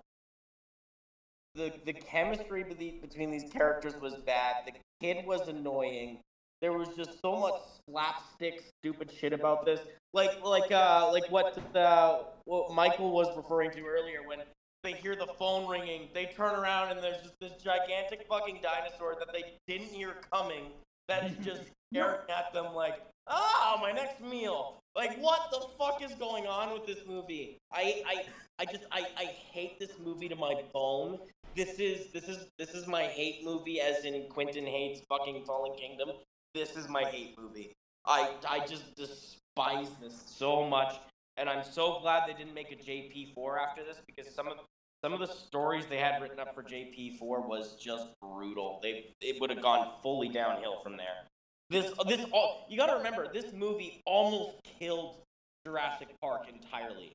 The 1.55 1.74
the 1.84 1.91
chemistry 1.91 2.63
be- 2.63 2.99
between 3.01 3.30
these 3.32 3.51
characters 3.51 3.95
was 3.99 4.15
bad. 4.26 4.65
The 4.65 4.72
kid 5.02 5.26
was 5.26 5.47
annoying. 5.47 6.20
There 6.62 6.74
was 6.74 6.89
just 6.89 7.22
so 7.22 7.39
much 7.39 7.62
slapstick, 7.89 8.62
stupid 8.80 9.12
shit 9.12 9.32
about 9.32 9.66
this. 9.66 9.80
Like 10.14 10.43
like 10.43 10.72
uh 10.72 11.10
like 11.12 11.30
what 11.30 11.56
the 11.74 12.26
what 12.45 12.74
Michael 12.74 13.12
was 13.12 13.36
referring 13.38 13.72
to 13.72 13.86
earlier 13.86 14.28
when 14.28 14.39
they 14.84 14.93
hear 14.93 15.16
the 15.16 15.28
phone 15.38 15.70
ringing, 15.70 16.10
they 16.14 16.26
turn 16.26 16.56
around 16.56 16.91
and 16.91 17.04
there's 17.04 17.22
just 17.22 17.39
this 17.39 17.54
gigantic 17.62 18.26
fucking 18.30 18.60
dinosaur 18.62 19.16
that 19.20 19.28
they 19.34 19.56
didn't 19.68 19.88
hear 19.88 20.16
coming 20.32 20.72
that 21.10 21.26
is 21.26 21.45
just 21.45 21.64
staring 21.91 22.20
at 22.30 22.53
them 22.53 22.74
like, 22.74 23.01
ah, 23.28 23.78
my 23.82 23.91
next 23.91 24.22
meal. 24.22 24.80
Like, 24.95 25.20
what 25.20 25.51
the 25.51 25.66
fuck 25.78 26.01
is 26.03 26.14
going 26.16 26.47
on 26.47 26.74
with 26.74 26.86
this 26.86 27.05
movie? 27.07 27.57
I, 27.72 28.03
I, 28.07 28.26
I 28.60 28.66
just, 28.66 28.86
I, 28.91 29.05
I 29.18 29.26
hate 29.26 29.80
this 29.80 29.91
movie 30.03 30.30
to 30.30 30.36
my 30.36 30.64
bone. 30.74 31.20
This 31.55 31.80
is, 31.80 32.12
this 32.12 32.28
is, 32.28 32.47
this 32.57 32.72
is 32.72 32.88
my 32.88 33.03
hate 33.03 33.43
movie, 33.43 33.82
as 33.82 34.05
in 34.05 34.26
Quentin 34.30 34.66
hates 34.66 35.01
fucking 35.10 35.43
Fallen 35.45 35.78
Kingdom. 35.78 36.10
This 36.53 36.76
is 36.76 36.88
my 36.88 37.03
hate 37.03 37.36
movie. 37.39 37.74
I, 38.05 38.32
I 38.47 38.66
just 38.66 38.95
despise 38.95 39.89
this 40.01 40.24
so 40.26 40.66
much, 40.66 40.95
and 41.38 41.49
I'm 41.49 41.64
so 41.64 41.99
glad 42.01 42.28
they 42.28 42.34
didn't 42.34 42.53
make 42.53 42.72
a 42.72 42.76
JP4 42.76 43.57
after 43.68 43.84
this 43.84 43.97
because 44.07 44.34
some 44.34 44.47
of 44.47 44.57
some 45.04 45.14
of 45.14 45.20
the 45.20 45.28
stories 45.28 45.86
they 45.88 45.97
had 45.97 46.22
written 46.22 46.39
up 46.39 46.54
for 46.54 46.64
JP4 46.64 47.22
was 47.47 47.76
just 47.80 48.08
brutal. 48.22 48.80
They 48.84 49.14
it 49.22 49.39
would 49.39 49.50
have 49.50 49.62
gone 49.62 49.93
fully 50.04 50.30
downhill 50.30 50.82
from 50.84 50.97
there. 50.97 51.26
This 51.70 51.91
this 52.08 52.26
all 52.32 52.66
you 52.70 52.78
got 52.78 52.88
to 52.88 52.97
remember 52.97 53.32
this 53.32 53.54
movie 53.54 54.02
almost 54.06 54.56
killed 54.80 55.18
Jurassic 55.66 56.08
Park 56.22 56.47
entirely. 56.50 57.12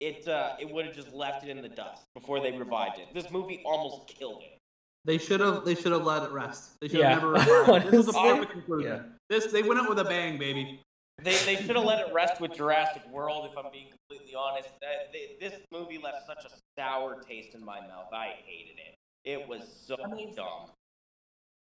It 0.00 0.26
uh, 0.26 0.54
it 0.60 0.70
would 0.70 0.86
have 0.86 0.94
just 0.94 1.12
left 1.12 1.44
it 1.44 1.50
in 1.50 1.62
the 1.62 1.68
dust 1.68 2.02
before 2.14 2.40
they 2.40 2.52
revived 2.52 2.98
it. 2.98 3.06
This 3.14 3.30
movie 3.30 3.62
almost 3.64 4.08
killed 4.08 4.42
it. 4.42 4.58
They 5.04 5.18
should 5.18 5.40
have. 5.40 5.64
They 5.64 5.74
should 5.74 5.92
have 5.92 6.04
let 6.04 6.24
it 6.24 6.30
rest. 6.32 6.72
They 6.80 6.88
should 6.88 6.98
Yeah. 7.00 7.10
have 7.20 7.22
never. 7.22 7.32
revived 7.32 7.86
it. 7.86 7.90
This 7.92 8.06
is 8.06 8.12
the 8.12 8.12
Honestly, 8.18 8.38
perfect 8.46 8.52
conclusion. 8.52 8.90
yeah. 8.92 9.02
This 9.30 9.52
they 9.52 9.62
went 9.62 9.80
out 9.80 9.88
with 9.88 9.98
a 10.00 10.04
bang, 10.04 10.38
baby. 10.38 10.80
They, 11.22 11.36
they 11.44 11.56
should 11.56 11.76
have 11.76 11.84
let 11.84 12.00
it 12.06 12.12
rest 12.12 12.40
with 12.40 12.54
Jurassic 12.54 13.02
World, 13.10 13.48
if 13.50 13.56
I'm 13.56 13.70
being 13.72 13.88
completely 14.08 14.34
honest. 14.34 14.68
Uh, 14.82 14.86
they, 15.12 15.36
this 15.40 15.58
movie 15.70 15.98
left 15.98 16.26
such 16.26 16.44
a 16.44 16.50
sour 16.78 17.20
taste 17.22 17.54
in 17.54 17.64
my 17.64 17.80
mouth. 17.80 18.12
I 18.12 18.34
hated 18.44 18.78
it. 18.78 18.96
It 19.24 19.48
was 19.48 19.62
so 19.86 19.96
I 20.04 20.08
mean- 20.08 20.34
dumb. 20.34 20.70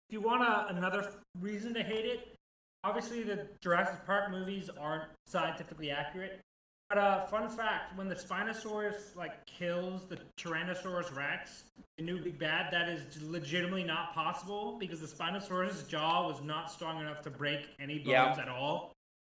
If 0.08 0.14
you 0.14 0.20
want 0.20 0.42
a, 0.42 0.66
another 0.76 1.12
reason 1.40 1.72
to 1.74 1.82
hate 1.84 2.04
it, 2.04 2.34
obviously 2.82 3.22
the 3.22 3.46
Jurassic 3.60 4.04
Park 4.06 4.30
movies 4.32 4.68
aren't 4.80 5.04
scientifically 5.26 5.90
accurate. 5.92 6.40
But 6.88 6.98
uh, 6.98 7.26
fun 7.26 7.48
fact: 7.48 7.96
when 7.96 8.08
the 8.08 8.16
Spinosaurus 8.16 9.14
like 9.14 9.46
kills 9.46 10.06
the 10.08 10.18
Tyrannosaurus 10.36 11.14
Rex, 11.14 11.62
the 11.96 12.02
new 12.02 12.18
big 12.20 12.40
bad, 12.40 12.72
that 12.72 12.88
is 12.88 13.02
legitimately 13.22 13.84
not 13.84 14.12
possible 14.12 14.76
because 14.80 15.00
the 15.00 15.06
Spinosaurus 15.06 15.86
jaw 15.88 16.26
was 16.26 16.42
not 16.42 16.72
strong 16.72 17.00
enough 17.00 17.22
to 17.22 17.30
break 17.30 17.68
any 17.78 17.98
bones 17.98 18.08
Yeah. 18.08 18.36
at 18.42 18.48
all. 18.48 18.92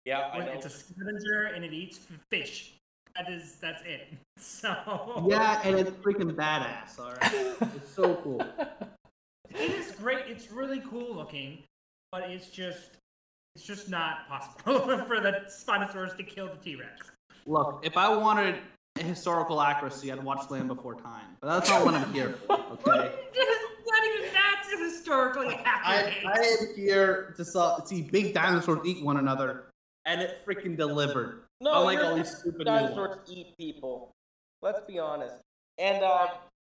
Yeah, 0.05 0.31
I 0.33 0.39
When 0.39 0.47
know. 0.47 0.53
it's 0.53 0.67
a 0.67 0.71
scavenger 0.71 1.53
and 1.55 1.65
it 1.65 1.73
eats 1.73 2.01
fish. 2.31 2.75
That 3.17 3.31
is 3.31 3.57
that's 3.61 3.83
it. 3.83 4.09
So 4.39 5.27
Yeah, 5.29 5.61
and 5.63 5.79
it's 5.79 5.91
freaking 5.91 6.33
badass. 6.35 6.99
All 6.99 7.13
right, 7.13 7.57
it's 7.77 7.95
so 7.95 8.17
cool. 8.17 8.45
It 9.51 9.71
is 9.71 9.93
great. 9.93 10.25
It's 10.27 10.51
really 10.51 10.83
cool 10.91 11.15
looking, 11.15 11.63
but 12.11 12.23
it's 12.23 12.49
just 12.49 12.97
it's 13.55 13.65
just 13.65 13.89
not 13.89 14.27
possible 14.29 14.81
for 15.07 15.21
the 15.21 15.43
Spinosaurus 15.47 16.17
to 16.17 16.23
kill 16.25 16.49
the 16.49 16.57
T 16.57 16.75
Rex. 16.77 17.11
Look, 17.47 17.81
if 17.85 17.97
I 17.97 18.09
wanted 18.17 18.57
historical 18.99 19.61
accuracy, 19.61 20.11
I'd 20.11 20.23
watch 20.23 20.51
Land 20.51 20.69
Before 20.69 20.95
Time. 20.95 21.37
But 21.41 21.55
that's 21.55 21.69
not 21.71 21.85
what 21.85 21.95
I'm 21.95 22.13
here 22.13 22.31
for. 22.47 22.55
Okay. 22.55 23.13
Not 23.87 24.07
even 24.07 24.29
that's 24.33 24.95
historically 24.95 25.55
I, 25.55 25.63
accurate. 25.65 26.27
I 26.27 26.39
am 26.41 26.75
here 26.75 27.35
to 27.37 27.45
saw, 27.45 27.83
see 27.85 28.03
big 28.03 28.33
dinosaurs 28.33 28.81
eat 28.87 29.05
one 29.05 29.19
another, 29.19 29.65
and 30.05 30.21
it 30.21 30.45
freaking 30.47 30.77
delivered. 30.77 31.43
No, 31.61 31.81
Unlike 31.81 31.99
you're 31.99 32.07
all 32.07 32.17
these 32.17 32.37
stupid 32.37 32.65
dinosaurs 32.65 33.19
eat 33.29 33.57
people. 33.57 34.13
Let's 34.61 34.81
be 34.87 34.99
honest. 34.99 35.37
And 35.79 36.03
uh, 36.03 36.29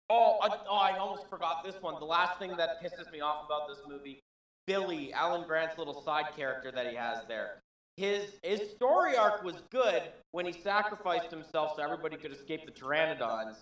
oh, 0.09 0.39
I, 0.43 0.49
oh, 0.69 0.77
I 0.77 0.99
almost 0.99 1.29
forgot 1.29 1.65
this 1.65 1.77
one. 1.81 1.99
The 1.99 2.07
last 2.07 2.39
thing 2.39 2.57
that 2.57 2.83
pisses 2.83 3.11
me 3.13 3.21
off 3.21 3.45
about 3.47 3.69
this 3.69 3.79
movie, 3.89 4.21
Billy, 4.67 5.13
Alan 5.13 5.47
Grant's 5.47 5.79
little 5.79 6.03
side 6.03 6.27
character 6.37 6.71
that 6.73 6.89
he 6.89 6.97
has 6.97 7.19
there. 7.29 7.63
His 7.97 8.39
his 8.43 8.71
story 8.71 9.17
arc 9.17 9.43
was 9.43 9.57
good 9.71 10.03
when 10.33 10.47
he 10.47 10.53
sacrificed 10.53 11.31
himself 11.31 11.73
so 11.77 11.83
everybody 11.83 12.17
could 12.17 12.33
escape 12.33 12.65
the 12.65 12.73
pteranodons. 12.73 13.57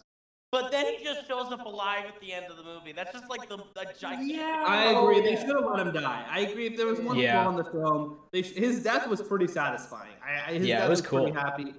But 0.51 0.71
then 0.71 0.87
he 0.87 1.05
just 1.05 1.29
shows 1.29 1.53
up 1.53 1.65
alive 1.67 2.05
at 2.09 2.19
the 2.21 2.33
end 2.33 2.47
of 2.47 2.57
the 2.57 2.63
movie. 2.63 2.93
That's 2.93 3.13
just 3.13 3.29
like 3.29 3.49
the 3.51 3.57
a 3.77 3.93
gigantic. 3.99 4.35
Yeah. 4.37 4.65
I 4.67 4.93
agree. 4.93 5.21
They 5.21 5.37
should 5.37 5.55
have 5.55 5.67
let 5.67 5.87
him 5.87 5.93
die. 5.93 6.25
I 6.31 6.41
agree. 6.41 6.67
If 6.69 6.77
there 6.77 6.87
was 6.87 7.01
one 7.01 7.19
Yeah. 7.19 7.43
flaw 7.43 7.51
in 7.51 7.57
the 7.57 7.65
film, 7.71 8.17
they 8.33 8.41
sh- 8.43 8.55
his 8.55 8.83
death 8.83 9.07
was 9.09 9.21
pretty 9.21 9.47
satisfying. 9.47 10.15
I, 10.27 10.51
I, 10.51 10.55
his 10.55 10.67
Yeah, 10.67 10.77
it 10.77 10.81
death 10.81 10.89
was 10.91 11.03
pretty 11.03 11.33
cool. 11.33 11.41
happy. 11.41 11.75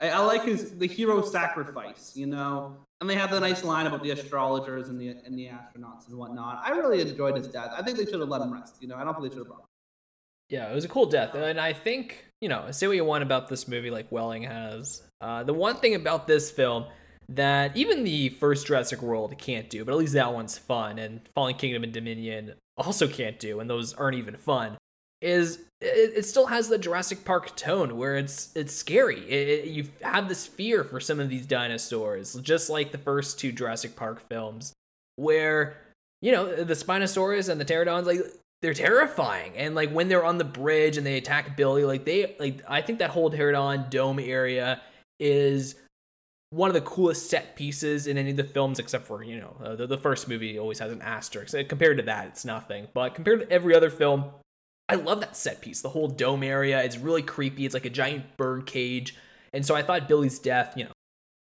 I, 0.00 0.10
I 0.10 0.18
like 0.20 0.42
his 0.42 0.76
the 0.76 0.88
hero 0.88 1.22
sacrifice. 1.22 2.16
You 2.16 2.26
know, 2.26 2.76
and 3.00 3.08
they 3.08 3.14
have 3.14 3.30
the 3.30 3.38
nice 3.38 3.62
line 3.62 3.86
about 3.86 4.02
the 4.02 4.10
astrologers 4.10 4.88
and 4.88 5.00
the 5.00 5.10
and 5.10 5.38
the 5.38 5.46
astronauts 5.46 6.08
and 6.08 6.18
whatnot. 6.18 6.62
I 6.64 6.70
really 6.70 7.00
enjoyed 7.00 7.36
his 7.36 7.46
death. 7.46 7.70
I 7.76 7.82
think 7.82 7.96
they 7.96 8.06
should 8.06 8.18
have 8.18 8.28
let 8.28 8.42
him 8.42 8.52
rest. 8.52 8.78
You 8.80 8.88
know, 8.88 8.96
I 8.96 9.04
don't 9.04 9.14
think 9.14 9.24
they 9.30 9.30
should 9.36 9.38
have 9.46 9.46
brought. 9.46 9.60
Him. 9.60 9.66
Yeah, 10.48 10.68
it 10.68 10.74
was 10.74 10.84
a 10.84 10.88
cool 10.88 11.06
death, 11.06 11.36
and 11.36 11.60
I 11.60 11.72
think 11.72 12.24
you 12.40 12.48
know, 12.48 12.68
say 12.72 12.88
what 12.88 12.96
you 12.96 13.04
want 13.04 13.22
about 13.22 13.46
this 13.48 13.68
movie, 13.68 13.90
like 13.90 14.10
Welling 14.10 14.42
has. 14.42 15.02
Uh, 15.20 15.44
the 15.44 15.54
one 15.54 15.76
thing 15.76 15.94
about 15.94 16.26
this 16.26 16.50
film 16.50 16.86
that 17.30 17.76
even 17.76 18.04
the 18.04 18.28
first 18.28 18.66
Jurassic 18.66 19.02
World 19.02 19.36
can't 19.38 19.70
do, 19.70 19.84
but 19.84 19.92
at 19.92 19.98
least 19.98 20.14
that 20.14 20.32
one's 20.32 20.58
fun, 20.58 20.98
and 20.98 21.20
Fallen 21.34 21.54
Kingdom 21.54 21.84
and 21.84 21.92
Dominion 21.92 22.54
also 22.76 23.06
can't 23.06 23.38
do, 23.38 23.60
and 23.60 23.68
those 23.70 23.94
aren't 23.94 24.16
even 24.18 24.36
fun, 24.36 24.76
is 25.20 25.58
it, 25.80 26.12
it 26.16 26.26
still 26.26 26.46
has 26.46 26.68
the 26.68 26.78
Jurassic 26.78 27.24
Park 27.24 27.54
tone 27.56 27.96
where 27.96 28.16
it's 28.16 28.50
it's 28.56 28.72
scary. 28.74 29.20
It, 29.30 29.48
it- 29.48 29.64
you 29.68 29.88
have 30.02 30.28
this 30.28 30.46
fear 30.46 30.82
for 30.84 30.98
some 31.00 31.20
of 31.20 31.28
these 31.28 31.46
dinosaurs, 31.46 32.34
just 32.42 32.68
like 32.70 32.90
the 32.92 32.98
first 32.98 33.38
two 33.38 33.52
Jurassic 33.52 33.96
Park 33.96 34.22
films, 34.28 34.72
where 35.16 35.76
you 36.22 36.32
know 36.32 36.64
the 36.64 36.74
Spinosaurus 36.74 37.48
and 37.48 37.60
the 37.60 37.64
Pterodons, 37.64 38.06
like 38.06 38.20
they're 38.62 38.74
terrifying. 38.74 39.52
And 39.56 39.74
like 39.74 39.90
when 39.90 40.08
they're 40.08 40.24
on 40.24 40.38
the 40.38 40.44
bridge 40.44 40.96
and 40.96 41.06
they 41.06 41.16
attack 41.16 41.56
Billy, 41.56 41.84
like 41.84 42.04
they 42.04 42.34
like 42.40 42.62
I 42.68 42.82
think 42.82 42.98
that 42.98 43.10
whole 43.10 43.30
Pterodon 43.30 43.88
dome 43.90 44.18
area 44.18 44.80
is 45.18 45.76
one 46.50 46.68
of 46.68 46.74
the 46.74 46.80
coolest 46.80 47.30
set 47.30 47.54
pieces 47.56 48.06
in 48.06 48.18
any 48.18 48.30
of 48.30 48.36
the 48.36 48.44
films, 48.44 48.78
except 48.78 49.06
for 49.06 49.22
you 49.22 49.38
know 49.38 49.56
uh, 49.62 49.76
the, 49.76 49.86
the 49.86 49.98
first 49.98 50.28
movie 50.28 50.58
always 50.58 50.78
has 50.78 50.92
an 50.92 51.02
asterisk. 51.02 51.54
Uh, 51.54 51.62
Compared 51.66 51.96
to 51.98 52.02
that, 52.04 52.26
it's 52.26 52.44
nothing. 52.44 52.88
But 52.92 53.14
compared 53.14 53.40
to 53.40 53.50
every 53.50 53.74
other 53.74 53.90
film, 53.90 54.24
I 54.88 54.96
love 54.96 55.20
that 55.20 55.36
set 55.36 55.60
piece. 55.60 55.80
The 55.80 55.90
whole 55.90 56.08
dome 56.08 56.42
area, 56.42 56.82
it's 56.82 56.98
really 56.98 57.22
creepy. 57.22 57.64
It's 57.64 57.74
like 57.74 57.84
a 57.84 57.90
giant 57.90 58.36
bird 58.36 58.66
cage. 58.66 59.16
And 59.52 59.64
so 59.64 59.74
I 59.74 59.82
thought 59.82 60.08
Billy's 60.08 60.38
death, 60.38 60.74
you 60.76 60.84
know, 60.84 60.90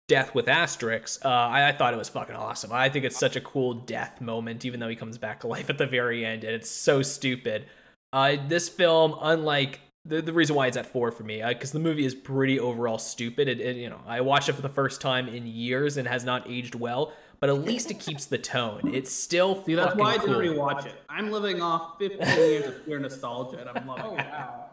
death 0.07 0.35
with 0.35 0.47
asterisks, 0.47 1.19
uh, 1.23 1.29
I, 1.29 1.69
I 1.69 1.71
thought 1.71 1.93
it 1.93 1.97
was 1.97 2.09
fucking 2.09 2.35
awesome. 2.35 2.71
I 2.71 2.89
think 2.89 3.05
it's 3.05 3.17
such 3.17 3.35
a 3.35 3.41
cool 3.41 3.73
death 3.73 4.21
moment, 4.21 4.65
even 4.65 4.79
though 4.79 4.89
he 4.89 4.95
comes 4.95 5.17
back 5.17 5.41
to 5.41 5.47
life 5.47 5.69
at 5.69 5.77
the 5.77 5.87
very 5.87 6.25
end, 6.25 6.43
and 6.43 6.53
it's 6.53 6.69
so 6.69 7.01
stupid. 7.01 7.65
Uh, 8.13 8.37
this 8.47 8.69
film, 8.69 9.15
unlike 9.21 9.81
the, 10.05 10.21
the 10.21 10.33
reason 10.33 10.55
why 10.55 10.67
it's 10.67 10.77
at 10.77 10.85
four 10.85 11.11
for 11.11 11.23
me 11.23 11.41
uh, 11.41 11.49
because 11.49 11.71
the 11.71 11.79
movie 11.79 12.05
is 12.05 12.13
pretty 12.15 12.59
overall 12.59 12.97
stupid. 12.97 13.47
It, 13.47 13.59
it, 13.59 13.75
you 13.77 13.89
know, 13.89 13.99
I 14.05 14.21
watched 14.21 14.49
it 14.49 14.53
for 14.53 14.61
the 14.61 14.69
first 14.69 15.01
time 15.01 15.27
in 15.27 15.47
years 15.47 15.97
and 15.97 16.07
has 16.07 16.23
not 16.23 16.49
aged 16.49 16.75
well, 16.75 17.13
but 17.39 17.49
at 17.49 17.59
least 17.63 17.89
it 17.91 17.99
keeps 17.99 18.25
the 18.25 18.37
tone. 18.37 18.91
It's 18.93 19.11
still 19.11 19.63
See, 19.65 19.73
that's 19.75 19.87
fucking 19.89 19.99
why 20.03 20.13
I 20.13 20.17
didn't 20.17 20.35
rewatch 20.35 20.85
it. 20.85 20.95
I'm 21.09 21.31
living 21.31 21.61
off 21.61 21.97
15 21.99 22.19
years 22.37 22.67
of 22.67 22.85
pure 22.85 22.99
nostalgia, 22.99 23.57
and 23.57 23.69
I'm 23.69 23.87
loving 23.87 24.05
Oh 24.05 24.13
it. 24.13 24.17
wow. 24.17 24.65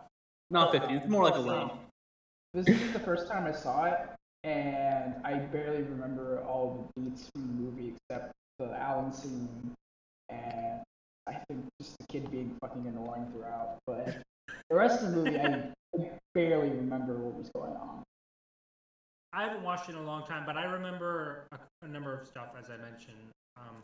Not 0.51 0.73
15. 0.73 0.97
It's 0.97 1.09
more 1.09 1.25
like 1.25 1.35
11. 1.35 1.71
This 2.55 2.69
is 2.69 2.93
the 2.93 2.99
first 2.99 3.27
time 3.29 3.47
I 3.47 3.53
saw 3.53 3.87
it, 3.87 3.99
and 4.45 5.15
I 5.25 5.35
barely 5.39 5.83
remember 5.83 6.43
all 6.47 6.91
the 6.95 7.01
beats 7.01 7.31
from 7.33 7.47
the 7.47 7.63
movie 7.63 7.95
except 8.11 8.33
the 8.59 8.71
Alan 8.79 9.11
scene, 9.15 9.49
and 10.29 10.83
I 11.27 11.33
think 11.49 11.65
just 11.81 11.97
the 11.99 12.07
kid 12.09 12.31
being 12.31 12.55
fucking 12.61 12.87
annoying 12.87 13.29
throughout. 13.33 13.79
But 13.87 14.19
the 14.73 14.79
rest 14.79 15.03
of 15.03 15.11
the 15.11 15.17
movie, 15.19 15.39
I 15.39 15.71
barely 16.35 16.71
remember 16.71 17.15
what 17.19 17.35
was 17.35 17.51
going 17.51 17.73
on. 17.73 18.03
I 19.35 19.45
haven't 19.45 19.63
watched 19.63 19.91
it 19.91 19.93
in 19.93 19.99
a 19.99 20.05
long 20.05 20.27
time, 20.27 20.45
but 20.47 20.57
I 20.57 20.65
remember 20.65 21.47
a, 21.53 21.59
a 21.85 21.89
number 21.89 22.19
of 22.19 22.27
stuff, 22.27 22.55
as 22.59 22.71
I 22.71 22.79
mentioned. 22.79 23.19
Um, 23.59 23.83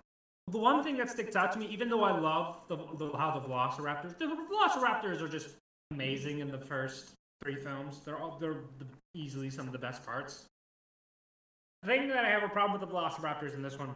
the 0.51 0.57
one 0.57 0.83
thing 0.83 0.97
that 0.97 1.11
sticks 1.11 1.37
out 1.37 1.53
to 1.53 1.59
me, 1.59 1.67
even 1.67 1.91
though 1.91 2.05
I 2.05 2.19
love 2.19 2.57
the, 2.69 2.77
the 2.77 3.15
how 3.19 3.39
the 3.39 3.47
Velociraptors, 3.47 4.17
the 4.17 4.25
Velociraptors 4.25 5.21
are 5.21 5.29
just 5.29 5.51
amazing 5.91 6.39
in 6.39 6.51
the 6.51 6.59
first 6.59 7.11
three 7.43 7.57
films. 7.57 8.01
They're 8.07 8.17
all 8.17 8.39
they're 8.41 8.57
the, 8.79 8.87
easily 9.15 9.51
some 9.51 9.67
of 9.67 9.73
the 9.73 9.79
best 9.79 10.07
parts. 10.07 10.47
The 11.83 11.89
thing 11.89 12.09
that 12.09 12.25
I 12.25 12.31
have 12.31 12.45
a 12.45 12.49
problem 12.49 12.81
with 12.81 12.89
the 12.89 12.95
Velociraptors 12.95 13.55
in 13.55 13.61
this 13.61 13.79
one, 13.79 13.95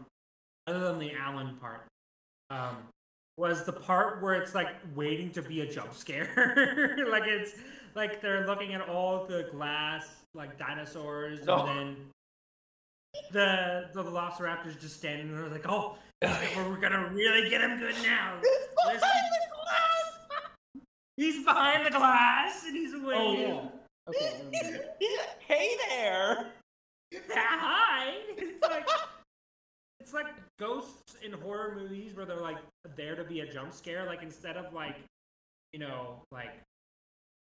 other 0.66 0.80
than 0.80 0.99
the 0.99 1.14
Alan 1.14 1.57
part, 1.57 1.86
um, 2.51 2.76
was 3.43 3.64
the 3.64 3.72
part 3.72 4.22
where 4.22 4.34
it's 4.34 4.55
like 4.55 4.68
waiting 4.95 5.28
to 5.32 5.43
be 5.43 5.62
a 5.62 5.66
jump 5.66 5.93
scare. 5.95 6.97
like 7.11 7.24
it's 7.26 7.55
like 7.97 8.20
they're 8.20 8.47
looking 8.47 8.72
at 8.72 8.88
all 8.88 9.26
the 9.26 9.49
glass 9.51 10.07
like 10.32 10.57
dinosaurs 10.57 11.40
Oh. 11.49 11.66
and 11.66 11.68
then 11.78 11.97
the 13.32 13.88
the 13.95 14.03
velociraptors 14.05 14.80
just 14.80 14.97
standing 14.97 15.36
there 15.36 15.49
like 15.49 15.66
oh 15.68 15.99
we're 16.22 16.80
gonna 16.80 17.11
really 17.12 17.51
get 17.51 17.61
him 17.61 17.78
good 17.80 17.97
now 18.05 18.34
Let's- 18.86 19.03
he's 21.16 21.45
behind 21.45 21.84
the 21.84 21.90
glass 21.90 22.64
and 22.64 22.76
he's 22.76 22.93
Oh 22.95 23.05
waiting 23.07 23.40
yeah. 23.40 23.68
Okay. 24.09 24.80
Hey 25.47 25.76
there. 25.88 26.47
hi 27.28 28.14
it's 28.38 28.62
like 28.62 28.88
it's 30.03 30.12
like 30.12 30.26
ghosts 30.59 31.14
in 31.22 31.30
horror 31.32 31.76
movies 31.76 32.14
where 32.14 32.26
they're 32.26 32.40
like 32.40 32.59
there 32.96 33.14
to 33.14 33.22
be 33.22 33.40
a 33.40 33.53
jump 33.53 33.72
scare 33.72 34.05
like 34.05 34.22
instead 34.22 34.57
of 34.57 34.72
like 34.74 34.96
you 35.72 35.78
know 35.78 36.20
like 36.32 36.59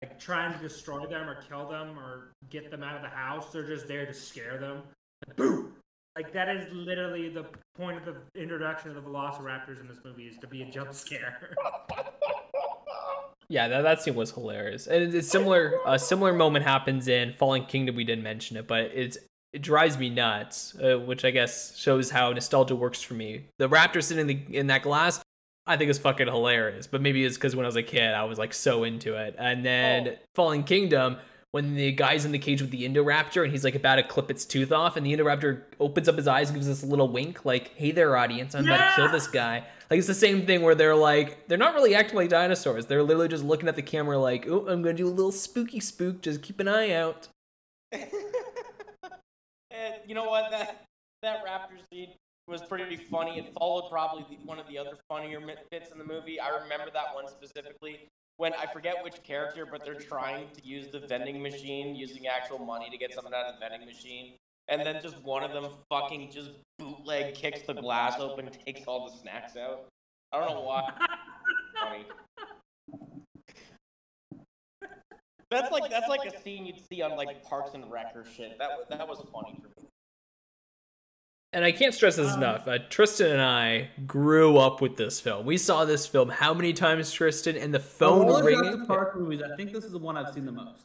like 0.03 0.21
trying 0.21 0.53
to 0.53 0.63
destroy 0.63 1.07
them 1.07 1.27
or 1.27 1.41
kill 1.49 1.67
them 1.69 1.99
or 1.99 2.33
get 2.51 2.71
them 2.71 2.83
out 2.83 2.97
of 2.97 3.03
the 3.03 3.09
house 3.09 3.51
they're 3.51 3.67
just 3.67 3.89
there 3.89 4.05
to 4.05 4.13
scare 4.13 4.59
them 4.59 4.83
Like, 5.27 5.37
boom 5.37 5.73
like 6.17 6.33
that 6.35 6.49
is 6.51 6.71
literally 6.73 7.31
the 7.31 7.47
point 7.77 7.97
of 7.97 8.05
the 8.05 8.41
introduction 8.41 8.91
of 8.91 8.97
the 8.97 9.11
velociraptors 9.11 9.81
in 9.81 9.89
this 9.89 9.99
movie 10.05 10.25
is 10.25 10.37
to 10.37 10.47
be 10.47 10.63
a 10.63 10.71
jump 10.71 10.93
scare 10.93 11.57
Yeah, 13.51 13.69
that, 13.69 13.83
that 13.83 14.01
scene 14.01 14.15
was 14.15 14.31
hilarious. 14.31 14.87
And 14.87 15.15
it's 15.15 15.29
similar. 15.29 15.75
A 15.87 15.99
similar 15.99 16.33
moment 16.33 16.65
happens 16.65 17.09
in 17.09 17.35
Fallen 17.35 17.67
Kingdom. 17.67 17.95
We 17.95 18.03
didn't 18.03 18.25
mention 18.25 18.57
it, 18.57 18.67
but 18.67 18.85
it's 18.95 19.19
it 19.55 19.63
drives 19.63 19.97
me 19.97 20.11
nuts, 20.11 20.75
uh, 20.83 20.99
which 20.99 21.25
I 21.25 21.31
guess 21.31 21.77
shows 21.79 22.11
how 22.11 22.33
nostalgia 22.33 22.75
works 22.77 23.01
for 23.01 23.15
me. 23.15 23.47
The 23.59 23.69
raptor 23.69 24.03
sitting 24.03 24.29
in, 24.29 24.49
the, 24.51 24.59
in 24.59 24.67
that 24.67 24.83
glass, 24.83 25.23
I 25.67 25.77
think 25.77 25.91
is 25.91 25.99
fucking 25.99 26.27
hilarious. 26.27 26.87
But 26.89 27.01
maybe 27.01 27.25
it's 27.25 27.37
because 27.37 27.55
when 27.57 27.65
I 27.65 27.69
was 27.69 27.77
a 27.77 27.83
kid, 27.83 28.13
I 28.13 28.25
was 28.25 28.37
like 28.39 28.53
so 28.53 28.85
into 28.85 29.15
it. 29.15 29.35
And 29.39 29.65
then 29.65 30.09
Oh. 30.09 30.17
Fallen 30.35 30.65
Kingdom, 30.65 31.17
when 31.53 31.77
the 31.77 31.93
guy's 31.93 32.25
in 32.25 32.33
the 32.33 32.39
cage 32.41 32.61
with 32.61 32.73
the 32.73 32.83
Indoraptor 32.83 33.45
and 33.45 33.53
he's 33.53 33.63
like 33.63 33.77
about 33.77 33.95
to 33.95 34.03
clip 34.03 34.29
its 34.29 34.45
tooth 34.45 34.73
off, 34.73 34.97
and 34.97 35.07
the 35.07 35.17
Indoraptor 35.17 35.63
opens 35.79 36.09
up 36.09 36.17
his 36.17 36.27
eyes 36.27 36.49
and 36.51 36.57
gives 36.57 36.67
this 36.67 36.83
little 36.83 37.09
wink, 37.09 37.45
like, 37.45 37.69
"Hey 37.77 37.93
there, 37.93 38.17
audience, 38.17 38.57
I'm 38.57 38.65
about 38.67 38.91
to 38.91 38.97
kill 38.97 39.09
this 39.13 39.29
guy." 39.29 39.65
Like 39.89 39.99
it's 39.99 40.09
the 40.09 40.15
same 40.15 40.47
thing 40.47 40.63
where 40.63 40.75
they're 40.75 40.97
like, 40.97 41.47
they're 41.47 41.57
not 41.59 41.75
really 41.75 41.95
acting 41.95 42.17
like 42.17 42.29
dinosaurs. 42.31 42.87
They're 42.87 43.03
literally 43.05 43.29
just 43.29 43.45
looking 43.45 43.69
at 43.69 43.77
the 43.77 43.83
camera 43.83 44.19
like, 44.19 44.49
"Oh, 44.49 44.67
I'm 44.67 44.83
gonna 44.83 44.95
do 44.95 45.07
a 45.07 45.11
little 45.11 45.31
spooky 45.31 45.79
spook. 45.79 46.23
Just 46.23 46.43
keep 46.43 46.59
an 46.59 46.67
eye 46.67 46.91
out." 46.91 47.29
and 49.75 49.95
you 50.07 50.15
know 50.15 50.29
what? 50.29 50.51
That 50.51 50.85
that 51.23 51.45
raptor 51.45 51.79
scene 51.91 52.11
was 52.47 52.63
pretty 52.63 52.97
funny. 52.97 53.39
It 53.39 53.53
followed 53.59 53.91
probably 53.91 54.27
the, 54.29 54.45
one 54.45 54.59
of 54.59 54.69
the 54.69 54.79
other 54.79 54.99
funnier 55.09 55.41
bits 55.71 55.91
in 55.91 55.99
the 55.99 56.05
movie. 56.05 56.39
I 56.39 56.49
remember 56.49 56.91
that 56.93 57.15
one 57.15 57.27
specifically 57.29 58.09
when 58.37 58.53
I 58.55 58.67
forget 58.73 59.03
which 59.03 59.23
character, 59.23 59.67
but 59.67 59.85
they're 59.85 59.95
trying 59.95 60.49
to 60.55 60.67
use 60.67 60.89
the 60.91 61.01
vending 61.01 61.43
machine, 61.43 61.95
using 61.95 62.27
actual 62.27 62.59
money 62.59 62.91
to 62.91 62.99
get 62.99 63.15
something 63.15 63.33
out 63.33 63.47
of 63.47 63.55
the 63.55 63.61
vending 63.61 63.87
machine. 63.87 64.35
And 64.69 64.81
then 64.85 65.01
just 65.03 65.23
one 65.23 65.43
of 65.45 65.53
them 65.53 65.67
fucking 65.91 66.31
just 66.33 66.51
bootleg 66.79 67.35
kicks 67.35 67.63
the 67.63 67.75
glass 67.75 68.19
open, 68.19 68.49
takes 68.67 68.83
all 68.87 69.09
the 69.09 69.17
snacks 69.17 69.57
out. 69.57 69.87
I 70.33 70.41
don't 70.41 70.51
know 70.51 70.63
why. 70.63 70.91
funny. 71.81 72.05
That's 75.55 75.73
like 75.73 75.91
that's 75.91 76.09
like 76.09 76.25
a 76.27 76.43
scene 76.43 76.67
you'd 76.67 76.81
see 76.89 77.03
on 77.03 77.17
like 77.17 77.45
Parks 77.45 77.75
and 77.75 77.91
Rec 77.91 78.13
or 78.15 78.25
shit. 78.25 78.59
That 78.59 78.71
was 78.71 78.87
that 78.89 79.07
was 79.09 79.19
funny 79.33 79.59
for 79.63 79.69
me. 79.81 79.89
And 81.53 81.65
I 81.65 81.71
can't 81.71 81.95
stress 81.95 82.17
this 82.17 82.33
Um, 82.33 82.39
enough. 82.43 82.67
Uh, 82.67 82.79
Tristan 82.91 83.31
and 83.31 83.41
I 83.41 83.91
grew 84.07 84.59
up 84.59 84.81
with 84.81 84.97
this 84.97 85.21
film. 85.21 85.47
We 85.47 85.57
saw 85.57 85.85
this 85.85 86.05
film 86.05 86.29
how 86.29 86.53
many 86.53 86.73
times, 86.73 87.13
Tristan? 87.13 87.57
And 87.57 87.73
the 87.73 87.79
phone 87.79 88.29
All 88.29 88.39
the 88.39 88.43
ringing. 88.43 88.65
Jurassic 88.65 88.89
Park 88.89 89.17
movies, 89.17 89.41
I 89.41 89.55
think 89.55 89.73
this 89.73 89.85
is 89.85 89.93
the 89.93 89.99
one 89.99 90.17
I've 90.17 90.35
seen 90.35 90.47
the 90.47 90.53
most. 90.53 90.83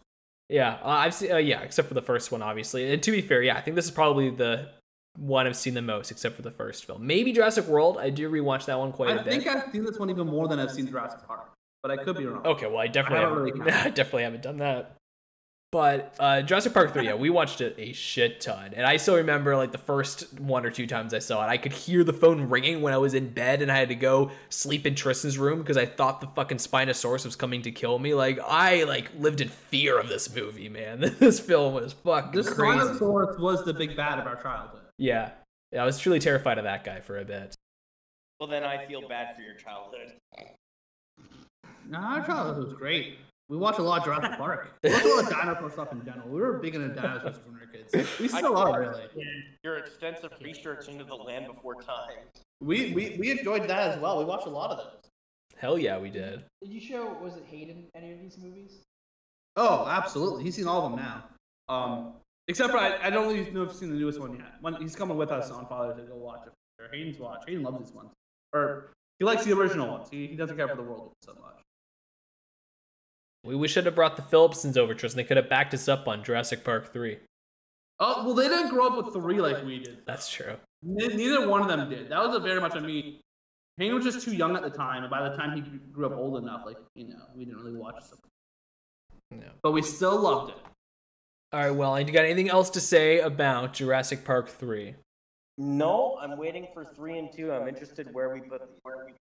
Yeah, 0.47 0.77
uh, 0.83 0.89
I've 0.89 1.15
seen. 1.15 1.31
Uh, 1.31 1.37
yeah, 1.37 1.61
except 1.61 1.87
for 1.87 1.95
the 1.95 2.03
first 2.03 2.31
one, 2.31 2.43
obviously. 2.43 2.91
And 2.93 3.01
to 3.01 3.11
be 3.11 3.21
fair, 3.21 3.41
yeah, 3.41 3.57
I 3.57 3.61
think 3.61 3.75
this 3.75 3.85
is 3.85 3.91
probably 3.91 4.29
the 4.29 4.69
one 5.17 5.47
I've 5.47 5.55
seen 5.57 5.73
the 5.73 5.81
most, 5.81 6.11
except 6.11 6.35
for 6.35 6.43
the 6.43 6.51
first 6.51 6.85
film. 6.85 7.05
Maybe 7.05 7.33
Jurassic 7.33 7.65
World. 7.65 7.97
I 7.97 8.11
do 8.11 8.29
rewatch 8.31 8.65
that 8.65 8.77
one 8.77 8.91
quite 8.91 9.09
a 9.09 9.21
I 9.21 9.23
bit. 9.23 9.27
I 9.27 9.29
think 9.39 9.47
I've 9.47 9.71
seen 9.71 9.83
this 9.83 9.97
one 9.97 10.11
even 10.11 10.27
more 10.27 10.47
than 10.47 10.59
I've 10.59 10.71
seen 10.71 10.87
Jurassic 10.87 11.25
Park, 11.25 11.51
but 11.81 11.91
I 11.91 11.97
could 11.97 12.17
be 12.17 12.25
wrong. 12.25 12.45
Okay, 12.45 12.67
well, 12.67 12.77
I 12.77 12.87
definitely 12.87 13.19
I 13.19 13.29
haven't, 13.29 13.43
really. 13.43 13.71
I 13.71 13.89
definitely 13.89 14.23
haven't 14.23 14.43
done 14.43 14.57
that. 14.57 14.95
But 15.71 16.15
uh, 16.19 16.41
Jurassic 16.41 16.73
Park 16.73 16.93
3, 16.93 17.05
yeah, 17.05 17.13
we 17.13 17.29
watched 17.29 17.61
it 17.61 17.75
a 17.77 17.93
shit 17.93 18.41
ton. 18.41 18.73
And 18.75 18.87
I 18.87 18.97
still 18.97 19.17
remember, 19.17 19.55
like, 19.55 19.71
the 19.71 19.77
first 19.77 20.39
one 20.39 20.65
or 20.65 20.71
two 20.71 20.87
times 20.87 21.13
I 21.13 21.19
saw 21.19 21.45
it, 21.45 21.47
I 21.47 21.57
could 21.57 21.73
hear 21.73 22.03
the 22.03 22.13
phone 22.13 22.49
ringing 22.49 22.81
when 22.81 22.91
I 22.91 22.97
was 22.97 23.13
in 23.13 23.29
bed 23.29 23.61
and 23.61 23.71
I 23.71 23.77
had 23.77 23.89
to 23.89 23.95
go 23.95 24.31
sleep 24.49 24.87
in 24.87 24.95
Tristan's 24.95 25.37
room 25.37 25.59
because 25.59 25.77
I 25.77 25.85
thought 25.85 26.21
the 26.21 26.27
fucking 26.27 26.57
Spinosaurus 26.57 27.23
was 27.23 27.35
coming 27.35 27.61
to 27.61 27.71
kill 27.71 27.99
me. 27.99 28.15
Like, 28.15 28.39
I, 28.43 28.83
like, 28.85 29.11
lived 29.19 29.41
in 29.41 29.49
fear 29.49 29.99
of 29.99 30.09
this 30.09 30.33
movie, 30.33 30.69
man. 30.69 31.15
This 31.19 31.39
film 31.39 31.75
was 31.75 31.93
fucking 31.93 32.31
This 32.31 32.51
crazy. 32.51 32.79
Spinosaurus 32.79 33.39
was 33.39 33.63
the 33.63 33.73
big 33.73 33.95
bad 33.95 34.17
of 34.17 34.25
our 34.25 34.41
childhood. 34.41 34.81
Yeah. 34.97 35.31
Yeah, 35.71 35.83
I 35.83 35.85
was 35.85 35.99
truly 35.99 36.17
terrified 36.17 36.57
of 36.57 36.63
that 36.63 36.83
guy 36.83 37.01
for 37.01 37.19
a 37.19 37.25
bit. 37.25 37.55
Well, 38.39 38.49
then 38.49 38.63
I 38.63 38.87
feel 38.87 39.07
bad 39.07 39.35
for 39.35 39.43
your 39.43 39.53
childhood. 39.53 40.13
Nah, 41.89 42.17
our 42.19 42.25
childhood 42.25 42.63
was 42.63 42.73
great. 42.73 43.17
We 43.49 43.57
watched 43.57 43.79
a 43.79 43.81
lot 43.81 43.99
of 43.99 44.05
Jurassic 44.05 44.31
Park. 44.37 44.75
We 44.83 44.91
watched 44.91 45.05
a 45.05 45.09
lot 45.09 45.23
of 45.23 45.29
dinosaur 45.31 45.71
stuff 45.71 45.91
in 45.91 46.05
general. 46.05 46.29
We 46.29 46.39
were 46.39 46.59
big 46.59 46.75
into 46.75 46.89
dinosaurs 46.89 47.37
when 47.45 47.55
we 47.55 47.61
were 47.61 47.65
kids. 47.65 48.19
We 48.19 48.27
still 48.27 48.55
are, 48.55 48.79
really. 48.79 49.01
Your 49.63 49.77
extensive 49.77 50.31
research 50.41 50.87
into 50.87 51.03
the 51.03 51.15
land 51.15 51.47
before 51.47 51.81
time. 51.81 52.19
We, 52.61 52.93
we 52.93 53.17
we 53.19 53.31
enjoyed 53.31 53.67
that 53.67 53.91
as 53.91 53.99
well. 53.99 54.19
We 54.19 54.25
watched 54.25 54.45
a 54.45 54.51
lot 54.51 54.69
of 54.69 54.77
those. 54.77 55.09
Hell 55.57 55.79
yeah, 55.79 55.97
we 55.97 56.11
did. 56.11 56.43
Did 56.61 56.71
you 56.71 56.79
show 56.79 57.17
was 57.21 57.37
it 57.37 57.43
Hayden 57.49 57.87
any 57.95 58.11
of 58.11 58.19
these 58.19 58.37
movies? 58.37 58.83
Oh, 59.55 59.87
absolutely. 59.89 60.43
He's 60.43 60.55
seen 60.55 60.67
all 60.67 60.85
of 60.85 60.91
them 60.91 60.99
now. 60.99 61.23
Um, 61.73 62.13
except 62.47 62.71
for 62.71 62.77
I, 62.77 62.97
I 63.01 63.09
don't 63.09 63.27
really 63.27 63.49
know 63.49 63.63
if 63.63 63.71
he's 63.71 63.79
seen 63.79 63.89
the 63.89 63.95
newest 63.95 64.19
one 64.19 64.35
yet. 64.35 64.53
When, 64.61 64.75
he's 64.75 64.95
coming 64.95 65.17
with 65.17 65.31
us 65.31 65.49
on 65.49 65.65
Father's 65.65 65.97
Day 65.97 66.03
to 66.03 66.09
go 66.09 66.15
watch 66.15 66.41
it. 66.45 66.53
Or 66.81 66.87
Hayden's 66.93 67.17
watch. 67.17 67.43
Hayden 67.47 67.63
loves 67.63 67.79
these 67.79 67.93
ones. 67.93 68.11
Or 68.53 68.91
he 69.17 69.25
likes 69.25 69.43
the 69.43 69.53
original 69.53 69.87
ones. 69.87 70.07
He, 70.09 70.27
he 70.27 70.35
doesn't 70.35 70.55
care 70.55 70.67
for 70.67 70.75
the 70.75 70.83
world 70.83 71.11
so 71.21 71.33
much. 71.33 71.59
We, 73.49 73.55
we 73.55 73.67
should 73.67 73.85
have 73.87 73.95
brought 73.95 74.15
the 74.15 74.21
Phillipsons 74.21 74.77
over, 74.77 74.93
Tristan. 74.93 75.17
They 75.17 75.23
could 75.23 75.37
have 75.37 75.49
backed 75.49 75.73
us 75.73 75.87
up 75.87 76.07
on 76.07 76.23
Jurassic 76.23 76.63
Park 76.63 76.93
3. 76.93 77.17
Oh 77.99 78.23
well, 78.25 78.35
they 78.35 78.47
didn't 78.47 78.69
grow 78.69 78.87
up 78.87 79.03
with 79.03 79.13
three 79.13 79.41
like 79.41 79.65
we 79.65 79.79
did. 79.79 80.05
That's 80.05 80.29
true. 80.29 80.55
Ne- 80.83 81.07
Neither 81.15 81.49
one 81.49 81.61
of 81.61 81.67
them 81.67 81.89
did. 81.89 82.09
That 82.09 82.23
was 82.23 82.35
a 82.35 82.39
very 82.39 82.61
much 82.61 82.75
a 82.75 82.81
me. 82.81 83.19
Hayden 83.77 83.95
was 83.95 84.05
just 84.05 84.23
too 84.23 84.33
young 84.35 84.55
at 84.55 84.61
the 84.61 84.69
time, 84.69 85.03
and 85.03 85.09
by 85.09 85.27
the 85.27 85.35
time 85.35 85.55
he 85.55 85.61
grew 85.91 86.05
up 86.05 86.13
old 86.13 86.37
enough, 86.37 86.61
like 86.65 86.77
you 86.95 87.09
know, 87.09 87.17
we 87.35 87.43
didn't 87.43 87.59
really 87.59 87.75
watch 87.77 87.95
it. 87.97 88.19
No. 89.31 89.47
But 89.63 89.71
we 89.71 89.81
still 89.81 90.17
loved 90.19 90.51
it. 90.51 90.57
All 91.51 91.59
right, 91.59 91.71
well, 91.71 91.95
do 91.97 92.03
you 92.03 92.11
got 92.13 92.25
anything 92.25 92.49
else 92.49 92.69
to 92.71 92.79
say 92.79 93.19
about 93.19 93.73
Jurassic 93.73 94.23
Park 94.23 94.49
3? 94.49 94.93
No, 95.57 96.17
I'm 96.21 96.37
waiting 96.37 96.67
for 96.73 96.85
three 96.85 97.17
and 97.17 97.29
two. 97.33 97.51
I'm 97.51 97.67
interested 97.67 98.13
where 98.13 98.33
we 98.33 98.39
put 98.41 98.61
where 98.83 99.05
we. 99.07 99.13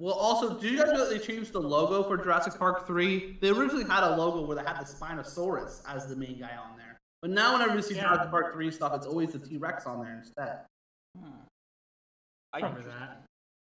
Well, 0.00 0.14
also, 0.14 0.54
did 0.58 0.70
you 0.70 0.78
guys 0.78 0.92
know 0.92 1.08
that 1.08 1.10
they 1.10 1.18
changed 1.18 1.52
the 1.52 1.60
logo 1.60 2.04
for 2.04 2.16
Jurassic 2.16 2.56
Park 2.56 2.86
3? 2.86 3.38
They 3.40 3.48
originally 3.48 3.84
had 3.84 4.04
a 4.04 4.16
logo 4.16 4.46
where 4.46 4.56
they 4.56 4.62
had 4.62 4.78
the 4.78 4.84
Spinosaurus 4.84 5.82
as 5.88 6.06
the 6.06 6.14
main 6.14 6.38
guy 6.38 6.56
on 6.56 6.76
there. 6.76 6.98
But 7.20 7.32
now, 7.32 7.54
whenever 7.54 7.74
you 7.74 7.82
see 7.82 7.96
Yeah. 7.96 8.02
Jurassic 8.02 8.30
Park 8.30 8.52
3 8.52 8.70
stuff, 8.70 8.92
it's 8.94 9.06
always 9.06 9.32
the 9.32 9.40
T 9.40 9.56
Rex 9.56 9.86
on 9.86 10.04
there 10.04 10.14
instead. 10.14 10.60
Hmm. 11.18 11.30
I 12.52 12.58
I, 12.58 12.60
remember 12.60 12.88
that. 12.88 13.22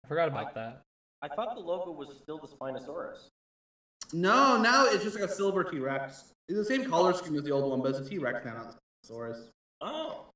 I 0.04 0.08
forgot 0.08 0.28
about 0.28 0.52
that. 0.54 0.82
I 1.22 1.28
thought 1.28 1.54
the 1.54 1.60
logo 1.60 1.92
was 1.92 2.08
still 2.20 2.38
the 2.38 2.48
Spinosaurus. 2.48 3.28
No, 4.12 4.60
now 4.60 4.86
it's 4.86 5.04
just 5.04 5.18
like 5.18 5.28
a 5.28 5.32
silver 5.32 5.62
T 5.62 5.78
Rex. 5.78 6.32
It's 6.48 6.58
the 6.58 6.64
same 6.64 6.90
color 6.90 7.12
scheme 7.12 7.36
as 7.36 7.44
the 7.44 7.52
old 7.52 7.70
one, 7.70 7.82
but 7.82 7.90
it's 7.90 8.06
a 8.06 8.10
T 8.10 8.18
Rex 8.18 8.44
now, 8.44 8.54
not 8.54 8.74
the 8.74 9.08
Spinosaurus. 9.08 9.48
Oh. 9.80 10.26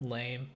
Lame. 0.00 0.48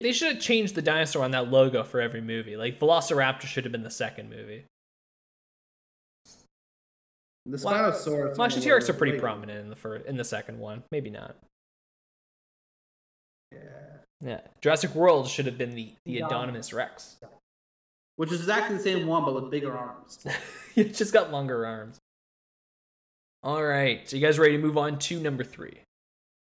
They 0.00 0.12
should 0.12 0.32
have 0.34 0.42
changed 0.42 0.74
the 0.74 0.82
dinosaur 0.82 1.22
on 1.24 1.32
that 1.32 1.50
logo 1.50 1.82
for 1.84 2.00
every 2.00 2.22
movie. 2.22 2.56
Like 2.56 2.80
Velociraptor 2.80 3.42
should 3.42 3.64
have 3.64 3.72
been 3.72 3.82
the 3.82 3.90
second 3.90 4.30
movie. 4.30 4.64
The 7.46 7.56
Spinosaurus. 7.56 8.36
Well, 8.36 8.42
actually, 8.42 8.62
T-Rex 8.62 8.88
are 8.88 8.94
pretty 8.94 9.12
Wait. 9.14 9.20
prominent 9.20 9.60
in 9.60 9.68
the 9.70 9.76
first, 9.76 10.06
in 10.06 10.16
the 10.16 10.24
second 10.24 10.58
one. 10.58 10.82
Maybe 10.92 11.10
not. 11.10 11.36
Yeah. 13.52 13.58
Yeah, 14.22 14.40
Jurassic 14.60 14.94
World 14.94 15.28
should 15.28 15.46
have 15.46 15.56
been 15.58 15.74
the 15.74 15.92
the 16.04 16.12
Yeah. 16.12 16.28
Indominus 16.28 16.74
Rex. 16.74 17.16
Which 18.16 18.30
is 18.32 18.40
exactly 18.40 18.76
the 18.76 18.82
same 18.82 19.06
one, 19.06 19.24
but 19.24 19.34
with 19.34 19.50
bigger 19.50 19.76
arms. 19.76 20.26
it 20.76 20.94
just 20.94 21.12
got 21.12 21.32
longer 21.32 21.64
arms. 21.66 21.98
All 23.42 23.62
right, 23.64 24.06
so 24.08 24.16
you 24.16 24.22
guys 24.26 24.38
ready 24.38 24.52
to 24.52 24.62
move 24.62 24.76
on 24.76 24.98
to 24.98 25.18
number 25.18 25.42
three? 25.42 25.80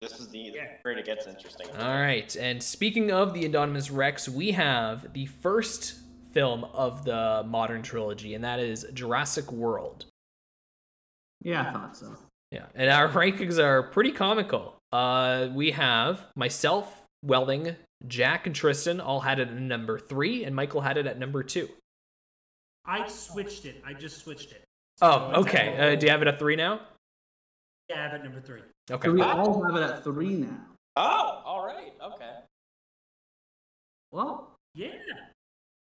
This 0.01 0.21
is 0.21 0.29
the 0.29 0.53
where 0.83 0.97
it 0.97 1.05
gets 1.05 1.27
interesting. 1.27 1.67
All 1.77 2.01
right, 2.01 2.35
and 2.37 2.63
speaking 2.63 3.11
of 3.11 3.35
the 3.35 3.43
Indominus 3.49 3.91
Rex, 3.93 4.29
we 4.29 4.53
have 4.53 5.13
the 5.13 5.27
first 5.27 5.95
film 6.33 6.65
of 6.73 7.05
the 7.05 7.45
modern 7.47 7.83
trilogy, 7.83 8.35
and 8.35 8.45
that 8.45 8.61
is 8.61 8.87
Jurassic 8.95 9.51
World. 9.51 10.05
Yeah, 11.43 11.69
I 11.69 11.73
thought 11.73 11.97
so. 11.97 12.15
Yeah, 12.53 12.67
and 12.77 12.91
our 12.91 13.09
rankings 13.13 13.59
are 13.59 13.83
pretty 13.83 14.13
comical. 14.13 14.77
Uh, 14.93 15.49
we 15.53 15.73
have 15.73 16.27
myself, 16.37 17.03
Welling, 17.25 17.75
Jack, 18.07 18.47
and 18.47 18.55
Tristan 18.55 19.01
all 19.01 19.21
had 19.21 19.41
it 19.41 19.49
at 19.49 19.55
number 19.55 19.99
three, 19.99 20.45
and 20.45 20.55
Michael 20.55 20.81
had 20.81 20.97
it 20.97 21.07
at 21.07 21.19
number 21.19 21.43
two. 21.43 21.69
I 22.87 23.09
switched 23.09 23.65
it. 23.65 23.83
I 23.85 23.95
just 23.95 24.19
switched 24.23 24.53
it. 24.53 24.63
Oh, 25.03 25.11
So 25.11 25.41
it's 25.41 25.49
okay. 25.49 25.93
Uh, 25.93 25.97
do 25.97 26.07
you 26.07 26.13
have 26.13 26.23
it 26.23 26.29
at 26.29 26.39
three 26.39 26.55
now? 26.57 26.83
Yeah, 27.91 27.99
I 27.99 28.03
have 28.05 28.15
it 28.15 28.23
number 28.23 28.41
three. 28.41 28.61
Okay. 28.91 29.09
So 29.09 29.13
we 29.13 29.23
all 29.23 29.63
have 29.65 29.77
it 29.77 29.83
at 29.83 30.05
three 30.05 30.35
now. 30.35 30.57
Oh, 30.97 31.43
all 31.45 31.65
right, 31.65 31.93
okay. 32.03 32.33
Well, 34.11 34.57
Yeah. 34.75 34.89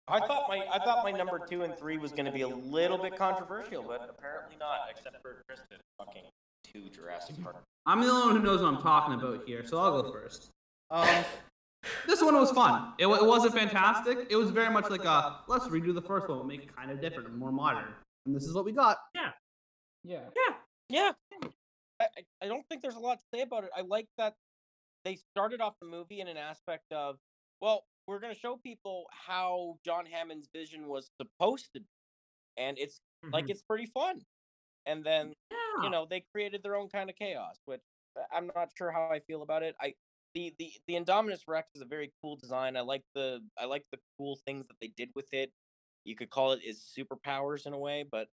I 0.08 0.20
thought 0.20 0.46
my 0.48 0.64
I 0.72 0.78
thought 0.80 1.04
my 1.04 1.12
number 1.12 1.40
two 1.40 1.64
and 1.64 1.76
three 1.76 1.98
was 1.98 2.12
going 2.12 2.26
to 2.26 2.32
be 2.32 2.42
a 2.42 2.48
little 2.48 2.98
bit 2.98 3.16
controversial, 3.18 3.84
but 3.84 4.08
apparently 4.10 4.56
not, 4.60 4.88
except 4.90 5.22
for 5.22 5.42
Tristan 5.48 5.80
fucking 5.98 6.24
two 6.64 6.90
Jurassic 6.90 7.42
Park. 7.42 7.58
I'm 7.86 8.02
the 8.02 8.08
only 8.08 8.28
one 8.28 8.36
who 8.36 8.44
knows 8.44 8.62
what 8.62 8.68
I'm 8.74 8.82
talking 8.82 9.16
about 9.16 9.48
here, 9.48 9.66
so 9.66 9.80
I'll 9.80 10.02
go 10.04 10.12
first. 10.12 10.50
Um, 10.92 11.26
this 12.08 12.22
one 12.22 12.36
was 12.36 12.52
fun. 12.52 12.94
It, 13.00 13.08
it 13.08 13.26
wasn't 13.26 13.54
fantastic. 13.56 14.28
It 14.30 14.36
was 14.36 14.52
very 14.52 14.72
much 14.72 14.90
like 14.90 15.06
a 15.06 15.38
let's 15.48 15.66
redo 15.68 15.94
the 15.94 16.02
first 16.02 16.30
one, 16.30 16.38
but 16.40 16.48
make 16.48 16.64
it 16.64 16.76
kind 16.76 16.92
of 16.92 17.02
different 17.02 17.30
and 17.30 17.38
more 17.38 17.52
modern. 17.52 17.86
And 18.26 18.36
this 18.36 18.44
is 18.44 18.54
what 18.54 18.66
we 18.66 18.72
got. 18.72 18.98
Yeah. 19.16 19.32
Yeah, 20.04 20.20
I, 21.44 21.48
I- 22.00 22.26
I 22.42 22.48
don't 22.48 22.68
think 22.70 22.82
there's 22.82 22.96
a 22.96 23.00
lot 23.00 23.20
to 23.20 23.26
say 23.34 23.42
about 23.42 23.64
it. 23.66 23.72
I 23.76 23.82
like 23.82 24.10
that 24.18 24.38
they 25.04 25.16
started 25.18 25.62
off 25.62 25.80
the 25.80 25.88
movie 25.88 26.22
in 26.22 26.28
an 26.28 26.38
aspect 26.38 26.92
of, 26.92 27.20
well, 27.62 27.88
we're 28.08 28.20
going 28.20 28.34
to 28.34 28.40
show 28.40 28.58
people 28.58 29.08
how 29.12 29.80
John 29.86 30.06
Hammond's 30.06 30.50
vision 30.54 30.88
was 30.88 31.12
supposed 31.22 31.74
to 31.74 31.82
be, 31.82 31.88
and 32.58 32.78
it's 32.80 33.02
like 33.34 33.46
Mhm. 33.46 33.50
it's 33.50 33.64
pretty 33.64 33.88
fun. 33.88 34.26
And 34.86 35.04
then 35.06 35.36
yeah. 35.52 35.58
you 35.82 35.90
know 35.90 36.06
they 36.06 36.22
created 36.34 36.64
their 36.64 36.76
own 36.76 36.90
kind 36.90 37.10
of 37.10 37.16
chaos, 37.16 37.60
which 37.66 37.82
uh, 38.20 38.24
I'm 38.32 38.48
not 38.56 38.72
sure 38.78 38.92
how 38.92 39.10
I 39.12 39.20
feel 39.22 39.42
about 39.44 39.64
it. 39.64 39.76
I 39.82 39.96
the 40.34 40.54
the 40.60 40.74
the 40.88 40.96
Indominus 40.96 41.48
Rex 41.48 41.70
is 41.76 41.82
a 41.82 41.86
very 41.86 42.12
cool 42.22 42.36
design. 42.38 42.78
I 42.78 42.82
like 42.82 43.04
the 43.16 43.48
I 43.58 43.66
like 43.66 43.86
the 43.92 44.00
cool 44.18 44.38
things 44.46 44.68
that 44.68 44.78
they 44.82 44.90
did 44.90 45.12
with 45.16 45.30
it. 45.34 45.54
You 46.06 46.16
could 46.16 46.30
call 46.30 46.52
it 46.54 46.62
his 46.64 46.80
superpowers 46.98 47.66
in 47.66 47.74
a 47.74 47.80
way, 47.80 48.04
but 48.04 48.30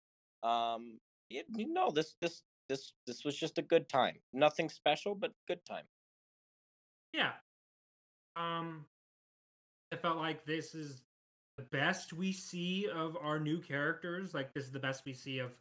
um, 0.42 1.00
it, 1.30 1.46
you 1.56 1.68
know 1.72 1.90
this 1.90 2.16
this 2.20 2.42
this 2.68 2.92
this 3.06 3.24
was 3.24 3.36
just 3.36 3.58
a 3.58 3.62
good 3.62 3.88
time. 3.88 4.16
Nothing 4.32 4.68
special, 4.68 5.14
but 5.14 5.32
good 5.48 5.64
time. 5.66 5.84
Yeah. 7.12 7.32
Um, 8.36 8.84
I 9.92 9.96
felt 9.96 10.18
like 10.18 10.44
this 10.44 10.74
is 10.74 11.04
the 11.56 11.64
best 11.64 12.12
we 12.12 12.32
see 12.32 12.88
of 12.88 13.16
our 13.20 13.38
new 13.38 13.60
characters. 13.60 14.34
Like 14.34 14.52
this 14.54 14.64
is 14.64 14.72
the 14.72 14.78
best 14.80 15.04
we 15.06 15.14
see 15.14 15.38
of 15.38 15.58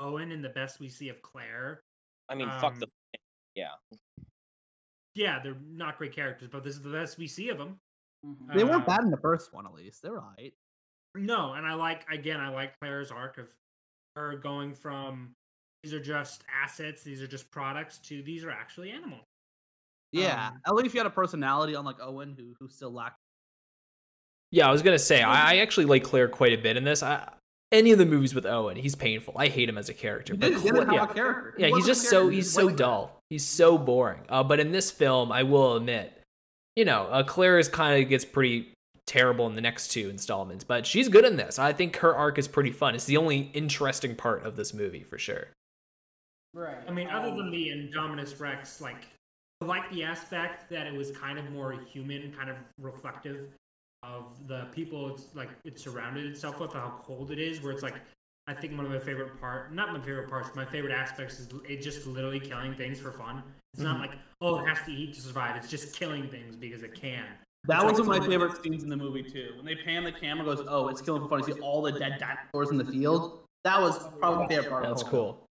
Owen 0.00 0.32
and 0.32 0.44
the 0.44 0.50
best 0.50 0.80
we 0.80 0.88
see 0.88 1.08
of 1.08 1.22
Claire. 1.22 1.80
I 2.28 2.34
mean, 2.34 2.48
fuck 2.60 2.74
Um, 2.74 2.80
the 2.80 2.86
yeah. 3.54 3.68
Yeah, 5.14 5.40
they're 5.42 5.56
not 5.62 5.96
great 5.98 6.12
characters, 6.14 6.48
but 6.52 6.62
this 6.62 6.74
is 6.76 6.82
the 6.82 6.92
best 6.92 7.18
we 7.18 7.26
see 7.26 7.48
of 7.48 7.58
them. 7.58 7.78
Mhm. 8.24 8.54
They 8.54 8.64
weren't 8.64 8.82
Uh, 8.84 8.86
bad 8.86 9.00
in 9.02 9.10
the 9.10 9.20
first 9.22 9.52
one, 9.52 9.66
at 9.66 9.72
least. 9.72 10.02
They're 10.02 10.18
alright. 10.20 10.54
No, 11.14 11.54
and 11.54 11.66
I 11.66 11.74
like 11.74 12.08
again, 12.10 12.38
I 12.40 12.50
like 12.50 12.78
Claire's 12.78 13.10
arc 13.10 13.38
of 13.38 13.48
her 14.16 14.36
going 14.36 14.74
from 14.74 15.34
these 15.82 15.94
are 15.94 16.00
just 16.00 16.44
assets, 16.62 17.02
these 17.02 17.22
are 17.22 17.26
just 17.26 17.50
products 17.50 17.98
to 17.98 18.22
these 18.22 18.44
are 18.44 18.50
actually 18.50 18.90
animals. 18.90 19.22
Yeah, 20.12 20.48
Um, 20.48 20.60
at 20.66 20.74
least 20.74 20.94
you 20.94 21.00
had 21.00 21.06
a 21.06 21.10
personality, 21.10 21.74
unlike 21.74 21.96
Owen, 22.00 22.34
who 22.36 22.54
who 22.58 22.68
still 22.68 22.92
lacked. 22.92 23.16
Yeah, 24.50 24.68
I 24.68 24.72
was 24.72 24.82
gonna 24.82 24.98
say 24.98 25.22
I, 25.22 25.52
I 25.52 25.56
actually 25.58 25.86
like 25.86 26.02
Claire 26.02 26.28
quite 26.28 26.52
a 26.52 26.60
bit 26.60 26.76
in 26.76 26.84
this. 26.84 27.02
I, 27.02 27.28
any 27.72 27.92
of 27.92 27.98
the 27.98 28.06
movies 28.06 28.34
with 28.34 28.46
Owen, 28.46 28.76
he's 28.76 28.96
painful. 28.96 29.34
I 29.36 29.46
hate 29.46 29.68
him 29.68 29.78
as 29.78 29.88
a 29.88 29.94
character. 29.94 30.34
But 30.34 30.48
didn't, 30.48 30.62
he 30.62 30.70
Cla- 30.70 30.92
yeah, 30.92 31.04
a 31.04 31.06
character. 31.06 31.54
He 31.56 31.62
yeah, 31.62 31.68
he's 31.68 31.86
just 31.86 32.08
so 32.08 32.28
he's 32.28 32.50
so 32.52 32.68
dull. 32.68 33.20
He's 33.30 33.46
so 33.46 33.78
boring. 33.78 34.22
Uh, 34.28 34.42
but 34.42 34.58
in 34.58 34.72
this 34.72 34.90
film, 34.90 35.30
I 35.30 35.44
will 35.44 35.76
admit, 35.76 36.20
you 36.74 36.84
know, 36.84 37.04
uh, 37.04 37.22
Claire 37.22 37.60
is 37.60 37.68
kind 37.68 38.02
of 38.02 38.08
gets 38.08 38.24
pretty 38.24 38.72
terrible 39.06 39.46
in 39.46 39.54
the 39.54 39.60
next 39.60 39.88
two 39.88 40.10
installments, 40.10 40.64
but 40.64 40.84
she's 40.84 41.08
good 41.08 41.24
in 41.24 41.36
this. 41.36 41.60
I 41.60 41.72
think 41.72 41.96
her 41.96 42.14
arc 42.14 42.38
is 42.38 42.48
pretty 42.48 42.72
fun. 42.72 42.96
It's 42.96 43.04
the 43.04 43.16
only 43.16 43.50
interesting 43.54 44.16
part 44.16 44.44
of 44.44 44.56
this 44.56 44.74
movie 44.74 45.04
for 45.04 45.18
sure. 45.18 45.46
Right. 46.52 46.78
I 46.88 46.90
mean, 46.90 47.08
other 47.08 47.28
um, 47.28 47.36
than 47.36 47.50
the 47.50 47.68
Indominus 47.68 48.38
Rex, 48.40 48.80
like 48.80 49.06
I 49.60 49.66
like 49.66 49.90
the 49.90 50.02
aspect 50.04 50.70
that 50.70 50.86
it 50.86 50.94
was 50.94 51.10
kind 51.12 51.38
of 51.38 51.50
more 51.50 51.72
human, 51.72 52.32
kind 52.32 52.50
of 52.50 52.56
reflective 52.80 53.48
of 54.02 54.24
the 54.48 54.66
people 54.72 55.14
it's 55.14 55.34
like 55.34 55.50
it 55.64 55.78
surrounded 55.78 56.24
itself 56.26 56.58
with, 56.58 56.72
how 56.72 56.94
cold 57.04 57.30
it 57.30 57.38
is. 57.38 57.62
Where 57.62 57.72
it's 57.72 57.82
like, 57.82 57.96
I 58.46 58.54
think 58.54 58.76
one 58.76 58.86
of 58.86 58.90
my 58.90 58.98
favorite 58.98 59.38
part, 59.40 59.72
not 59.74 59.92
my 59.92 60.00
favorite 60.00 60.28
parts, 60.28 60.54
my 60.56 60.64
favorite 60.64 60.92
aspects 60.92 61.38
is 61.38 61.48
it 61.68 61.82
just 61.82 62.06
literally 62.06 62.40
killing 62.40 62.74
things 62.74 62.98
for 62.98 63.12
fun. 63.12 63.42
It's 63.74 63.82
not 63.82 64.00
like 64.00 64.12
oh, 64.40 64.58
it 64.58 64.66
has 64.66 64.78
to 64.86 64.92
eat 64.92 65.14
to 65.14 65.20
survive. 65.20 65.56
It's 65.56 65.68
just 65.68 65.94
killing 65.94 66.28
things 66.28 66.56
because 66.56 66.82
it 66.82 66.94
can. 66.94 67.24
That 67.64 67.84
It's 67.84 67.98
was 67.98 68.00
like- 68.00 68.08
one 68.08 68.16
of 68.16 68.22
my 68.24 68.28
favorite 68.28 68.62
scenes 68.62 68.82
in 68.82 68.88
the 68.88 68.96
movie 68.96 69.22
too. 69.22 69.52
When 69.56 69.66
they 69.66 69.76
pan 69.76 70.02
the 70.02 70.12
camera, 70.12 70.44
goes, 70.44 70.64
"Oh, 70.66 70.88
it's 70.88 71.02
killing 71.02 71.22
for 71.22 71.28
fun." 71.28 71.46
You 71.46 71.54
see 71.54 71.60
all 71.60 71.82
the 71.82 71.92
dead 71.92 72.18
dinosaurs 72.18 72.70
in 72.70 72.78
the 72.78 72.84
field. 72.86 73.44
That 73.64 73.80
was 73.80 74.08
probably 74.18 74.44
my 74.44 74.48
favorite 74.48 74.70
part. 74.70 74.84
That's 74.84 75.02
cool. 75.02 75.46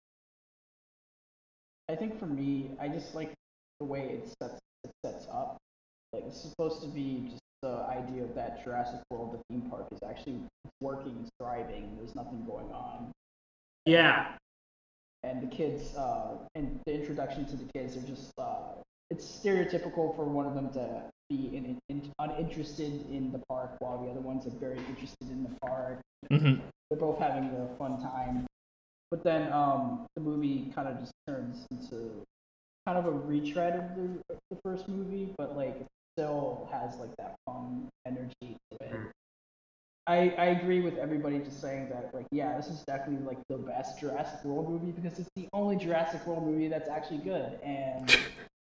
I 1.90 1.95
think 1.95 2.20
for 2.20 2.28
me, 2.28 2.72
I 2.80 2.88
just 2.88 3.16
like 3.16 3.34
the 3.80 3.86
way 3.86 4.02
it 4.02 4.34
sets 4.41 4.60
it 4.84 4.91
sets 5.06 5.28
up. 5.32 5.57
Like 6.14 6.24
it's 6.28 6.40
supposed 6.41 6.82
to 6.84 6.88
be 6.88 7.28
just 7.30 7.41
the 7.61 7.86
idea 7.90 8.24
of 8.24 8.36
that 8.36 8.64
Jurassic 8.64 9.02
World, 9.10 9.34
the 9.34 9.53
theme 9.53 9.70
park, 9.70 9.88
is 9.91 9.99
actually 10.07 10.40
working, 10.80 11.28
thriving. 11.40 11.98
There's 11.98 12.16
nothing 12.16 12.45
going 12.45 12.72
on, 12.72 13.11
Yeah, 13.86 14.28
and 15.24 15.41
the 15.41 15.48
kids, 15.48 15.95
uh, 15.95 16.38
and 16.56 16.80
the 16.86 16.94
introduction 16.94 17.45
to 17.48 17.57
the 17.57 17.66
kids 17.74 17.98
are 17.98 18.07
just, 18.07 18.32
uh, 18.38 18.76
it's 19.10 19.26
stereotypical 19.26 20.16
for 20.16 20.26
one 20.26 20.45
of 20.45 20.56
them 20.56 20.72
to 20.74 21.03
be 21.30 21.56
in, 21.56 21.78
in, 21.90 22.11
uninterested 22.20 23.06
in 23.11 23.32
the 23.32 23.40
park, 23.49 23.76
while 23.80 24.02
the 24.03 24.10
other 24.10 24.22
ones 24.22 24.48
are 24.48 24.57
very 24.60 24.78
interested 24.88 25.30
in 25.30 25.44
the 25.44 25.60
park. 25.61 25.99
hmm 26.30 26.56
they're 26.90 26.99
both 26.99 27.20
having 27.20 27.45
a 27.52 27.78
fun 27.78 28.02
time. 28.02 28.48
But 29.11 29.23
then 29.23 29.52
um, 29.52 30.06
the 30.15 30.22
movie 30.22 30.72
kind 30.76 30.88
of 30.88 30.99
just 30.99 31.14
turns 31.27 31.65
into 31.72 32.23
kind 32.86 32.98
of 32.98 33.06
a 33.06 33.11
retread 33.11 33.76
of 33.76 33.95
the, 33.95 34.38
the 34.52 34.60
first 34.64 34.88
movie, 34.88 35.34
but 35.38 35.56
like 35.57 35.81
it 35.81 35.88
still 36.15 36.68
has 36.72 36.95
like 36.98 37.15
that 37.18 37.36
fun 37.45 37.88
energy 38.06 38.31
to 38.41 38.77
it. 38.86 38.91
Mhm. 38.94 39.11
I, 40.07 40.34
I 40.40 40.45
agree 40.45 40.81
with 40.81 40.98
everybody 40.98 41.38
just 41.38 41.61
saying 41.61 41.90
that 41.90 42.10
like 42.15 42.26
yeah 42.31 42.57
this 42.57 42.68
is 42.68 42.84
definitely 42.88 43.23
like 43.27 43.38
the 43.48 43.57
best 43.57 43.99
Jurassic 43.99 44.44
World 44.44 44.68
movie 44.68 44.91
because 44.91 45.19
it's 45.19 45.30
the 45.36 45.48
only 45.53 45.76
Jurassic 45.76 46.26
World 46.26 46.45
movie 46.48 46.68
that's 46.68 46.90
actually 46.90 47.19
good 47.19 47.60
and 47.64 48.10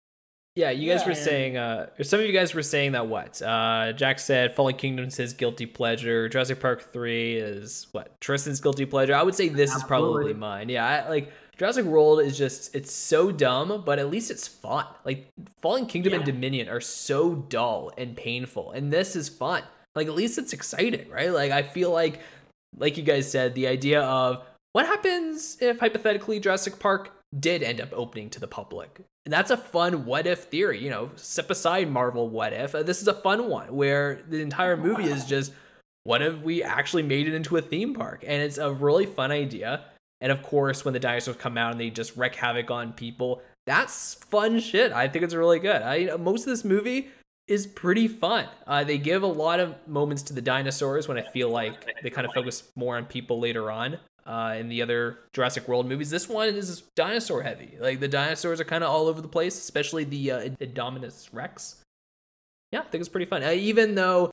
Yeah, 0.55 0.69
you 0.69 0.87
guys 0.91 1.01
Yeah, 1.01 1.07
were 1.07 1.15
saying, 1.15 1.57
uh, 1.57 1.87
or 1.97 2.03
some 2.03 2.19
of 2.19 2.27
you 2.27 2.31
guys 2.31 2.53
were 2.53 2.61
saying 2.61 2.91
that 2.91 3.07
what? 3.07 3.41
Uh, 3.41 3.91
Jack 3.93 4.19
said 4.19 4.55
Fallen 4.55 4.75
Kingdom's 4.75 5.17
his 5.17 5.33
guilty 5.33 5.65
pleasure. 5.65 6.29
Jurassic 6.29 6.59
Park 6.59 6.93
3 6.93 7.37
is 7.37 7.87
what? 7.91 8.19
Tristan's 8.21 8.61
guilty 8.61 8.85
pleasure. 8.85 9.15
I 9.15 9.23
would 9.23 9.33
say 9.33 9.49
this 9.49 9.75
is 9.75 9.83
probably 9.83 10.33
mine. 10.33 10.69
Yeah, 10.69 10.85
I, 10.85 11.09
like 11.09 11.31
Jurassic 11.57 11.85
World 11.85 12.21
is 12.21 12.37
just, 12.37 12.75
it's 12.75 12.91
so 12.91 13.31
dumb, 13.31 13.81
but 13.83 13.97
at 13.97 14.11
least 14.11 14.29
it's 14.29 14.47
fun. 14.47 14.85
Like 15.05 15.27
Fallen 15.61 15.87
Kingdom 15.87 16.13
and 16.13 16.23
Dominion 16.23 16.69
are 16.69 16.81
so 16.81 17.33
dull 17.33 17.91
and 17.97 18.15
painful, 18.15 18.71
and 18.71 18.93
this 18.93 19.15
is 19.15 19.29
fun. 19.29 19.63
Like 19.95 20.05
at 20.05 20.13
least 20.13 20.37
it's 20.37 20.53
exciting, 20.53 21.09
right? 21.09 21.31
Like 21.31 21.51
I 21.51 21.63
feel 21.63 21.89
like, 21.91 22.19
like 22.77 22.95
you 22.95 23.03
guys 23.03 23.29
said, 23.29 23.55
the 23.55 23.67
idea 23.67 24.01
of 24.01 24.43
what 24.73 24.85
happens 24.85 25.57
if 25.61 25.79
hypothetically 25.79 26.39
Jurassic 26.39 26.77
Park 26.77 27.11
did 27.39 27.63
end 27.63 27.81
up 27.81 27.89
opening 27.93 28.29
to 28.31 28.39
the 28.39 28.47
public. 28.47 29.01
And 29.25 29.33
that's 29.33 29.51
a 29.51 29.57
fun 29.57 30.05
what 30.05 30.27
if 30.27 30.45
theory, 30.45 30.83
you 30.83 30.89
know, 30.89 31.11
step 31.15 31.49
aside 31.49 31.89
Marvel 31.89 32.29
what 32.29 32.53
if. 32.53 32.75
Uh, 32.75 32.83
This 32.83 33.01
is 33.01 33.07
a 33.07 33.13
fun 33.13 33.49
one 33.49 33.75
where 33.75 34.21
the 34.29 34.41
entire 34.41 34.77
movie 34.77 35.05
is 35.05 35.25
just 35.25 35.53
what 36.03 36.21
if 36.21 36.37
we 36.41 36.61
actually 36.61 37.03
made 37.03 37.27
it 37.27 37.33
into 37.33 37.57
a 37.57 37.61
theme 37.61 37.93
park? 37.93 38.23
And 38.27 38.41
it's 38.41 38.57
a 38.57 38.71
really 38.71 39.05
fun 39.05 39.31
idea. 39.31 39.85
And 40.19 40.31
of 40.31 40.43
course, 40.43 40.83
when 40.83 40.93
the 40.93 40.99
dinosaurs 40.99 41.37
come 41.37 41.57
out 41.57 41.71
and 41.71 41.79
they 41.79 41.89
just 41.89 42.15
wreak 42.17 42.35
havoc 42.35 42.69
on 42.71 42.93
people, 42.93 43.41
that's 43.65 44.15
fun 44.15 44.59
shit. 44.59 44.91
I 44.91 45.07
think 45.07 45.23
it's 45.23 45.33
really 45.33 45.59
good. 45.59 45.81
I 45.81 46.15
most 46.17 46.41
of 46.41 46.47
this 46.47 46.65
movie 46.65 47.09
is 47.47 47.67
pretty 47.67 48.07
fun. 48.07 48.47
Uh, 48.67 48.83
they 48.83 48.97
give 48.97 49.23
a 49.23 49.27
lot 49.27 49.59
of 49.59 49.75
moments 49.87 50.23
to 50.23 50.33
the 50.33 50.41
dinosaurs 50.41 51.07
when 51.07 51.17
I 51.17 51.23
feel 51.31 51.49
like 51.49 52.01
they 52.01 52.09
kind 52.09 52.25
of 52.25 52.33
focus 52.33 52.71
more 52.75 52.95
on 52.95 53.05
people 53.05 53.39
later 53.39 53.69
on. 53.71 53.97
Uh, 54.25 54.55
in 54.57 54.69
the 54.69 54.81
other 54.81 55.19
Jurassic 55.33 55.67
World 55.67 55.87
movies, 55.87 56.09
this 56.09 56.29
one 56.29 56.49
is 56.49 56.81
dinosaur 56.95 57.43
heavy. 57.43 57.77
Like 57.79 57.99
the 57.99 58.07
dinosaurs 58.07 58.61
are 58.61 58.65
kind 58.65 58.83
of 58.83 58.89
all 58.89 59.07
over 59.07 59.21
the 59.21 59.27
place, 59.27 59.57
especially 59.57 60.05
the 60.05 60.31
uh, 60.31 60.49
Indominus 60.61 61.29
Rex. 61.33 61.81
Yeah, 62.71 62.79
I 62.79 62.83
think 62.83 63.01
it's 63.01 63.09
pretty 63.09 63.25
fun. 63.25 63.43
Uh, 63.43 63.51
even 63.51 63.95
though 63.95 64.31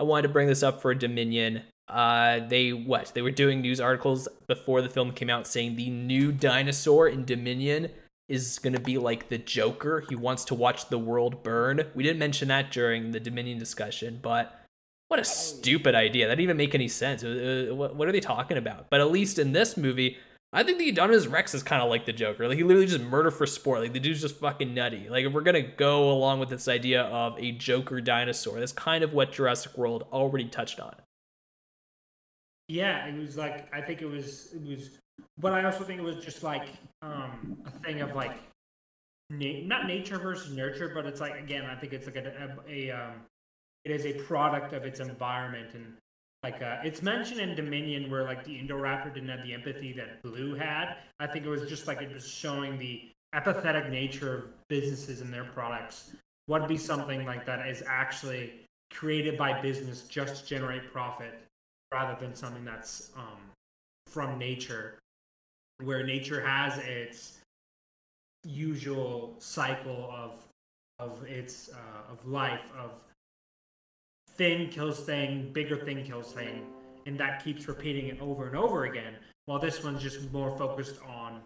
I 0.00 0.04
wanted 0.04 0.22
to 0.22 0.28
bring 0.30 0.48
this 0.48 0.62
up 0.62 0.80
for 0.80 0.94
Dominion, 0.94 1.62
uh, 1.88 2.40
they 2.48 2.72
what? 2.72 3.12
They 3.14 3.22
were 3.22 3.30
doing 3.30 3.60
news 3.60 3.80
articles 3.80 4.26
before 4.46 4.82
the 4.82 4.88
film 4.88 5.12
came 5.12 5.30
out 5.30 5.46
saying 5.46 5.76
the 5.76 5.90
new 5.90 6.32
dinosaur 6.32 7.08
in 7.08 7.24
Dominion 7.24 7.90
is 8.28 8.58
going 8.58 8.72
to 8.72 8.80
be 8.80 8.98
like 8.98 9.28
the 9.28 9.38
Joker. 9.38 10.04
He 10.08 10.16
wants 10.16 10.44
to 10.46 10.54
watch 10.54 10.88
the 10.88 10.98
world 10.98 11.44
burn. 11.44 11.86
We 11.94 12.02
didn't 12.02 12.18
mention 12.18 12.48
that 12.48 12.72
during 12.72 13.12
the 13.12 13.20
Dominion 13.20 13.58
discussion, 13.58 14.18
but 14.20 14.65
what 15.08 15.20
a 15.20 15.24
stupid 15.24 15.94
idea. 15.94 16.26
That 16.26 16.34
didn't 16.34 16.44
even 16.44 16.56
make 16.56 16.74
any 16.74 16.88
sense. 16.88 17.22
Uh, 17.22 17.68
what 17.72 18.08
are 18.08 18.12
they 18.12 18.20
talking 18.20 18.56
about? 18.56 18.90
But 18.90 19.00
at 19.00 19.10
least 19.10 19.38
in 19.38 19.52
this 19.52 19.76
movie, 19.76 20.18
I 20.52 20.62
think 20.62 20.78
the 20.78 20.92
Indominus 20.92 21.30
Rex 21.30 21.54
is 21.54 21.62
kind 21.62 21.82
of 21.82 21.90
like 21.90 22.06
the 22.06 22.12
Joker. 22.12 22.48
Like 22.48 22.56
he 22.56 22.64
literally 22.64 22.86
just 22.86 23.04
murder 23.04 23.30
for 23.30 23.46
sport. 23.46 23.80
Like 23.80 23.92
the 23.92 24.00
dude's 24.00 24.20
just 24.20 24.36
fucking 24.36 24.74
nutty. 24.74 25.08
Like 25.08 25.24
if 25.24 25.32
we're 25.32 25.42
gonna 25.42 25.62
go 25.62 26.10
along 26.10 26.40
with 26.40 26.48
this 26.48 26.66
idea 26.66 27.02
of 27.02 27.38
a 27.38 27.52
Joker 27.52 28.00
dinosaur, 28.00 28.58
that's 28.58 28.72
kind 28.72 29.04
of 29.04 29.12
what 29.12 29.32
Jurassic 29.32 29.76
World 29.76 30.06
already 30.12 30.46
touched 30.46 30.80
on. 30.80 30.94
Yeah, 32.68 33.06
it 33.06 33.16
was 33.16 33.36
like 33.36 33.72
I 33.74 33.80
think 33.80 34.02
it 34.02 34.06
was 34.06 34.52
it 34.54 34.62
was, 34.66 34.98
but 35.38 35.52
I 35.52 35.64
also 35.64 35.84
think 35.84 36.00
it 36.00 36.04
was 36.04 36.24
just 36.24 36.42
like 36.42 36.68
um, 37.02 37.58
a 37.64 37.70
thing 37.70 38.00
of 38.00 38.14
like, 38.16 38.32
na- 39.30 39.62
not 39.62 39.86
nature 39.86 40.18
versus 40.18 40.56
nurture, 40.56 40.90
but 40.92 41.06
it's 41.06 41.20
like 41.20 41.38
again, 41.38 41.64
I 41.64 41.76
think 41.76 41.92
it's 41.92 42.06
like 42.06 42.16
a, 42.16 42.56
a, 42.68 42.72
a 42.72 42.90
um, 42.90 43.12
it 43.86 43.92
is 43.92 44.04
a 44.04 44.14
product 44.24 44.72
of 44.72 44.84
its 44.84 44.98
environment 44.98 45.68
and 45.74 45.94
like 46.42 46.60
uh, 46.60 46.78
it's 46.84 47.02
mentioned 47.02 47.40
in 47.40 47.54
Dominion 47.54 48.10
where 48.10 48.24
like 48.24 48.44
the 48.44 48.52
Indoraptor 48.52 49.14
didn't 49.14 49.28
have 49.28 49.42
the 49.42 49.54
empathy 49.54 49.92
that 49.92 50.22
Blue 50.22 50.54
had. 50.54 50.96
I 51.20 51.26
think 51.26 51.46
it 51.46 51.48
was 51.48 51.68
just 51.68 51.86
like 51.86 52.02
it 52.02 52.12
was 52.12 52.28
showing 52.28 52.78
the 52.78 53.08
apathetic 53.32 53.88
nature 53.90 54.36
of 54.36 54.68
businesses 54.68 55.20
and 55.20 55.32
their 55.32 55.44
products. 55.44 56.12
What 56.46 56.62
would 56.62 56.68
be 56.68 56.76
something 56.76 57.24
like 57.24 57.46
that 57.46 57.66
is 57.68 57.82
actually 57.86 58.64
created 58.92 59.38
by 59.38 59.60
business 59.60 60.02
just 60.02 60.42
to 60.42 60.46
generate 60.46 60.92
profit 60.92 61.38
rather 61.92 62.18
than 62.20 62.34
something 62.34 62.64
that's 62.64 63.10
um, 63.16 63.38
from 64.08 64.38
nature, 64.38 64.98
where 65.82 66.04
nature 66.04 66.40
has 66.40 66.78
its 66.78 67.38
usual 68.44 69.36
cycle 69.38 70.10
of 70.12 70.32
of 70.98 71.24
its 71.24 71.70
uh, 71.72 72.12
of 72.12 72.24
life 72.26 72.70
of 72.78 73.02
thing 74.36 74.68
kills 74.68 75.00
thing, 75.00 75.50
bigger 75.52 75.76
thing 75.76 76.04
kills 76.04 76.32
thing, 76.32 76.66
and 77.06 77.18
that 77.18 77.44
keeps 77.44 77.68
repeating 77.68 78.08
it 78.08 78.20
over 78.20 78.46
and 78.46 78.56
over 78.56 78.84
again. 78.84 79.14
While 79.46 79.58
this 79.58 79.82
one's 79.82 80.02
just 80.02 80.32
more 80.32 80.56
focused 80.58 80.96
on 81.06 81.40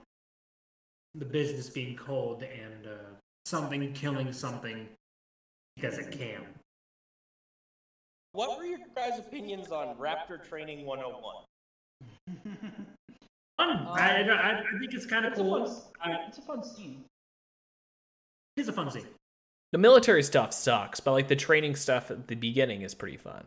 the 1.14 1.24
business 1.24 1.68
being 1.68 1.96
cold 1.96 2.42
and 2.42 2.86
uh, 2.86 3.14
something 3.44 3.92
killing 3.92 4.32
something 4.32 4.88
because 5.76 5.98
it 5.98 6.10
can. 6.12 6.46
What 8.32 8.56
were 8.56 8.64
your 8.64 8.78
guys' 8.94 9.18
opinions 9.18 9.72
on 9.72 9.96
Raptor 9.96 10.46
Training 10.48 10.86
101? 10.86 11.36
Fun. 13.60 13.76
Um, 13.76 13.88
I, 13.88 14.22
I, 14.22 14.60
I, 14.60 14.78
think 14.78 14.94
it's 14.94 15.04
kind 15.04 15.26
of 15.26 15.34
cool. 15.34 15.66
Fun, 15.66 16.16
it's 16.28 16.38
a 16.38 16.42
fun 16.42 16.64
scene. 16.64 17.04
It's 18.56 18.68
a 18.68 18.72
fun 18.72 18.90
scene. 18.90 19.06
The 19.72 19.78
military 19.78 20.22
stuff 20.22 20.52
sucks, 20.52 20.98
but 21.00 21.12
like 21.12 21.28
the 21.28 21.36
training 21.36 21.76
stuff 21.76 22.10
at 22.10 22.26
the 22.26 22.34
beginning 22.34 22.82
is 22.82 22.94
pretty 22.94 23.16
fun. 23.16 23.44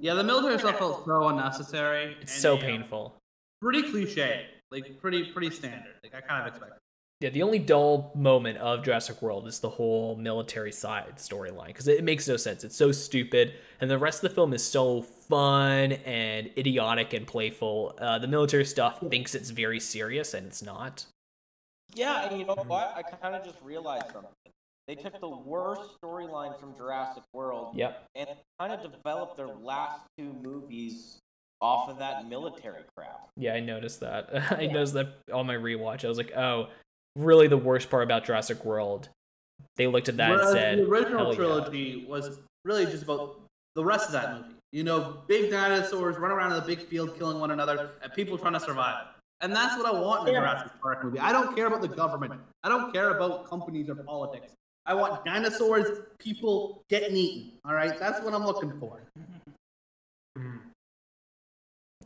Yeah, 0.00 0.14
the 0.14 0.24
military 0.24 0.58
stuff 0.58 0.78
felt 0.78 1.06
so 1.06 1.28
unnecessary. 1.28 2.16
It's 2.20 2.32
so 2.32 2.58
painful. 2.58 3.14
Pretty 3.62 3.82
cliche, 3.90 4.46
like 4.70 5.00
pretty 5.00 5.24
pretty 5.32 5.50
standard. 5.50 5.94
Like 6.02 6.14
I 6.14 6.20
kind 6.20 6.42
of 6.42 6.48
expected. 6.48 6.78
Yeah, 7.20 7.30
the 7.30 7.42
only 7.42 7.58
dull 7.58 8.12
moment 8.14 8.58
of 8.58 8.84
Jurassic 8.84 9.22
World 9.22 9.46
is 9.46 9.60
the 9.60 9.70
whole 9.70 10.16
military 10.16 10.72
side 10.72 11.16
storyline 11.16 11.68
because 11.68 11.88
it 11.88 12.04
makes 12.04 12.28
no 12.28 12.36
sense. 12.36 12.62
It's 12.62 12.76
so 12.76 12.92
stupid, 12.92 13.54
and 13.80 13.90
the 13.90 13.96
rest 13.96 14.22
of 14.22 14.28
the 14.28 14.34
film 14.34 14.52
is 14.52 14.62
so 14.62 15.00
fun 15.00 15.92
and 15.92 16.50
idiotic 16.58 17.14
and 17.14 17.26
playful. 17.26 17.96
Uh, 17.98 18.18
the 18.18 18.28
military 18.28 18.66
stuff 18.66 19.00
thinks 19.08 19.34
it's 19.34 19.48
very 19.48 19.80
serious, 19.80 20.34
and 20.34 20.46
it's 20.46 20.62
not. 20.62 21.06
Yeah, 21.94 22.28
and 22.28 22.38
you 22.38 22.44
know 22.44 22.54
what? 22.66 22.92
I 22.94 23.02
kind 23.02 23.34
of 23.34 23.42
just 23.42 23.62
realized 23.62 24.12
something. 24.12 24.30
They 24.86 24.94
took 24.94 25.20
the 25.20 25.28
worst 25.28 25.82
storyline 26.00 26.58
from 26.60 26.76
Jurassic 26.76 27.24
World 27.32 27.74
yep. 27.76 28.04
and 28.14 28.28
kind 28.60 28.72
of 28.72 28.92
developed 28.92 29.36
their 29.36 29.48
last 29.48 30.00
two 30.16 30.32
movies 30.42 31.18
off 31.60 31.88
of 31.88 31.98
that 31.98 32.28
military 32.28 32.82
crap. 32.96 33.28
Yeah, 33.36 33.54
I 33.54 33.60
noticed 33.60 34.00
that. 34.00 34.28
I 34.52 34.66
noticed 34.66 34.94
that 34.94 35.18
on 35.32 35.46
my 35.46 35.54
rewatch. 35.54 36.04
I 36.04 36.08
was 36.08 36.18
like, 36.18 36.36
oh, 36.36 36.68
really 37.16 37.48
the 37.48 37.56
worst 37.56 37.90
part 37.90 38.04
about 38.04 38.24
Jurassic 38.24 38.64
World. 38.64 39.08
They 39.76 39.88
looked 39.88 40.08
at 40.08 40.16
that 40.18 40.30
Whereas 40.30 40.50
and 40.50 40.56
said, 40.56 40.78
the 40.78 40.84
original 40.84 41.34
trilogy 41.34 42.04
yeah. 42.04 42.10
was 42.10 42.38
really 42.64 42.86
just 42.86 43.02
about 43.02 43.40
the 43.74 43.84
rest 43.84 44.06
of 44.06 44.12
that 44.12 44.34
movie. 44.34 44.54
You 44.72 44.84
know, 44.84 45.22
big 45.26 45.50
dinosaurs 45.50 46.16
run 46.16 46.30
around 46.30 46.52
in 46.52 46.60
the 46.60 46.64
big 46.64 46.86
field 46.86 47.16
killing 47.18 47.40
one 47.40 47.50
another, 47.50 47.92
and 48.02 48.12
people 48.12 48.36
trying 48.38 48.52
to 48.52 48.60
survive. 48.60 49.06
And 49.40 49.54
that's 49.54 49.76
what 49.76 49.86
I 49.86 49.98
want 49.98 50.28
in 50.28 50.34
a 50.34 50.38
Jurassic 50.38 50.72
Park 50.80 51.04
movie. 51.04 51.18
I 51.18 51.32
don't 51.32 51.54
care 51.56 51.66
about 51.66 51.82
the 51.82 51.88
government. 51.88 52.40
I 52.62 52.68
don't 52.68 52.92
care 52.92 53.10
about 53.10 53.48
companies 53.48 53.88
or 53.88 53.94
politics. 53.94 54.52
I 54.86 54.94
want 54.94 55.24
dinosaurs, 55.24 56.00
people 56.18 56.82
getting 56.88 57.16
eaten. 57.16 57.52
All 57.64 57.74
right, 57.74 57.98
that's 57.98 58.22
what 58.22 58.32
I'm 58.34 58.44
looking 58.44 58.78
for. 58.78 59.02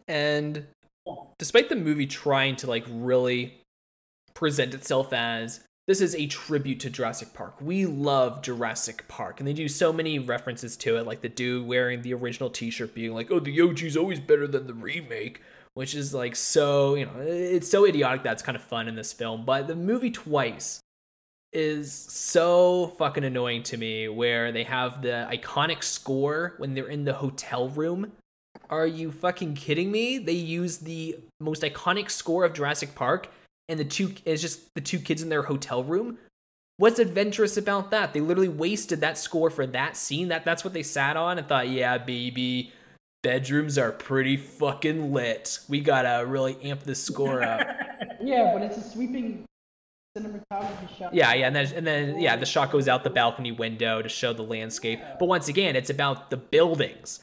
And 0.08 0.66
despite 1.38 1.68
the 1.68 1.76
movie 1.76 2.06
trying 2.06 2.56
to 2.56 2.66
like 2.66 2.84
really 2.88 3.60
present 4.34 4.74
itself 4.74 5.12
as 5.12 5.60
this 5.86 6.00
is 6.00 6.14
a 6.16 6.26
tribute 6.26 6.80
to 6.80 6.90
Jurassic 6.90 7.32
Park. 7.32 7.60
We 7.60 7.86
love 7.86 8.42
Jurassic 8.42 9.06
Park, 9.08 9.40
and 9.40 9.46
they 9.46 9.52
do 9.52 9.68
so 9.68 9.92
many 9.92 10.18
references 10.18 10.76
to 10.78 10.96
it, 10.96 11.06
like 11.06 11.20
the 11.20 11.28
dude 11.28 11.66
wearing 11.66 12.02
the 12.02 12.14
original 12.14 12.50
T-shirt 12.50 12.94
being 12.94 13.12
like, 13.12 13.30
"Oh, 13.30 13.40
the 13.40 13.60
OG's 13.60 13.96
always 13.96 14.20
better 14.20 14.46
than 14.46 14.66
the 14.66 14.74
remake," 14.74 15.40
which 15.74 15.94
is 15.94 16.12
like 16.12 16.36
so, 16.36 16.94
you 16.94 17.06
know, 17.06 17.20
it's 17.20 17.70
so 17.70 17.84
idiotic 17.86 18.22
that's 18.22 18.42
kind 18.42 18.56
of 18.56 18.62
fun 18.62 18.88
in 18.88 18.94
this 18.94 19.12
film. 19.12 19.44
But 19.44 19.68
the 19.68 19.76
movie 19.76 20.10
twice 20.10 20.80
is 21.52 21.92
so 21.92 22.88
fucking 22.98 23.24
annoying 23.24 23.62
to 23.64 23.76
me, 23.76 24.08
where 24.08 24.52
they 24.52 24.64
have 24.64 25.02
the 25.02 25.28
iconic 25.30 25.82
score 25.82 26.54
when 26.58 26.74
they're 26.74 26.88
in 26.88 27.04
the 27.04 27.14
hotel 27.14 27.68
room. 27.68 28.12
Are 28.68 28.86
you 28.86 29.10
fucking 29.10 29.54
kidding 29.54 29.90
me? 29.90 30.18
They 30.18 30.32
use 30.32 30.78
the 30.78 31.16
most 31.40 31.62
iconic 31.62 32.10
score 32.10 32.44
of 32.44 32.52
Jurassic 32.52 32.94
Park 32.94 33.28
and 33.70 33.78
the 33.78 33.84
two 33.84 34.12
it's 34.24 34.42
just 34.42 34.74
the 34.74 34.80
two 34.80 34.98
kids 34.98 35.22
in 35.22 35.28
their 35.28 35.42
hotel 35.42 35.84
room. 35.84 36.18
What's 36.76 36.98
adventurous 36.98 37.56
about 37.56 37.90
that? 37.92 38.12
They 38.12 38.20
literally 38.20 38.48
wasted 38.48 39.00
that 39.00 39.16
score 39.16 39.50
for 39.50 39.66
that 39.66 39.96
scene. 39.96 40.28
That 40.28 40.44
that's 40.44 40.64
what 40.64 40.72
they 40.72 40.82
sat 40.82 41.16
on 41.16 41.38
and 41.38 41.46
thought, 41.46 41.68
yeah, 41.68 41.98
baby, 41.98 42.72
bedrooms 43.22 43.78
are 43.78 43.92
pretty 43.92 44.36
fucking 44.36 45.12
lit. 45.12 45.60
We 45.68 45.80
gotta 45.80 46.26
really 46.26 46.56
amp 46.62 46.82
the 46.82 46.94
score 46.94 47.42
up. 47.42 47.66
yeah, 48.20 48.50
but 48.52 48.62
it's 48.62 48.76
a 48.76 48.82
sweeping 48.82 49.44
cinematography 50.16 50.98
shot. 50.98 51.14
Yeah, 51.14 51.32
yeah, 51.34 51.46
and 51.46 51.56
then 51.56 51.72
and 51.74 51.86
then 51.86 52.20
yeah, 52.20 52.36
the 52.36 52.46
shot 52.46 52.72
goes 52.72 52.88
out 52.88 53.04
the 53.04 53.10
balcony 53.10 53.52
window 53.52 54.02
to 54.02 54.08
show 54.08 54.32
the 54.32 54.42
landscape. 54.42 55.00
But 55.18 55.26
once 55.26 55.48
again, 55.48 55.76
it's 55.76 55.90
about 55.90 56.30
the 56.30 56.36
buildings. 56.36 57.20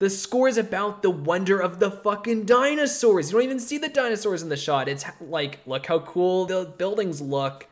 The 0.00 0.10
score 0.10 0.48
is 0.48 0.58
about 0.58 1.02
the 1.02 1.10
wonder 1.10 1.60
of 1.60 1.78
the 1.78 1.90
fucking 1.90 2.46
dinosaurs. 2.46 3.30
You 3.30 3.38
don't 3.38 3.44
even 3.44 3.60
see 3.60 3.78
the 3.78 3.88
dinosaurs 3.88 4.42
in 4.42 4.48
the 4.48 4.56
shot. 4.56 4.88
It's 4.88 5.04
like, 5.20 5.60
look 5.66 5.86
how 5.86 6.00
cool 6.00 6.46
the 6.46 6.74
buildings 6.76 7.20
look. 7.20 7.68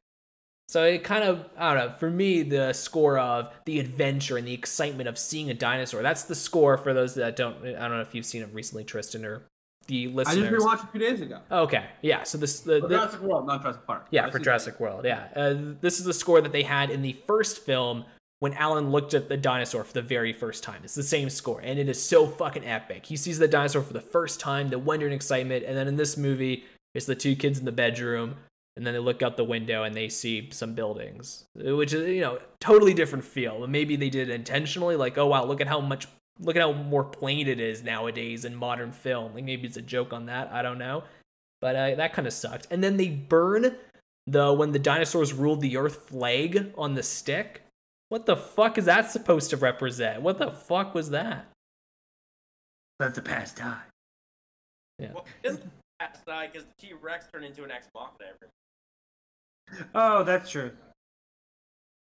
So 0.68 0.84
it 0.84 1.05
kind 1.05 1.24
of, 1.24 1.51
I 1.59 1.74
don't 1.74 1.89
know, 1.89 1.94
for 1.98 2.09
me, 2.09 2.43
the 2.43 2.72
score 2.72 3.18
of 3.18 3.52
the 3.66 3.78
adventure 3.80 4.39
and 4.39 4.47
the 4.47 4.55
excitement 4.55 5.09
of 5.09 5.18
seeing 5.18 5.51
a 5.51 5.55
dinosaur, 5.55 6.01
that's 6.01 6.22
the 6.22 6.34
score 6.34 6.78
for 6.78 6.94
those 6.94 7.14
that 7.16 7.36
don't, 7.36 7.59
I 7.66 7.72
don't 7.72 7.90
know 7.90 8.01
if 8.01 8.14
you've 8.14 8.24
seen 8.24 8.40
it 8.40 8.48
recently, 8.55 8.84
Tristan, 8.84 9.26
or 9.26 9.43
the 9.86 10.09
listeners. 10.09 10.46
I 10.46 10.50
just 10.50 10.64
rewatched 10.64 10.84
it 10.84 10.92
two 10.92 10.98
days 10.98 11.20
ago. 11.20 11.40
Okay, 11.50 11.84
yeah. 12.02 12.22
So 12.22 12.38
this 12.38 12.60
the, 12.60 12.80
the 12.80 12.88
Jurassic 12.88 13.20
World, 13.20 13.46
not 13.46 13.62
Jurassic 13.62 13.86
Park. 13.86 14.06
Yeah, 14.10 14.30
for 14.30 14.38
Jurassic 14.38 14.80
World. 14.80 15.04
Yeah, 15.04 15.28
uh, 15.34 15.54
this 15.80 15.98
is 15.98 16.04
the 16.04 16.12
score 16.12 16.40
that 16.40 16.52
they 16.52 16.62
had 16.62 16.90
in 16.90 17.02
the 17.02 17.16
first 17.26 17.60
film 17.60 18.04
when 18.40 18.54
Alan 18.54 18.90
looked 18.90 19.14
at 19.14 19.28
the 19.28 19.36
dinosaur 19.36 19.84
for 19.84 19.92
the 19.92 20.02
very 20.02 20.32
first 20.32 20.64
time. 20.64 20.80
It's 20.82 20.94
the 20.94 21.02
same 21.02 21.30
score, 21.30 21.60
and 21.60 21.78
it 21.78 21.88
is 21.88 22.02
so 22.02 22.26
fucking 22.26 22.64
epic. 22.64 23.06
He 23.06 23.16
sees 23.16 23.38
the 23.38 23.48
dinosaur 23.48 23.82
for 23.82 23.92
the 23.92 24.00
first 24.00 24.40
time, 24.40 24.68
the 24.68 24.78
wonder 24.78 25.06
and 25.06 25.14
excitement, 25.14 25.64
and 25.64 25.76
then 25.76 25.88
in 25.88 25.96
this 25.96 26.16
movie, 26.16 26.64
it's 26.94 27.06
the 27.06 27.14
two 27.14 27.36
kids 27.36 27.59
in 27.59 27.64
the 27.64 27.72
bedroom, 27.72 28.36
and 28.76 28.86
then 28.86 28.94
they 28.94 29.00
look 29.00 29.22
out 29.22 29.36
the 29.36 29.44
window 29.44 29.84
and 29.84 29.94
they 29.94 30.09
see 30.09 30.48
some 30.50 30.74
buildings, 30.74 31.44
which 31.54 31.92
is 31.92 32.09
you 32.09 32.20
know 32.20 32.38
totally 32.60 32.94
different 32.94 33.24
feel. 33.24 33.60
But 33.60 33.70
maybe 33.70 33.96
they 33.96 34.10
did 34.10 34.28
it 34.28 34.34
intentionally, 34.34 34.96
like 34.96 35.18
oh 35.18 35.26
wow, 35.26 35.44
look 35.44 35.60
at 35.60 35.68
how 35.68 35.80
much 35.80 36.06
look 36.40 36.56
at 36.56 36.62
how 36.62 36.72
more 36.72 37.04
plain 37.04 37.48
it 37.48 37.60
is 37.60 37.82
nowadays 37.82 38.44
in 38.44 38.54
modern 38.54 38.92
film. 38.92 39.34
Like 39.34 39.44
maybe 39.44 39.66
it's 39.66 39.76
a 39.76 39.82
joke 39.82 40.12
on 40.12 40.26
that. 40.26 40.50
I 40.52 40.62
don't 40.62 40.78
know, 40.78 41.04
but 41.60 41.76
uh, 41.76 41.94
that 41.96 42.12
kind 42.12 42.26
of 42.26 42.32
sucked. 42.32 42.66
And 42.70 42.82
then 42.82 42.96
they 42.96 43.09
burn 43.09 43.76
the 44.26 44.52
when 44.52 44.72
the 44.72 44.78
dinosaurs 44.78 45.32
ruled 45.32 45.60
the 45.60 45.76
earth 45.76 46.09
flag 46.09 46.72
on 46.76 46.94
the 46.94 47.02
stick. 47.02 47.62
What 48.09 48.26
the 48.26 48.36
fuck 48.36 48.76
is 48.76 48.84
that 48.84 49.10
supposed 49.10 49.50
to 49.50 49.56
represent? 49.56 50.22
What 50.22 50.38
the 50.38 50.50
fuck 50.50 50.94
was 50.94 51.10
that? 51.10 51.46
That's 52.98 53.18
a 53.18 53.22
past 53.22 53.56
time. 53.56 53.80
Well, 54.98 55.26
this 55.42 55.59
past 55.98 56.24
die 56.26 56.46
because 56.46 56.66
the 56.66 56.86
T 56.86 56.92
Rex 56.92 57.26
turned 57.32 57.44
into 57.44 57.64
an 57.64 57.70
Ex 57.70 57.88
Machina. 57.94 58.30
Oh, 59.94 60.22
that's 60.22 60.50
true. 60.50 60.70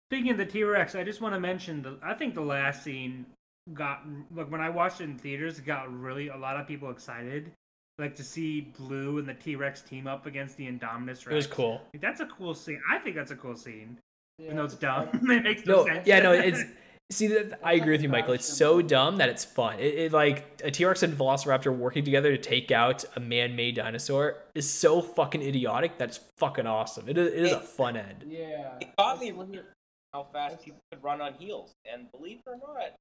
Speaking 0.09 0.31
of 0.31 0.37
the 0.37 0.45
T 0.45 0.63
Rex, 0.63 0.95
I 0.95 1.03
just 1.03 1.21
want 1.21 1.35
to 1.35 1.39
mention 1.39 1.81
the. 1.83 1.97
I 2.03 2.13
think 2.15 2.33
the 2.33 2.41
last 2.41 2.83
scene 2.83 3.25
got 3.73 4.03
like 4.35 4.51
when 4.51 4.61
I 4.61 4.69
watched 4.69 5.01
it 5.01 5.05
in 5.05 5.17
theaters, 5.17 5.59
it 5.59 5.65
got 5.65 5.91
really 5.93 6.29
a 6.29 6.37
lot 6.37 6.59
of 6.59 6.67
people 6.67 6.89
excited, 6.91 7.51
like 7.97 8.15
to 8.15 8.23
see 8.23 8.61
Blue 8.77 9.17
and 9.19 9.27
the 9.27 9.33
T 9.33 9.55
Rex 9.55 9.81
team 9.81 10.07
up 10.07 10.25
against 10.25 10.57
the 10.57 10.67
Indominus 10.67 11.25
Rex. 11.25 11.27
It 11.27 11.35
was 11.35 11.47
cool. 11.47 11.81
Like, 11.93 12.01
that's 12.01 12.19
a 12.21 12.25
cool 12.25 12.53
scene. 12.53 12.81
I 12.89 12.97
think 12.99 13.15
that's 13.15 13.31
a 13.31 13.35
cool 13.35 13.55
scene. 13.55 13.97
Yeah, 14.37 14.45
Even 14.45 14.57
though 14.57 14.63
it's 14.65 14.73
it's 14.73 14.81
dumb, 14.81 15.07
fun. 15.09 15.31
it 15.31 15.43
makes 15.43 15.65
no, 15.65 15.77
No, 15.77 15.85
sense. 15.85 16.07
yeah, 16.07 16.19
no, 16.21 16.31
it's 16.31 16.63
see 17.11 17.27
that 17.27 17.59
I 17.63 17.73
agree 17.73 17.91
with 17.91 18.01
you, 18.01 18.09
Michael. 18.09 18.33
It's 18.35 18.47
so 18.47 18.81
dumb 18.81 19.17
that 19.17 19.27
it's 19.29 19.43
fun. 19.43 19.79
It, 19.79 19.95
it 19.95 20.13
like 20.13 20.61
a 20.63 20.71
T 20.71 20.85
Rex 20.85 21.03
and 21.03 21.17
Velociraptor 21.17 21.75
working 21.75 22.05
together 22.05 22.31
to 22.35 22.37
take 22.41 22.71
out 22.71 23.03
a 23.15 23.19
man-made 23.19 23.75
dinosaur 23.75 24.37
is 24.55 24.69
so 24.69 25.01
fucking 25.01 25.41
idiotic. 25.41 25.97
That's 25.97 26.19
fucking 26.37 26.67
awesome. 26.67 27.09
It 27.09 27.17
is, 27.17 27.27
it 27.33 27.39
is 27.43 27.51
a 27.51 27.59
fun 27.59 27.97
end. 27.97 28.23
Yeah. 28.27 28.77
It 28.79 28.89
got 28.97 29.19
me 29.19 29.31
Let's 29.31 29.37
look 29.49 29.55
at- 29.57 29.65
how 30.13 30.25
fast 30.33 30.63
people 30.65 30.79
could 30.91 31.03
run 31.03 31.21
on 31.21 31.33
heels, 31.33 31.71
and 31.85 32.11
believe 32.11 32.39
it 32.39 32.49
or 32.49 32.55
not, 32.55 32.93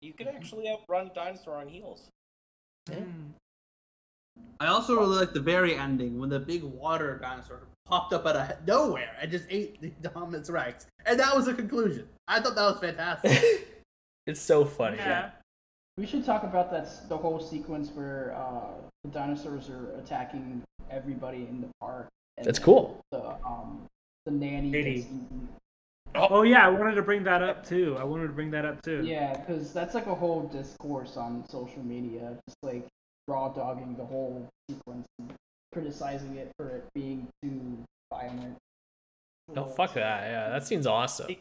you 0.00 0.12
could 0.12 0.28
actually 0.28 0.68
outrun 0.68 1.08
a 1.08 1.14
dinosaur 1.14 1.56
on 1.56 1.68
heels. 1.68 2.08
Mm. 2.88 3.32
I 4.58 4.66
also 4.66 4.98
really 4.98 5.16
like 5.16 5.32
the 5.32 5.40
very 5.40 5.76
ending 5.76 6.18
when 6.18 6.30
the 6.30 6.38
big 6.38 6.62
water 6.62 7.18
dinosaur 7.20 7.62
popped 7.84 8.12
up 8.12 8.26
out 8.26 8.36
of 8.36 8.66
nowhere 8.66 9.10
and 9.20 9.30
just 9.30 9.44
ate 9.50 9.80
the 9.80 9.90
Dominus 10.08 10.48
Rex, 10.48 10.86
and 11.04 11.18
that 11.18 11.34
was 11.34 11.46
the 11.46 11.54
conclusion. 11.54 12.08
I 12.28 12.40
thought 12.40 12.54
that 12.54 12.62
was 12.62 12.80
fantastic. 12.80 13.68
it's 14.26 14.40
so 14.40 14.64
funny. 14.64 14.96
Yeah. 14.96 15.30
We 15.96 16.06
should 16.06 16.24
talk 16.24 16.44
about 16.44 16.70
that 16.70 17.08
the 17.08 17.16
whole 17.16 17.40
sequence 17.40 17.90
where 17.90 18.34
uh, 18.36 18.80
the 19.04 19.10
dinosaurs 19.10 19.68
are 19.68 19.90
attacking 19.98 20.62
everybody 20.90 21.46
in 21.48 21.60
the 21.60 21.68
park. 21.80 22.08
and 22.38 22.46
That's 22.46 22.58
cool. 22.58 23.00
The 23.12 23.36
um 23.44 23.86
the 24.24 24.32
nanny 24.32 25.06
Lady. 26.14 26.22
gets 26.22 26.30
eaten. 26.30 26.38
Oh 26.38 26.42
yeah, 26.42 26.66
I 26.66 26.68
wanted 26.68 26.94
to 26.94 27.02
bring 27.02 27.24
that 27.24 27.42
up 27.42 27.66
too. 27.66 27.96
I 27.98 28.04
wanted 28.04 28.28
to 28.28 28.32
bring 28.32 28.50
that 28.52 28.64
up 28.64 28.82
too. 28.82 29.02
Yeah, 29.04 29.36
because 29.38 29.72
that's 29.72 29.94
like 29.94 30.06
a 30.06 30.14
whole 30.14 30.48
discourse 30.48 31.16
on 31.16 31.48
social 31.48 31.82
media, 31.82 32.36
just 32.48 32.58
like 32.62 32.86
raw 33.28 33.48
dogging 33.48 33.96
the 33.96 34.04
whole 34.04 34.48
sequence 34.68 35.06
and 35.18 35.32
criticizing 35.72 36.36
it 36.36 36.50
for 36.56 36.68
it 36.68 36.84
being 36.94 37.28
too 37.42 37.78
violent. 38.12 38.56
Oh 39.56 39.64
fuck 39.64 39.94
that. 39.94 40.22
Yeah, 40.24 40.48
that 40.50 40.66
seems 40.66 40.86
awesome. 40.86 41.36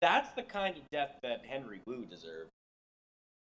That's 0.00 0.30
the 0.32 0.42
kind 0.42 0.76
of 0.76 0.82
death 0.90 1.18
that 1.22 1.42
Henry 1.46 1.80
Wu 1.86 2.04
deserved. 2.04 2.50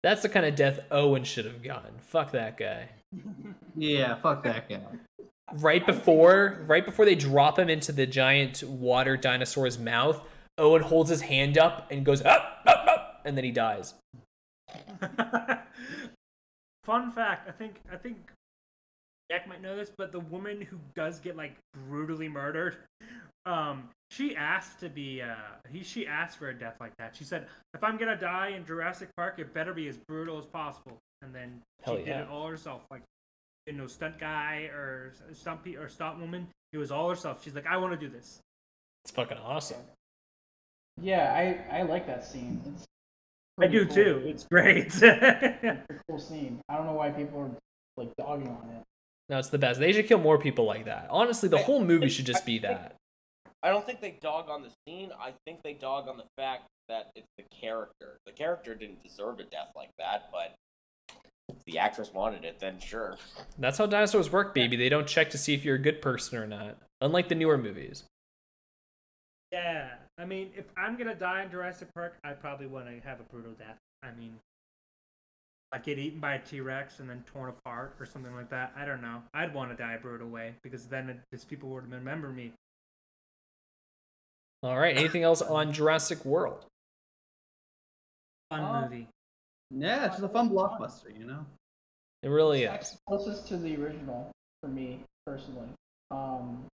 That's 0.03 0.23
the 0.23 0.29
kind 0.29 0.47
of 0.47 0.55
death 0.55 0.81
Owen 0.91 1.25
should 1.25 1.45
have 1.45 1.63
gotten. 1.63 1.93
Fuck 1.99 2.33
that 2.33 2.57
guy. 2.57 2.89
yeah, 3.77 4.15
fuck 4.17 4.43
that 4.45 4.69
guy. 4.69 4.81
Right 5.55 5.85
before, 5.85 6.63
right 6.67 6.85
before 6.85 7.05
they 7.05 7.15
drop 7.15 7.59
him 7.59 7.69
into 7.69 7.93
the 7.93 8.07
giant 8.07 8.63
water 8.63 9.17
dinosaur's 9.17 9.79
mouth, 9.79 10.23
Owen 10.61 10.83
holds 10.83 11.11
his 11.11 11.23
hand 11.23 11.59
up 11.59 11.91
and 11.91 12.05
goes 12.05 12.23
up, 12.23 12.61
up, 12.67 12.87
up, 12.87 13.23
and 13.25 13.37
then 13.37 13.45
he 13.45 13.51
dies. 13.51 13.95
Fun 16.85 17.11
fact: 17.11 17.49
I 17.49 17.53
think 17.53 17.81
I 17.91 17.97
think 17.97 18.17
Jack 19.31 19.49
might 19.49 19.63
know 19.63 19.77
this, 19.77 19.91
but 19.97 20.13
the 20.13 20.21
woman 20.21 20.61
who 20.61 20.79
does 20.95 21.19
get 21.19 21.37
like 21.37 21.57
brutally 21.89 22.29
murdered, 22.29 22.77
um, 23.47 23.89
she 24.11 24.37
asked 24.37 24.81
to 24.81 24.89
be 24.89 25.23
uh, 25.23 25.35
he 25.71 25.83
she 25.83 26.07
asked 26.07 26.39
for 26.39 26.51
a 26.51 26.55
death 26.55 26.77
like 26.81 26.93
that. 26.99 27.17
She 27.17 27.25
said, 27.25 27.47
"If 27.75 27.83
I'm 27.83 27.97
gonna 27.97 28.19
die 28.19 28.49
in 28.49 28.65
Jurassic 28.65 29.09
Park, 29.17 29.39
it 29.39 29.55
better 29.55 29.73
be 29.73 29.89
as 29.89 29.97
brutal 30.09 30.39
as 30.39 30.47
possible." 30.47 30.99
And 31.23 31.35
then 31.35 31.63
Hell 31.83 31.97
she 31.97 32.03
yeah. 32.03 32.19
did 32.19 32.23
it 32.23 32.29
all 32.29 32.47
herself, 32.47 32.83
like 32.91 33.03
you 33.67 33.73
know, 33.73 33.87
stunt 33.87 34.19
guy 34.19 34.69
or 34.73 35.13
stunt 35.33 35.65
pe- 35.65 35.77
or 35.77 35.89
stunt 35.89 36.21
woman. 36.21 36.49
It 36.73 36.79
was 36.79 36.91
all 36.91 37.09
herself. 37.09 37.43
She's 37.43 37.55
like, 37.55 37.67
"I 37.67 37.77
want 37.79 37.93
to 37.93 37.99
do 37.99 38.09
this." 38.13 38.41
It's 39.05 39.13
fucking 39.13 39.39
awesome. 39.39 39.81
Yeah, 41.01 41.33
I 41.71 41.79
I 41.79 41.83
like 41.83 42.07
that 42.07 42.25
scene. 42.25 42.61
It's 42.67 42.85
I 43.61 43.67
do 43.67 43.85
cool. 43.87 43.95
too. 43.95 44.23
It's 44.27 44.45
great. 44.51 44.87
It's 45.03 45.03
a 45.03 45.83
cool 46.09 46.19
scene. 46.19 46.61
I 46.69 46.77
don't 46.77 46.87
know 46.87 46.93
why 46.95 47.11
people 47.11 47.41
are 47.41 47.51
like 47.97 48.11
dogging 48.17 48.49
on 48.49 48.69
it. 48.77 48.83
No, 49.29 49.39
it's 49.39 49.49
the 49.49 49.59
best. 49.59 49.79
They 49.81 49.93
should 49.93 50.07
kill 50.09 50.19
more 50.19 50.39
people 50.39 50.65
like 50.65 50.87
that. 50.87 51.07
Honestly, 51.11 51.49
the 51.49 51.59
I- 51.59 51.63
whole 51.63 51.85
movie 51.85 52.09
should 52.09 52.27
just 52.27 52.45
be 52.45 52.59
that. 52.61 52.97
I 53.63 53.69
don't 53.69 53.85
think 53.85 54.01
they 54.01 54.17
dog 54.23 54.49
on 54.49 54.63
the 54.63 54.71
scene. 54.87 55.11
I 55.21 55.35
think 55.45 55.63
they 55.63 55.75
dog 55.75 56.09
on 56.09 56.17
the 56.17 56.25
fact 56.39 56.63
that 56.89 57.11
it's 57.15 57.27
the 57.37 57.45
character. 57.55 58.17
The 58.25 58.33
character 58.33 58.75
didn't 58.75 59.03
deserve 59.03 59.39
a 59.39 59.45
death 59.45 59.69
like 59.77 59.91
that, 59.99 60.31
but 60.33 60.55
if 61.51 61.57
the 61.67 61.79
actress 61.79 62.11
wanted 62.15 62.45
it, 62.45 62.59
then 62.59 62.79
sure. 62.81 63.17
That's 63.59 63.77
how 63.77 63.85
dinosaurs 63.85 64.33
work, 64.33 64.55
baby. 64.55 64.77
They 64.77 64.89
don't 64.89 65.07
check 65.07 65.29
to 65.31 65.39
see 65.39 65.53
if 65.53 65.63
you're 65.65 65.75
a 65.77 65.81
good 65.81 66.01
person 66.01 66.39
or 66.39 66.47
not. 66.47 66.79
Unlike 67.03 67.29
the 67.29 67.35
newer 67.35 67.59
movies. 67.59 68.05
Yeah, 69.53 69.91
I 70.21 70.27
mean, 70.27 70.51
if 70.55 70.67
I'm 70.77 70.97
gonna 70.97 71.15
die 71.15 71.43
in 71.45 71.51
Jurassic 71.51 71.95
Park, 71.95 72.19
I 72.23 72.33
probably 72.33 72.67
want 72.67 72.87
to 72.87 73.09
have 73.09 73.21
a 73.21 73.23
brutal 73.23 73.53
death. 73.53 73.79
I 74.03 74.13
mean, 74.13 74.37
like 75.73 75.85
get 75.85 75.99
eaten 75.99 76.21
by 76.21 76.35
a 76.35 76.39
T 76.39 76.61
Rex 76.61 77.01
and 77.01 77.09
then 77.09 77.25
torn 77.27 77.49
apart 77.49 77.95
or 77.99 78.05
something 78.05 78.35
like 78.35 78.51
that. 78.51 78.73
I 78.77 78.85
don't 78.85 79.01
know. 79.01 79.23
I'd 79.33 79.55
want 79.55 79.71
to 79.71 79.77
die 79.77 79.95
a 79.95 79.99
brutal 79.99 80.29
way 80.29 80.55
because 80.63 80.87
then 80.87 81.09
it, 81.09 81.21
these 81.33 81.45
people 81.45 81.71
would 81.71 81.91
remember 81.91 82.29
me. 82.29 82.53
All 84.63 84.79
right. 84.79 84.95
Anything 84.95 85.23
else 85.23 85.41
on 85.41 85.73
Jurassic 85.73 86.23
World? 86.27 86.67
Fun 88.51 88.61
Uh, 88.61 88.83
movie. 88.83 89.09
Yeah, 89.71 90.05
it's 90.07 90.17
just 90.17 90.25
a 90.25 90.29
fun 90.29 90.51
blockbuster, 90.51 91.17
you 91.19 91.25
know. 91.25 91.47
It 92.23 92.29
really 92.29 92.65
It's 92.65 92.93
is. 92.93 92.99
closest 93.09 93.49
to 93.49 93.57
the 93.57 93.75
original 93.83 94.31
for 94.61 94.69
me 94.69 95.03
personally. 95.25 95.69
Um, 96.11 96.67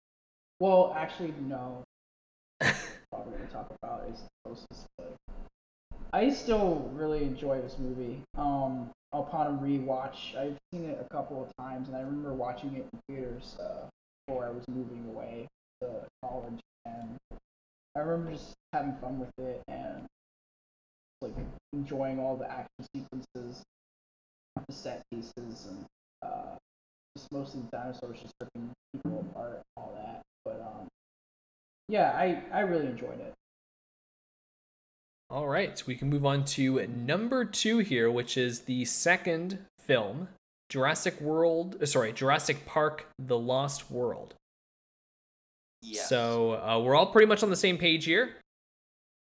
well, 0.59 0.93
actually, 0.97 1.33
no. 1.43 1.85
What 3.11 3.27
we're 3.27 3.39
gonna 3.39 3.51
talk 3.51 3.71
about 3.83 4.05
is 4.13 4.21
closest. 4.45 4.87
I 6.13 6.31
still 6.31 6.91
really 6.95 7.25
enjoy 7.25 7.61
this 7.61 7.79
movie. 7.79 8.23
Um, 8.39 8.91
upon 9.13 9.47
a 9.49 9.59
rewatch, 9.59 10.37
I've 10.37 10.57
seen 10.73 10.85
it 10.85 10.99
a 11.01 11.13
couple 11.13 11.43
of 11.43 11.55
times, 11.57 11.89
and 11.89 11.97
I 11.97 12.01
remember 12.01 12.33
watching 12.33 12.75
it 12.75 12.87
in 12.93 13.01
theaters 13.09 13.57
uh, 13.61 13.89
before 14.27 14.47
I 14.47 14.51
was 14.51 14.65
moving 14.69 15.05
away 15.09 15.47
to 15.83 15.89
college, 16.25 16.61
and 16.85 17.17
I 17.97 18.01
remember 18.01 18.33
just 18.33 18.55
having 18.73 18.95
fun 19.01 19.19
with 19.19 19.31
it 19.39 19.63
and 19.69 20.07
like 21.23 21.35
enjoying 21.73 22.21
all 22.21 22.37
the 22.37 22.51
action 22.51 22.87
sequences 22.95 23.63
the 24.69 24.73
set 24.73 25.03
pieces 25.11 25.67
and 25.67 25.85
uh, 26.23 26.57
just 27.17 27.31
mostly 27.33 27.63
the 27.63 27.77
dinosaurs 27.77 28.21
just 28.21 28.35
ripping 28.41 28.71
people 28.93 29.25
apart 29.31 29.63
all 29.77 29.93
that. 29.97 30.23
But 30.45 30.61
um, 30.61 30.76
yeah, 31.89 32.13
I 32.13 32.43
I 32.53 32.61
really 32.61 32.87
enjoyed 32.87 33.21
it. 33.21 33.33
All 35.29 35.49
right. 35.49 35.83
We 35.87 35.97
can 35.97 36.09
move 36.09 36.25
on 36.25 36.45
to 36.45 36.87
number 36.87 37.45
two 37.45 37.79
here, 37.79 38.11
which 38.11 38.37
is 38.37 38.61
the 38.61 38.85
second 38.85 39.59
film 39.81 40.29
Jurassic 40.69 41.21
World. 41.21 41.77
uh, 41.83 41.87
Sorry, 41.87 42.13
Jurassic 42.13 42.65
Park 42.65 43.07
The 43.19 43.39
Lost 43.39 43.91
World. 43.91 44.35
Yes. 45.83 46.09
So 46.09 46.53
uh, 46.55 46.81
we're 46.81 46.95
all 46.95 47.07
pretty 47.07 47.27
much 47.27 47.43
on 47.43 47.51
the 47.51 47.57
same 47.57 47.77
page 47.77 48.05
here. 48.05 48.35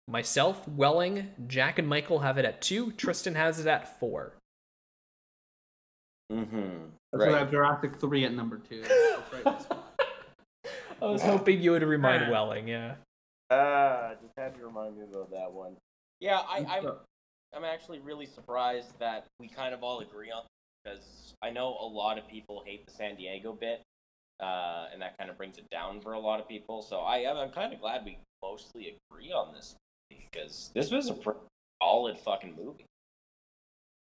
Myself, 0.08 0.66
Welling, 0.68 1.30
Jack, 1.48 1.80
and 1.80 1.88
Michael 1.88 2.20
have 2.20 2.38
it 2.38 2.44
at 2.44 2.62
two. 2.62 2.92
Tristan 2.92 3.34
has 3.34 3.58
it 3.58 3.66
at 3.66 3.98
four. 3.98 4.32
Mm-hmm. 6.32 6.84
That's 7.12 7.24
why 7.30 7.36
I 7.36 7.38
have 7.38 7.50
Jurassic 7.50 7.96
3 7.96 8.24
at 8.24 8.34
number 8.34 8.58
2. 8.58 8.82
That's 8.88 9.32
right, 9.32 9.58
this 9.58 9.68
one. 9.68 9.78
I 11.02 11.06
was 11.06 11.22
hoping 11.22 11.60
you 11.60 11.72
would 11.72 11.82
remind 11.82 12.24
Ah. 12.24 12.30
Welling, 12.30 12.68
yeah. 12.68 12.94
Uh, 13.50 14.14
just 14.22 14.34
had 14.36 14.54
to 14.56 14.64
remind 14.64 14.96
me 14.96 15.04
about 15.04 15.30
that 15.30 15.52
one. 15.52 15.76
Yeah, 16.20 16.40
I, 16.48 16.64
I'm, 16.68 16.90
I'm 17.54 17.64
actually 17.64 18.00
really 18.00 18.26
surprised 18.26 18.98
that 18.98 19.26
we 19.38 19.48
kind 19.48 19.74
of 19.74 19.82
all 19.82 20.00
agree 20.00 20.30
on 20.30 20.42
because 20.82 21.34
I 21.42 21.50
know 21.50 21.76
a 21.80 21.86
lot 21.86 22.18
of 22.18 22.26
people 22.26 22.62
hate 22.64 22.86
the 22.86 22.92
San 22.92 23.16
Diego 23.16 23.52
bit, 23.52 23.82
uh, 24.40 24.86
and 24.92 25.00
that 25.02 25.16
kind 25.18 25.30
of 25.30 25.36
brings 25.36 25.58
it 25.58 25.68
down 25.70 26.00
for 26.00 26.14
a 26.14 26.18
lot 26.18 26.40
of 26.40 26.48
people. 26.48 26.82
So 26.82 27.00
I, 27.00 27.30
I'm 27.30 27.50
kind 27.50 27.72
of 27.72 27.80
glad 27.80 28.04
we 28.04 28.18
mostly 28.42 28.96
agree 29.10 29.32
on 29.32 29.52
this 29.54 29.76
because 30.08 30.70
this 30.74 30.90
was 30.90 31.08
a 31.08 31.14
pretty 31.14 31.40
solid 31.82 32.18
fucking 32.18 32.54
movie. 32.56 32.86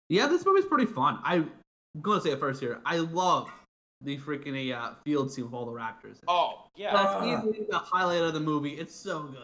Yeah, 0.09 0.27
this 0.27 0.45
movie's 0.45 0.65
pretty 0.65 0.85
fun. 0.87 1.19
I, 1.23 1.35
I'm 1.35 2.01
gonna 2.01 2.21
say 2.21 2.31
it 2.31 2.39
first 2.39 2.59
here. 2.59 2.79
I 2.85 2.97
love 2.97 3.49
the 4.03 4.17
freaking 4.17 4.75
uh, 4.75 4.93
field 5.05 5.31
scene 5.31 5.45
with 5.45 5.53
all 5.53 5.65
the 5.65 5.71
raptors. 5.71 6.17
Oh 6.27 6.65
yeah, 6.75 6.93
That's 6.93 7.23
Uh. 7.23 7.37
easily 7.49 7.65
the 7.69 7.77
highlight 7.79 8.21
of 8.21 8.33
the 8.33 8.39
movie. 8.39 8.71
It's 8.71 8.95
so 8.95 9.23
good. 9.23 9.37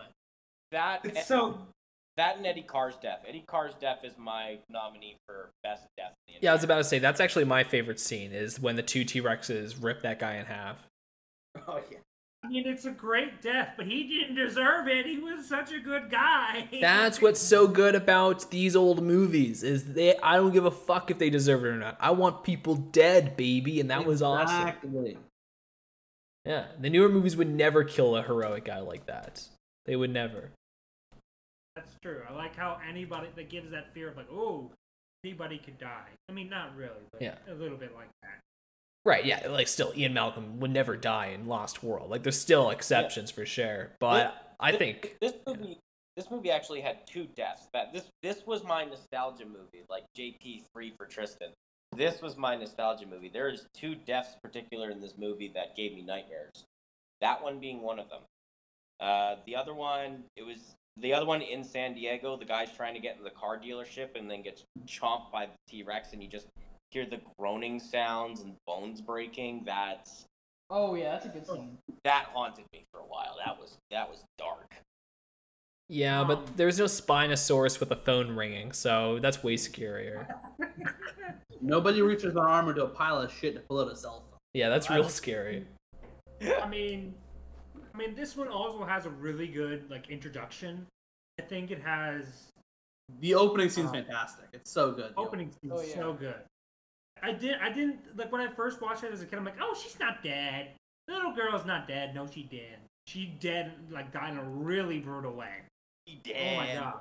that 0.71 1.01
It's 1.05 1.25
so 1.27 1.57
That 2.17 2.37
and 2.37 2.45
Eddie 2.47 2.63
Carr's 2.63 2.95
death. 2.97 3.19
Eddie 3.27 3.45
Carr's 3.47 3.75
death 3.79 3.99
is 4.03 4.13
my 4.17 4.57
nominee 4.69 5.17
for 5.27 5.51
best 5.63 5.85
death. 5.97 6.13
In 6.27 6.33
the 6.35 6.39
Yeah, 6.41 6.51
I 6.51 6.55
was 6.55 6.63
about 6.63 6.77
to 6.77 6.83
say 6.83 6.97
that's 6.99 7.19
actually 7.19 7.45
my 7.45 7.63
favorite 7.63 7.99
scene 7.99 8.31
is 8.31 8.59
when 8.59 8.75
the 8.75 8.81
two 8.83 9.03
T 9.05 9.21
Rexes 9.21 9.75
rip 9.81 10.01
that 10.01 10.17
guy 10.19 10.35
in 10.37 10.45
half. 10.47 10.77
Oh 11.67 11.79
yeah. 11.91 11.97
I 12.47 12.49
mean, 12.49 12.65
it's 12.65 12.85
a 12.85 12.91
great 12.91 13.41
death, 13.41 13.73
but 13.75 13.87
he 13.87 14.07
didn't 14.07 14.35
deserve 14.35 14.87
it. 14.87 15.05
He 15.05 15.17
was 15.17 15.47
such 15.49 15.73
a 15.73 15.79
good 15.79 16.09
guy. 16.09 16.69
That's 16.81 17.21
what's 17.21 17.41
so 17.41 17.67
good 17.67 17.93
about 17.93 18.49
these 18.51 18.73
old 18.73 19.03
movies 19.03 19.63
is 19.63 19.93
they 19.93 20.15
I 20.17 20.37
don't 20.37 20.53
give 20.53 20.63
a 20.65 20.71
fuck 20.71 21.11
if 21.11 21.19
they 21.19 21.29
deserve 21.29 21.65
it 21.65 21.67
or 21.67 21.77
not. 21.77 21.97
I 21.99 22.11
want 22.11 22.43
people 22.43 22.75
dead, 22.75 23.35
baby, 23.35 23.81
and 23.81 23.89
that 23.91 24.05
was 24.05 24.21
awesome. 24.21 24.67
Exactly. 24.67 25.17
Yeah, 26.45 26.67
the 26.79 26.89
newer 26.89 27.09
movies 27.09 27.35
would 27.35 27.53
never 27.53 27.83
kill 27.83 28.15
a 28.15 28.21
heroic 28.23 28.63
guy 28.63 28.79
like 28.79 29.07
that. 29.07 29.45
They 29.85 29.97
would 29.97 30.11
never. 30.11 30.51
That's 31.75 31.95
true. 32.01 32.21
I 32.29 32.33
like 32.33 32.55
how 32.55 32.79
anybody 32.87 33.27
that 33.35 33.49
gives 33.49 33.71
that 33.71 33.93
fear 33.93 34.07
of 34.09 34.15
like, 34.15 34.31
oh, 34.31 34.71
anybody 35.25 35.57
could 35.57 35.77
die. 35.77 36.07
I 36.29 36.31
mean, 36.31 36.49
not 36.49 36.77
really, 36.77 37.03
but 37.11 37.21
Yeah. 37.21 37.35
a 37.49 37.53
little 37.53 37.77
bit 37.77 37.93
like 37.93 38.09
that. 38.21 38.39
Right, 39.07 39.23
yeah, 39.23 39.47
like 39.47 39.69
still 39.69 39.93
Ian 39.95 40.13
Malcolm 40.13 40.59
would 40.59 40.71
never 40.71 40.97
die 40.97 41.27
in 41.27 41.47
Lost 41.47 41.81
World. 41.81 42.09
Like 42.09 42.23
there's 42.23 42.37
still 42.37 42.71
exceptions 42.71 43.31
for 43.31 43.45
sure, 43.45 43.93
but 44.01 44.35
I 44.59 44.71
This- 44.71 44.79
think 44.79 45.15
this 45.21 45.33
movie 45.47 45.79
this 46.17 46.29
movie 46.29 46.51
actually 46.51 46.81
had 46.81 47.07
two 47.07 47.25
deaths. 47.27 47.69
That 47.71 47.93
this 47.93 48.03
this 48.21 48.45
was 48.45 48.65
my 48.65 48.83
nostalgia 48.83 49.45
movie, 49.45 49.85
like 49.89 50.03
JP 50.13 50.65
three 50.73 50.91
for 50.97 51.05
Tristan. 51.05 51.53
This 51.95 52.21
was 52.21 52.35
my 52.35 52.57
nostalgia 52.57 53.05
movie. 53.05 53.29
There's 53.29 53.65
two 53.73 53.95
deaths 53.95 54.35
particular 54.43 54.89
in 54.89 54.99
this 54.99 55.17
movie 55.17 55.47
that 55.55 55.77
gave 55.77 55.93
me 55.93 56.01
nightmares. 56.01 56.65
That 57.21 57.41
one 57.41 57.59
being 57.61 57.81
one 57.81 57.99
of 57.99 58.09
them. 58.09 58.23
Uh, 58.99 59.37
the 59.45 59.55
other 59.55 59.73
one, 59.73 60.25
it 60.35 60.43
was 60.43 60.75
the 60.97 61.13
other 61.13 61.25
one 61.25 61.41
in 61.41 61.63
San 61.63 61.93
Diego. 61.93 62.35
The 62.35 62.43
guy's 62.43 62.73
trying 62.73 62.95
to 62.95 62.99
get 62.99 63.13
into 63.13 63.23
the 63.23 63.29
car 63.35 63.57
dealership 63.57 64.17
and 64.17 64.29
then 64.29 64.41
gets 64.41 64.63
chomped 64.85 65.31
by 65.31 65.45
the 65.45 65.53
T 65.69 65.83
Rex, 65.83 66.11
and 66.11 66.21
you 66.21 66.27
just 66.27 66.47
hear 66.91 67.05
the 67.05 67.19
groaning 67.37 67.79
sounds 67.79 68.41
and 68.41 68.55
bones 68.65 69.01
breaking. 69.01 69.63
That's 69.65 70.25
Oh 70.69 70.95
yeah, 70.95 71.11
that's 71.11 71.25
a 71.25 71.29
good 71.29 71.47
scene. 71.47 71.77
that 72.03 72.25
haunted 72.33 72.65
me 72.73 72.83
for 72.91 72.99
a 72.99 73.05
while. 73.05 73.35
That 73.45 73.57
was 73.59 73.77
that 73.91 74.09
was 74.09 74.23
dark. 74.37 74.73
yeah, 75.89 76.21
Um, 76.21 76.27
but 76.27 76.57
there's 76.57 76.77
no 76.79 76.85
Spinosaurus 76.85 77.79
with 77.79 77.91
a 77.91 77.95
phone 77.95 78.31
ringing, 78.35 78.71
so 78.73 79.19
that's 79.21 79.43
way 79.43 79.55
scarier. 79.55 80.27
Nobody 81.61 82.01
reaches 82.01 82.33
their 82.33 82.47
arm 82.47 82.69
into 82.69 82.83
a 82.83 82.87
pile 82.89 83.21
of 83.21 83.31
shit 83.31 83.55
to 83.55 83.61
pull 83.61 83.79
out 83.79 83.91
a 83.91 83.95
cell 83.95 84.23
phone. 84.29 84.37
Yeah, 84.53 84.69
that's 84.69 84.89
real 84.89 85.07
scary. 85.21 85.65
I 86.61 86.67
mean, 86.67 87.15
I 87.93 87.97
mean, 87.97 88.13
this 88.13 88.35
one 88.37 88.47
also 88.49 88.83
has 88.83 89.05
a 89.05 89.09
really 89.09 89.47
good 89.47 89.89
like 89.89 90.09
introduction. 90.09 90.85
I 91.39 91.43
think 91.43 91.71
it 91.71 91.81
has 91.81 92.49
The 93.21 93.35
opening 93.35 93.69
scene's 93.69 93.89
Uh, 93.89 93.93
fantastic. 93.93 94.45
It's 94.53 94.69
so 94.69 94.91
good. 94.91 95.13
opening 95.17 95.49
scenes 95.51 95.73
Oh, 95.75 95.81
yeah. 95.81 95.95
so 95.95 96.13
good. 96.13 96.35
I 97.21 97.31
did. 97.31 97.57
I 97.61 97.71
didn't 97.71 98.17
like 98.17 98.31
when 98.31 98.41
I 98.41 98.47
first 98.47 98.81
watched 98.81 99.03
it 99.03 99.11
as 99.11 99.21
a 99.21 99.25
kid. 99.25 99.37
I'm 99.37 99.45
like, 99.45 99.57
oh, 99.61 99.75
she's 99.81 99.99
not 99.99 100.23
dead. 100.23 100.69
The 101.07 101.13
little 101.13 101.33
girl's 101.33 101.65
not 101.65 101.87
dead. 101.87 102.13
No, 102.13 102.27
she 102.27 102.43
dead. 102.43 102.79
She 103.05 103.37
dead. 103.39 103.73
Like 103.89 104.11
died 104.11 104.33
in 104.33 104.39
a 104.39 104.43
really 104.43 104.99
brutal 104.99 105.33
way. 105.33 105.61
He 106.05 106.19
Oh 106.33 106.55
my 106.55 106.73
god. 106.73 106.99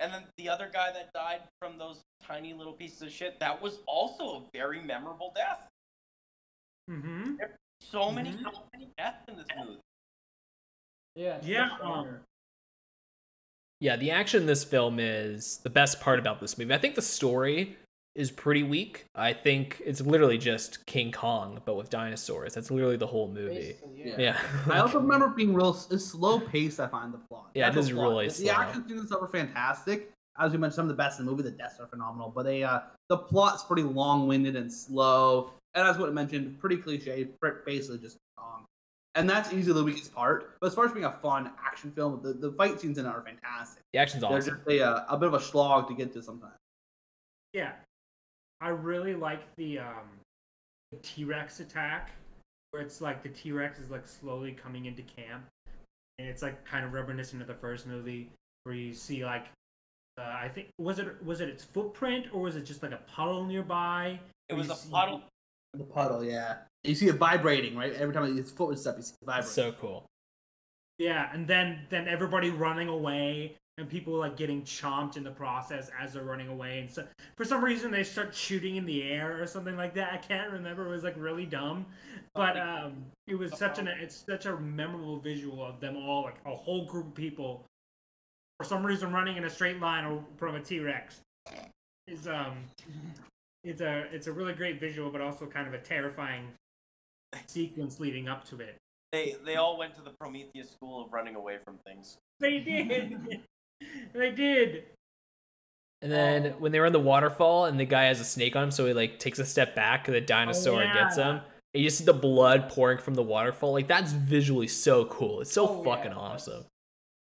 And 0.00 0.12
then 0.12 0.22
the 0.38 0.48
other 0.48 0.70
guy 0.72 0.92
that 0.92 1.12
died 1.12 1.42
from 1.60 1.76
those 1.76 2.00
tiny 2.26 2.54
little 2.54 2.72
pieces 2.72 3.02
of 3.02 3.10
shit, 3.10 3.38
that 3.40 3.60
was 3.60 3.80
also 3.86 4.24
a 4.24 4.42
very 4.52 4.82
memorable 4.82 5.32
death. 5.36 5.68
Mm-hmm. 6.90 7.34
So 7.82 8.10
many, 8.10 8.32
Mhm. 8.32 8.42
so 8.42 8.62
many 8.72 8.90
deaths 8.96 9.24
in 9.28 9.36
this 9.36 9.46
movie. 9.58 9.80
Yeah. 11.14 11.38
Yeah, 11.42 11.76
um. 11.82 12.20
Yeah, 13.80 13.96
the 13.96 14.10
action 14.10 14.42
in 14.42 14.46
this 14.46 14.64
film 14.64 14.98
is 14.98 15.58
the 15.58 15.70
best 15.70 16.00
part 16.00 16.18
about 16.18 16.40
this 16.40 16.58
movie. 16.58 16.74
I 16.74 16.78
think 16.78 16.94
the 16.94 17.02
story 17.02 17.76
is 18.20 18.30
pretty 18.30 18.62
weak. 18.62 19.06
I 19.14 19.32
think 19.32 19.80
it's 19.84 20.00
literally 20.00 20.36
just 20.38 20.84
King 20.86 21.10
Kong, 21.10 21.60
but 21.64 21.74
with 21.76 21.88
dinosaurs. 21.88 22.54
That's 22.54 22.70
literally 22.70 22.96
the 22.96 23.06
whole 23.06 23.28
movie. 23.28 23.54
Basically, 23.54 24.02
yeah. 24.04 24.14
Yeah. 24.18 24.40
I 24.70 24.78
also 24.78 25.00
remember 25.00 25.28
being 25.28 25.54
real 25.54 25.72
slow 25.72 26.38
paced. 26.38 26.78
I 26.78 26.86
find 26.86 27.12
the 27.14 27.18
plot. 27.18 27.50
Yeah, 27.54 27.68
it 27.68 27.74
That's 27.74 27.86
is 27.86 27.92
plot. 27.92 28.02
really 28.08 28.28
the, 28.28 28.34
slow. 28.34 28.44
The 28.44 28.56
action 28.58 28.88
scenes 28.88 29.10
are 29.12 29.26
fantastic. 29.28 30.10
As 30.38 30.52
we 30.52 30.58
mentioned, 30.58 30.74
some 30.76 30.84
of 30.84 30.88
the 30.90 30.94
best 30.94 31.18
in 31.18 31.26
the 31.26 31.30
movie. 31.32 31.42
The 31.42 31.50
deaths 31.50 31.80
are 31.80 31.86
phenomenal, 31.86 32.30
but 32.34 32.44
they 32.44 32.62
uh 32.62 32.80
the 33.08 33.16
plot's 33.16 33.64
pretty 33.64 33.82
long 33.82 34.28
winded 34.28 34.54
and 34.54 34.72
slow. 34.72 35.52
And 35.74 35.86
as 35.88 35.98
what 35.98 36.08
I 36.08 36.12
mentioned, 36.12 36.58
pretty 36.60 36.76
cliche. 36.76 37.24
pr- 37.40 37.62
Basically, 37.64 37.98
just 37.98 38.18
Kong. 38.36 38.64
And 39.14 39.28
that's 39.28 39.52
easily 39.52 39.74
the 39.74 39.84
weakest 39.84 40.14
part. 40.14 40.56
But 40.60 40.68
as 40.68 40.74
far 40.74 40.84
as 40.84 40.92
being 40.92 41.04
a 41.06 41.12
fun 41.12 41.50
action 41.64 41.90
film, 41.92 42.20
the, 42.22 42.32
the 42.32 42.52
fight 42.52 42.80
scenes 42.80 42.98
in 42.98 43.06
it 43.06 43.08
are 43.08 43.22
fantastic. 43.22 43.82
the 43.92 43.98
action's 43.98 44.22
They're 44.22 44.30
awesome. 44.30 44.60
just 44.66 44.68
a, 44.68 44.86
uh, 44.86 45.04
a 45.08 45.16
bit 45.16 45.26
of 45.26 45.34
a 45.34 45.40
slog 45.40 45.88
to 45.88 45.94
get 45.94 46.12
to 46.12 46.22
sometimes. 46.22 46.54
Yeah, 47.52 47.72
I 48.60 48.68
really 48.68 49.14
like 49.14 49.42
the 49.56 49.78
um, 49.78 50.08
the 50.92 50.98
T 50.98 51.24
Rex 51.24 51.60
attack, 51.60 52.10
where 52.70 52.82
it's 52.82 53.00
like 53.00 53.22
the 53.22 53.28
T 53.28 53.52
Rex 53.52 53.78
is 53.78 53.90
like 53.90 54.06
slowly 54.06 54.52
coming 54.52 54.86
into 54.86 55.02
camp, 55.02 55.44
and 56.18 56.28
it's 56.28 56.42
like 56.42 56.64
kind 56.64 56.84
of 56.84 56.92
reminiscent 56.92 57.40
of 57.40 57.48
the 57.48 57.54
first 57.54 57.86
movie, 57.86 58.30
where 58.64 58.74
you 58.74 58.92
see 58.92 59.24
like, 59.24 59.46
uh, 60.18 60.22
I 60.22 60.48
think 60.48 60.68
was 60.78 60.98
it 60.98 61.22
was 61.24 61.40
it 61.40 61.48
its 61.48 61.64
footprint 61.64 62.26
or 62.32 62.42
was 62.42 62.56
it 62.56 62.64
just 62.64 62.82
like 62.82 62.92
a 62.92 63.00
puddle 63.14 63.44
nearby? 63.44 64.18
It 64.48 64.54
was 64.54 64.68
a 64.70 64.76
see- 64.76 64.90
puddle. 64.90 65.22
The 65.72 65.84
puddle, 65.84 66.24
yeah. 66.24 66.56
You 66.82 66.96
see 66.96 67.06
it 67.06 67.14
vibrating, 67.14 67.76
right? 67.76 67.92
Every 67.92 68.12
time 68.12 68.36
its 68.36 68.50
foot 68.50 68.70
was 68.70 68.84
up, 68.86 68.96
you 68.96 69.04
see 69.04 69.14
it 69.22 69.24
vibrating. 69.24 69.50
So 69.52 69.72
cool. 69.72 70.04
Yeah, 70.98 71.30
and 71.32 71.46
then 71.46 71.86
then 71.90 72.08
everybody 72.08 72.50
running 72.50 72.88
away 72.88 73.56
and 73.80 73.88
people 73.88 74.14
like 74.14 74.36
getting 74.36 74.62
chomped 74.62 75.16
in 75.16 75.24
the 75.24 75.30
process 75.30 75.90
as 76.00 76.12
they're 76.12 76.22
running 76.22 76.48
away 76.48 76.80
and 76.80 76.90
so 76.90 77.04
for 77.36 77.44
some 77.44 77.64
reason 77.64 77.90
they 77.90 78.04
start 78.04 78.34
shooting 78.34 78.76
in 78.76 78.84
the 78.84 79.02
air 79.02 79.42
or 79.42 79.46
something 79.46 79.76
like 79.76 79.94
that. 79.94 80.12
I 80.12 80.18
can't 80.18 80.52
remember. 80.52 80.86
It 80.86 80.90
was 80.90 81.04
like 81.04 81.14
really 81.16 81.46
dumb. 81.46 81.86
But 82.34 82.58
um 82.58 83.06
it 83.26 83.34
was 83.34 83.56
such 83.56 83.78
an 83.78 83.88
it's 83.88 84.24
such 84.28 84.46
a 84.46 84.56
memorable 84.58 85.18
visual 85.18 85.64
of 85.64 85.80
them 85.80 85.96
all 85.96 86.22
like 86.22 86.36
a 86.46 86.54
whole 86.54 86.84
group 86.84 87.08
of 87.08 87.14
people 87.14 87.64
for 88.58 88.64
some 88.64 88.84
reason 88.84 89.12
running 89.12 89.36
in 89.36 89.44
a 89.44 89.50
straight 89.50 89.80
line 89.80 90.24
from 90.36 90.54
a 90.54 90.60
T-Rex. 90.60 91.20
Is 92.06 92.28
um 92.28 92.64
it's 93.64 93.80
a 93.80 94.04
it's 94.12 94.26
a 94.26 94.32
really 94.32 94.52
great 94.52 94.78
visual 94.78 95.10
but 95.10 95.20
also 95.20 95.46
kind 95.46 95.66
of 95.66 95.74
a 95.74 95.78
terrifying 95.78 96.44
sequence 97.46 98.00
leading 98.00 98.28
up 98.28 98.44
to 98.50 98.60
it. 98.60 98.76
They 99.12 99.36
they 99.44 99.56
all 99.56 99.78
went 99.78 99.94
to 99.94 100.02
the 100.02 100.12
Prometheus 100.20 100.70
school 100.70 101.04
of 101.04 101.12
running 101.12 101.36
away 101.36 101.58
from 101.64 101.78
things. 101.86 102.18
They 102.38 102.58
did. 102.58 103.40
they 104.12 104.30
did. 104.30 104.84
And 106.02 106.10
then 106.10 106.46
Oh. 106.46 106.58
when 106.58 106.72
they 106.72 106.80
were 106.80 106.86
in 106.86 106.92
the 106.92 107.00
waterfall 107.00 107.66
and 107.66 107.78
the 107.78 107.84
guy 107.84 108.04
has 108.04 108.20
a 108.20 108.24
snake 108.24 108.56
on 108.56 108.64
him, 108.64 108.70
so 108.70 108.86
he 108.86 108.92
like 108.94 109.18
takes 109.18 109.38
a 109.38 109.44
step 109.44 109.74
back 109.74 110.08
and 110.08 110.14
the 110.14 110.20
dinosaur 110.20 110.80
oh, 110.80 110.84
yeah. 110.84 110.94
gets 110.94 111.16
him. 111.16 111.40
And 111.72 111.82
you 111.82 111.84
just 111.84 111.98
see 111.98 112.04
the 112.04 112.12
blood 112.14 112.68
pouring 112.70 112.98
from 112.98 113.14
the 113.14 113.22
waterfall. 113.22 113.72
Like 113.72 113.86
that's 113.86 114.12
visually 114.12 114.66
so 114.68 115.04
cool. 115.06 115.40
It's 115.42 115.52
so 115.52 115.68
Oh, 115.68 115.84
fucking 115.84 116.10
that's- 116.10 116.16
awesome. 116.48 116.64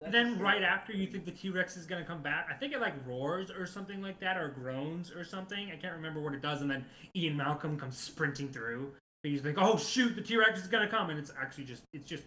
And 0.04 0.12
then 0.12 0.40
right 0.40 0.64
after 0.64 0.94
you 0.94 1.06
think 1.06 1.26
the 1.26 1.32
T 1.32 1.50
Rex 1.52 1.78
is 1.78 1.86
gonna 1.86 2.04
come 2.06 2.24
back, 2.24 2.48
I 2.50 2.56
think 2.56 2.74
it 2.74 2.82
like 2.82 2.96
roars 3.06 3.52
or 3.52 3.68
something 3.68 4.02
like 4.02 4.20
that, 4.20 4.36
or 4.36 4.48
groans 4.50 5.12
or 5.12 5.24
something. 5.24 5.72
I 5.72 5.76
can't 5.76 5.94
remember 5.96 6.20
what 6.20 6.34
it 6.34 6.42
does. 6.42 6.62
And 6.62 6.72
then 6.72 6.86
Ian 7.16 7.38
Malcolm 7.38 7.78
comes 7.78 7.98
sprinting 8.00 8.50
through. 8.52 8.94
And 9.24 9.32
you 9.32 9.40
think, 9.40 9.58
oh 9.60 9.78
shoot, 9.78 10.16
the 10.16 10.22
T 10.22 10.38
Rex 10.38 10.60
is 10.60 10.68
gonna 10.68 10.88
come, 10.88 11.12
and 11.12 11.20
it's 11.20 11.32
actually 11.40 11.66
just 11.66 11.84
it's 11.94 12.10
just 12.10 12.24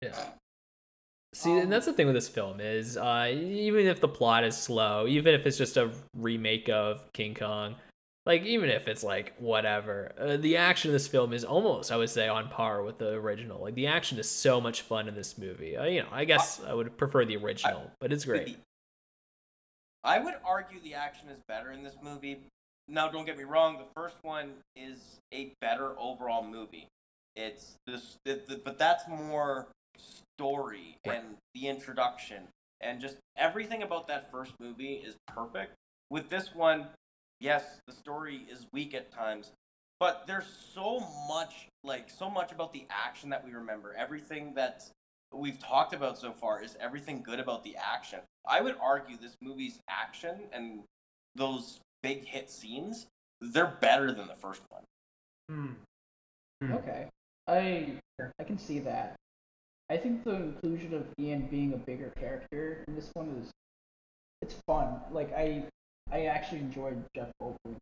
Yeah. 0.00 0.30
See, 1.32 1.52
Um, 1.52 1.58
and 1.58 1.72
that's 1.72 1.86
the 1.86 1.92
thing 1.92 2.06
with 2.06 2.16
this 2.16 2.28
film 2.28 2.60
is, 2.60 2.96
uh, 2.96 3.30
even 3.32 3.86
if 3.86 4.00
the 4.00 4.08
plot 4.08 4.44
is 4.44 4.56
slow, 4.56 5.06
even 5.06 5.34
if 5.34 5.46
it's 5.46 5.56
just 5.56 5.76
a 5.76 5.92
remake 6.16 6.68
of 6.68 7.12
King 7.12 7.34
Kong, 7.34 7.76
like 8.26 8.42
even 8.42 8.68
if 8.68 8.88
it's 8.88 9.04
like 9.04 9.34
whatever, 9.38 10.12
uh, 10.18 10.36
the 10.36 10.56
action 10.56 10.90
in 10.90 10.92
this 10.92 11.06
film 11.06 11.32
is 11.32 11.44
almost, 11.44 11.92
I 11.92 11.96
would 11.96 12.10
say, 12.10 12.28
on 12.28 12.48
par 12.48 12.82
with 12.82 12.98
the 12.98 13.10
original. 13.10 13.60
Like 13.60 13.74
the 13.74 13.86
action 13.86 14.18
is 14.18 14.28
so 14.28 14.60
much 14.60 14.82
fun 14.82 15.08
in 15.08 15.14
this 15.14 15.38
movie. 15.38 15.76
Uh, 15.76 15.84
you 15.84 16.02
know, 16.02 16.08
I 16.10 16.24
guess 16.24 16.60
I 16.66 16.74
would 16.74 16.96
prefer 16.96 17.24
the 17.24 17.36
original, 17.36 17.90
but 18.00 18.12
it's 18.12 18.24
great. 18.24 18.58
I 20.02 20.18
would 20.18 20.34
argue 20.44 20.80
the 20.80 20.94
action 20.94 21.28
is 21.28 21.38
better 21.46 21.70
in 21.70 21.82
this 21.82 21.96
movie. 22.02 22.40
Now, 22.88 23.08
don't 23.08 23.24
get 23.24 23.38
me 23.38 23.44
wrong. 23.44 23.78
The 23.78 23.84
first 23.94 24.16
one 24.22 24.54
is 24.74 25.20
a 25.32 25.52
better 25.60 25.92
overall 25.98 26.42
movie. 26.44 26.88
It's 27.36 27.76
this, 27.86 28.16
the, 28.24 28.40
the, 28.48 28.56
but 28.56 28.78
that's 28.78 29.06
more 29.06 29.68
story 30.36 30.96
Right. 31.06 31.18
and 31.18 31.36
the 31.54 31.68
introduction 31.68 32.48
and 32.80 33.00
just 33.00 33.16
everything 33.36 33.82
about 33.82 34.08
that 34.08 34.30
first 34.30 34.52
movie 34.58 34.94
is 34.94 35.16
perfect. 35.26 35.74
With 36.08 36.28
this 36.30 36.54
one, 36.54 36.88
yes, 37.40 37.80
the 37.86 37.92
story 37.92 38.46
is 38.50 38.66
weak 38.72 38.94
at 38.94 39.12
times, 39.12 39.52
but 39.98 40.26
there's 40.26 40.46
so 40.74 41.00
much, 41.28 41.68
like 41.84 42.08
so 42.08 42.30
much 42.30 42.52
about 42.52 42.72
the 42.72 42.86
action 42.90 43.30
that 43.30 43.44
we 43.44 43.52
remember. 43.52 43.94
Everything 43.94 44.54
that 44.54 44.88
we've 45.32 45.58
talked 45.58 45.92
about 45.92 46.18
so 46.18 46.32
far 46.32 46.62
is 46.62 46.76
everything 46.80 47.22
good 47.22 47.38
about 47.38 47.62
the 47.62 47.76
action. 47.76 48.20
I 48.48 48.60
would 48.62 48.76
argue 48.80 49.16
this 49.16 49.36
movie's 49.42 49.78
action 49.88 50.40
and 50.52 50.82
those 51.34 51.80
big 52.02 52.24
hit 52.24 52.50
scenes, 52.50 53.06
they're 53.40 53.76
better 53.80 54.12
than 54.12 54.26
the 54.26 54.34
first 54.34 54.62
one. 54.70 54.82
hmm. 55.48 56.72
Okay. 56.72 57.08
I 57.46 57.92
I 58.38 58.44
can 58.44 58.58
see 58.58 58.80
that. 58.80 59.16
I 59.90 59.96
think 59.96 60.22
the 60.24 60.34
inclusion 60.36 60.94
of 60.94 61.04
Ian 61.18 61.48
being 61.48 61.74
a 61.74 61.76
bigger 61.76 62.12
character 62.18 62.84
in 62.86 62.94
this 62.94 63.10
one 63.14 63.28
is 63.42 63.50
it's 64.40 64.54
fun. 64.66 65.00
Like 65.10 65.32
I 65.34 65.64
I 66.12 66.26
actually 66.26 66.60
enjoyed 66.60 67.02
Jeff 67.14 67.28
Goldblum. 67.42 67.76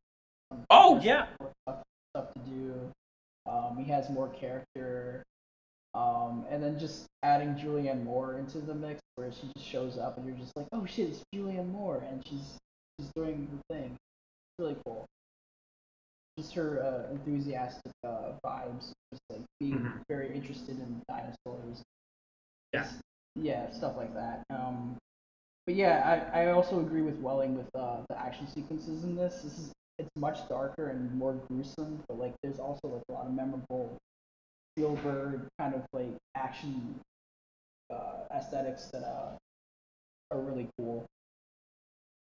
Um, 0.51 0.65
Oh, 0.71 0.99
yeah. 1.03 1.27
more 1.41 1.51
stuff, 1.67 1.83
stuff 2.15 2.33
to 2.35 2.41
do. 2.51 2.93
Um, 3.47 3.77
he 3.79 3.91
has 3.91 4.09
more 4.11 4.29
character. 4.29 5.23
Um, 5.95 6.45
and 6.51 6.63
then 6.63 6.79
just 6.79 7.07
adding 7.23 7.55
Julianne 7.55 8.05
Moore 8.05 8.39
into 8.39 8.59
the 8.59 8.75
mix, 8.75 9.01
where 9.17 9.31
she 9.33 9.51
just 9.57 9.67
shows 9.67 9.99
up 9.99 10.17
and 10.19 10.27
you're 10.27 10.37
just 10.37 10.57
like, 10.57 10.67
oh 10.73 10.85
shit, 10.87 11.09
it's 11.09 11.23
Julianne 11.35 11.71
Moore, 11.73 12.03
and 12.11 12.23
she's 12.27 12.59
she's 12.99 13.11
doing 13.17 13.49
the 13.69 13.75
thing. 13.75 13.91
It's 13.93 14.59
really 14.59 14.77
cool. 14.87 15.05
Just 16.39 16.55
her 16.55 16.83
uh, 17.09 17.11
enthusiastic 17.13 17.91
uh, 18.05 18.33
vibes, 18.45 18.93
just 19.11 19.23
like 19.31 19.41
being 19.59 19.79
Mhm. 19.81 20.03
very 20.09 20.33
interested 20.35 20.79
in 20.79 21.03
dinosaurs. 21.09 21.48
Yeah. 22.73 22.87
Yeah, 23.35 23.71
stuff 23.71 23.97
like 23.97 24.15
that. 24.15 24.43
Um, 24.51 24.97
but 25.67 25.75
yeah, 25.75 26.31
I, 26.33 26.45
I 26.45 26.51
also 26.53 26.81
agree 26.81 27.03
with 27.03 27.19
Welling 27.19 27.57
with 27.57 27.69
uh, 27.75 27.99
the 28.09 28.19
action 28.19 28.49
sequences 28.49 29.05
in 29.05 29.17
this. 29.17 29.43
This 29.43 29.59
is 29.59 29.73
it's 29.99 30.09
much 30.17 30.49
darker 30.49 30.89
and 30.89 31.13
more 31.15 31.35
gruesome, 31.49 32.03
but 32.09 32.19
like 32.19 32.35
there's 32.43 32.59
also 32.59 32.89
like 32.89 33.03
a 33.09 33.13
lot 33.13 33.27
of 33.27 33.33
memorable 33.33 33.97
Spielberg 34.73 35.43
kind 35.59 35.75
of 35.75 35.83
like 35.93 36.15
action 36.37 36.95
uh, 37.91 38.35
aesthetics 38.35 38.87
that 38.93 39.03
uh, 39.03 39.31
are 40.31 40.41
really 40.41 40.69
cool. 40.79 41.05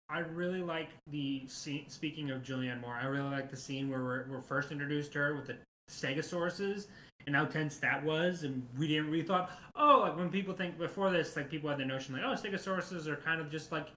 I 0.10 0.20
really 0.20 0.64
like 0.64 0.90
the 1.12 1.44
scene. 1.48 1.88
Speaking 1.88 2.32
of 2.32 2.42
Julianne 2.42 2.82
Moore, 2.82 2.98
I 3.00 3.06
really 3.06 3.30
like 3.30 3.52
the 3.52 3.58
scene 3.58 3.90
where 3.90 4.04
we're, 4.04 4.26
we're 4.28 4.42
first 4.42 4.72
introduced 4.72 5.14
to 5.14 5.20
her 5.20 5.36
with 5.36 5.46
the 5.46 5.58
Stegosauruses 5.90 6.88
and 7.28 7.36
how 7.36 7.46
tense 7.46 7.78
that 7.78 8.04
was. 8.04 8.44
And 8.44 8.66
we 8.78 8.88
didn't. 8.88 9.10
really 9.10 9.24
thought, 9.24 9.52
oh, 9.76 10.02
like 10.04 10.18
when 10.18 10.30
people 10.30 10.54
think 10.54 10.78
before 10.78 11.12
this, 11.12 11.36
like 11.36 11.50
people 11.50 11.70
had 11.70 11.80
the 11.80 11.86
notion 11.86 12.14
like, 12.16 12.24
oh, 12.24 12.34
Stegosauruses 12.34 13.08
are 13.08 13.16
kind 13.18 13.42
of 13.42 13.52
just 13.52 13.72
like 13.72 13.88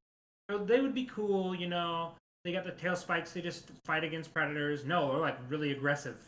they 0.48 0.80
would 0.80 0.94
be 0.94 1.04
cool, 1.04 1.54
you 1.54 1.68
know. 1.68 2.12
They 2.44 2.52
got 2.52 2.64
the 2.64 2.72
tail 2.72 2.96
spikes. 2.96 3.32
They 3.32 3.40
just 3.40 3.70
fight 3.84 4.04
against 4.04 4.34
predators. 4.34 4.84
No, 4.84 5.12
they're 5.12 5.20
like 5.20 5.38
really 5.48 5.70
aggressive 5.70 6.18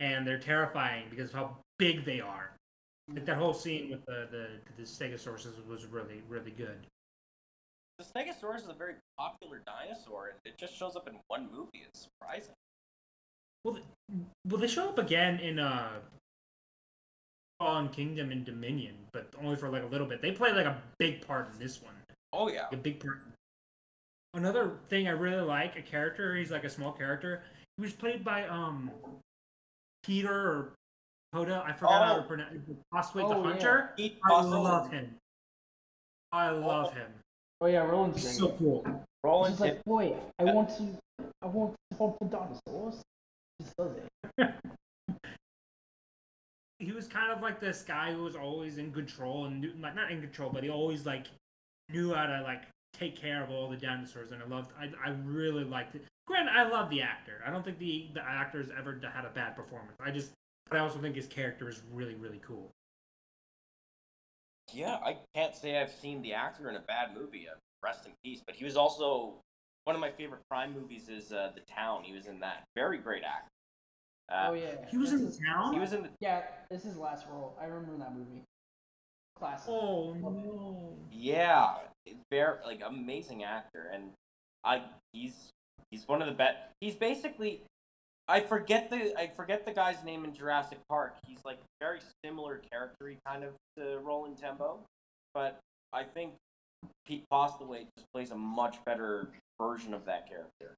and 0.00 0.26
they're 0.26 0.38
terrifying 0.38 1.04
because 1.08 1.30
of 1.30 1.34
how 1.34 1.56
big 1.78 2.04
they 2.04 2.20
are. 2.20 2.50
Like 3.12 3.24
that 3.26 3.36
whole 3.36 3.54
scene 3.54 3.90
with 3.90 4.04
the 4.06 4.28
the, 4.30 4.46
the 4.76 4.82
Stegosauruses 4.82 5.66
was 5.66 5.86
really 5.86 6.22
really 6.28 6.50
good. 6.50 6.86
The 7.98 8.04
Stegosaurus 8.04 8.62
is 8.62 8.68
a 8.68 8.74
very 8.74 8.94
popular 9.18 9.62
dinosaur, 9.64 10.28
and 10.28 10.38
it 10.44 10.58
just 10.58 10.76
shows 10.76 10.96
up 10.96 11.06
in 11.06 11.18
one 11.28 11.48
movie. 11.52 11.84
It's 11.86 12.08
surprising. 12.08 12.54
Well, 13.64 13.74
th- 13.74 13.86
well, 14.48 14.60
they 14.60 14.66
show 14.66 14.88
up 14.88 14.98
again 14.98 15.38
in 15.38 15.58
uh, 15.58 15.90
Fallen 17.62 17.88
Kingdom 17.90 18.32
and 18.32 18.44
Dominion, 18.44 18.94
but 19.12 19.28
only 19.40 19.54
for 19.54 19.68
like 19.68 19.84
a 19.84 19.86
little 19.86 20.06
bit. 20.06 20.20
They 20.20 20.32
play 20.32 20.52
like 20.52 20.66
a 20.66 20.82
big 20.98 21.24
part 21.24 21.52
in 21.52 21.58
this 21.60 21.80
one, 21.80 21.94
Oh 22.32 22.48
yeah. 22.48 22.66
a 22.72 22.76
big 22.76 22.98
part. 22.98 23.20
Another 24.34 24.72
thing 24.88 25.06
I 25.06 25.12
really 25.12 25.42
like 25.42 25.76
a 25.78 25.82
character. 25.82 26.34
He's 26.34 26.50
like 26.50 26.64
a 26.64 26.70
small 26.70 26.90
character. 26.92 27.42
He 27.76 27.82
was 27.82 27.92
played 27.92 28.24
by 28.24 28.48
um 28.48 28.90
Peter 30.02 30.32
or 30.34 30.72
Hoda. 31.34 31.64
I 31.64 31.72
forgot 31.72 32.04
how 32.04 32.14
to 32.16 32.20
Oh. 32.24 32.26
pronounce. 32.26 32.58
Possibly 32.90 33.22
Oh, 33.22 33.28
the 33.28 33.36
yeah. 33.36 33.44
Hunter. 33.52 33.94
He 33.96 34.16
I 34.28 34.32
also- 34.32 34.60
love 34.60 34.90
him. 34.90 35.14
I 36.32 36.50
love 36.50 36.94
him. 36.94 37.12
Oh 37.60 37.66
yeah, 37.66 37.84
Roland's 37.84 38.22
He's 38.22 38.38
so 38.38 38.48
it. 38.48 38.58
cool. 38.58 38.84
Roland's 39.22 39.60
like, 39.60 39.84
boy, 39.84 40.16
I 40.40 40.44
want 40.44 40.70
to, 40.78 40.98
I 41.42 41.46
want 41.46 41.76
to 41.92 41.96
hunt 41.96 42.16
the 42.18 42.24
dinosaurs. 42.26 43.02
Just 43.60 43.76
does 43.76 43.92
it. 43.98 44.08
he 46.82 46.92
was 46.92 47.06
kind 47.06 47.30
of 47.30 47.40
like 47.40 47.60
this 47.60 47.82
guy 47.82 48.12
who 48.12 48.24
was 48.24 48.34
always 48.34 48.78
in 48.78 48.92
control 48.92 49.46
and 49.46 49.60
knew, 49.60 49.72
like 49.80 49.94
not 49.94 50.10
in 50.10 50.20
control, 50.20 50.50
but 50.52 50.64
he 50.64 50.70
always 50.70 51.06
like 51.06 51.26
knew 51.90 52.12
how 52.12 52.26
to 52.26 52.42
like 52.42 52.62
take 52.92 53.16
care 53.16 53.42
of 53.42 53.50
all 53.50 53.68
the 53.70 53.76
dinosaurs, 53.76 54.32
and 54.32 54.42
I 54.42 54.46
loved. 54.46 54.72
I 54.78 54.90
I 55.04 55.10
really 55.24 55.64
liked 55.64 55.94
it. 55.94 56.04
Granted, 56.26 56.52
I 56.52 56.68
love 56.68 56.90
the 56.90 57.00
actor. 57.02 57.40
I 57.46 57.50
don't 57.50 57.64
think 57.64 57.78
the 57.78 58.08
the 58.14 58.22
actor's 58.22 58.68
ever 58.76 59.00
had 59.14 59.24
a 59.24 59.30
bad 59.30 59.54
performance. 59.54 59.96
I 60.00 60.10
just, 60.10 60.32
but 60.68 60.78
I 60.78 60.80
also 60.80 60.98
think 60.98 61.14
his 61.14 61.26
character 61.26 61.68
is 61.68 61.82
really 61.92 62.16
really 62.16 62.40
cool. 62.44 62.70
Yeah, 64.72 64.98
I 65.04 65.18
can't 65.34 65.54
say 65.54 65.80
I've 65.80 65.92
seen 65.92 66.22
the 66.22 66.32
actor 66.32 66.68
in 66.68 66.76
a 66.76 66.80
bad 66.80 67.14
movie. 67.14 67.46
Uh, 67.48 67.56
rest 67.82 68.06
in 68.06 68.12
peace. 68.24 68.40
But 68.44 68.56
he 68.56 68.64
was 68.64 68.76
also 68.76 69.34
one 69.84 69.94
of 69.94 70.00
my 70.00 70.10
favorite 70.10 70.42
crime 70.50 70.72
movies. 70.72 71.08
Is 71.08 71.32
uh, 71.32 71.52
The 71.54 71.62
Town? 71.72 72.02
He 72.02 72.12
was 72.12 72.26
in 72.26 72.40
that. 72.40 72.64
Very 72.74 72.98
great 72.98 73.22
actor. 73.22 73.51
Uh, 74.32 74.46
oh 74.50 74.52
yeah. 74.54 74.76
He 74.90 74.96
was 74.96 75.10
This 75.10 75.20
in 75.20 75.26
is- 75.28 75.38
town. 75.46 75.74
He 75.74 75.78
was 75.80 75.92
in 75.92 76.02
the. 76.04 76.08
Yeah, 76.20 76.42
this 76.70 76.80
is 76.80 76.92
his 76.92 76.96
last 76.96 77.26
role. 77.30 77.54
I 77.60 77.66
remember 77.66 77.98
that 78.04 78.14
movie. 78.16 78.42
Classic. 79.38 79.70
Oh 79.72 80.14
no! 80.14 80.94
Yeah, 81.10 81.74
very 82.30 82.56
like 82.64 82.80
amazing 82.86 83.44
actor, 83.44 83.90
and 83.92 84.10
I 84.64 84.82
he's 85.12 85.50
he's 85.90 86.06
one 86.06 86.22
of 86.22 86.28
the 86.28 86.34
best. 86.34 86.56
He's 86.80 86.94
basically. 86.94 87.62
I 88.28 88.40
forget 88.40 88.88
the 88.88 89.18
I 89.18 89.26
forget 89.26 89.66
the 89.66 89.72
guy's 89.72 90.02
name 90.04 90.24
in 90.24 90.32
Jurassic 90.32 90.78
Park. 90.88 91.16
He's 91.26 91.44
like 91.44 91.58
very 91.80 91.98
similar 92.24 92.62
character 92.70 93.12
kind 93.26 93.42
of 93.42 93.50
to 93.76 93.98
Roland 93.98 94.38
Tembo, 94.38 94.78
but 95.34 95.58
I 95.92 96.04
think 96.04 96.34
Pete 97.04 97.24
Postlethwaite 97.32 97.86
just 97.98 98.06
plays 98.14 98.30
a 98.30 98.36
much 98.36 98.76
better 98.86 99.28
version 99.60 99.92
of 99.92 100.04
that 100.04 100.28
character. 100.28 100.76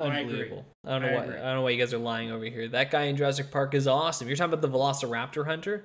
I 0.00 0.06
agree. 0.06 0.20
Unbelievable. 0.22 0.64
I, 0.84 0.90
don't 0.90 1.02
know 1.02 1.08
I 1.08 1.14
why. 1.14 1.24
agree. 1.24 1.36
I 1.36 1.42
don't 1.42 1.54
know 1.54 1.62
why 1.62 1.70
you 1.70 1.78
guys 1.78 1.94
are 1.94 1.98
lying 1.98 2.30
over 2.30 2.44
here. 2.44 2.68
That 2.68 2.90
guy 2.90 3.02
in 3.04 3.16
Jurassic 3.16 3.50
Park 3.50 3.74
is 3.74 3.86
awesome. 3.86 4.26
You're 4.28 4.36
talking 4.36 4.52
about 4.54 4.62
the 4.62 4.76
Velociraptor 4.76 5.46
hunter. 5.46 5.84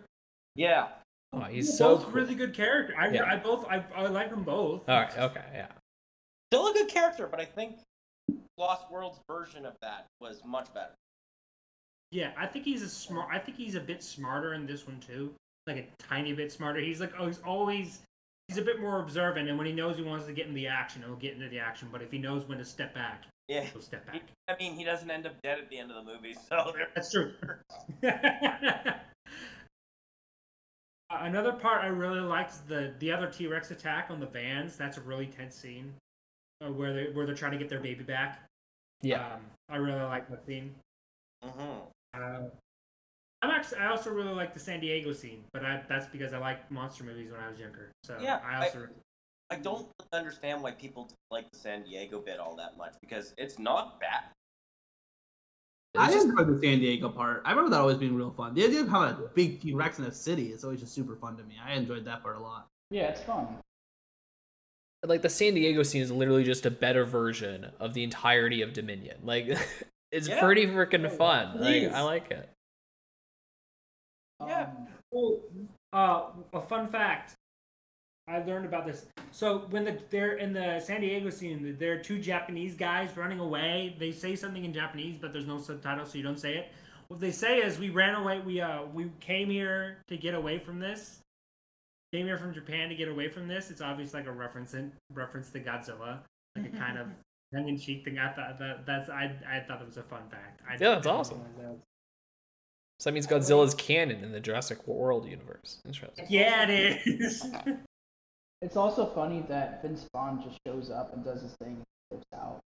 Yeah, 0.56 0.88
Oh, 1.32 1.42
he's 1.42 1.68
They're 1.68 1.78
so 1.78 1.96
both 1.96 2.06
cool. 2.06 2.14
really 2.14 2.34
good 2.36 2.56
character. 2.56 2.96
I, 2.98 3.10
Yeah. 3.10 3.24
I 3.24 3.36
both 3.38 3.64
I, 3.70 3.84
I 3.96 4.08
like 4.08 4.32
them 4.32 4.42
both. 4.42 4.90
All 4.90 5.00
right. 5.00 5.16
Okay. 5.16 5.44
Yeah. 5.54 5.68
still 6.52 6.68
a 6.70 6.74
good 6.74 6.88
character, 6.90 7.28
but 7.28 7.40
I 7.40 7.46
think 7.46 7.76
Lost 8.58 8.90
World's 8.92 9.20
version 9.30 9.64
of 9.66 9.74
that 9.84 10.08
was 10.20 10.42
much 10.44 10.74
better. 10.74 10.94
Yeah, 12.12 12.32
I 12.36 12.48
think 12.48 12.66
he's 12.66 12.82
a 12.82 12.90
smart. 12.90 13.30
I 13.32 13.38
think 13.38 13.58
he's 13.58 13.76
a 13.76 13.80
bit 13.80 14.02
smarter 14.02 14.56
in 14.56 14.66
this 14.66 14.88
one 14.88 15.00
too, 15.00 15.32
like 15.68 15.78
a 15.78 15.86
tiny 16.04 16.34
bit 16.34 16.52
smarter. 16.52 16.80
He's 16.80 17.00
like, 17.00 17.14
oh, 17.20 17.28
he's 17.28 17.40
always, 17.46 18.00
he's 18.48 18.58
a 18.58 18.64
bit 18.64 18.82
more 18.82 19.00
observant, 19.00 19.48
and 19.48 19.56
when 19.60 19.68
he 19.68 19.74
knows 19.74 19.98
he 19.98 20.02
wants 20.02 20.26
to 20.26 20.34
get 20.34 20.48
in 20.48 20.56
the 20.56 20.66
action, 20.66 21.04
he'll 21.06 21.16
get 21.16 21.36
into 21.36 21.48
the 21.50 21.60
action. 21.60 21.90
But 21.92 22.02
if 22.02 22.12
he 22.12 22.18
knows 22.18 22.48
when 22.48 22.58
to 22.58 22.66
step 22.66 22.96
back, 22.96 23.26
Yeah, 23.50 23.62
he'll 23.62 23.82
step 23.82 24.06
back. 24.06 24.22
I 24.48 24.56
mean 24.60 24.76
he 24.76 24.84
doesn't 24.84 25.10
end 25.10 25.26
up 25.26 25.34
dead 25.42 25.58
at 25.58 25.70
the 25.70 25.80
end 25.80 25.92
of 25.92 26.06
the 26.06 26.14
movie, 26.14 26.36
so 26.48 26.72
there. 26.76 26.88
That's 26.96 27.12
true. 27.12 27.34
Another 31.10 31.54
part 31.54 31.84
I 31.84 31.88
really 31.88 32.20
liked 32.20 32.52
is 32.52 32.60
the 32.68 32.94
the 33.00 33.12
other 33.12 33.26
T 33.26 33.48
Rex 33.48 33.72
attack 33.72 34.12
on 34.12 34.20
the 34.20 34.28
vans. 34.28 34.78
That's 34.78 34.98
a 34.98 35.02
really 35.02 35.26
tense 35.26 35.56
scene, 35.56 35.92
uh, 36.64 36.72
where 36.72 36.94
they 36.94 37.06
where 37.12 37.26
they're 37.26 37.34
trying 37.34 37.54
to 37.54 37.58
get 37.58 37.70
their 37.70 37.80
baby 37.80 38.04
back. 38.04 38.44
Yeah. 39.02 39.34
um, 39.34 39.42
I 39.68 39.78
really 39.78 40.04
like 40.04 40.30
that 40.30 40.46
scene. 40.46 40.76
hmm 41.44 41.80
Uh, 42.14 42.42
I'm 43.42 43.50
actually. 43.52 43.80
I 43.80 43.88
also 43.88 44.12
really 44.12 44.34
like 44.34 44.54
the 44.54 44.60
San 44.60 44.80
Diego 44.80 45.12
scene, 45.12 45.44
but 45.54 45.66
I, 45.66 45.82
that's 45.90 46.06
because 46.08 46.34
I 46.34 46.38
liked 46.38 46.70
monster 46.70 47.04
movies 47.04 47.32
when 47.32 47.42
I 47.42 47.50
was 47.50 47.60
younger. 47.60 47.90
So 48.04 48.16
Yeah, 48.22 48.40
I 48.46 48.64
also. 48.66 48.80
I 48.80 48.88
don't 49.58 49.88
understand 50.14 50.62
why 50.62 50.72
people 50.72 51.10
like 51.32 51.50
the 51.52 51.58
San 51.58 51.84
Diego 51.84 52.20
bit 52.20 52.40
all 52.40 52.56
that 52.58 52.78
much 52.78 52.94
because 53.02 53.34
it's 53.38 53.58
not 53.60 54.00
bad. 54.00 54.24
I 55.98 56.12
just- 56.12 56.28
enjoyed 56.28 56.48
the 56.48 56.60
San 56.62 56.80
Diego 56.80 57.10
part. 57.10 57.42
I 57.46 57.50
remember 57.52 57.72
that 57.72 57.80
always 57.82 57.98
being 57.98 58.16
real 58.16 58.32
fun. 58.32 58.54
The 58.54 58.64
idea 58.64 58.82
of 58.82 58.90
having 58.90 59.26
a 59.26 59.28
big 59.30 59.60
T 59.60 59.74
Rex 59.74 59.98
in 60.00 60.06
a 60.06 60.12
city 60.12 60.52
is 60.52 60.64
always 60.64 60.80
just 60.80 60.94
super 60.94 61.16
fun 61.16 61.36
to 61.38 61.44
me. 61.44 61.56
I 61.64 61.74
enjoyed 61.74 62.06
that 62.06 62.22
part 62.22 62.36
a 62.38 62.40
lot. 62.40 62.68
Yeah, 62.92 63.08
it's 63.08 63.22
fun. 63.22 63.58
like 65.06 65.22
the 65.22 65.30
San 65.30 65.54
Diego 65.54 65.82
scene 65.82 66.02
is 66.02 66.12
literally 66.12 66.44
just 66.44 66.66
a 66.66 66.72
better 66.72 67.06
version 67.06 67.72
of 67.80 67.94
the 67.94 68.04
entirety 68.04 68.62
of 68.62 68.74
Dominion. 68.74 69.18
Like 69.24 69.48
it's 70.12 70.28
Yeah. 70.28 70.40
pretty 70.42 70.68
freaking 70.68 71.10
fun. 71.12 71.58
It 71.58 71.86
Like. 71.86 71.94
I 71.94 72.02
like 72.02 72.32
it. 72.32 72.50
Yeah. 74.46 74.64
Um, 74.64 74.88
Oh, 75.12 75.42
uh, 75.92 76.30
a 76.54 76.62
fun 76.62 76.88
fact. 76.88 77.34
I 78.30 78.44
learned 78.44 78.66
about 78.66 78.86
this. 78.86 79.06
So 79.32 79.66
when 79.70 79.86
the, 79.86 79.98
they're 80.10 80.38
in 80.38 80.54
the 80.54 80.80
San 80.80 81.02
Diego 81.02 81.30
scene, 81.30 81.76
there 81.80 81.94
are 81.94 81.98
two 81.98 82.20
Japanese 82.20 82.76
guys 82.76 83.10
running 83.18 83.40
away. 83.40 83.96
They 84.00 84.12
say 84.12 84.36
something 84.36 84.64
in 84.64 84.74
Japanese, 84.74 85.18
but 85.20 85.34
there's 85.34 85.48
no 85.48 85.60
subtitles, 85.60 86.12
so 86.12 86.18
you 86.18 86.24
don't 86.24 86.40
say 86.40 86.56
it. 86.58 86.72
What 87.08 87.20
they 87.20 87.32
say 87.32 87.58
is, 87.58 87.80
"We 87.80 87.90
ran 87.90 88.14
away. 88.16 88.40
We 88.40 88.62
uh, 88.62 88.84
we 88.94 89.10
came 89.20 89.50
here 89.50 89.98
to 90.10 90.18
get 90.18 90.36
away 90.36 90.60
from 90.60 90.80
this. 90.80 91.20
Came 92.14 92.28
here 92.28 92.38
from 92.38 92.54
Japan 92.54 92.90
to 92.90 92.96
get 92.96 93.08
away 93.08 93.30
from 93.30 93.48
this." 93.48 93.72
It's 93.72 93.82
obviously 93.82 94.20
like 94.20 94.28
a 94.28 94.32
reference 94.32 94.76
in, 94.76 94.92
reference 95.12 95.50
to 95.52 95.60
Godzilla, 95.60 96.20
like 96.56 96.72
a 96.72 96.78
kind 96.78 97.00
of 97.00 97.08
tongue-in-cheek 97.56 98.06
thing. 98.06 98.20
I 98.20 98.32
thought 98.32 98.60
that 98.60 98.86
that's 98.86 99.10
I 99.10 99.36
I 99.50 99.60
thought 99.62 99.80
that 99.80 99.88
was 99.88 99.98
a 99.98 100.04
fun 100.04 100.30
fact. 100.30 100.62
I 100.70 100.74
Yeah, 100.74 100.96
that's 100.96 101.08
awesome. 101.08 101.42
that. 101.58 101.78
So 103.00 103.10
that 103.10 103.14
means 103.14 103.26
Godzilla's 103.26 103.74
canon 103.74 104.24
in 104.24 104.32
the 104.32 104.42
Jurassic 104.42 104.86
World 104.86 105.26
universe. 105.26 105.80
Interesting. 105.86 106.26
Yeah, 106.30 106.70
it 106.70 107.02
is. 107.08 107.44
it's 108.62 108.76
also 108.76 109.06
funny 109.06 109.44
that 109.50 109.82
Vince 109.82 110.06
Vaughn 110.14 110.42
just 110.44 110.58
shows 110.68 110.90
up 110.90 111.14
and 111.14 111.24
does 111.24 111.42
his 111.42 111.54
thing 111.62 111.76
and 111.78 111.84
flips 112.10 112.26
out. 112.34 112.60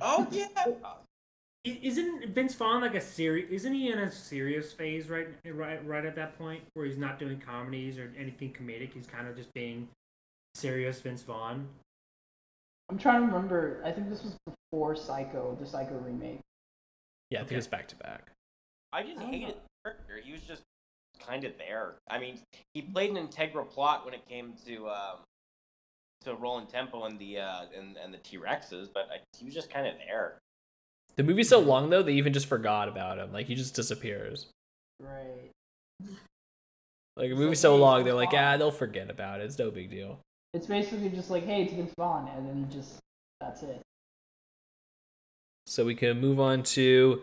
Oh 0.00 0.26
yeah, 0.30 0.46
Isn't 1.64 2.28
Vince 2.32 2.54
Vaughn 2.54 2.80
like 2.82 2.94
a 2.94 3.00
serious? 3.00 3.50
Isn't 3.50 3.74
he 3.74 3.90
in 3.90 3.98
a 3.98 4.10
serious 4.10 4.72
phase 4.72 5.08
right, 5.08 5.28
right, 5.44 5.84
right 5.86 6.04
at 6.04 6.14
that 6.16 6.38
point 6.38 6.62
where 6.74 6.86
he's 6.86 6.98
not 6.98 7.18
doing 7.18 7.38
comedies 7.40 7.98
or 7.98 8.12
anything 8.18 8.52
comedic? 8.52 8.92
He's 8.94 9.06
kind 9.06 9.26
of 9.28 9.36
just 9.36 9.52
being 9.54 9.88
serious 10.54 11.00
Vince 11.00 11.22
Vaughn. 11.22 11.68
I'm 12.90 12.98
trying 12.98 13.20
to 13.20 13.26
remember. 13.26 13.82
I 13.84 13.90
think 13.92 14.08
this 14.08 14.22
was 14.22 14.34
before 14.72 14.96
Psycho, 14.96 15.56
the 15.60 15.66
Psycho 15.66 15.98
remake. 15.98 16.40
Yeah, 17.30 17.38
I 17.38 17.42
think 17.42 17.48
Okay. 17.52 17.58
it's 17.58 17.66
back 17.66 17.88
to 17.88 17.96
back. 17.96 18.30
I 18.92 19.02
didn't 19.02 19.22
I 19.22 19.26
hate 19.26 19.42
know. 19.42 19.48
it. 19.48 19.60
character. 19.84 20.20
He 20.24 20.32
was 20.32 20.40
just 20.42 20.62
kind 21.18 21.44
of 21.44 21.52
there. 21.58 21.94
I 22.08 22.18
mean, 22.18 22.38
he 22.74 22.82
played 22.82 23.10
an 23.10 23.16
integral 23.16 23.64
plot 23.64 24.04
when 24.04 24.14
it 24.14 24.26
came 24.28 24.54
to 24.66 24.88
um, 24.88 25.16
to 26.24 26.34
Roland 26.34 26.68
Tembo 26.68 27.04
and 27.04 27.18
the 27.18 27.38
uh, 27.38 27.62
and, 27.76 27.96
and 27.96 28.12
the 28.12 28.18
T 28.18 28.38
Rexes, 28.38 28.88
but 28.92 29.08
I, 29.12 29.18
he 29.38 29.44
was 29.44 29.54
just 29.54 29.70
kind 29.70 29.86
of 29.86 29.94
there. 30.06 30.38
The 31.16 31.22
movie's 31.22 31.48
so 31.48 31.58
long 31.58 31.90
though, 31.90 32.02
they 32.02 32.12
even 32.14 32.32
just 32.32 32.46
forgot 32.46 32.88
about 32.88 33.18
him. 33.18 33.32
Like 33.32 33.46
he 33.46 33.54
just 33.54 33.74
disappears. 33.74 34.46
Right. 35.00 35.50
Like 37.16 37.30
a 37.30 37.34
So 37.34 37.36
movie's 37.36 37.60
so 37.60 37.72
Vince 37.72 37.80
long, 37.80 38.04
they're 38.04 38.14
like, 38.14 38.30
Vaughn- 38.30 38.44
ah, 38.44 38.56
they'll 38.56 38.70
forget 38.70 39.10
about 39.10 39.40
it. 39.40 39.44
It's 39.44 39.58
no 39.58 39.70
big 39.70 39.90
deal. 39.90 40.20
It's 40.54 40.66
basically 40.66 41.08
just 41.10 41.30
like, 41.30 41.44
hey, 41.44 41.62
it's 41.62 41.72
Vince 41.72 41.92
Vaughn, 41.98 42.28
and 42.36 42.48
then 42.48 42.68
just 42.70 42.98
that's 43.40 43.62
it. 43.62 43.80
So 45.66 45.84
we 45.84 45.94
can 45.94 46.20
move 46.20 46.40
on 46.40 46.62
to 46.62 47.22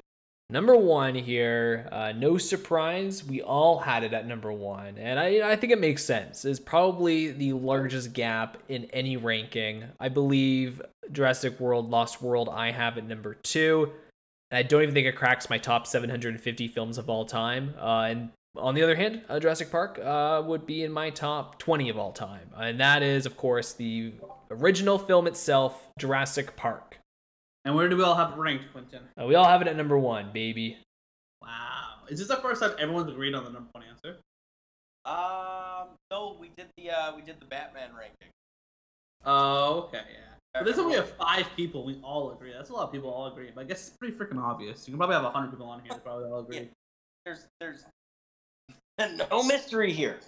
number 0.50 0.76
one 0.76 1.16
here. 1.16 1.88
Uh, 1.92 2.12
no 2.16 2.38
surprise, 2.38 3.24
we 3.24 3.42
all 3.42 3.80
had 3.80 4.04
it 4.04 4.14
at 4.14 4.28
number 4.28 4.52
one, 4.52 4.98
and 4.98 5.20
I 5.20 5.52
I 5.52 5.56
think 5.56 5.74
it 5.74 5.80
makes 5.80 6.04
sense. 6.04 6.46
It's 6.46 6.60
probably 6.60 7.32
the 7.32 7.54
largest 7.54 8.14
gap 8.14 8.58
in 8.70 8.86
any 8.86 9.18
ranking. 9.18 9.86
I 10.00 10.10
believe 10.10 10.82
Jurassic 11.12 11.60
World: 11.60 11.90
Lost 11.90 12.22
World 12.22 12.50
I 12.50 12.72
have 12.72 12.98
at 12.98 13.08
number 13.08 13.34
two. 13.34 13.92
And 14.52 14.60
I 14.60 14.62
don't 14.64 14.84
even 14.84 14.94
think 14.94 15.08
it 15.08 15.16
cracks 15.16 15.50
my 15.50 15.58
top 15.58 15.88
750 15.88 16.68
films 16.68 17.00
of 17.00 17.10
all 17.10 17.26
time. 17.26 17.74
Uh, 17.80 18.08
and 18.10 18.30
on 18.58 18.76
the 18.76 18.84
other 18.84 18.96
hand, 18.96 19.22
uh, 19.28 19.40
Jurassic 19.40 19.72
Park 19.72 20.00
uh, 20.00 20.42
would 20.46 20.66
be 20.66 20.84
in 20.84 20.92
my 20.92 21.10
top 21.10 21.60
20 21.60 21.90
of 21.90 21.98
all 21.98 22.12
time, 22.12 22.50
and 22.56 22.80
that 22.80 23.04
is, 23.04 23.26
of 23.26 23.36
course, 23.38 23.74
the 23.74 24.14
original 24.50 24.98
film 24.98 25.28
itself, 25.28 25.88
Jurassic 26.00 26.56
Park. 26.56 27.00
And 27.66 27.76
where 27.76 27.90
do 27.90 27.98
we 27.98 28.04
all 28.04 28.16
have 28.16 28.34
it 28.34 28.38
ranked, 28.38 28.72
Quentin? 28.72 29.02
Uh, 29.20 29.26
we 29.26 29.34
all 29.34 29.46
have 29.46 29.62
it 29.62 29.68
at 29.68 29.76
number 29.76 29.98
one, 29.98 30.30
baby. 30.32 30.78
Wow. 31.42 32.04
Is 32.08 32.20
this 32.20 32.28
the 32.28 32.38
first 32.38 32.62
time 32.62 32.74
everyone's 32.80 33.10
agreed 33.10 33.34
on 33.34 33.44
the 33.44 33.50
number 33.50 33.70
one 33.72 33.84
answer? 33.84 34.18
Um, 35.06 35.90
no, 36.12 36.38
we 36.40 36.52
did 36.56 36.68
the 36.78 36.92
uh, 36.92 37.16
we 37.16 37.24
did 37.24 37.40
the 37.40 37.46
Batman 37.46 37.90
ranking. 37.98 38.30
Oh, 39.26 39.88
okay, 39.88 40.02
yeah. 40.12 40.36
But 40.54 40.66
there's 40.66 40.80
only 40.80 40.96
have 40.96 41.10
five 41.10 41.48
people. 41.56 41.84
We 41.84 42.00
all 42.04 42.32
agree. 42.32 42.54
That's 42.54 42.70
a 42.70 42.74
lot 42.74 42.84
of 42.84 42.92
people 42.92 43.10
all 43.10 43.28
agree. 43.28 43.52
But 43.54 43.62
I 43.62 43.64
guess 43.66 43.88
it's 43.88 43.98
pretty 43.98 44.16
freaking 44.16 44.42
obvious. 44.42 44.88
You 44.88 44.94
can 44.94 44.98
probably 44.98 45.16
have 45.16 45.26
hundred 45.34 45.52
people 45.52 45.66
on 45.68 45.82
here 45.82 45.90
that 45.90 46.04
probably 46.04 46.26
all 46.26 46.40
agree. 46.40 46.70
There's 47.26 47.48
there's 47.60 47.86
no 49.30 49.44
mystery 49.44 49.92
here. 49.92 50.20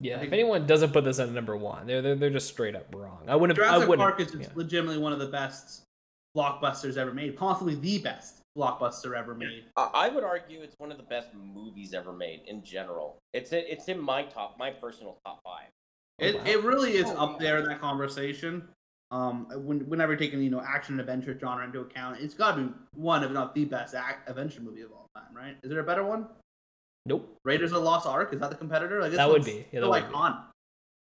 Yeah, 0.00 0.18
I 0.20 0.24
if 0.24 0.32
anyone 0.32 0.66
doesn't 0.66 0.92
put 0.92 1.04
this 1.04 1.18
at 1.18 1.30
number 1.30 1.56
one, 1.56 1.86
they're 1.86 2.02
they're, 2.02 2.14
they're 2.16 2.30
just 2.30 2.48
straight 2.48 2.76
up 2.76 2.94
wrong. 2.94 3.24
I 3.28 3.36
wouldn't. 3.36 3.58
I 3.58 3.62
Jurassic 3.62 3.88
wouldn't. 3.88 4.06
Park 4.06 4.20
is 4.20 4.34
yeah. 4.38 4.48
legitimately 4.54 4.98
one 4.98 5.12
of 5.12 5.18
the 5.18 5.26
best 5.26 5.82
blockbusters 6.36 6.96
ever 6.96 7.14
made. 7.14 7.36
Possibly 7.36 7.74
the 7.76 7.98
best 7.98 8.40
blockbuster 8.56 9.16
ever 9.16 9.34
made. 9.34 9.64
I 9.76 9.90
I 9.94 10.08
would 10.08 10.24
argue 10.24 10.60
it's 10.60 10.74
one 10.78 10.90
of 10.90 10.98
the 10.98 11.02
best 11.04 11.28
movies 11.34 11.94
ever 11.94 12.12
made 12.12 12.42
in 12.46 12.62
general. 12.62 13.18
It's 13.32 13.52
i- 13.52 13.56
it's 13.56 13.88
in 13.88 13.98
my 14.00 14.24
top, 14.24 14.56
my 14.58 14.70
personal 14.70 15.18
top 15.24 15.40
five. 15.44 15.68
It, 16.18 16.34
wow. 16.36 16.42
it 16.46 16.62
really 16.62 16.92
is 16.96 17.06
Oh, 17.08 17.24
up 17.32 17.38
there 17.40 17.58
in 17.58 17.64
that 17.66 17.80
conversation. 17.80 18.68
Um, 19.12 19.46
when, 19.54 19.80
whenever 19.88 20.16
taking 20.16 20.42
you 20.42 20.50
know 20.50 20.60
action 20.66 20.94
and 20.94 21.00
adventure 21.00 21.38
genre 21.38 21.64
into 21.64 21.80
account, 21.80 22.18
it's 22.20 22.34
got 22.34 22.56
to 22.56 22.62
be 22.64 22.72
one, 22.94 23.22
if 23.24 23.30
not 23.30 23.54
the 23.54 23.64
best 23.64 23.94
act, 23.94 24.28
adventure 24.28 24.60
movie 24.60 24.82
of 24.82 24.92
all 24.92 25.08
time, 25.14 25.34
right? 25.34 25.56
Is 25.62 25.70
there 25.70 25.80
a 25.80 25.84
better 25.84 26.04
one? 26.04 26.26
Nope. 27.06 27.36
Raiders 27.44 27.70
of 27.70 27.78
the 27.78 27.84
Lost 27.84 28.06
Ark 28.06 28.32
is 28.32 28.40
that 28.40 28.50
the 28.50 28.56
competitor? 28.56 29.00
Like, 29.00 29.10
this 29.12 29.18
That 29.18 29.30
would 29.30 29.44
be. 29.44 29.64
Yeah, 29.72 29.80
that 29.80 29.86
so 29.86 29.90
would 29.90 30.08
be. 30.08 30.14
iconic. 30.14 30.42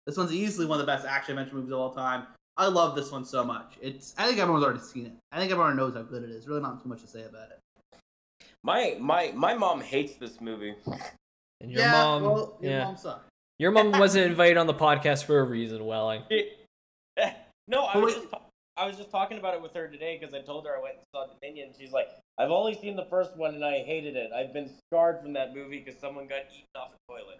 This 0.07 0.17
one's 0.17 0.33
easily 0.33 0.67
one 0.67 0.81
of 0.81 0.87
the 0.87 0.91
best 0.91 1.07
action 1.07 1.39
adventure 1.39 1.57
movies 1.57 1.73
of 1.73 1.79
all 1.79 1.93
time. 1.95 2.27
I 2.57 2.67
love 2.67 2.97
this 2.97 3.13
one 3.13 3.25
so 3.25 3.45
much. 3.45 3.75
It's 3.81 4.15
I 4.19 4.27
think 4.27 4.39
everyone's 4.39 4.65
already 4.65 4.81
seen 4.81 5.07
it. 5.07 5.13
I 5.31 5.39
think 5.39 5.53
everyone 5.53 5.77
knows 5.77 5.95
how 5.95 6.03
good 6.03 6.25
it 6.25 6.31
is. 6.31 6.49
Really, 6.49 6.63
not 6.63 6.83
too 6.83 6.89
much 6.89 7.03
to 7.03 7.07
say 7.07 7.23
about 7.25 7.51
it. 7.51 7.61
My 8.65 8.97
my 8.99 9.33
my 9.35 9.55
mom 9.55 9.81
hates 9.81 10.15
this 10.15 10.41
movie. 10.41 10.75
And 11.61 11.71
your 11.71 11.81
yeah, 11.81 11.93
mom. 11.93 12.23
well, 12.23 12.59
your 12.61 12.73
yeah. 12.73 12.85
mom 12.85 12.97
sucks. 12.97 13.27
Your 13.59 13.71
mom 13.71 13.93
wasn't 13.93 14.27
invited 14.27 14.57
on 14.57 14.67
the 14.67 14.75
podcast 14.75 15.25
for 15.25 15.39
a 15.39 15.45
reason, 15.45 15.85
Welling. 15.85 16.23
no, 17.69 17.85
I 17.85 17.99
was 17.99 18.15
just 18.15 18.27
I 18.77 18.87
was 18.87 18.97
just 18.97 19.11
talking 19.11 19.39
about 19.39 19.55
it 19.55 19.63
with 19.63 19.75
her 19.75 19.89
today 19.89 20.19
because 20.19 20.35
I 20.35 20.41
told 20.41 20.67
her 20.67 20.77
I 20.77 20.83
went 20.83 20.97
and 20.97 21.05
saw 21.15 21.27
Dominion. 21.27 21.69
and 21.69 21.77
She's 21.79 21.93
like, 21.93 22.09
I've 22.41 22.51
only 22.51 22.75
seen 22.75 22.97
the 22.97 23.05
first 23.05 23.37
one 23.37 23.55
and 23.55 23.63
I 23.63 23.83
hated 23.83 24.17
it. 24.17 24.31
I've 24.33 24.55
been 24.55 24.71
scarred 24.87 25.21
from 25.21 25.35
that 25.35 25.55
movie 25.55 25.83
because 25.85 26.01
someone 26.01 26.27
got 26.27 26.41
eaten 26.51 26.67
off 26.75 26.89
a 26.95 27.13
toilet. 27.13 27.39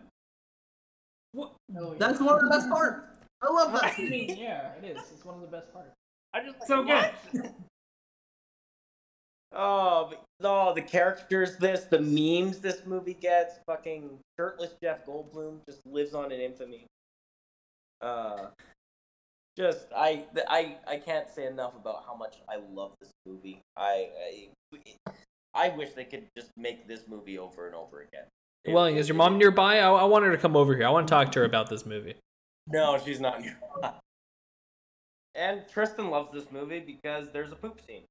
What? 1.33 1.53
No, 1.71 1.95
That's 1.95 2.21
one 2.21 2.35
of 2.35 2.43
the 2.43 2.51
best 2.51 2.69
parts. 2.69 3.07
I 3.41 3.51
love 3.51 3.73
that. 3.73 3.85
I 3.85 3.91
scene. 3.93 4.11
mean, 4.11 4.37
yeah, 4.37 4.73
it 4.75 4.85
is. 4.85 4.99
It's 5.15 5.25
one 5.25 5.37
of 5.37 5.41
the 5.41 5.47
best 5.47 5.73
parts. 5.73 5.95
I 6.35 6.45
just 6.45 6.67
So 6.67 6.83
what? 6.83 7.15
Oh, 9.53 10.09
but, 10.11 10.23
no, 10.41 10.75
the 10.75 10.83
characters, 10.83 11.57
this, 11.57 11.85
the 11.85 11.99
memes 11.99 12.59
this 12.59 12.83
movie 12.85 13.15
gets, 13.15 13.55
fucking 13.67 14.19
shirtless 14.39 14.75
Jeff 14.83 15.07
Goldblum 15.07 15.61
just 15.69 15.81
lives 15.87 16.13
on 16.15 16.31
in 16.31 16.41
infamy. 16.41 16.87
Uh, 18.03 18.49
just 19.57 19.87
I, 19.95 20.25
I, 20.49 20.77
I 20.87 20.97
can't 20.97 21.29
say 21.29 21.47
enough 21.47 21.75
about 21.77 22.05
how 22.07 22.15
much 22.15 22.37
I 22.49 22.57
love 22.73 22.93
this 23.01 23.11
movie. 23.27 23.61
I, 23.77 24.09
I, 24.75 24.75
I 25.55 25.69
wish 25.71 25.91
they 25.95 26.05
could 26.05 26.27
just 26.37 26.51
make 26.57 26.87
this 26.87 27.09
movie 27.09 27.39
over 27.39 27.67
and 27.67 27.75
over 27.75 28.01
again. 28.01 28.25
It- 28.65 28.73
Welling, 28.73 28.97
is 28.97 29.09
your 29.09 29.17
mom 29.17 29.39
nearby? 29.39 29.79
I, 29.79 29.91
I 29.91 30.05
want 30.05 30.25
her 30.25 30.31
to 30.31 30.39
come 30.39 30.57
over 30.57 30.75
here. 30.77 30.87
I 30.87 30.91
want 30.91 31.09
to 31.09 31.11
talk 31.11 31.33
to 31.33 31.41
her 31.41 31.45
about 31.45 31.69
this 31.69 31.85
movie. 31.87 32.15
No, 32.69 32.99
she's 33.05 33.21
not 33.21 33.41
nearby. 33.41 33.93
And 35.35 35.63
Tristan 35.73 36.11
loves 36.11 36.33
this 36.33 36.51
movie 36.53 36.81
because 36.81 37.29
there's 37.33 37.53
a 37.53 37.57
poop 37.57 37.81
scene. 37.87 38.03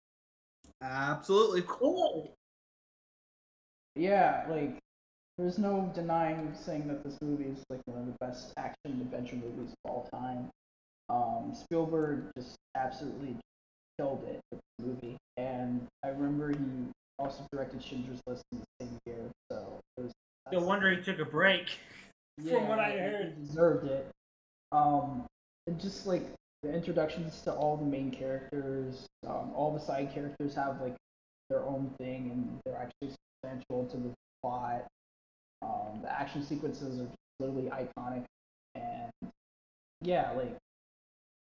Absolutely 0.82 1.64
cool. 1.68 2.34
Yeah, 3.96 4.46
like 4.50 4.78
there's 5.38 5.58
no 5.58 5.92
denying 5.94 6.54
saying 6.54 6.88
that 6.88 7.04
this 7.04 7.18
movie 7.22 7.46
is 7.46 7.64
like 7.70 7.82
one 7.86 8.00
of 8.00 8.06
the 8.06 8.16
best 8.20 8.54
action 8.58 9.02
adventure 9.02 9.36
movies 9.36 9.74
of 9.86 9.92
all 9.92 10.10
time. 10.12 10.50
Um, 11.10 11.54
Spielberg 11.56 12.26
just 12.38 12.56
absolutely 12.76 13.36
killed 13.98 14.24
it 14.28 14.40
with 14.52 14.62
the 14.78 14.86
movie, 14.86 15.18
and 15.38 15.88
I 16.04 16.10
remember 16.10 16.52
he 16.52 16.92
also 17.18 17.46
directed 17.52 17.84
Schindler's 17.84 18.22
List 18.28 18.44
in 18.52 18.60
the 18.60 18.86
same 18.86 18.98
year, 19.06 19.30
so 19.52 19.80
it 19.98 20.04
was. 20.04 20.12
No 20.52 20.60
wonder 20.62 20.90
he 20.92 21.02
took 21.02 21.20
a 21.20 21.26
break. 21.26 21.80
From 22.48 22.68
what 22.68 22.80
I 22.80 22.92
he 22.92 22.98
heard. 22.98 23.46
deserved 23.46 23.88
it. 23.88 24.08
Um, 24.72 25.26
and 25.68 25.80
just 25.80 26.08
like 26.08 26.24
the 26.64 26.74
introductions 26.74 27.42
to 27.42 27.54
all 27.54 27.76
the 27.78 27.86
main 27.86 28.12
characters, 28.12 29.08
um, 29.28 29.52
all 29.54 29.74
the 29.74 29.80
side 29.80 30.14
characters 30.14 30.54
have 30.56 30.80
like 30.82 30.96
their 31.50 31.64
own 31.64 31.92
thing, 32.00 32.30
and 32.32 32.60
they're 32.66 32.78
actually 32.78 33.16
substantial 33.44 33.86
to 33.88 33.98
the 33.98 34.12
plot. 34.42 34.86
Um, 35.62 36.02
the 36.02 36.12
action 36.12 36.44
sequences 36.44 37.00
are 37.00 37.06
just 37.06 37.18
literally 37.40 37.70
iconic, 37.70 38.24
and 38.76 39.12
yeah, 40.02 40.32
like 40.32 40.56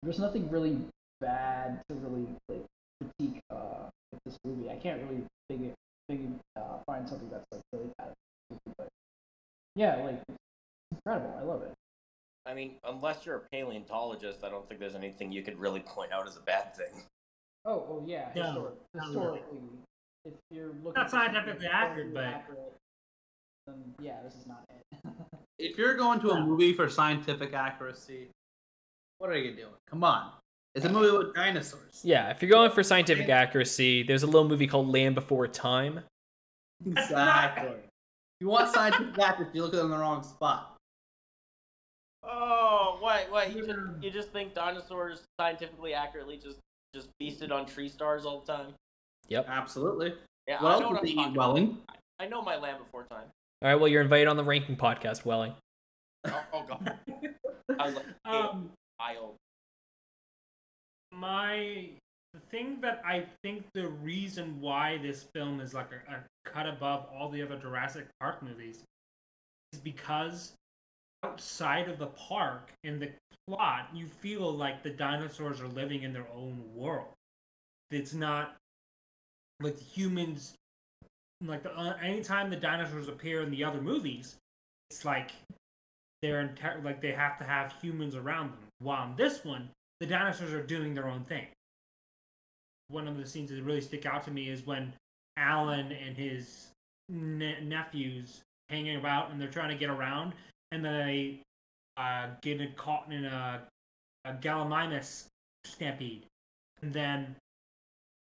there's 0.02 0.18
nothing 0.18 0.48
really 0.50 0.78
bad 1.20 1.80
to 1.88 1.94
really 1.96 2.26
like 2.48 2.64
critique 3.00 3.40
uh, 3.50 3.88
with 4.10 4.20
this 4.24 4.36
movie. 4.44 4.70
I 4.70 4.76
can't 4.76 5.00
really 5.02 5.22
think 5.48 5.62
it, 5.62 5.74
think 6.08 6.40
uh, 6.56 6.78
find 6.86 7.08
something 7.08 7.28
that's 7.30 7.44
like 7.52 7.62
really 7.72 7.90
bad, 7.98 8.12
but 8.76 8.88
yeah, 9.76 9.96
like 10.04 10.20
it's 10.28 10.38
incredible. 10.90 11.34
I 11.38 11.42
love 11.42 11.62
it. 11.62 11.72
I 12.44 12.54
mean, 12.54 12.74
unless 12.84 13.24
you're 13.24 13.36
a 13.36 13.42
paleontologist, 13.52 14.42
I 14.42 14.48
don't 14.50 14.66
think 14.68 14.80
there's 14.80 14.96
anything 14.96 15.30
you 15.30 15.42
could 15.42 15.58
really 15.58 15.80
point 15.80 16.12
out 16.12 16.26
as 16.26 16.36
a 16.36 16.40
bad 16.40 16.74
thing. 16.74 17.02
Oh, 17.64 17.72
oh 17.88 18.04
yeah, 18.04 18.30
No, 18.34 18.42
histor- 18.42 18.54
not 18.94 19.06
really. 19.06 19.06
historically, 19.06 19.60
if 20.24 20.32
you're 20.50 20.66
looking 20.82 20.92
Not 20.96 21.04
for 21.10 21.16
scientifically 21.16 21.60
that's 21.70 21.74
accurate, 21.74 22.14
but- 22.14 22.24
accurate, 22.24 22.72
then 23.68 23.94
yeah, 24.00 24.16
this 24.24 24.34
is 24.34 24.46
not 24.46 24.64
it. 24.68 24.98
If 25.58 25.78
you're 25.78 25.94
going 25.94 26.18
to 26.20 26.30
a 26.30 26.40
movie 26.44 26.72
for 26.72 26.88
scientific 26.88 27.52
accuracy, 27.54 28.30
what 29.22 29.30
are 29.30 29.38
you 29.38 29.52
doing? 29.54 29.68
Come 29.88 30.02
on. 30.02 30.32
It's 30.74 30.84
a 30.84 30.88
movie 30.88 31.16
with 31.16 31.32
dinosaurs. 31.32 32.00
Yeah, 32.02 32.30
if 32.30 32.42
you're 32.42 32.50
going 32.50 32.72
for 32.72 32.82
scientific 32.82 33.28
accuracy, 33.28 34.02
there's 34.02 34.24
a 34.24 34.26
little 34.26 34.48
movie 34.48 34.66
called 34.66 34.88
Land 34.88 35.14
Before 35.14 35.46
Time. 35.46 36.00
Exactly. 36.84 37.68
If 37.68 38.40
you 38.40 38.48
want 38.48 38.74
scientific 38.74 39.16
accuracy, 39.16 39.52
you 39.54 39.62
look 39.62 39.74
at 39.74 39.78
it 39.78 39.82
in 39.84 39.90
the 39.90 39.96
wrong 39.98 40.24
spot. 40.24 40.74
Oh, 42.24 42.96
what? 42.98 43.30
What? 43.30 43.54
You 43.54 43.64
just 43.64 43.78
you 44.02 44.10
just 44.10 44.30
think 44.30 44.54
dinosaurs 44.54 45.22
scientifically 45.40 45.94
accurately 45.94 46.36
just 46.42 46.58
just 46.92 47.08
feasted 47.20 47.52
on 47.52 47.64
tree 47.64 47.88
stars 47.88 48.24
all 48.24 48.40
the 48.40 48.52
time? 48.52 48.74
Yep. 49.28 49.46
Absolutely. 49.48 50.14
Yeah, 50.48 50.60
What 50.60 50.68
I 50.68 50.72
else 50.72 50.80
know 50.80 50.88
did 50.88 50.94
what 50.94 51.02
they 51.04 51.10
I'm 51.10 51.12
eat, 51.12 51.16
talking 51.16 51.34
Welling? 51.36 51.64
about. 51.84 51.96
I 52.18 52.26
know 52.26 52.42
my 52.42 52.56
land 52.56 52.78
before 52.78 53.04
time. 53.04 53.26
All 53.62 53.68
right, 53.68 53.76
well, 53.76 53.86
you're 53.86 54.02
invited 54.02 54.26
on 54.26 54.36
the 54.36 54.42
ranking 54.42 54.74
podcast, 54.74 55.24
Welling. 55.24 55.52
Oh, 56.24 56.42
oh 56.52 56.64
god, 56.68 56.98
I 57.78 57.86
was 57.86 57.94
like, 57.96 58.04
Um, 58.24 58.70
my 61.12 61.88
the 62.32 62.40
thing 62.40 62.80
that 62.80 63.02
I 63.04 63.26
think 63.42 63.64
the 63.74 63.88
reason 63.88 64.60
why 64.60 64.98
this 64.98 65.24
film 65.34 65.60
is 65.60 65.74
like 65.74 65.90
a, 65.92 66.12
a 66.12 66.24
cut 66.44 66.66
above 66.66 67.06
all 67.14 67.28
the 67.28 67.42
other 67.42 67.58
Jurassic 67.58 68.06
Park 68.20 68.42
movies 68.42 68.82
is 69.72 69.80
because 69.80 70.52
outside 71.22 71.88
of 71.88 71.98
the 71.98 72.06
park 72.06 72.70
in 72.84 72.98
the 72.98 73.10
plot, 73.46 73.88
you 73.92 74.06
feel 74.06 74.50
like 74.50 74.82
the 74.82 74.90
dinosaurs 74.90 75.60
are 75.60 75.68
living 75.68 76.02
in 76.02 76.12
their 76.12 76.26
own 76.34 76.62
world. 76.74 77.12
It's 77.90 78.14
not 78.14 78.56
like 79.60 79.78
humans. 79.78 80.54
Like 81.44 81.64
the, 81.64 81.76
uh, 81.76 81.96
anytime 82.02 82.50
the 82.50 82.56
dinosaurs 82.56 83.08
appear 83.08 83.42
in 83.42 83.50
the 83.50 83.64
other 83.64 83.80
movies, 83.80 84.36
it's 84.90 85.04
like 85.04 85.32
they're 86.22 86.40
entire 86.40 86.80
like 86.82 87.02
they 87.02 87.12
have 87.12 87.36
to 87.38 87.44
have 87.44 87.74
humans 87.82 88.14
around 88.14 88.52
them. 88.52 88.61
While 88.82 89.10
in 89.10 89.16
this 89.16 89.44
one, 89.44 89.70
the 90.00 90.06
dinosaurs 90.06 90.52
are 90.52 90.62
doing 90.62 90.94
their 90.94 91.08
own 91.08 91.24
thing. 91.24 91.46
One 92.88 93.06
of 93.06 93.16
the 93.16 93.26
scenes 93.26 93.50
that 93.50 93.62
really 93.62 93.80
stick 93.80 94.04
out 94.06 94.24
to 94.24 94.30
me 94.30 94.48
is 94.48 94.66
when 94.66 94.92
Alan 95.36 95.92
and 95.92 96.16
his 96.16 96.68
ne- 97.08 97.60
nephews 97.62 98.42
hanging 98.68 98.96
about 98.96 99.30
and 99.30 99.40
they're 99.40 99.48
trying 99.48 99.70
to 99.70 99.76
get 99.76 99.90
around, 99.90 100.34
and 100.72 100.84
they 100.84 101.40
uh, 101.96 102.28
get 102.40 102.76
caught 102.76 103.10
in 103.12 103.24
a, 103.24 103.62
a 104.24 104.32
Gallimimus 104.32 105.26
stampede, 105.64 106.24
and 106.82 106.92
then 106.92 107.36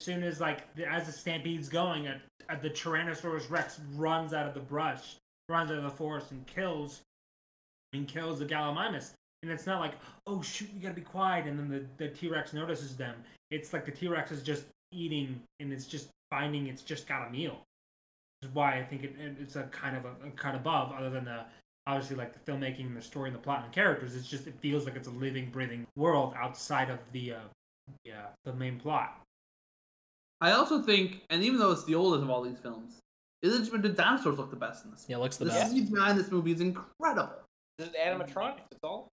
as 0.01 0.07
soon 0.07 0.23
as 0.23 0.41
like 0.41 0.67
as 0.87 1.07
the 1.07 1.13
stampede's 1.13 1.69
going, 1.69 2.07
a, 2.07 2.21
a, 2.49 2.59
the 2.61 2.71
Tyrannosaurus 2.71 3.51
Rex 3.51 3.81
runs 3.95 4.33
out 4.33 4.47
of 4.47 4.55
the 4.55 4.61
brush, 4.61 5.17
runs 5.49 5.71
out 5.71 5.79
of 5.79 5.85
the 5.85 5.91
forest, 5.91 6.31
and 6.31 6.47
kills 6.47 7.03
and 7.93 8.09
kills 8.09 8.39
the 8.39 8.47
Gallimimus. 8.47 9.13
And 9.43 9.51
it's 9.53 9.67
not 9.67 9.81
like, 9.81 9.95
oh 10.27 10.43
shoot, 10.43 10.69
we 10.75 10.81
gotta 10.81 10.95
be 10.95 11.01
quiet, 11.01 11.47
and 11.47 11.59
then 11.59 11.69
the, 11.69 11.85
the 12.05 12.11
T 12.11 12.29
Rex 12.29 12.53
notices 12.53 12.97
them. 12.97 13.15
It's 13.51 13.73
like 13.73 13.85
the 13.85 13.93
T 13.93 14.09
Rex 14.09 14.33
is 14.33 14.43
just 14.43 14.65
eating, 14.93 15.41
and 15.61 15.73
it's 15.73 15.87
just 15.87 16.09
finding 16.31 16.67
it's 16.67 16.83
just 16.83 17.07
got 17.07 17.29
a 17.29 17.31
meal. 17.31 17.61
Which 18.41 18.51
is 18.51 18.55
why 18.55 18.79
I 18.79 18.83
think 18.83 19.05
it, 19.05 19.15
it's 19.41 19.57
a 19.57 19.65
kind 19.65 19.97
of 19.97 20.05
a, 20.05 20.27
a 20.27 20.31
cut 20.37 20.55
above, 20.55 20.93
other 20.93 21.11
than 21.11 21.25
the 21.25 21.45
obviously 21.87 22.17
like 22.17 22.33
the 22.33 22.53
filmmaking 22.53 22.87
and 22.87 22.97
the 22.97 23.03
story 23.03 23.29
and 23.29 23.35
the 23.35 23.41
plot 23.41 23.63
and 23.63 23.73
the 23.73 23.75
characters. 23.75 24.15
It's 24.17 24.29
just 24.29 24.47
it 24.47 24.55
feels 24.61 24.85
like 24.85 24.97
it's 24.97 25.09
a 25.09 25.13
living, 25.13 25.51
breathing 25.51 25.87
world 25.97 26.35
outside 26.37 26.91
of 26.91 26.99
the 27.13 27.35
uh, 27.35 27.39
yeah 28.05 28.27
the 28.45 28.53
main 28.53 28.79
plot. 28.79 29.21
I 30.41 30.53
also 30.53 30.83
think, 30.83 31.23
and 31.31 31.43
even 31.43 31.59
though 31.59 31.73
it's 31.73 31.85
the 31.85 31.97
oldest 31.97 32.23
of 32.23 32.31
all 32.31 32.43
these 32.43 32.59
films, 32.59 33.01
isn't 33.43 33.83
the 33.83 33.89
dinosaurs 33.89 34.39
look 34.39 34.51
the 34.51 34.57
best 34.57 34.85
in 34.85 34.91
this? 34.91 35.07
Yeah, 35.09 35.17
looks 35.17 35.37
the, 35.37 35.47
The 35.47 35.51
best. 35.51 35.75
The 35.75 35.83
CGI 35.83 36.11
in 36.11 36.17
this 36.17 36.31
movie 36.31 36.53
is 36.53 36.61
incredible. 36.61 37.35
This 37.79 37.89
is 37.89 37.95
animatronics. 37.95 38.61
It's 38.71 38.81
all. 38.83 39.09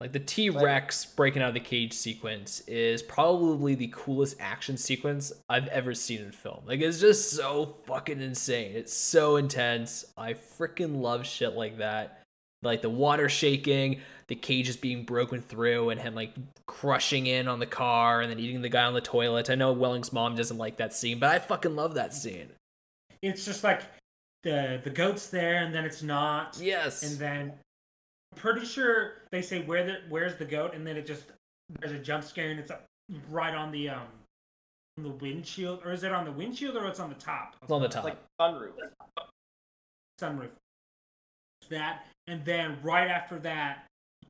Like 0.00 0.12
the 0.12 0.20
T 0.20 0.48
Rex 0.48 1.04
breaking 1.04 1.42
out 1.42 1.48
of 1.48 1.54
the 1.54 1.60
cage 1.60 1.92
sequence 1.92 2.60
is 2.68 3.02
probably 3.02 3.74
the 3.74 3.92
coolest 3.92 4.36
action 4.38 4.76
sequence 4.76 5.32
I've 5.48 5.66
ever 5.68 5.92
seen 5.92 6.20
in 6.20 6.30
film. 6.30 6.62
Like, 6.66 6.80
it's 6.80 7.00
just 7.00 7.32
so 7.32 7.74
fucking 7.84 8.20
insane. 8.20 8.76
It's 8.76 8.92
so 8.92 9.36
intense. 9.36 10.04
I 10.16 10.34
freaking 10.34 11.00
love 11.00 11.26
shit 11.26 11.54
like 11.54 11.78
that. 11.78 12.22
Like 12.62 12.80
the 12.80 12.90
water 12.90 13.28
shaking, 13.28 14.00
the 14.28 14.36
cage 14.36 14.68
is 14.68 14.76
being 14.76 15.04
broken 15.04 15.40
through, 15.40 15.90
and 15.90 16.00
him 16.00 16.14
like 16.14 16.34
crushing 16.66 17.26
in 17.26 17.48
on 17.48 17.58
the 17.58 17.66
car 17.66 18.20
and 18.20 18.30
then 18.30 18.38
eating 18.38 18.62
the 18.62 18.68
guy 18.68 18.84
on 18.84 18.94
the 18.94 19.00
toilet. 19.00 19.50
I 19.50 19.56
know 19.56 19.72
Welling's 19.72 20.12
mom 20.12 20.36
doesn't 20.36 20.58
like 20.58 20.76
that 20.76 20.92
scene, 20.92 21.18
but 21.18 21.30
I 21.30 21.40
fucking 21.40 21.74
love 21.74 21.94
that 21.94 22.14
scene. 22.14 22.50
It's 23.20 23.44
just 23.44 23.64
like 23.64 23.82
the 24.44 24.80
the 24.82 24.90
goat's 24.90 25.28
there, 25.28 25.64
and 25.64 25.74
then 25.74 25.84
it's 25.84 26.02
not. 26.04 26.56
Yes. 26.60 27.02
and 27.02 27.18
then 27.18 27.52
pretty 28.36 28.64
sure 28.64 29.22
they 29.32 29.42
say 29.42 29.62
where 29.62 29.84
the 29.84 29.96
where's 30.08 30.36
the 30.36 30.44
goat, 30.44 30.74
and 30.74 30.86
then 30.86 30.96
it 30.96 31.06
just 31.06 31.24
there's 31.80 31.92
a 31.92 31.98
jump 31.98 32.24
scare, 32.24 32.50
and 32.50 32.60
it's 32.60 32.72
right 33.30 33.54
on 33.54 33.70
the 33.72 33.90
um 33.90 34.06
on 34.96 35.04
the 35.04 35.10
windshield, 35.10 35.80
or 35.84 35.92
is 35.92 36.02
it 36.02 36.12
on 36.12 36.24
the 36.24 36.32
windshield, 36.32 36.76
or 36.76 36.86
it's 36.86 37.00
on 37.00 37.08
the 37.08 37.14
top? 37.16 37.56
It's 37.62 37.70
on 37.70 37.80
the 37.80 37.86
It's 37.86 37.94
top. 37.94 38.04
like 38.04 38.18
sunroof. 38.40 38.72
sunroof. 40.20 40.50
That 41.70 42.06
and 42.26 42.44
then 42.44 42.78
right 42.82 43.08
after 43.08 43.38
that, 43.40 43.84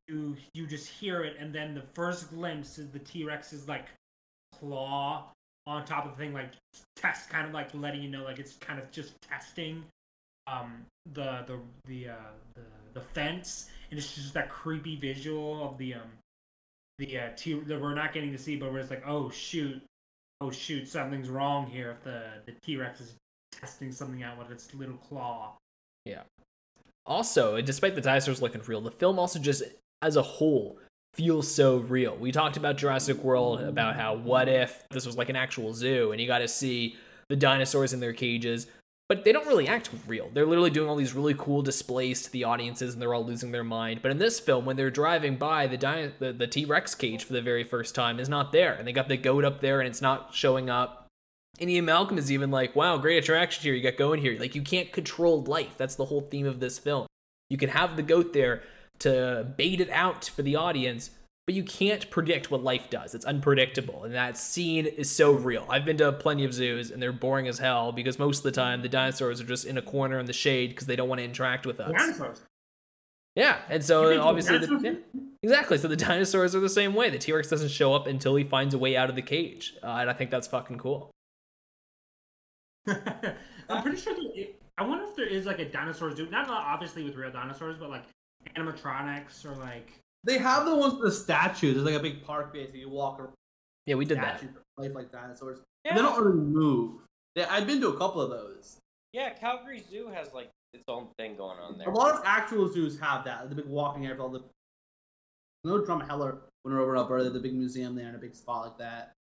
you 0.08 0.36
you 0.54 0.66
just 0.66 0.88
hear 0.88 1.22
it, 1.22 1.36
and 1.38 1.54
then 1.54 1.74
the 1.74 1.82
first 1.94 2.30
glimpse 2.30 2.78
is 2.78 2.90
the 2.90 2.98
T 2.98 3.24
Rex 3.24 3.52
is 3.52 3.68
like 3.68 3.86
claw 4.58 5.30
on 5.66 5.84
top 5.84 6.06
of 6.06 6.12
the 6.12 6.16
thing, 6.16 6.32
like 6.32 6.52
test, 6.96 7.28
kind 7.28 7.46
of 7.46 7.52
like 7.52 7.68
letting 7.74 8.02
you 8.02 8.08
know, 8.10 8.24
like 8.24 8.38
it's 8.38 8.54
kind 8.54 8.78
of 8.78 8.90
just 8.90 9.20
testing 9.20 9.84
um 10.46 10.84
the 11.12 11.44
the 11.46 11.60
the 11.86 12.08
uh 12.08 12.14
the, 12.54 12.62
the 12.94 13.00
fence, 13.00 13.68
and 13.90 13.98
it's 13.98 14.14
just 14.14 14.34
that 14.34 14.48
creepy 14.48 14.96
visual 14.96 15.64
of 15.64 15.78
the 15.78 15.94
um 15.94 16.10
the 16.98 17.18
uh 17.18 17.28
T 17.36 17.54
that 17.54 17.80
we're 17.80 17.94
not 17.94 18.12
getting 18.12 18.32
to 18.32 18.38
see, 18.38 18.56
but 18.56 18.72
we're 18.72 18.80
just 18.80 18.90
like, 18.90 19.06
oh 19.06 19.30
shoot, 19.30 19.80
oh 20.40 20.50
shoot, 20.50 20.88
something's 20.88 21.28
wrong 21.28 21.66
here 21.66 21.90
if 21.90 22.02
the 22.02 22.22
the 22.46 22.52
T 22.64 22.76
Rex 22.76 23.00
is 23.00 23.14
testing 23.52 23.92
something 23.92 24.22
out 24.22 24.38
with 24.38 24.50
its 24.50 24.74
little 24.74 24.96
claw. 24.96 25.56
Yeah. 26.04 26.22
Also, 27.06 27.60
despite 27.60 27.94
the 27.94 28.00
dinosaurs 28.00 28.42
looking 28.42 28.60
real, 28.66 28.80
the 28.80 28.90
film 28.90 29.18
also 29.18 29.38
just, 29.38 29.62
as 30.02 30.16
a 30.16 30.22
whole, 30.22 30.78
feels 31.14 31.50
so 31.50 31.78
real. 31.78 32.14
We 32.16 32.32
talked 32.32 32.56
about 32.56 32.76
Jurassic 32.76 33.24
World, 33.24 33.60
about 33.60 33.96
how 33.96 34.14
what 34.14 34.48
if 34.48 34.84
this 34.90 35.06
was 35.06 35.16
like 35.16 35.30
an 35.30 35.36
actual 35.36 35.72
zoo 35.72 36.12
and 36.12 36.20
you 36.20 36.26
got 36.26 36.40
to 36.40 36.48
see 36.48 36.96
the 37.28 37.36
dinosaurs 37.36 37.92
in 37.92 38.00
their 38.00 38.12
cages, 38.12 38.66
but 39.08 39.24
they 39.24 39.32
don't 39.32 39.46
really 39.46 39.66
act 39.66 39.90
real. 40.06 40.30
They're 40.32 40.46
literally 40.46 40.70
doing 40.70 40.88
all 40.88 40.96
these 40.96 41.14
really 41.14 41.34
cool 41.34 41.62
displays 41.62 42.22
to 42.22 42.30
the 42.30 42.44
audiences 42.44 42.92
and 42.92 43.00
they're 43.00 43.14
all 43.14 43.24
losing 43.24 43.52
their 43.52 43.64
mind. 43.64 44.00
But 44.02 44.10
in 44.10 44.18
this 44.18 44.38
film, 44.38 44.66
when 44.66 44.76
they're 44.76 44.90
driving 44.90 45.36
by, 45.36 45.66
the, 45.66 46.12
the, 46.18 46.32
the 46.32 46.46
T 46.46 46.66
Rex 46.66 46.94
cage 46.94 47.24
for 47.24 47.32
the 47.32 47.40
very 47.40 47.64
first 47.64 47.94
time 47.94 48.20
is 48.20 48.28
not 48.28 48.52
there. 48.52 48.74
And 48.74 48.86
they 48.86 48.92
got 48.92 49.08
the 49.08 49.16
goat 49.16 49.44
up 49.44 49.60
there 49.60 49.80
and 49.80 49.88
it's 49.88 50.02
not 50.02 50.34
showing 50.34 50.68
up. 50.68 51.06
And 51.58 51.70
Ian 51.70 51.86
Malcolm 51.86 52.18
is 52.18 52.30
even 52.30 52.50
like, 52.50 52.76
wow, 52.76 52.98
great 52.98 53.16
attraction 53.16 53.62
here 53.62 53.74
you 53.74 53.82
got 53.82 53.96
going 53.96 54.20
here. 54.20 54.38
Like, 54.38 54.54
you 54.54 54.62
can't 54.62 54.92
control 54.92 55.42
life. 55.42 55.76
That's 55.76 55.96
the 55.96 56.04
whole 56.04 56.20
theme 56.20 56.46
of 56.46 56.60
this 56.60 56.78
film. 56.78 57.06
You 57.50 57.56
can 57.56 57.70
have 57.70 57.96
the 57.96 58.02
goat 58.02 58.32
there 58.32 58.62
to 59.00 59.52
bait 59.56 59.80
it 59.80 59.90
out 59.90 60.26
for 60.26 60.42
the 60.42 60.54
audience, 60.54 61.10
but 61.48 61.54
you 61.54 61.64
can't 61.64 62.10
predict 62.10 62.50
what 62.50 62.62
life 62.62 62.90
does. 62.90 63.14
It's 63.14 63.24
unpredictable. 63.24 64.04
And 64.04 64.14
that 64.14 64.36
scene 64.36 64.84
is 64.84 65.10
so 65.10 65.32
real. 65.32 65.64
I've 65.70 65.86
been 65.86 65.96
to 65.96 66.12
plenty 66.12 66.44
of 66.44 66.52
zoos 66.52 66.90
and 66.90 67.00
they're 67.00 67.10
boring 67.10 67.48
as 67.48 67.58
hell 67.58 67.90
because 67.90 68.18
most 68.18 68.40
of 68.40 68.42
the 68.42 68.52
time 68.52 68.82
the 68.82 68.88
dinosaurs 68.90 69.40
are 69.40 69.46
just 69.46 69.64
in 69.64 69.78
a 69.78 69.80
corner 69.80 70.18
in 70.18 70.26
the 70.26 70.34
shade 70.34 70.68
because 70.68 70.86
they 70.86 70.94
don't 70.94 71.08
want 71.08 71.20
to 71.20 71.24
interact 71.24 71.64
with 71.64 71.80
us. 71.80 71.90
Dinosaurs. 71.90 72.42
Yeah, 73.34 73.60
and 73.70 73.82
so 73.82 74.20
obviously, 74.20 74.58
the, 74.58 75.00
yeah, 75.14 75.20
exactly. 75.42 75.78
So 75.78 75.88
the 75.88 75.96
dinosaurs 75.96 76.54
are 76.54 76.60
the 76.60 76.68
same 76.68 76.94
way. 76.94 77.08
The 77.08 77.16
T 77.16 77.32
Rex 77.32 77.48
doesn't 77.48 77.70
show 77.70 77.94
up 77.94 78.06
until 78.06 78.36
he 78.36 78.44
finds 78.44 78.74
a 78.74 78.78
way 78.78 78.94
out 78.94 79.08
of 79.08 79.16
the 79.16 79.22
cage, 79.22 79.72
uh, 79.82 79.86
and 79.86 80.10
I 80.10 80.12
think 80.12 80.30
that's 80.30 80.48
fucking 80.48 80.76
cool. 80.76 81.10
I'm 82.86 83.82
pretty 83.82 83.96
sure. 83.96 84.14
There, 84.14 84.46
I 84.76 84.82
wonder 84.82 85.06
if 85.06 85.16
there 85.16 85.26
is 85.26 85.46
like 85.46 85.60
a 85.60 85.64
dinosaur 85.64 86.14
zoo. 86.14 86.28
Not 86.28 86.50
obviously 86.50 87.04
with 87.04 87.16
real 87.16 87.30
dinosaurs, 87.30 87.78
but 87.78 87.88
like 87.88 88.04
animatronics 88.54 89.46
or 89.46 89.54
like. 89.54 89.92
They 90.24 90.38
have 90.38 90.66
the 90.66 90.74
ones 90.74 90.94
with 90.94 91.02
the 91.02 91.12
statues. 91.12 91.74
There's 91.74 91.86
like 91.86 91.94
a 91.94 92.02
big 92.02 92.24
park 92.24 92.52
base 92.52 92.70
that 92.72 92.78
you 92.78 92.88
walk 92.90 93.20
around 93.20 93.32
Yeah, 93.86 93.94
we 93.94 94.04
did 94.04 94.18
that. 94.18 94.38
statues 94.38 94.54
that 94.54 94.82
life 94.82 94.94
like 94.94 95.12
dinosaurs. 95.12 95.58
Yeah. 95.84 95.90
And 95.90 95.98
they 95.98 96.02
don't 96.02 96.22
really 96.24 96.38
move. 96.40 97.00
They, 97.34 97.44
I've 97.44 97.66
been 97.66 97.80
to 97.82 97.88
a 97.88 97.96
couple 97.98 98.20
of 98.20 98.30
those. 98.30 98.78
Yeah, 99.12 99.30
Calgary 99.30 99.82
Zoo 99.90 100.08
has 100.12 100.32
like 100.34 100.50
its 100.74 100.84
own 100.88 101.08
thing 101.18 101.36
going 101.36 101.58
on 101.58 101.78
there. 101.78 101.88
A 101.88 101.94
lot 101.94 102.14
of 102.14 102.22
actual 102.24 102.70
zoos 102.70 102.98
have 103.00 103.24
that. 103.24 103.48
The 103.48 103.54
big 103.54 103.66
walking 103.66 104.04
area, 104.04 104.16
with 104.16 104.20
all 104.22 104.28
the 104.30 104.42
no 105.64 105.80
Drumheller 105.80 106.38
when 106.62 106.74
we're 106.74 106.80
over 106.82 106.94
in 106.94 106.98
Alberta, 107.00 107.30
the 107.30 107.40
big 107.40 107.54
museum 107.54 107.94
there 107.94 108.06
and 108.06 108.16
a 108.16 108.18
big 108.18 108.34
spot 108.34 108.64
like 108.66 108.78
that. 108.78 109.12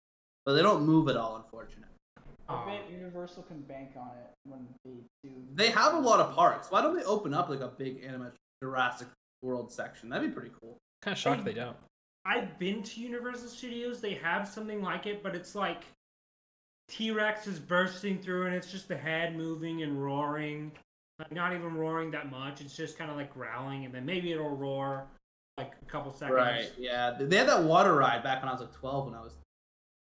But 0.44 0.54
they 0.54 0.62
don't 0.62 0.84
move 0.84 1.08
at 1.08 1.16
all, 1.16 1.36
unfortunately. 1.36 1.84
I 2.48 2.54
Oh. 2.54 2.66
bet 2.66 2.90
Universal 2.90 3.42
can 3.44 3.60
bank 3.62 3.90
on 3.96 4.10
it 4.18 4.30
when 4.44 4.66
they 4.84 4.90
do. 5.28 5.34
They 5.54 5.70
have 5.70 5.94
a 5.94 5.98
lot 6.00 6.20
of 6.20 6.34
parks. 6.34 6.70
Why 6.70 6.80
don't 6.82 6.96
they 6.96 7.04
open 7.04 7.34
up 7.34 7.48
like 7.48 7.60
a 7.60 7.68
big 7.68 8.02
animated 8.04 8.34
Jurassic 8.62 9.08
World 9.42 9.70
section? 9.72 10.08
That'd 10.08 10.30
be 10.30 10.34
pretty 10.34 10.54
cool. 10.60 10.76
Kind 11.02 11.12
of 11.12 11.18
shocked 11.18 11.44
they 11.44 11.54
don't. 11.54 11.76
I've 12.24 12.58
been 12.58 12.82
to 12.82 13.00
Universal 13.00 13.48
Studios. 13.48 14.00
They 14.00 14.14
have 14.14 14.46
something 14.46 14.82
like 14.82 15.06
it, 15.06 15.22
but 15.22 15.34
it's 15.34 15.54
like 15.54 15.84
T 16.88 17.10
Rex 17.10 17.46
is 17.46 17.58
bursting 17.58 18.18
through, 18.18 18.46
and 18.46 18.54
it's 18.54 18.70
just 18.70 18.88
the 18.88 18.96
head 18.96 19.36
moving 19.36 19.82
and 19.82 20.02
roaring. 20.02 20.72
Like 21.18 21.32
not 21.32 21.52
even 21.52 21.74
roaring 21.74 22.10
that 22.12 22.30
much. 22.30 22.60
It's 22.60 22.76
just 22.76 22.98
kind 22.98 23.10
of 23.10 23.16
like 23.16 23.32
growling, 23.32 23.84
and 23.84 23.94
then 23.94 24.04
maybe 24.04 24.32
it'll 24.32 24.56
roar 24.56 25.06
like 25.58 25.74
a 25.82 25.84
couple 25.90 26.12
seconds. 26.12 26.36
Right. 26.36 26.72
Yeah. 26.78 27.16
They 27.18 27.36
had 27.36 27.48
that 27.48 27.62
water 27.64 27.94
ride 27.94 28.22
back 28.22 28.40
when 28.40 28.48
I 28.48 28.52
was 28.52 28.60
like 28.60 28.72
12 28.72 29.06
when 29.06 29.14
I 29.14 29.20
was. 29.20 29.32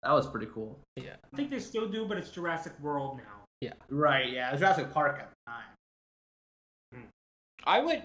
That 0.02 0.12
was 0.12 0.26
pretty 0.26 0.46
cool. 0.52 0.78
Yeah. 0.96 1.16
I 1.32 1.36
think 1.36 1.50
they 1.50 1.58
still 1.58 1.88
do, 1.88 2.06
but 2.06 2.18
it's 2.18 2.30
Jurassic 2.30 2.72
World 2.80 3.16
now. 3.16 3.44
Yeah. 3.60 3.72
Right. 3.88 4.30
Yeah. 4.30 4.50
It 4.50 4.52
was 4.52 4.60
Jurassic 4.60 4.92
Park 4.92 5.18
at 5.18 5.30
the 5.30 5.50
time. 5.50 5.64
Hmm. 6.94 7.08
I 7.64 7.80
would, 7.80 8.02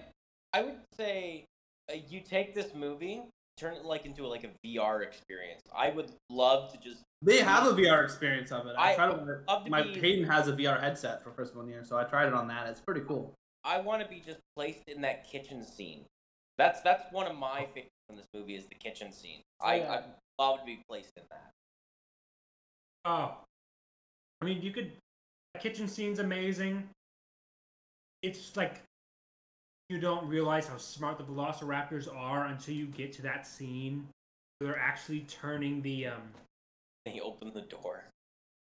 I 0.54 0.62
would 0.62 0.78
say, 0.96 1.44
Uh, 1.90 1.96
you 2.08 2.20
take 2.20 2.54
this 2.54 2.74
movie, 2.74 3.22
turn 3.56 3.74
it 3.74 3.84
like 3.84 4.06
into 4.06 4.24
a, 4.24 4.28
like 4.28 4.44
a 4.44 4.66
VR 4.66 5.02
experience. 5.02 5.62
I 5.76 5.90
would 5.90 6.10
love 6.30 6.72
to 6.72 6.78
just. 6.78 7.02
They 7.22 7.38
have 7.38 7.66
a 7.66 7.72
VR 7.72 8.02
experience 8.04 8.50
of 8.52 8.66
it. 8.66 8.74
I, 8.78 8.92
I 8.92 8.94
tried 8.96 9.10
it. 9.10 9.64
to 9.64 9.70
My 9.70 9.82
be- 9.82 9.98
Peyton 10.00 10.24
has 10.24 10.48
a 10.48 10.52
VR 10.52 10.80
headset 10.80 11.22
for 11.22 11.30
first 11.32 11.54
one 11.54 11.68
year, 11.68 11.84
so 11.84 11.96
I 11.96 12.04
tried 12.04 12.26
it 12.28 12.34
on 12.34 12.48
that. 12.48 12.66
It's 12.68 12.80
pretty 12.80 13.02
cool. 13.02 13.34
I 13.64 13.80
want 13.80 14.02
to 14.02 14.08
be 14.08 14.20
just 14.24 14.40
placed 14.56 14.82
in 14.88 15.02
that 15.02 15.28
kitchen 15.30 15.64
scene. 15.64 16.04
That's 16.58 16.80
that's 16.80 17.10
one 17.12 17.26
of 17.26 17.36
my 17.36 17.66
favorites 17.74 17.90
in 18.10 18.16
this 18.16 18.26
movie 18.34 18.56
is 18.56 18.66
the 18.66 18.74
kitchen 18.74 19.12
scene. 19.12 19.40
I, 19.60 19.76
Yeah. 19.76 20.00
I 20.38 20.42
love 20.42 20.60
to 20.60 20.64
be 20.66 20.82
placed 20.88 21.12
in 21.16 21.22
that. 21.30 21.50
Oh, 23.04 23.36
I 24.40 24.44
mean, 24.44 24.62
you 24.62 24.70
could. 24.72 24.92
The 25.54 25.60
kitchen 25.60 25.86
scene's 25.88 26.18
amazing. 26.18 26.88
It's 28.22 28.56
like 28.56 28.80
you 29.88 29.98
don't 29.98 30.26
realize 30.28 30.66
how 30.66 30.76
smart 30.76 31.18
the 31.18 31.24
Velociraptors 31.24 32.14
are 32.14 32.46
until 32.46 32.74
you 32.74 32.86
get 32.86 33.12
to 33.14 33.22
that 33.22 33.46
scene. 33.46 34.06
They're 34.60 34.78
actually 34.78 35.20
turning 35.28 35.82
the 35.82 36.08
um. 36.08 36.22
They 37.04 37.20
open 37.20 37.52
the 37.52 37.62
door. 37.62 38.04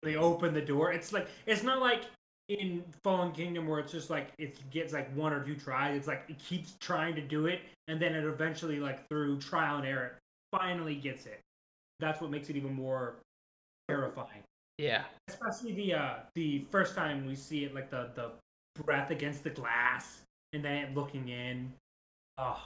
They 0.03 0.15
open 0.15 0.53
the 0.53 0.61
door. 0.61 0.91
It's 0.91 1.13
like 1.13 1.27
it's 1.45 1.63
not 1.63 1.79
like 1.79 2.03
in 2.49 2.83
Fallen 3.03 3.31
Kingdom 3.31 3.67
where 3.67 3.79
it's 3.79 3.91
just 3.91 4.09
like 4.09 4.29
it 4.37 4.57
gets 4.69 4.93
like 4.93 5.13
one 5.15 5.33
or 5.33 5.43
two 5.43 5.55
tries. 5.55 5.97
It's 5.97 6.07
like 6.07 6.23
it 6.27 6.39
keeps 6.39 6.75
trying 6.79 7.15
to 7.15 7.21
do 7.21 7.45
it, 7.45 7.61
and 7.87 8.01
then 8.01 8.13
it 8.13 8.23
eventually 8.23 8.79
like 8.79 9.07
through 9.09 9.39
trial 9.39 9.77
and 9.77 9.87
error 9.87 10.17
finally 10.51 10.95
gets 10.95 11.25
it. 11.25 11.39
That's 11.99 12.21
what 12.21 12.29
makes 12.29 12.49
it 12.49 12.55
even 12.55 12.73
more 12.73 13.15
terrifying. 13.89 14.43
Yeah. 14.77 15.03
Especially 15.27 15.73
the 15.73 15.93
uh 15.93 16.13
the 16.35 16.59
first 16.69 16.95
time 16.95 17.25
we 17.25 17.35
see 17.35 17.63
it, 17.63 17.73
like 17.73 17.89
the 17.89 18.09
the 18.15 18.31
breath 18.83 19.09
against 19.09 19.43
the 19.43 19.49
glass, 19.49 20.21
and 20.53 20.63
then 20.63 20.93
looking 20.93 21.29
in. 21.29 21.73
Oh, 22.37 22.61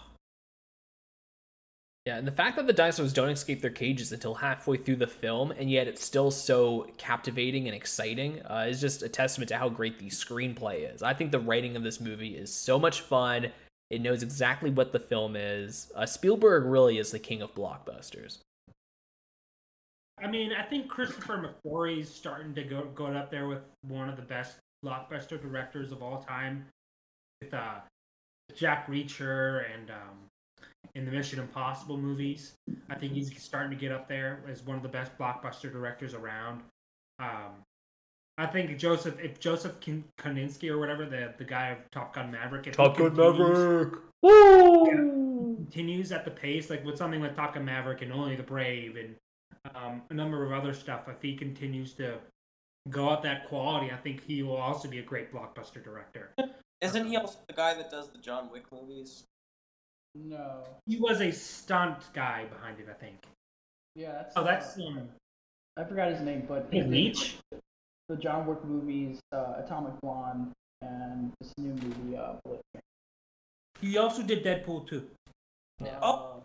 Yeah, 2.06 2.18
and 2.18 2.28
the 2.28 2.32
fact 2.32 2.56
that 2.58 2.68
the 2.68 2.74
dinosaurs 2.74 3.14
don't 3.14 3.30
escape 3.30 3.62
their 3.62 3.70
cages 3.70 4.12
until 4.12 4.34
halfway 4.34 4.78
through 4.78 4.98
the 4.98 5.08
film, 5.08 5.52
and 5.52 5.70
yet 5.70 5.88
it's 5.88 6.04
still 6.04 6.32
so 6.32 6.88
captivating 6.98 7.68
and 7.68 7.76
exciting, 7.76 8.42
uh, 8.46 8.66
is 8.68 8.82
just 8.82 9.04
a 9.04 9.10
testament 9.10 9.50
to 9.50 9.58
how 9.58 9.70
great 9.70 10.00
the 10.00 10.08
screenplay 10.08 10.94
is. 10.94 11.04
I 11.04 11.14
think 11.14 11.32
the 11.32 11.40
writing 11.40 11.76
of 11.76 11.84
this 11.84 12.02
movie 12.02 12.36
is 12.36 12.54
so 12.54 12.80
much 12.80 13.02
fun. 13.02 13.52
It 13.92 14.02
knows 14.02 14.24
exactly 14.24 14.72
what 14.72 14.92
the 14.92 15.00
film 15.00 15.36
is. 15.36 15.92
Uh, 15.96 16.06
Spielberg 16.06 16.66
really 16.66 16.98
is 16.98 17.12
the 17.12 17.20
king 17.20 17.42
of 17.42 17.54
blockbusters. 17.54 18.40
I 20.18 20.28
mean, 20.28 20.54
I 20.54 20.64
think 20.64 20.88
Christopher 20.88 21.54
McQuarrie's 21.66 22.14
starting 22.14 22.54
to 22.56 22.64
go 22.64 22.86
go 22.94 23.08
up 23.08 23.32
there 23.32 23.48
with 23.48 23.64
one 23.88 24.08
of 24.08 24.16
the 24.16 24.22
best 24.22 24.58
blockbuster 24.86 25.42
directors 25.42 25.92
of 25.92 26.02
all 26.02 26.22
time, 26.22 26.66
with 27.42 27.54
uh, 27.54 27.76
Jack 28.56 28.88
Reacher 28.88 29.66
and 29.74 29.90
um, 29.90 30.18
in 30.96 31.06
the 31.06 31.12
Mission 31.12 31.40
Impossible 31.40 31.98
movies. 31.98 32.54
I 32.90 32.96
think 32.96 33.14
he's 33.14 33.42
starting 33.42 33.72
to 33.72 33.78
get 33.78 33.92
up 33.92 34.08
there 34.08 34.42
as 34.48 34.64
one 34.64 34.78
of 34.78 34.84
the 34.84 34.90
best 34.90 35.18
blockbuster 35.18 35.72
directors 35.72 36.14
around. 36.14 36.62
Um, 37.20 37.52
I 38.38 38.46
think 38.46 38.78
Joseph, 38.78 39.20
if 39.20 39.40
Joseph 39.40 39.80
Kin- 39.80 40.04
Kosinski 40.20 40.70
or 40.70 40.80
whatever, 40.80 41.06
the 41.06 41.34
the 41.38 41.44
guy 41.44 41.70
of 41.70 41.78
Top 41.92 42.14
Gun 42.16 42.32
Maverick, 42.32 42.68
if 42.68 42.76
he 42.76 42.84
continues- 43.10 43.58
Woo! 44.24 45.56
continues 45.56 46.12
at 46.12 46.26
the 46.26 46.32
pace, 46.32 46.70
like 46.70 46.84
with 46.86 46.98
something 46.98 47.22
like 47.22 47.36
Top 47.36 47.54
Gun 47.54 47.66
Maverick 47.66 48.02
and 48.02 48.12
Only 48.12 48.36
the 48.36 48.44
Brave 48.44 48.96
and 48.96 49.16
um, 49.76 50.02
a 50.10 50.14
number 50.14 50.44
of 50.44 50.52
other 50.52 50.74
stuff, 50.74 51.08
if 51.08 51.22
he 51.22 51.36
continues 51.36 51.94
to 51.94 52.18
go 52.90 53.12
at 53.14 53.22
that 53.22 53.48
quality, 53.48 53.92
I 53.92 53.98
think 53.98 54.24
he 54.26 54.42
will 54.42 54.58
also 54.58 54.88
be 54.88 55.00
a 55.00 55.04
great 55.04 55.32
blockbuster 55.32 55.84
director. 55.84 56.34
Isn't 56.82 57.08
he 57.08 57.16
also 57.16 57.38
the 57.48 57.54
guy 57.54 57.74
that 57.76 57.92
does 57.92 58.10
the 58.10 58.18
John 58.18 58.50
Wick 58.52 58.66
movies? 58.72 59.24
No. 60.16 60.64
He 60.88 60.98
was 60.98 61.22
a 61.22 61.32
stunt 61.32 61.98
guy 62.14 62.46
behind 62.46 62.80
it, 62.80 62.88
I 62.90 62.94
think. 62.94 63.24
Yeah, 63.96 64.14
that's. 64.14 64.34
Oh, 64.36 64.44
that's 64.44 64.78
uh, 64.78 64.88
um, 64.88 65.10
I 65.78 65.84
forgot 65.84 66.12
his 66.12 66.22
name, 66.22 66.46
but 66.48 66.68
Hey, 66.72 66.80
his 66.80 66.88
Leitch? 66.88 67.38
The 68.10 68.18
John 68.18 68.46
Wick 68.46 68.64
movies, 68.66 69.20
uh, 69.32 69.62
Atomic 69.64 69.94
Blonde, 70.02 70.52
and 70.82 71.32
this 71.40 71.54
new 71.58 71.74
movie, 71.74 72.18
uh, 72.18 72.34
Bullet 72.44 72.62
Train. 72.74 72.84
He 73.80 73.98
also 73.98 74.22
did 74.22 74.44
Deadpool 74.44 74.88
2. 74.88 75.08
Yeah. 75.84 76.00
Oh. 76.02 76.44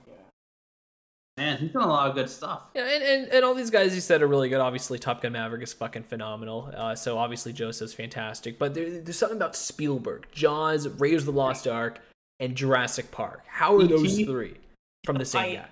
Okay. 1.39 1.47
Man, 1.47 1.59
he's 1.59 1.71
done 1.71 1.83
a 1.83 1.89
lot 1.89 2.09
of 2.09 2.15
good 2.15 2.29
stuff. 2.31 2.63
Yeah, 2.75 2.89
and, 2.89 3.03
and, 3.03 3.33
and 3.33 3.45
all 3.45 3.55
these 3.55 3.71
guys 3.71 3.95
you 3.95 4.01
said 4.01 4.23
are 4.23 4.27
really 4.27 4.49
good. 4.49 4.61
Obviously, 4.61 4.99
Top 4.99 5.23
Gun 5.23 5.33
Maverick 5.33 5.63
is 5.63 5.73
fucking 5.73 6.05
phenomenal. 6.05 6.73
Uh, 6.77 6.95
so 6.95 7.19
obviously 7.19 7.53
Joseph's 7.53 7.93
fantastic. 7.93 8.59
But 8.59 8.75
there, 8.75 9.01
there's 9.01 9.19
something 9.19 9.37
about 9.37 9.57
Spielberg, 9.57 10.27
Jaws, 10.33 10.89
Raiders 10.89 11.23
of 11.23 11.27
the 11.27 11.33
Lost 11.33 11.67
Ark, 11.67 12.01
and 12.41 12.55
Jurassic 12.55 13.11
Park. 13.11 13.43
How 13.47 13.77
are 13.77 13.87
those 13.87 14.17
three 14.19 14.57
from 15.05 15.17
the 15.17 15.25
same 15.25 15.43
I- 15.43 15.55
guy? 15.57 15.69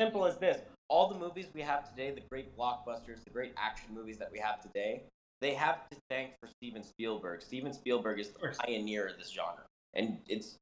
Simple 0.00 0.26
as 0.26 0.36
this. 0.38 0.60
All 0.88 1.08
the 1.08 1.18
movies 1.18 1.46
we 1.54 1.62
have 1.62 1.88
today, 1.88 2.10
the 2.10 2.22
great 2.30 2.56
blockbusters, 2.56 3.24
the 3.24 3.30
great 3.32 3.54
action 3.56 3.94
movies 3.94 4.18
that 4.18 4.30
we 4.30 4.38
have 4.38 4.60
today, 4.60 5.04
they 5.40 5.54
have 5.54 5.88
to 5.90 5.96
thank 6.10 6.32
for 6.40 6.48
Steven 6.48 6.82
Spielberg. 6.84 7.40
Steven 7.40 7.72
Spielberg 7.72 8.20
is 8.20 8.30
the 8.30 8.54
pioneer 8.58 9.06
of 9.06 9.16
this 9.16 9.30
genre, 9.30 9.64
and 9.94 10.18
it's 10.28 10.56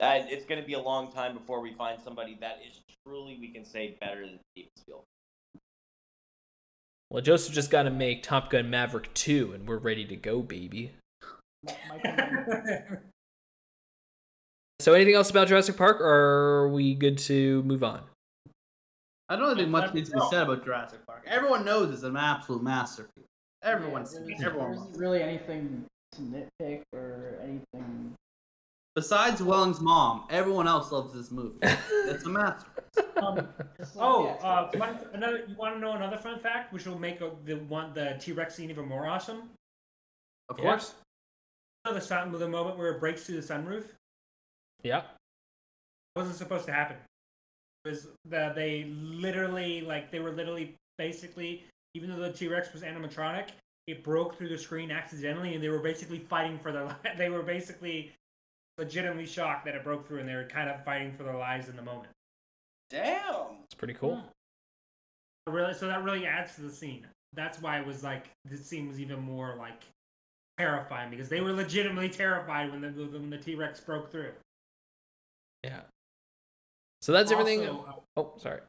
uh, 0.00 0.20
it's 0.28 0.44
going 0.46 0.60
to 0.60 0.66
be 0.66 0.74
a 0.74 0.80
long 0.80 1.10
time 1.12 1.34
before 1.34 1.60
we 1.60 1.72
find 1.74 2.00
somebody 2.02 2.36
that 2.40 2.58
is 2.68 2.80
truly, 3.06 3.36
we 3.40 3.48
can 3.48 3.64
say, 3.64 3.96
better 4.00 4.20
than 4.26 4.38
Steven 4.52 4.70
Spielberg. 4.76 5.04
Well, 7.10 7.22
Joseph 7.22 7.54
just 7.54 7.70
got 7.70 7.84
to 7.84 7.90
make 7.90 8.22
Top 8.22 8.50
Gun 8.50 8.68
Maverick 8.68 9.12
2, 9.14 9.52
and 9.54 9.68
we're 9.68 9.78
ready 9.78 10.04
to 10.06 10.16
go, 10.16 10.42
baby. 10.42 10.92
So, 14.80 14.92
anything 14.92 15.14
else 15.14 15.30
about 15.30 15.48
Jurassic 15.48 15.76
Park, 15.76 16.00
or 16.02 16.64
are 16.64 16.68
we 16.68 16.94
good 16.94 17.16
to 17.18 17.62
move 17.62 17.82
on? 17.82 18.02
I 19.28 19.34
don't 19.36 19.56
think 19.56 19.70
much 19.70 19.94
needs 19.94 20.10
to 20.10 20.16
be 20.16 20.22
said 20.30 20.42
about 20.42 20.64
Jurassic 20.64 21.04
Park. 21.06 21.22
Everyone 21.26 21.64
knows 21.64 21.92
it's 21.92 22.02
an 22.02 22.16
absolute 22.16 22.62
masterpiece. 22.62 23.24
Everyone's 23.62 24.12
Yeah, 24.12 24.18
seen 24.18 24.26
there 24.26 24.32
it. 24.32 24.34
isn't- 24.34 24.46
Everyone 24.46 24.68
there 24.70 24.78
loves 24.78 24.90
isn't 24.90 25.00
really 25.02 25.22
anything 25.22 25.84
to 26.12 26.20
nitpick 26.20 26.82
or 26.92 27.38
anything. 27.42 28.14
Besides 28.96 29.42
Welling's 29.42 29.80
mom, 29.80 30.24
everyone 30.30 30.66
else 30.66 30.90
loves 30.90 31.12
this 31.12 31.30
movie. 31.30 31.58
It's 31.62 32.24
a 32.24 32.28
masterpiece. 32.30 33.04
Um, 33.18 33.46
oh, 33.98 34.28
uh, 34.42 34.70
extras. 34.72 34.80
one, 34.80 34.98
another. 35.12 35.44
You 35.46 35.54
want 35.54 35.74
to 35.74 35.80
know 35.80 35.92
another 35.92 36.16
fun 36.16 36.38
fact, 36.38 36.72
which 36.72 36.86
will 36.86 36.98
make 36.98 37.20
uh 37.20 37.28
the 37.44 37.56
one 37.56 37.92
the 37.92 38.16
T 38.18 38.32
Rex 38.32 38.54
scene 38.54 38.70
even 38.70 38.88
more 38.88 39.06
awesome? 39.06 39.50
Of 40.48 40.58
Yeah. 40.58 40.64
course. 40.64 40.94
You 41.84 41.92
know 41.92 41.98
the 41.98 42.04
sun, 42.04 42.32
the 42.32 42.48
moment 42.48 42.78
where 42.78 42.90
it 42.92 42.98
breaks 43.00 43.24
through 43.24 43.38
the 43.40 43.46
sunroof. 43.46 43.84
Yeah. 44.82 45.02
wasn't 46.16 46.36
supposed 46.36 46.64
to 46.66 46.72
happen. 46.72 46.96
It 47.84 47.90
was 47.90 48.08
that 48.24 48.54
they 48.54 48.84
literally 48.84 49.82
like 49.82 50.10
they 50.10 50.20
were 50.20 50.32
literally 50.32 50.74
basically 50.96 51.64
even 51.94 52.08
though 52.08 52.16
the 52.22 52.32
T 52.32 52.48
Rex 52.48 52.72
was 52.72 52.80
animatronic, 52.82 53.48
it 53.88 54.02
broke 54.02 54.38
through 54.38 54.48
the 54.48 54.58
screen 54.58 54.90
accidentally, 54.90 55.54
and 55.54 55.62
they 55.62 55.68
were 55.68 55.80
basically 55.80 56.18
fighting 56.20 56.58
for 56.58 56.72
their. 56.72 56.84
li- 57.04 57.10
They 57.18 57.28
were 57.28 57.42
basically 57.42 58.12
legitimately 58.78 59.26
shocked 59.26 59.64
that 59.64 59.74
it 59.74 59.84
broke 59.84 60.06
through, 60.06 60.20
and 60.20 60.28
they 60.28 60.34
were 60.34 60.44
kind 60.44 60.68
of 60.68 60.84
fighting 60.84 61.12
for 61.12 61.22
their 61.22 61.36
lives 61.36 61.68
in 61.68 61.76
the 61.76 61.82
moment. 61.82 62.08
Damn. 62.90 63.62
It's 63.64 63.74
pretty 63.74 63.94
cool. 63.94 64.22
Really, 65.46 65.74
so 65.74 65.86
that 65.86 66.02
really 66.02 66.26
adds 66.26 66.54
to 66.56 66.62
the 66.62 66.70
scene. 66.70 67.06
That's 67.32 67.60
why 67.60 67.78
it 67.78 67.86
was 67.86 68.02
like 68.02 68.30
the 68.44 68.56
scene 68.56 68.88
was 68.88 69.00
even 69.00 69.20
more 69.20 69.54
like 69.56 69.84
terrifying 70.58 71.10
because 71.10 71.28
they 71.28 71.40
were 71.40 71.52
legitimately 71.52 72.08
terrified 72.08 72.70
when 72.70 72.80
the 72.80 72.88
when 72.88 73.30
the 73.30 73.38
T 73.38 73.54
Rex 73.54 73.80
broke 73.80 74.10
through. 74.10 74.32
Yeah. 75.62 75.80
So 77.00 77.12
that's 77.12 77.30
everything. 77.30 77.68
Also, 77.68 77.84
uh, 78.16 78.20
Oh, 78.20 78.32
sorry. 78.38 78.60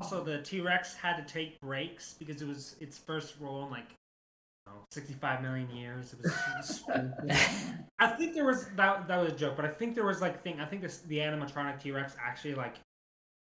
Also, 0.00 0.24
the 0.24 0.42
T 0.42 0.60
Rex 0.60 0.94
had 0.94 1.16
to 1.16 1.32
take 1.32 1.60
breaks 1.60 2.14
because 2.18 2.42
it 2.42 2.48
was 2.48 2.76
its 2.80 2.98
first 2.98 3.34
role 3.38 3.64
in 3.64 3.70
like 3.70 3.86
I 3.86 3.86
don't 3.86 4.03
know, 4.66 4.72
65 4.92 5.42
million 5.42 5.70
years. 5.70 6.12
It 6.12 6.20
was. 6.22 6.82
it 6.88 7.12
was- 7.24 7.70
I 7.98 8.08
think 8.08 8.34
there 8.34 8.44
was 8.44 8.66
that 8.76 9.08
that 9.08 9.16
was 9.16 9.32
a 9.32 9.36
joke, 9.36 9.56
but 9.56 9.64
I 9.64 9.68
think 9.68 9.94
there 9.94 10.04
was 10.04 10.20
like 10.20 10.42
thing. 10.42 10.60
I 10.60 10.64
think 10.66 10.82
this 10.82 10.98
the 10.98 11.18
animatronic 11.18 11.80
T 11.80 11.90
Rex 11.90 12.16
actually 12.22 12.54
like 12.54 12.76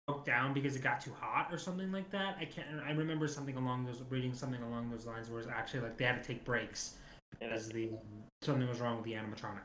broke 0.07 0.24
down 0.24 0.53
because 0.53 0.77
it 0.77 0.82
got 0.82 1.01
too 1.01 1.12
hot 1.19 1.49
or 1.53 1.59
something 1.59 1.90
like 1.93 2.11
that. 2.11 2.36
I 2.40 2.44
can't. 2.44 2.66
I 2.86 2.93
remember 2.93 3.27
something 3.28 3.57
along 3.57 3.85
those 3.86 4.03
reading 4.11 4.35
something 4.35 4.62
along 4.62 4.90
those 4.90 5.07
lines 5.07 5.31
where 5.31 5.40
it's 5.40 5.49
actually 5.49 5.81
like 5.81 5.97
they 5.97 6.05
had 6.05 6.23
to 6.23 6.27
take 6.27 6.44
breaks 6.44 6.94
because 7.39 7.69
the 7.69 7.90
something 8.43 8.69
was 8.69 8.81
wrong 8.81 8.97
with 8.97 9.05
the 9.05 9.12
animatronic. 9.12 9.62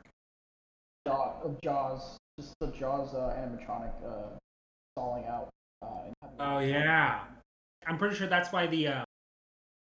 Jaw, 1.08 1.36
of 1.44 1.60
Jaws, 1.62 2.18
just 2.40 2.54
the 2.60 2.68
Jaws 2.68 3.14
uh, 3.14 3.36
animatronic 3.40 3.92
uh, 4.06 4.38
stalling 4.96 5.26
out. 5.26 5.50
Uh, 5.82 5.88
and 6.06 6.32
Oh 6.40 6.60
yeah, 6.60 7.22
I'm 7.86 7.98
pretty 7.98 8.16
sure 8.16 8.28
that's 8.28 8.52
why 8.52 8.68
the 8.68 8.88
uh, 8.88 8.92
people 8.92 9.07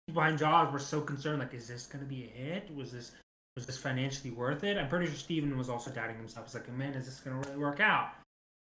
behind 0.08 0.40
Jaws 0.40 0.72
were 0.72 0.80
so 0.80 1.02
concerned. 1.02 1.40
Like, 1.40 1.54
is 1.54 1.68
this 1.68 1.86
gonna 1.86 2.06
be 2.06 2.26
a 2.26 2.28
hit? 2.28 2.76
Was 2.76 2.92
this 2.92 3.12
was 3.56 3.66
this 3.66 3.78
financially 3.78 4.32
worth 4.32 4.64
it? 4.64 4.78
I'm 4.78 4.90
pretty 4.90 5.06
sure 5.08 5.16
Steven 5.16 5.58
was 5.58 5.70
also 5.70 5.92
doubting 5.92 6.18
himself. 6.18 6.48
He's 6.48 6.56
like, 6.56 6.72
man, 6.74 6.94
is 6.94 7.06
this 7.06 7.20
gonna 7.20 7.38
really 7.38 7.58
work 7.58 7.80
out? 7.80 8.12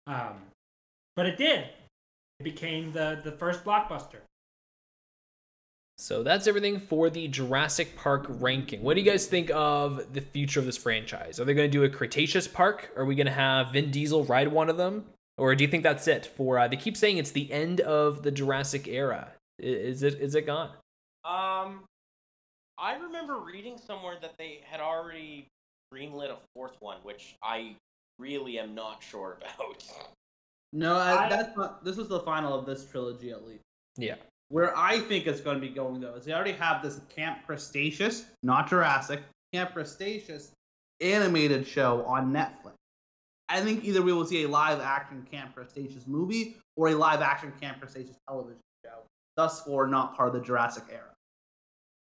Um, 0.07 0.41
but 1.15 1.25
it 1.25 1.37
did. 1.37 1.65
It 2.39 2.43
became 2.43 2.91
the 2.91 3.21
the 3.23 3.31
first 3.31 3.63
blockbuster. 3.63 4.19
So 6.01 6.23
that's 6.23 6.47
everything 6.47 6.79
for 6.79 7.11
the 7.11 7.27
Jurassic 7.27 7.95
Park 7.95 8.25
ranking. 8.27 8.81
What 8.81 8.95
do 8.95 9.01
you 9.01 9.09
guys 9.09 9.27
think 9.27 9.51
of 9.53 10.13
the 10.13 10.21
future 10.21 10.59
of 10.59 10.65
this 10.65 10.75
franchise? 10.75 11.39
Are 11.39 11.45
they 11.45 11.53
going 11.53 11.69
to 11.69 11.71
do 11.71 11.83
a 11.83 11.89
Cretaceous 11.89 12.47
Park? 12.47 12.89
Are 12.97 13.05
we 13.05 13.13
going 13.13 13.27
to 13.27 13.31
have 13.31 13.73
Vin 13.73 13.91
Diesel 13.91 14.23
ride 14.23 14.47
one 14.47 14.67
of 14.67 14.77
them? 14.77 15.05
Or 15.37 15.53
do 15.53 15.63
you 15.63 15.69
think 15.69 15.83
that's 15.83 16.07
it 16.07 16.25
for 16.25 16.57
uh, 16.57 16.67
they 16.67 16.75
keep 16.75 16.97
saying 16.97 17.17
it's 17.17 17.29
the 17.29 17.51
end 17.51 17.81
of 17.81 18.23
the 18.23 18.31
Jurassic 18.31 18.87
era. 18.87 19.29
Is 19.59 20.01
it 20.01 20.15
is 20.15 20.33
it 20.33 20.47
gone? 20.47 20.71
Um, 21.23 21.83
I 22.77 22.95
remember 22.95 23.37
reading 23.39 23.77
somewhere 23.77 24.15
that 24.21 24.35
they 24.37 24.61
had 24.63 24.79
already 24.79 25.47
greenlit 25.93 26.29
a 26.31 26.37
fourth 26.55 26.75
one, 26.79 26.97
which 27.03 27.35
I 27.43 27.75
really 28.19 28.57
am 28.59 28.73
not 28.73 29.03
sure 29.03 29.37
about. 29.55 29.83
No, 30.73 30.95
I, 30.95 31.25
I- 31.25 31.29
that's 31.29 31.55
not. 31.57 31.83
This 31.83 31.97
was 31.97 32.07
the 32.07 32.19
final 32.21 32.57
of 32.57 32.65
this 32.65 32.85
trilogy, 32.85 33.31
at 33.31 33.45
least. 33.45 33.61
Yeah. 33.97 34.15
Where 34.49 34.77
I 34.77 34.99
think 34.99 35.27
it's 35.27 35.39
going 35.39 35.55
to 35.55 35.61
be 35.65 35.73
going 35.73 36.01
though 36.01 36.15
is 36.15 36.25
they 36.25 36.33
already 36.33 36.51
have 36.53 36.81
this 36.83 36.99
Camp 37.13 37.45
Cretaceous, 37.45 38.25
not 38.43 38.67
Jurassic, 38.67 39.21
Camp 39.53 39.71
Cretaceous 39.73 40.51
animated 40.99 41.65
show 41.65 42.03
on 42.05 42.33
Netflix. 42.33 42.73
I 43.47 43.61
think 43.61 43.83
either 43.85 44.01
we 44.01 44.11
will 44.13 44.25
see 44.25 44.43
a 44.43 44.47
live 44.49 44.79
action 44.81 45.25
Camp 45.31 45.55
Cretaceous 45.55 46.05
movie 46.05 46.57
or 46.75 46.89
a 46.89 46.95
live 46.95 47.21
action 47.21 47.53
Camp 47.61 47.79
Cretaceous 47.79 48.17
television 48.27 48.59
show. 48.85 48.99
Thus 49.37 49.61
far, 49.61 49.87
not 49.87 50.15
part 50.17 50.27
of 50.29 50.33
the 50.33 50.41
Jurassic 50.41 50.83
era. 50.91 51.10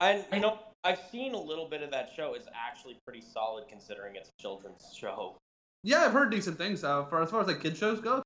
And 0.05 0.25
you 0.33 0.39
know, 0.39 0.59
I've 0.83 0.99
seen 1.11 1.33
a 1.33 1.39
little 1.39 1.67
bit 1.67 1.81
of 1.81 1.91
that 1.91 2.11
show. 2.15 2.33
It's 2.35 2.47
actually 2.53 2.97
pretty 3.05 3.21
solid 3.21 3.67
considering 3.67 4.15
it's 4.15 4.29
a 4.29 4.41
children's 4.41 4.93
show. 4.95 5.35
Yeah, 5.83 6.05
I've 6.05 6.13
heard 6.13 6.31
decent 6.31 6.57
things 6.57 6.83
uh, 6.83 7.05
for 7.05 7.21
as 7.21 7.29
far 7.29 7.41
as 7.41 7.47
like 7.47 7.61
kid 7.61 7.77
shows 7.77 7.99
go. 7.99 8.21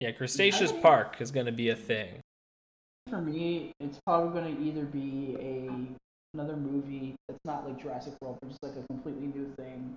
Yeah, 0.00 0.10
Cretaceous 0.10 0.72
Park 0.72 1.20
is 1.20 1.30
going 1.30 1.46
to 1.46 1.52
be 1.52 1.68
a 1.68 1.76
thing. 1.76 2.20
For 3.08 3.20
me, 3.20 3.72
it's 3.78 3.98
probably 4.04 4.40
going 4.40 4.56
to 4.56 4.62
either 4.62 4.84
be 4.84 5.36
a 5.38 5.70
another 6.34 6.56
movie 6.56 7.14
that's 7.28 7.38
not 7.44 7.66
like 7.66 7.80
Jurassic 7.80 8.14
World, 8.20 8.38
but 8.40 8.48
just 8.48 8.62
like 8.62 8.72
a 8.72 8.86
completely 8.88 9.26
new 9.26 9.52
thing, 9.58 9.94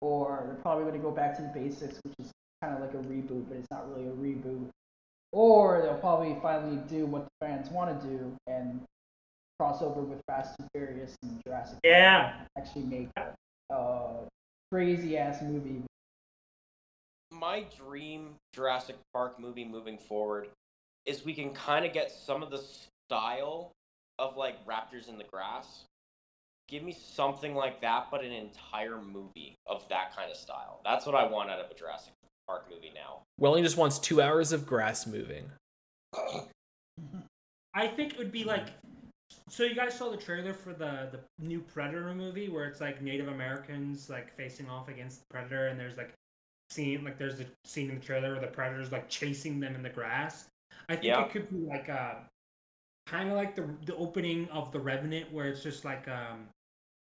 or 0.00 0.44
they're 0.46 0.56
probably 0.56 0.84
going 0.84 0.94
to 0.94 1.00
go 1.00 1.10
back 1.10 1.36
to 1.36 1.42
the 1.42 1.48
basics, 1.48 1.98
which 2.04 2.14
is 2.20 2.30
kind 2.62 2.74
of 2.74 2.80
like 2.80 2.92
a 2.92 2.98
reboot, 3.08 3.48
but 3.48 3.56
it's 3.56 3.70
not 3.70 3.88
really 3.90 4.06
a 4.08 4.12
reboot. 4.12 4.68
Or 5.32 5.80
they'll 5.82 5.94
probably 5.94 6.36
finally 6.42 6.80
do 6.88 7.06
what 7.06 7.24
the 7.24 7.46
fans 7.46 7.70
want 7.70 8.00
to 8.00 8.06
do 8.06 8.36
and 8.46 8.80
cross 9.60 9.82
over 9.82 10.00
with 10.00 10.22
Fast 10.26 10.54
and 10.58 10.66
Furious 10.74 11.14
and 11.22 11.38
Jurassic. 11.46 11.74
Park 11.74 11.80
Yeah. 11.84 12.32
and 12.38 12.48
Actually 12.56 12.84
make 12.84 13.08
a 13.18 13.74
uh, 13.74 14.24
crazy 14.72 15.18
ass 15.18 15.42
movie. 15.42 15.82
My 17.30 17.66
dream 17.76 18.36
Jurassic 18.54 18.96
Park 19.12 19.38
movie 19.38 19.66
moving 19.66 19.98
forward 19.98 20.48
is 21.04 21.26
we 21.26 21.34
can 21.34 21.50
kind 21.50 21.84
of 21.84 21.92
get 21.92 22.10
some 22.10 22.42
of 22.42 22.50
the 22.50 22.64
style 23.06 23.72
of 24.18 24.38
like 24.38 24.64
Raptors 24.64 25.10
in 25.10 25.18
the 25.18 25.24
Grass. 25.24 25.84
Give 26.68 26.82
me 26.82 26.92
something 26.92 27.54
like 27.54 27.82
that, 27.82 28.06
but 28.10 28.24
an 28.24 28.32
entire 28.32 28.98
movie 28.98 29.56
of 29.66 29.86
that 29.90 30.16
kind 30.16 30.30
of 30.30 30.38
style. 30.38 30.80
That's 30.84 31.04
what 31.04 31.14
I 31.14 31.26
want 31.26 31.50
out 31.50 31.58
of 31.58 31.70
a 31.70 31.74
Jurassic 31.74 32.14
Park 32.46 32.64
movie 32.70 32.92
now. 32.94 33.18
Welling 33.38 33.62
just 33.62 33.76
wants 33.76 33.98
two 33.98 34.22
hours 34.22 34.52
of 34.52 34.64
grass 34.64 35.06
moving. 35.06 35.50
I 37.74 37.86
think 37.88 38.14
it 38.14 38.18
would 38.18 38.32
be 38.32 38.44
like. 38.44 38.68
So 39.50 39.64
you 39.64 39.74
guys 39.74 39.98
saw 39.98 40.10
the 40.10 40.16
trailer 40.16 40.54
for 40.54 40.72
the 40.72 41.08
the 41.10 41.20
new 41.44 41.60
Predator 41.60 42.14
movie 42.14 42.48
where 42.48 42.66
it's 42.66 42.80
like 42.80 43.02
Native 43.02 43.28
Americans 43.28 44.08
like 44.08 44.32
facing 44.32 44.68
off 44.70 44.88
against 44.88 45.18
the 45.20 45.24
Predator, 45.30 45.66
and 45.66 45.78
there's 45.78 45.96
like 45.96 46.12
scene 46.70 47.04
like 47.04 47.18
there's 47.18 47.40
a 47.40 47.46
scene 47.64 47.90
in 47.90 47.96
the 47.98 48.04
trailer 48.04 48.32
where 48.32 48.40
the 48.40 48.46
Predator's 48.46 48.92
like 48.92 49.08
chasing 49.08 49.58
them 49.58 49.74
in 49.74 49.82
the 49.82 49.88
grass. 49.90 50.46
I 50.88 50.94
think 50.94 51.06
Yeah. 51.06 51.24
it 51.24 51.30
could 51.32 51.50
be 51.50 51.66
like 51.66 51.88
a 51.88 52.24
kind 53.06 53.28
of 53.28 53.34
like 53.36 53.56
the 53.56 53.68
the 53.86 53.96
opening 53.96 54.48
of 54.50 54.70
the 54.70 54.78
Revenant 54.78 55.32
where 55.32 55.48
it's 55.48 55.62
just 55.64 55.84
like 55.84 56.06
um 56.08 56.48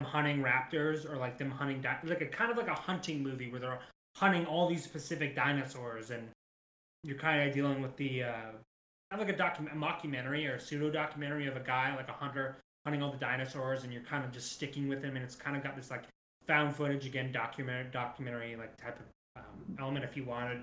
hunting 0.01 0.41
raptors 0.41 1.07
or 1.07 1.17
like 1.17 1.37
them 1.37 1.51
hunting 1.51 1.79
di- 1.79 1.99
like 2.05 2.21
a 2.21 2.25
kind 2.25 2.49
of 2.49 2.57
like 2.57 2.67
a 2.67 2.73
hunting 2.73 3.21
movie 3.21 3.51
where 3.51 3.59
they're 3.61 3.79
hunting 4.17 4.47
all 4.47 4.67
these 4.67 4.83
specific 4.83 5.35
dinosaurs 5.35 6.09
and 6.09 6.27
you're 7.03 7.19
kind 7.19 7.47
of 7.47 7.53
dealing 7.53 7.83
with 7.83 7.95
the 7.97 8.23
uh 8.23 8.51
kind 9.11 9.21
of 9.21 9.27
like 9.27 9.37
a 9.37 9.41
docu- 9.43 9.71
a 9.71 9.75
mockumentary 9.75 10.49
or 10.49 10.55
a 10.55 10.59
pseudo 10.59 10.89
documentary 10.89 11.47
of 11.47 11.57
a 11.57 11.59
guy 11.59 11.93
like 11.95 12.07
a 12.07 12.13
hunter 12.13 12.57
hunting 12.85 13.03
all 13.03 13.11
the 13.11 13.17
dinosaurs 13.17 13.83
and 13.83 13.91
you're 13.91 14.01
kind 14.03 14.23
of 14.23 14.31
just 14.31 14.51
sticking 14.51 14.87
with 14.87 15.03
him 15.03 15.15
and 15.15 15.23
it's 15.23 15.35
kind 15.35 15.57
of 15.57 15.61
got 15.61 15.75
this 15.75 15.91
like 15.91 16.03
found 16.47 16.75
footage 16.75 17.05
again 17.05 17.31
documentary 17.31 17.89
documentary 17.91 18.55
like 18.55 18.75
type 18.77 18.97
of 18.99 19.41
um, 19.41 19.75
element 19.79 20.05
if 20.05 20.15
you 20.15 20.23
wanted 20.23 20.61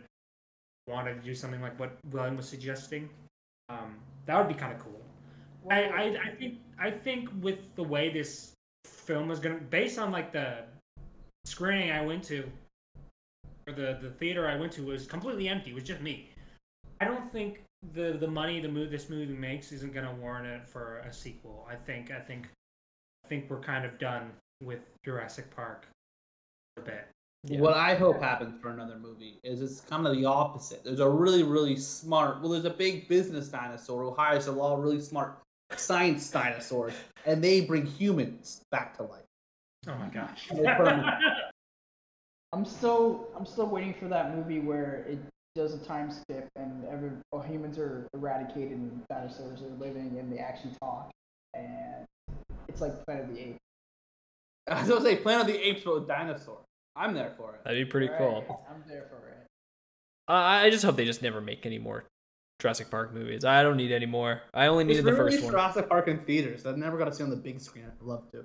wanted 0.86 1.14
to 1.14 1.20
do 1.20 1.34
something 1.34 1.60
like 1.60 1.78
what 1.78 1.98
William 2.10 2.36
was 2.36 2.48
suggesting 2.48 3.08
um, 3.68 3.96
that 4.26 4.38
would 4.38 4.48
be 4.48 4.58
kind 4.58 4.72
of 4.72 4.78
cool 4.78 5.00
I, 5.70 5.82
I 5.84 6.02
I 6.24 6.30
think 6.38 6.58
I 6.78 6.90
think 6.90 7.28
with 7.40 7.74
the 7.74 7.82
way 7.82 8.10
this 8.10 8.54
film 8.86 9.30
is 9.30 9.38
gonna 9.38 9.56
based 9.56 9.98
on 9.98 10.10
like 10.10 10.32
the 10.32 10.64
screening 11.44 11.92
I 11.92 12.02
went 12.02 12.24
to 12.24 12.50
or 13.66 13.74
the 13.74 13.98
the 14.00 14.10
theater 14.10 14.48
I 14.48 14.56
went 14.56 14.72
to 14.72 14.82
was 14.82 15.06
completely 15.06 15.48
empty. 15.48 15.70
It 15.70 15.74
was 15.74 15.84
just 15.84 16.00
me. 16.00 16.30
I 17.00 17.04
don't 17.04 17.30
think 17.30 17.60
the 17.94 18.16
the 18.18 18.26
money 18.26 18.60
the 18.60 18.68
move 18.68 18.90
this 18.90 19.08
movie 19.08 19.32
makes 19.32 19.72
isn't 19.72 19.92
gonna 19.92 20.14
warrant 20.14 20.46
it 20.46 20.68
for 20.68 20.98
a 20.98 21.12
sequel. 21.12 21.66
I 21.70 21.76
think 21.76 22.10
I 22.10 22.20
think 22.20 22.48
I 23.24 23.28
think 23.28 23.48
we're 23.48 23.60
kind 23.60 23.84
of 23.84 23.98
done 23.98 24.32
with 24.62 24.92
Jurassic 25.04 25.54
Park 25.54 25.86
a 26.76 26.80
bit. 26.82 27.06
Yeah. 27.44 27.60
What 27.60 27.74
I 27.74 27.94
hope 27.94 28.20
happens 28.20 28.60
for 28.60 28.70
another 28.70 28.96
movie 28.98 29.38
is 29.44 29.62
it's 29.62 29.80
kind 29.80 30.06
of 30.06 30.16
the 30.16 30.24
opposite. 30.24 30.82
There's 30.82 30.98
a 30.98 31.08
really, 31.08 31.44
really 31.44 31.76
smart, 31.76 32.40
well, 32.40 32.50
there's 32.50 32.64
a 32.64 32.70
big 32.70 33.06
business 33.06 33.46
dinosaur 33.48 34.02
who 34.02 34.12
hires 34.12 34.48
a 34.48 34.52
lot 34.52 34.76
of 34.76 34.82
really 34.82 35.00
smart 35.00 35.38
science 35.76 36.28
dinosaurs, 36.30 36.94
and 37.26 37.42
they 37.42 37.60
bring 37.60 37.86
humans 37.86 38.62
back 38.72 38.96
to 38.96 39.04
life. 39.04 39.22
Oh 39.86 39.94
my 39.94 40.08
gosh. 40.08 40.48
They 40.48 40.64
put 40.76 40.88
'em- 40.88 41.04
I'm 42.52 42.64
still 42.64 43.28
I'm 43.36 43.46
still 43.46 43.66
waiting 43.66 43.94
for 43.94 44.08
that 44.08 44.34
movie 44.34 44.58
where 44.58 45.04
it 45.08 45.18
does 45.54 45.74
a 45.74 45.78
time 45.78 46.10
skip 46.10 46.48
and 46.56 46.84
every 46.90 47.10
oh, 47.32 47.40
humans 47.40 47.78
are 47.78 48.06
eradicated 48.14 48.72
and 48.72 49.02
dinosaurs 49.10 49.62
are 49.62 49.84
living 49.84 50.16
and 50.18 50.32
they 50.32 50.38
actually 50.38 50.72
talk 50.80 51.10
and 51.54 52.06
it's 52.68 52.80
like 52.80 53.04
Planet 53.04 53.24
of 53.24 53.34
the 53.34 53.40
Apes. 53.40 53.58
I 54.70 54.80
was 54.80 54.88
gonna 54.88 55.02
say 55.02 55.16
Planet 55.16 55.42
of 55.42 55.46
the 55.48 55.68
Apes 55.68 55.82
but 55.84 55.94
with 55.94 56.08
dinosaurs. 56.08 56.64
I'm 56.94 57.14
there 57.14 57.32
for 57.36 57.54
it. 57.54 57.64
That'd 57.64 57.86
be 57.86 57.90
pretty 57.90 58.08
cool. 58.18 58.64
I'm 58.70 58.82
there 58.86 59.06
for 59.08 59.28
it. 59.28 59.46
I 60.28 60.66
I 60.66 60.70
just 60.70 60.84
hope 60.84 60.96
they 60.96 61.04
just 61.04 61.22
never 61.22 61.40
make 61.40 61.64
any 61.64 61.78
more 61.78 62.04
Jurassic 62.60 62.90
Park 62.90 63.14
movies. 63.14 63.44
I 63.44 63.62
don't 63.62 63.76
need 63.76 63.92
any 63.92 64.06
more. 64.06 64.42
I 64.52 64.66
only 64.66 64.84
needed 64.84 65.04
the 65.04 65.16
first 65.16 65.42
one. 65.42 65.52
Jurassic 65.52 65.88
Park 65.88 66.08
in 66.08 66.18
theaters. 66.18 66.66
I've 66.66 66.76
never 66.76 66.98
got 66.98 67.04
to 67.06 67.14
see 67.14 67.22
it 67.22 67.24
on 67.24 67.30
the 67.30 67.36
big 67.36 67.60
screen. 67.60 67.84
I'd 67.86 68.04
love 68.04 68.30
to. 68.32 68.44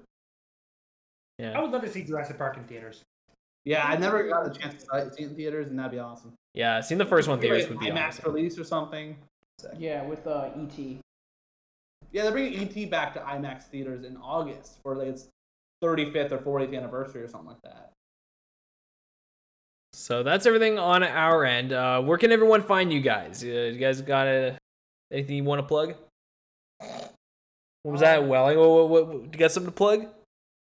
Yeah. 1.39 1.57
I 1.57 1.61
would 1.61 1.71
love 1.71 1.81
to 1.81 1.89
see 1.89 2.03
Jurassic 2.03 2.37
Park 2.37 2.57
in 2.57 2.63
theaters. 2.65 3.01
Yeah, 3.65 3.85
I 3.85 3.97
never 3.97 4.27
got 4.27 4.43
the 4.43 4.59
chance 4.59 4.83
to 4.83 5.11
see 5.13 5.23
it 5.23 5.29
in 5.29 5.35
theaters, 5.35 5.67
and 5.67 5.79
that'd 5.79 5.91
be 5.91 5.99
awesome. 5.99 6.33
Yeah. 6.53 6.81
Seeing 6.81 6.97
the 6.99 7.05
first 7.05 7.27
one 7.27 7.37
in 7.37 7.41
theaters 7.41 7.63
Like, 7.63 7.69
would 7.71 7.79
be 7.79 7.87
IMAX 7.87 8.07
awesome. 8.07 8.33
release 8.33 8.57
or 8.57 8.63
something. 8.63 9.17
Yeah, 9.77 10.03
with 10.03 10.25
uh, 10.27 10.49
E.T. 10.59 10.99
Yeah, 12.11 12.23
they're 12.23 12.31
bringing 12.31 12.59
ET 12.59 12.89
back 12.89 13.13
to 13.13 13.19
IMAX 13.21 13.63
theaters 13.63 14.03
in 14.03 14.17
August 14.17 14.79
for 14.83 14.95
like 14.95 15.07
its 15.07 15.29
35th 15.83 16.31
or 16.31 16.37
40th 16.37 16.75
anniversary 16.75 17.21
or 17.21 17.27
something 17.27 17.49
like 17.49 17.61
that. 17.63 17.91
So 19.93 20.23
that's 20.23 20.45
everything 20.45 20.79
on 20.79 21.03
our 21.03 21.45
end. 21.45 21.71
Uh, 21.71 22.01
where 22.01 22.17
can 22.17 22.31
everyone 22.31 22.61
find 22.61 22.91
you 22.91 22.99
guys? 22.99 23.43
Uh, 23.43 23.47
you 23.47 23.79
guys 23.79 24.01
got 24.01 24.27
uh, 24.27 24.51
anything 25.11 25.37
you 25.37 25.43
want 25.43 25.59
to 25.59 25.67
plug? 25.67 25.93
What 27.83 27.91
was 27.91 28.01
that, 28.01 28.25
Welling? 28.27 28.57
What, 28.57 28.89
what, 28.89 29.07
what, 29.07 29.15
you 29.23 29.27
got 29.37 29.51
something 29.51 29.71
to 29.71 29.75
plug? 29.75 30.07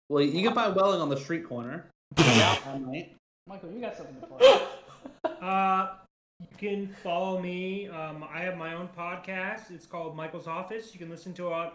Well, 0.09 0.23
you 0.23 0.43
can 0.43 0.55
find 0.55 0.74
Welling 0.77 1.01
on 1.01 1.09
the 1.09 1.16
street 1.16 1.48
corner. 1.48 1.86
yeah, 2.19 2.59
night. 2.86 3.15
Michael, 3.47 3.70
you 3.70 3.81
got 3.81 3.97
something 3.97 4.20
to 4.20 4.27
plug. 4.27 4.61
Uh, 5.45 5.97
you 6.41 6.47
can 6.57 6.87
follow 6.87 7.39
me. 7.39 7.87
Um, 7.89 8.25
I 8.33 8.41
have 8.41 8.57
my 8.57 8.73
own 8.73 8.89
podcast. 8.97 9.71
It's 9.71 9.85
called 9.85 10.17
Michael's 10.17 10.47
Office. 10.47 10.95
You 10.95 10.99
can 10.99 11.11
listen 11.11 11.35
to 11.35 11.49
it 11.49 11.73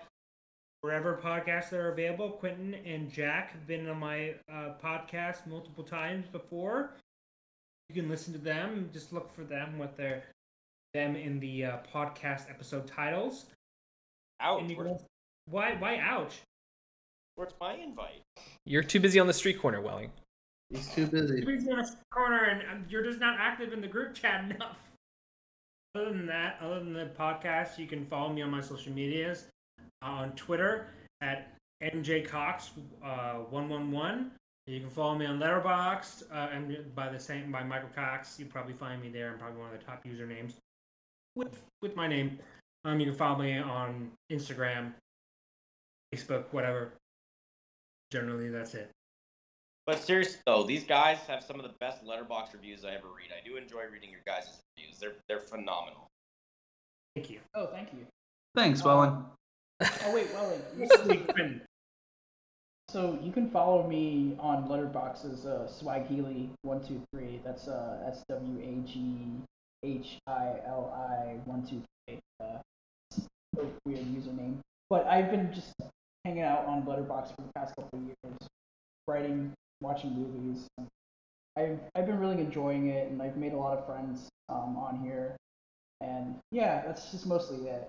wherever 0.82 1.20
podcasts 1.22 1.70
that 1.70 1.80
are 1.80 1.92
available. 1.92 2.32
Quentin 2.32 2.76
and 2.86 3.12
Jack 3.12 3.52
have 3.52 3.68
been 3.68 3.88
on 3.88 4.00
my 4.00 4.34
uh, 4.52 4.72
podcast 4.84 5.46
multiple 5.46 5.84
times 5.84 6.26
before. 6.32 6.96
You 7.90 8.02
can 8.02 8.10
listen 8.10 8.34
to 8.34 8.40
them. 8.40 8.90
Just 8.92 9.14
look 9.14 9.32
for 9.32 9.44
them 9.44 9.78
with 9.78 9.96
their 9.98 10.24
them 10.94 11.16
in 11.16 11.40
the 11.40 11.66
uh, 11.66 11.78
podcast 11.94 12.50
episode 12.50 12.88
titles. 12.88 13.46
Ouch! 14.40 14.62
And 14.62 14.70
you 14.72 14.78
can, 14.78 14.98
why 15.46 15.76
why 15.78 16.00
ouch? 16.00 16.42
where's 17.36 17.54
my 17.62 17.76
invite? 17.76 18.22
You're 18.66 18.84
too 18.84 19.00
busy 19.00 19.20
on 19.20 19.28
the 19.28 19.34
street 19.34 19.62
corner, 19.62 19.80
Welling. 19.80 20.12
He's 20.70 20.88
too 20.90 21.08
busy. 21.08 21.41
Please 21.41 21.66
in 21.68 21.80
a 21.80 21.86
corner 22.12 22.44
and 22.46 22.86
you're 22.90 23.04
just 23.04 23.20
not 23.20 23.38
active 23.40 23.74
in 23.74 23.82
the 23.82 23.88
group 23.88 24.14
chat 24.14 24.44
enough. 24.52 24.78
Other 25.96 26.10
than 26.10 26.28
that, 26.28 26.58
other 26.62 26.78
than 26.80 26.94
the 26.94 27.10
podcast, 27.18 27.80
you 27.80 27.88
can 27.88 28.06
follow 28.06 28.32
me 28.32 28.44
on 28.44 28.52
my 28.52 28.62
social 28.62 28.94
medias 28.94 29.46
uh, 30.04 30.06
on 30.06 30.34
Twitter 30.34 30.86
at 31.22 31.56
njcox111. 31.82 34.30
you 34.68 34.82
can 34.82 34.90
follow 34.90 35.16
me 35.16 35.26
on 35.26 35.40
Letterboxd 35.40 36.24
uh, 36.32 36.50
and 36.54 36.94
by 36.94 37.10
the 37.10 37.20
same 37.20 37.52
by 37.52 37.64
Michael 37.64 37.90
Cox. 37.96 38.38
You 38.38 38.46
probably 38.46 38.74
find 38.74 39.02
me 39.02 39.10
there. 39.10 39.32
I'm 39.32 39.40
probably 39.40 39.60
one 39.60 39.74
of 39.74 39.80
the 39.80 39.86
top 39.86 40.06
usernames 40.06 40.54
with 41.36 41.60
with 41.82 41.96
my 41.96 42.08
name. 42.08 42.38
Um, 42.86 43.00
you 43.00 43.08
can 43.08 43.16
follow 43.16 43.40
me 43.40 43.58
on 43.58 44.12
Instagram, 44.32 44.94
Facebook, 46.14 46.46
whatever. 46.52 46.94
Generally, 48.12 48.50
that's 48.50 48.76
it. 48.76 48.91
But 49.90 50.03
seriously 50.03 50.40
though, 50.45 50.61
these 50.61 50.84
guys 50.84 51.18
have 51.28 51.44
some 51.44 51.56
of 51.56 51.64
the 51.64 51.74
best 51.80 52.06
Letterboxd 52.06 52.53
reviews 52.53 52.86
I 52.86 52.90
ever 52.90 53.07
read. 53.07 53.30
I 53.36 53.44
do 53.44 53.57
enjoy 53.57 53.86
reading 53.91 54.11
your 54.11 54.20
guys' 54.24 54.60
reviews. 54.78 54.99
They're 54.99 55.16
they're 55.28 55.40
phenomenal. 55.40 56.06
Thank 57.16 57.32
you. 57.32 57.40
Oh, 57.56 57.66
thank 57.72 57.91
you. 57.94 58.06
Thanks, 58.56 58.84
Welling. 58.84 59.26
Oh 59.82 60.14
wait, 60.14 60.28
well 60.32 60.48
wait. 60.52 60.60
You 60.78 60.88
This 60.88 61.18
is. 61.40 61.61
So 62.88 63.18
you 63.24 63.32
can 63.32 63.49
follow 63.49 63.88
me 63.88 64.38
on 64.40 64.68
Letterboxd 64.68 65.34
as 65.34 65.48
uh, 65.48 65.68
Swag 65.68 66.06
Healy 66.06 66.52
one 66.61 66.88
two 66.88 67.02
three. 67.11 67.41
That's 67.44 67.68
uh 67.68 67.98
S 68.06 68.24
W 68.30 68.60
A 68.61 68.88
G 68.88 69.18
H 69.84 70.20
I 70.28 70.53
L 70.68 70.94
I 70.95 71.40
one 71.49 71.66
two 71.66 71.82
three. 72.07 72.20
Uh, 72.40 72.60
a 73.57 73.66
weird 73.88 74.06
username. 74.06 74.60
But 74.91 75.07
I've 75.07 75.32
been 75.32 75.52
just 75.52 75.74
hanging 76.26 76.44
out 76.44 76.68
on 76.68 76.84
Letterboxd 76.84 77.36
for 77.36 77.41
the 77.41 77.53
past 77.56 77.76
couple 77.76 77.98
of 77.98 78.06
years, 78.06 78.38
writing, 79.07 79.52
watching 79.82 80.14
movies. 80.14 80.68
I've 81.58 81.80
I've 81.96 82.06
been 82.06 82.20
really 82.20 82.40
enjoying 82.40 82.88
it, 82.90 83.10
and 83.10 83.22
I've 83.22 83.38
made 83.38 83.54
a 83.54 83.58
lot 83.58 83.78
of 83.78 83.86
friends 83.86 84.30
um, 84.50 84.78
on 84.78 85.00
here. 85.04 85.36
And 86.02 86.36
yeah, 86.52 86.84
that's 86.86 87.12
just 87.12 87.26
mostly 87.26 87.68
it. 87.68 87.88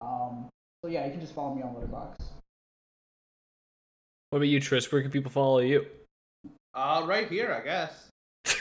Um, 0.00 0.48
so 0.82 0.90
yeah, 0.90 1.04
you 1.04 1.12
can 1.12 1.20
just 1.20 1.34
follow 1.34 1.54
me 1.54 1.62
on 1.62 1.74
Letterboxd. 1.74 2.24
What 4.30 4.38
about 4.38 4.48
you, 4.48 4.58
Tris? 4.58 4.90
Where 4.90 5.00
can 5.00 5.10
people 5.10 5.30
follow 5.30 5.60
you? 5.60 5.86
Uh, 6.74 7.04
right 7.06 7.28
here, 7.28 7.52
I 7.52 7.64
guess. 7.64 8.08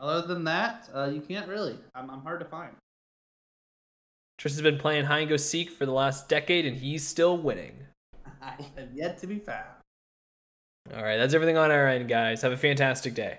Other 0.00 0.26
than 0.26 0.44
that, 0.44 0.88
uh, 0.92 1.10
you 1.14 1.20
can't 1.20 1.48
really. 1.48 1.78
I'm, 1.94 2.10
I'm 2.10 2.22
hard 2.22 2.40
to 2.40 2.46
find. 2.46 2.72
Tris 4.36 4.54
has 4.54 4.62
been 4.62 4.78
playing 4.78 5.04
hide 5.04 5.20
and 5.20 5.28
go 5.28 5.36
seek 5.36 5.70
for 5.70 5.86
the 5.86 5.92
last 5.92 6.28
decade, 6.28 6.66
and 6.66 6.76
he's 6.76 7.06
still 7.06 7.38
winning. 7.38 7.72
I 8.42 8.56
have 8.76 8.92
yet 8.92 9.18
to 9.18 9.28
be 9.28 9.38
found. 9.38 9.83
All 10.92 11.02
right, 11.02 11.16
that's 11.16 11.32
everything 11.32 11.56
on 11.56 11.70
our 11.70 11.88
end, 11.88 12.08
guys. 12.08 12.42
Have 12.42 12.52
a 12.52 12.56
fantastic 12.56 13.14
day. 13.14 13.38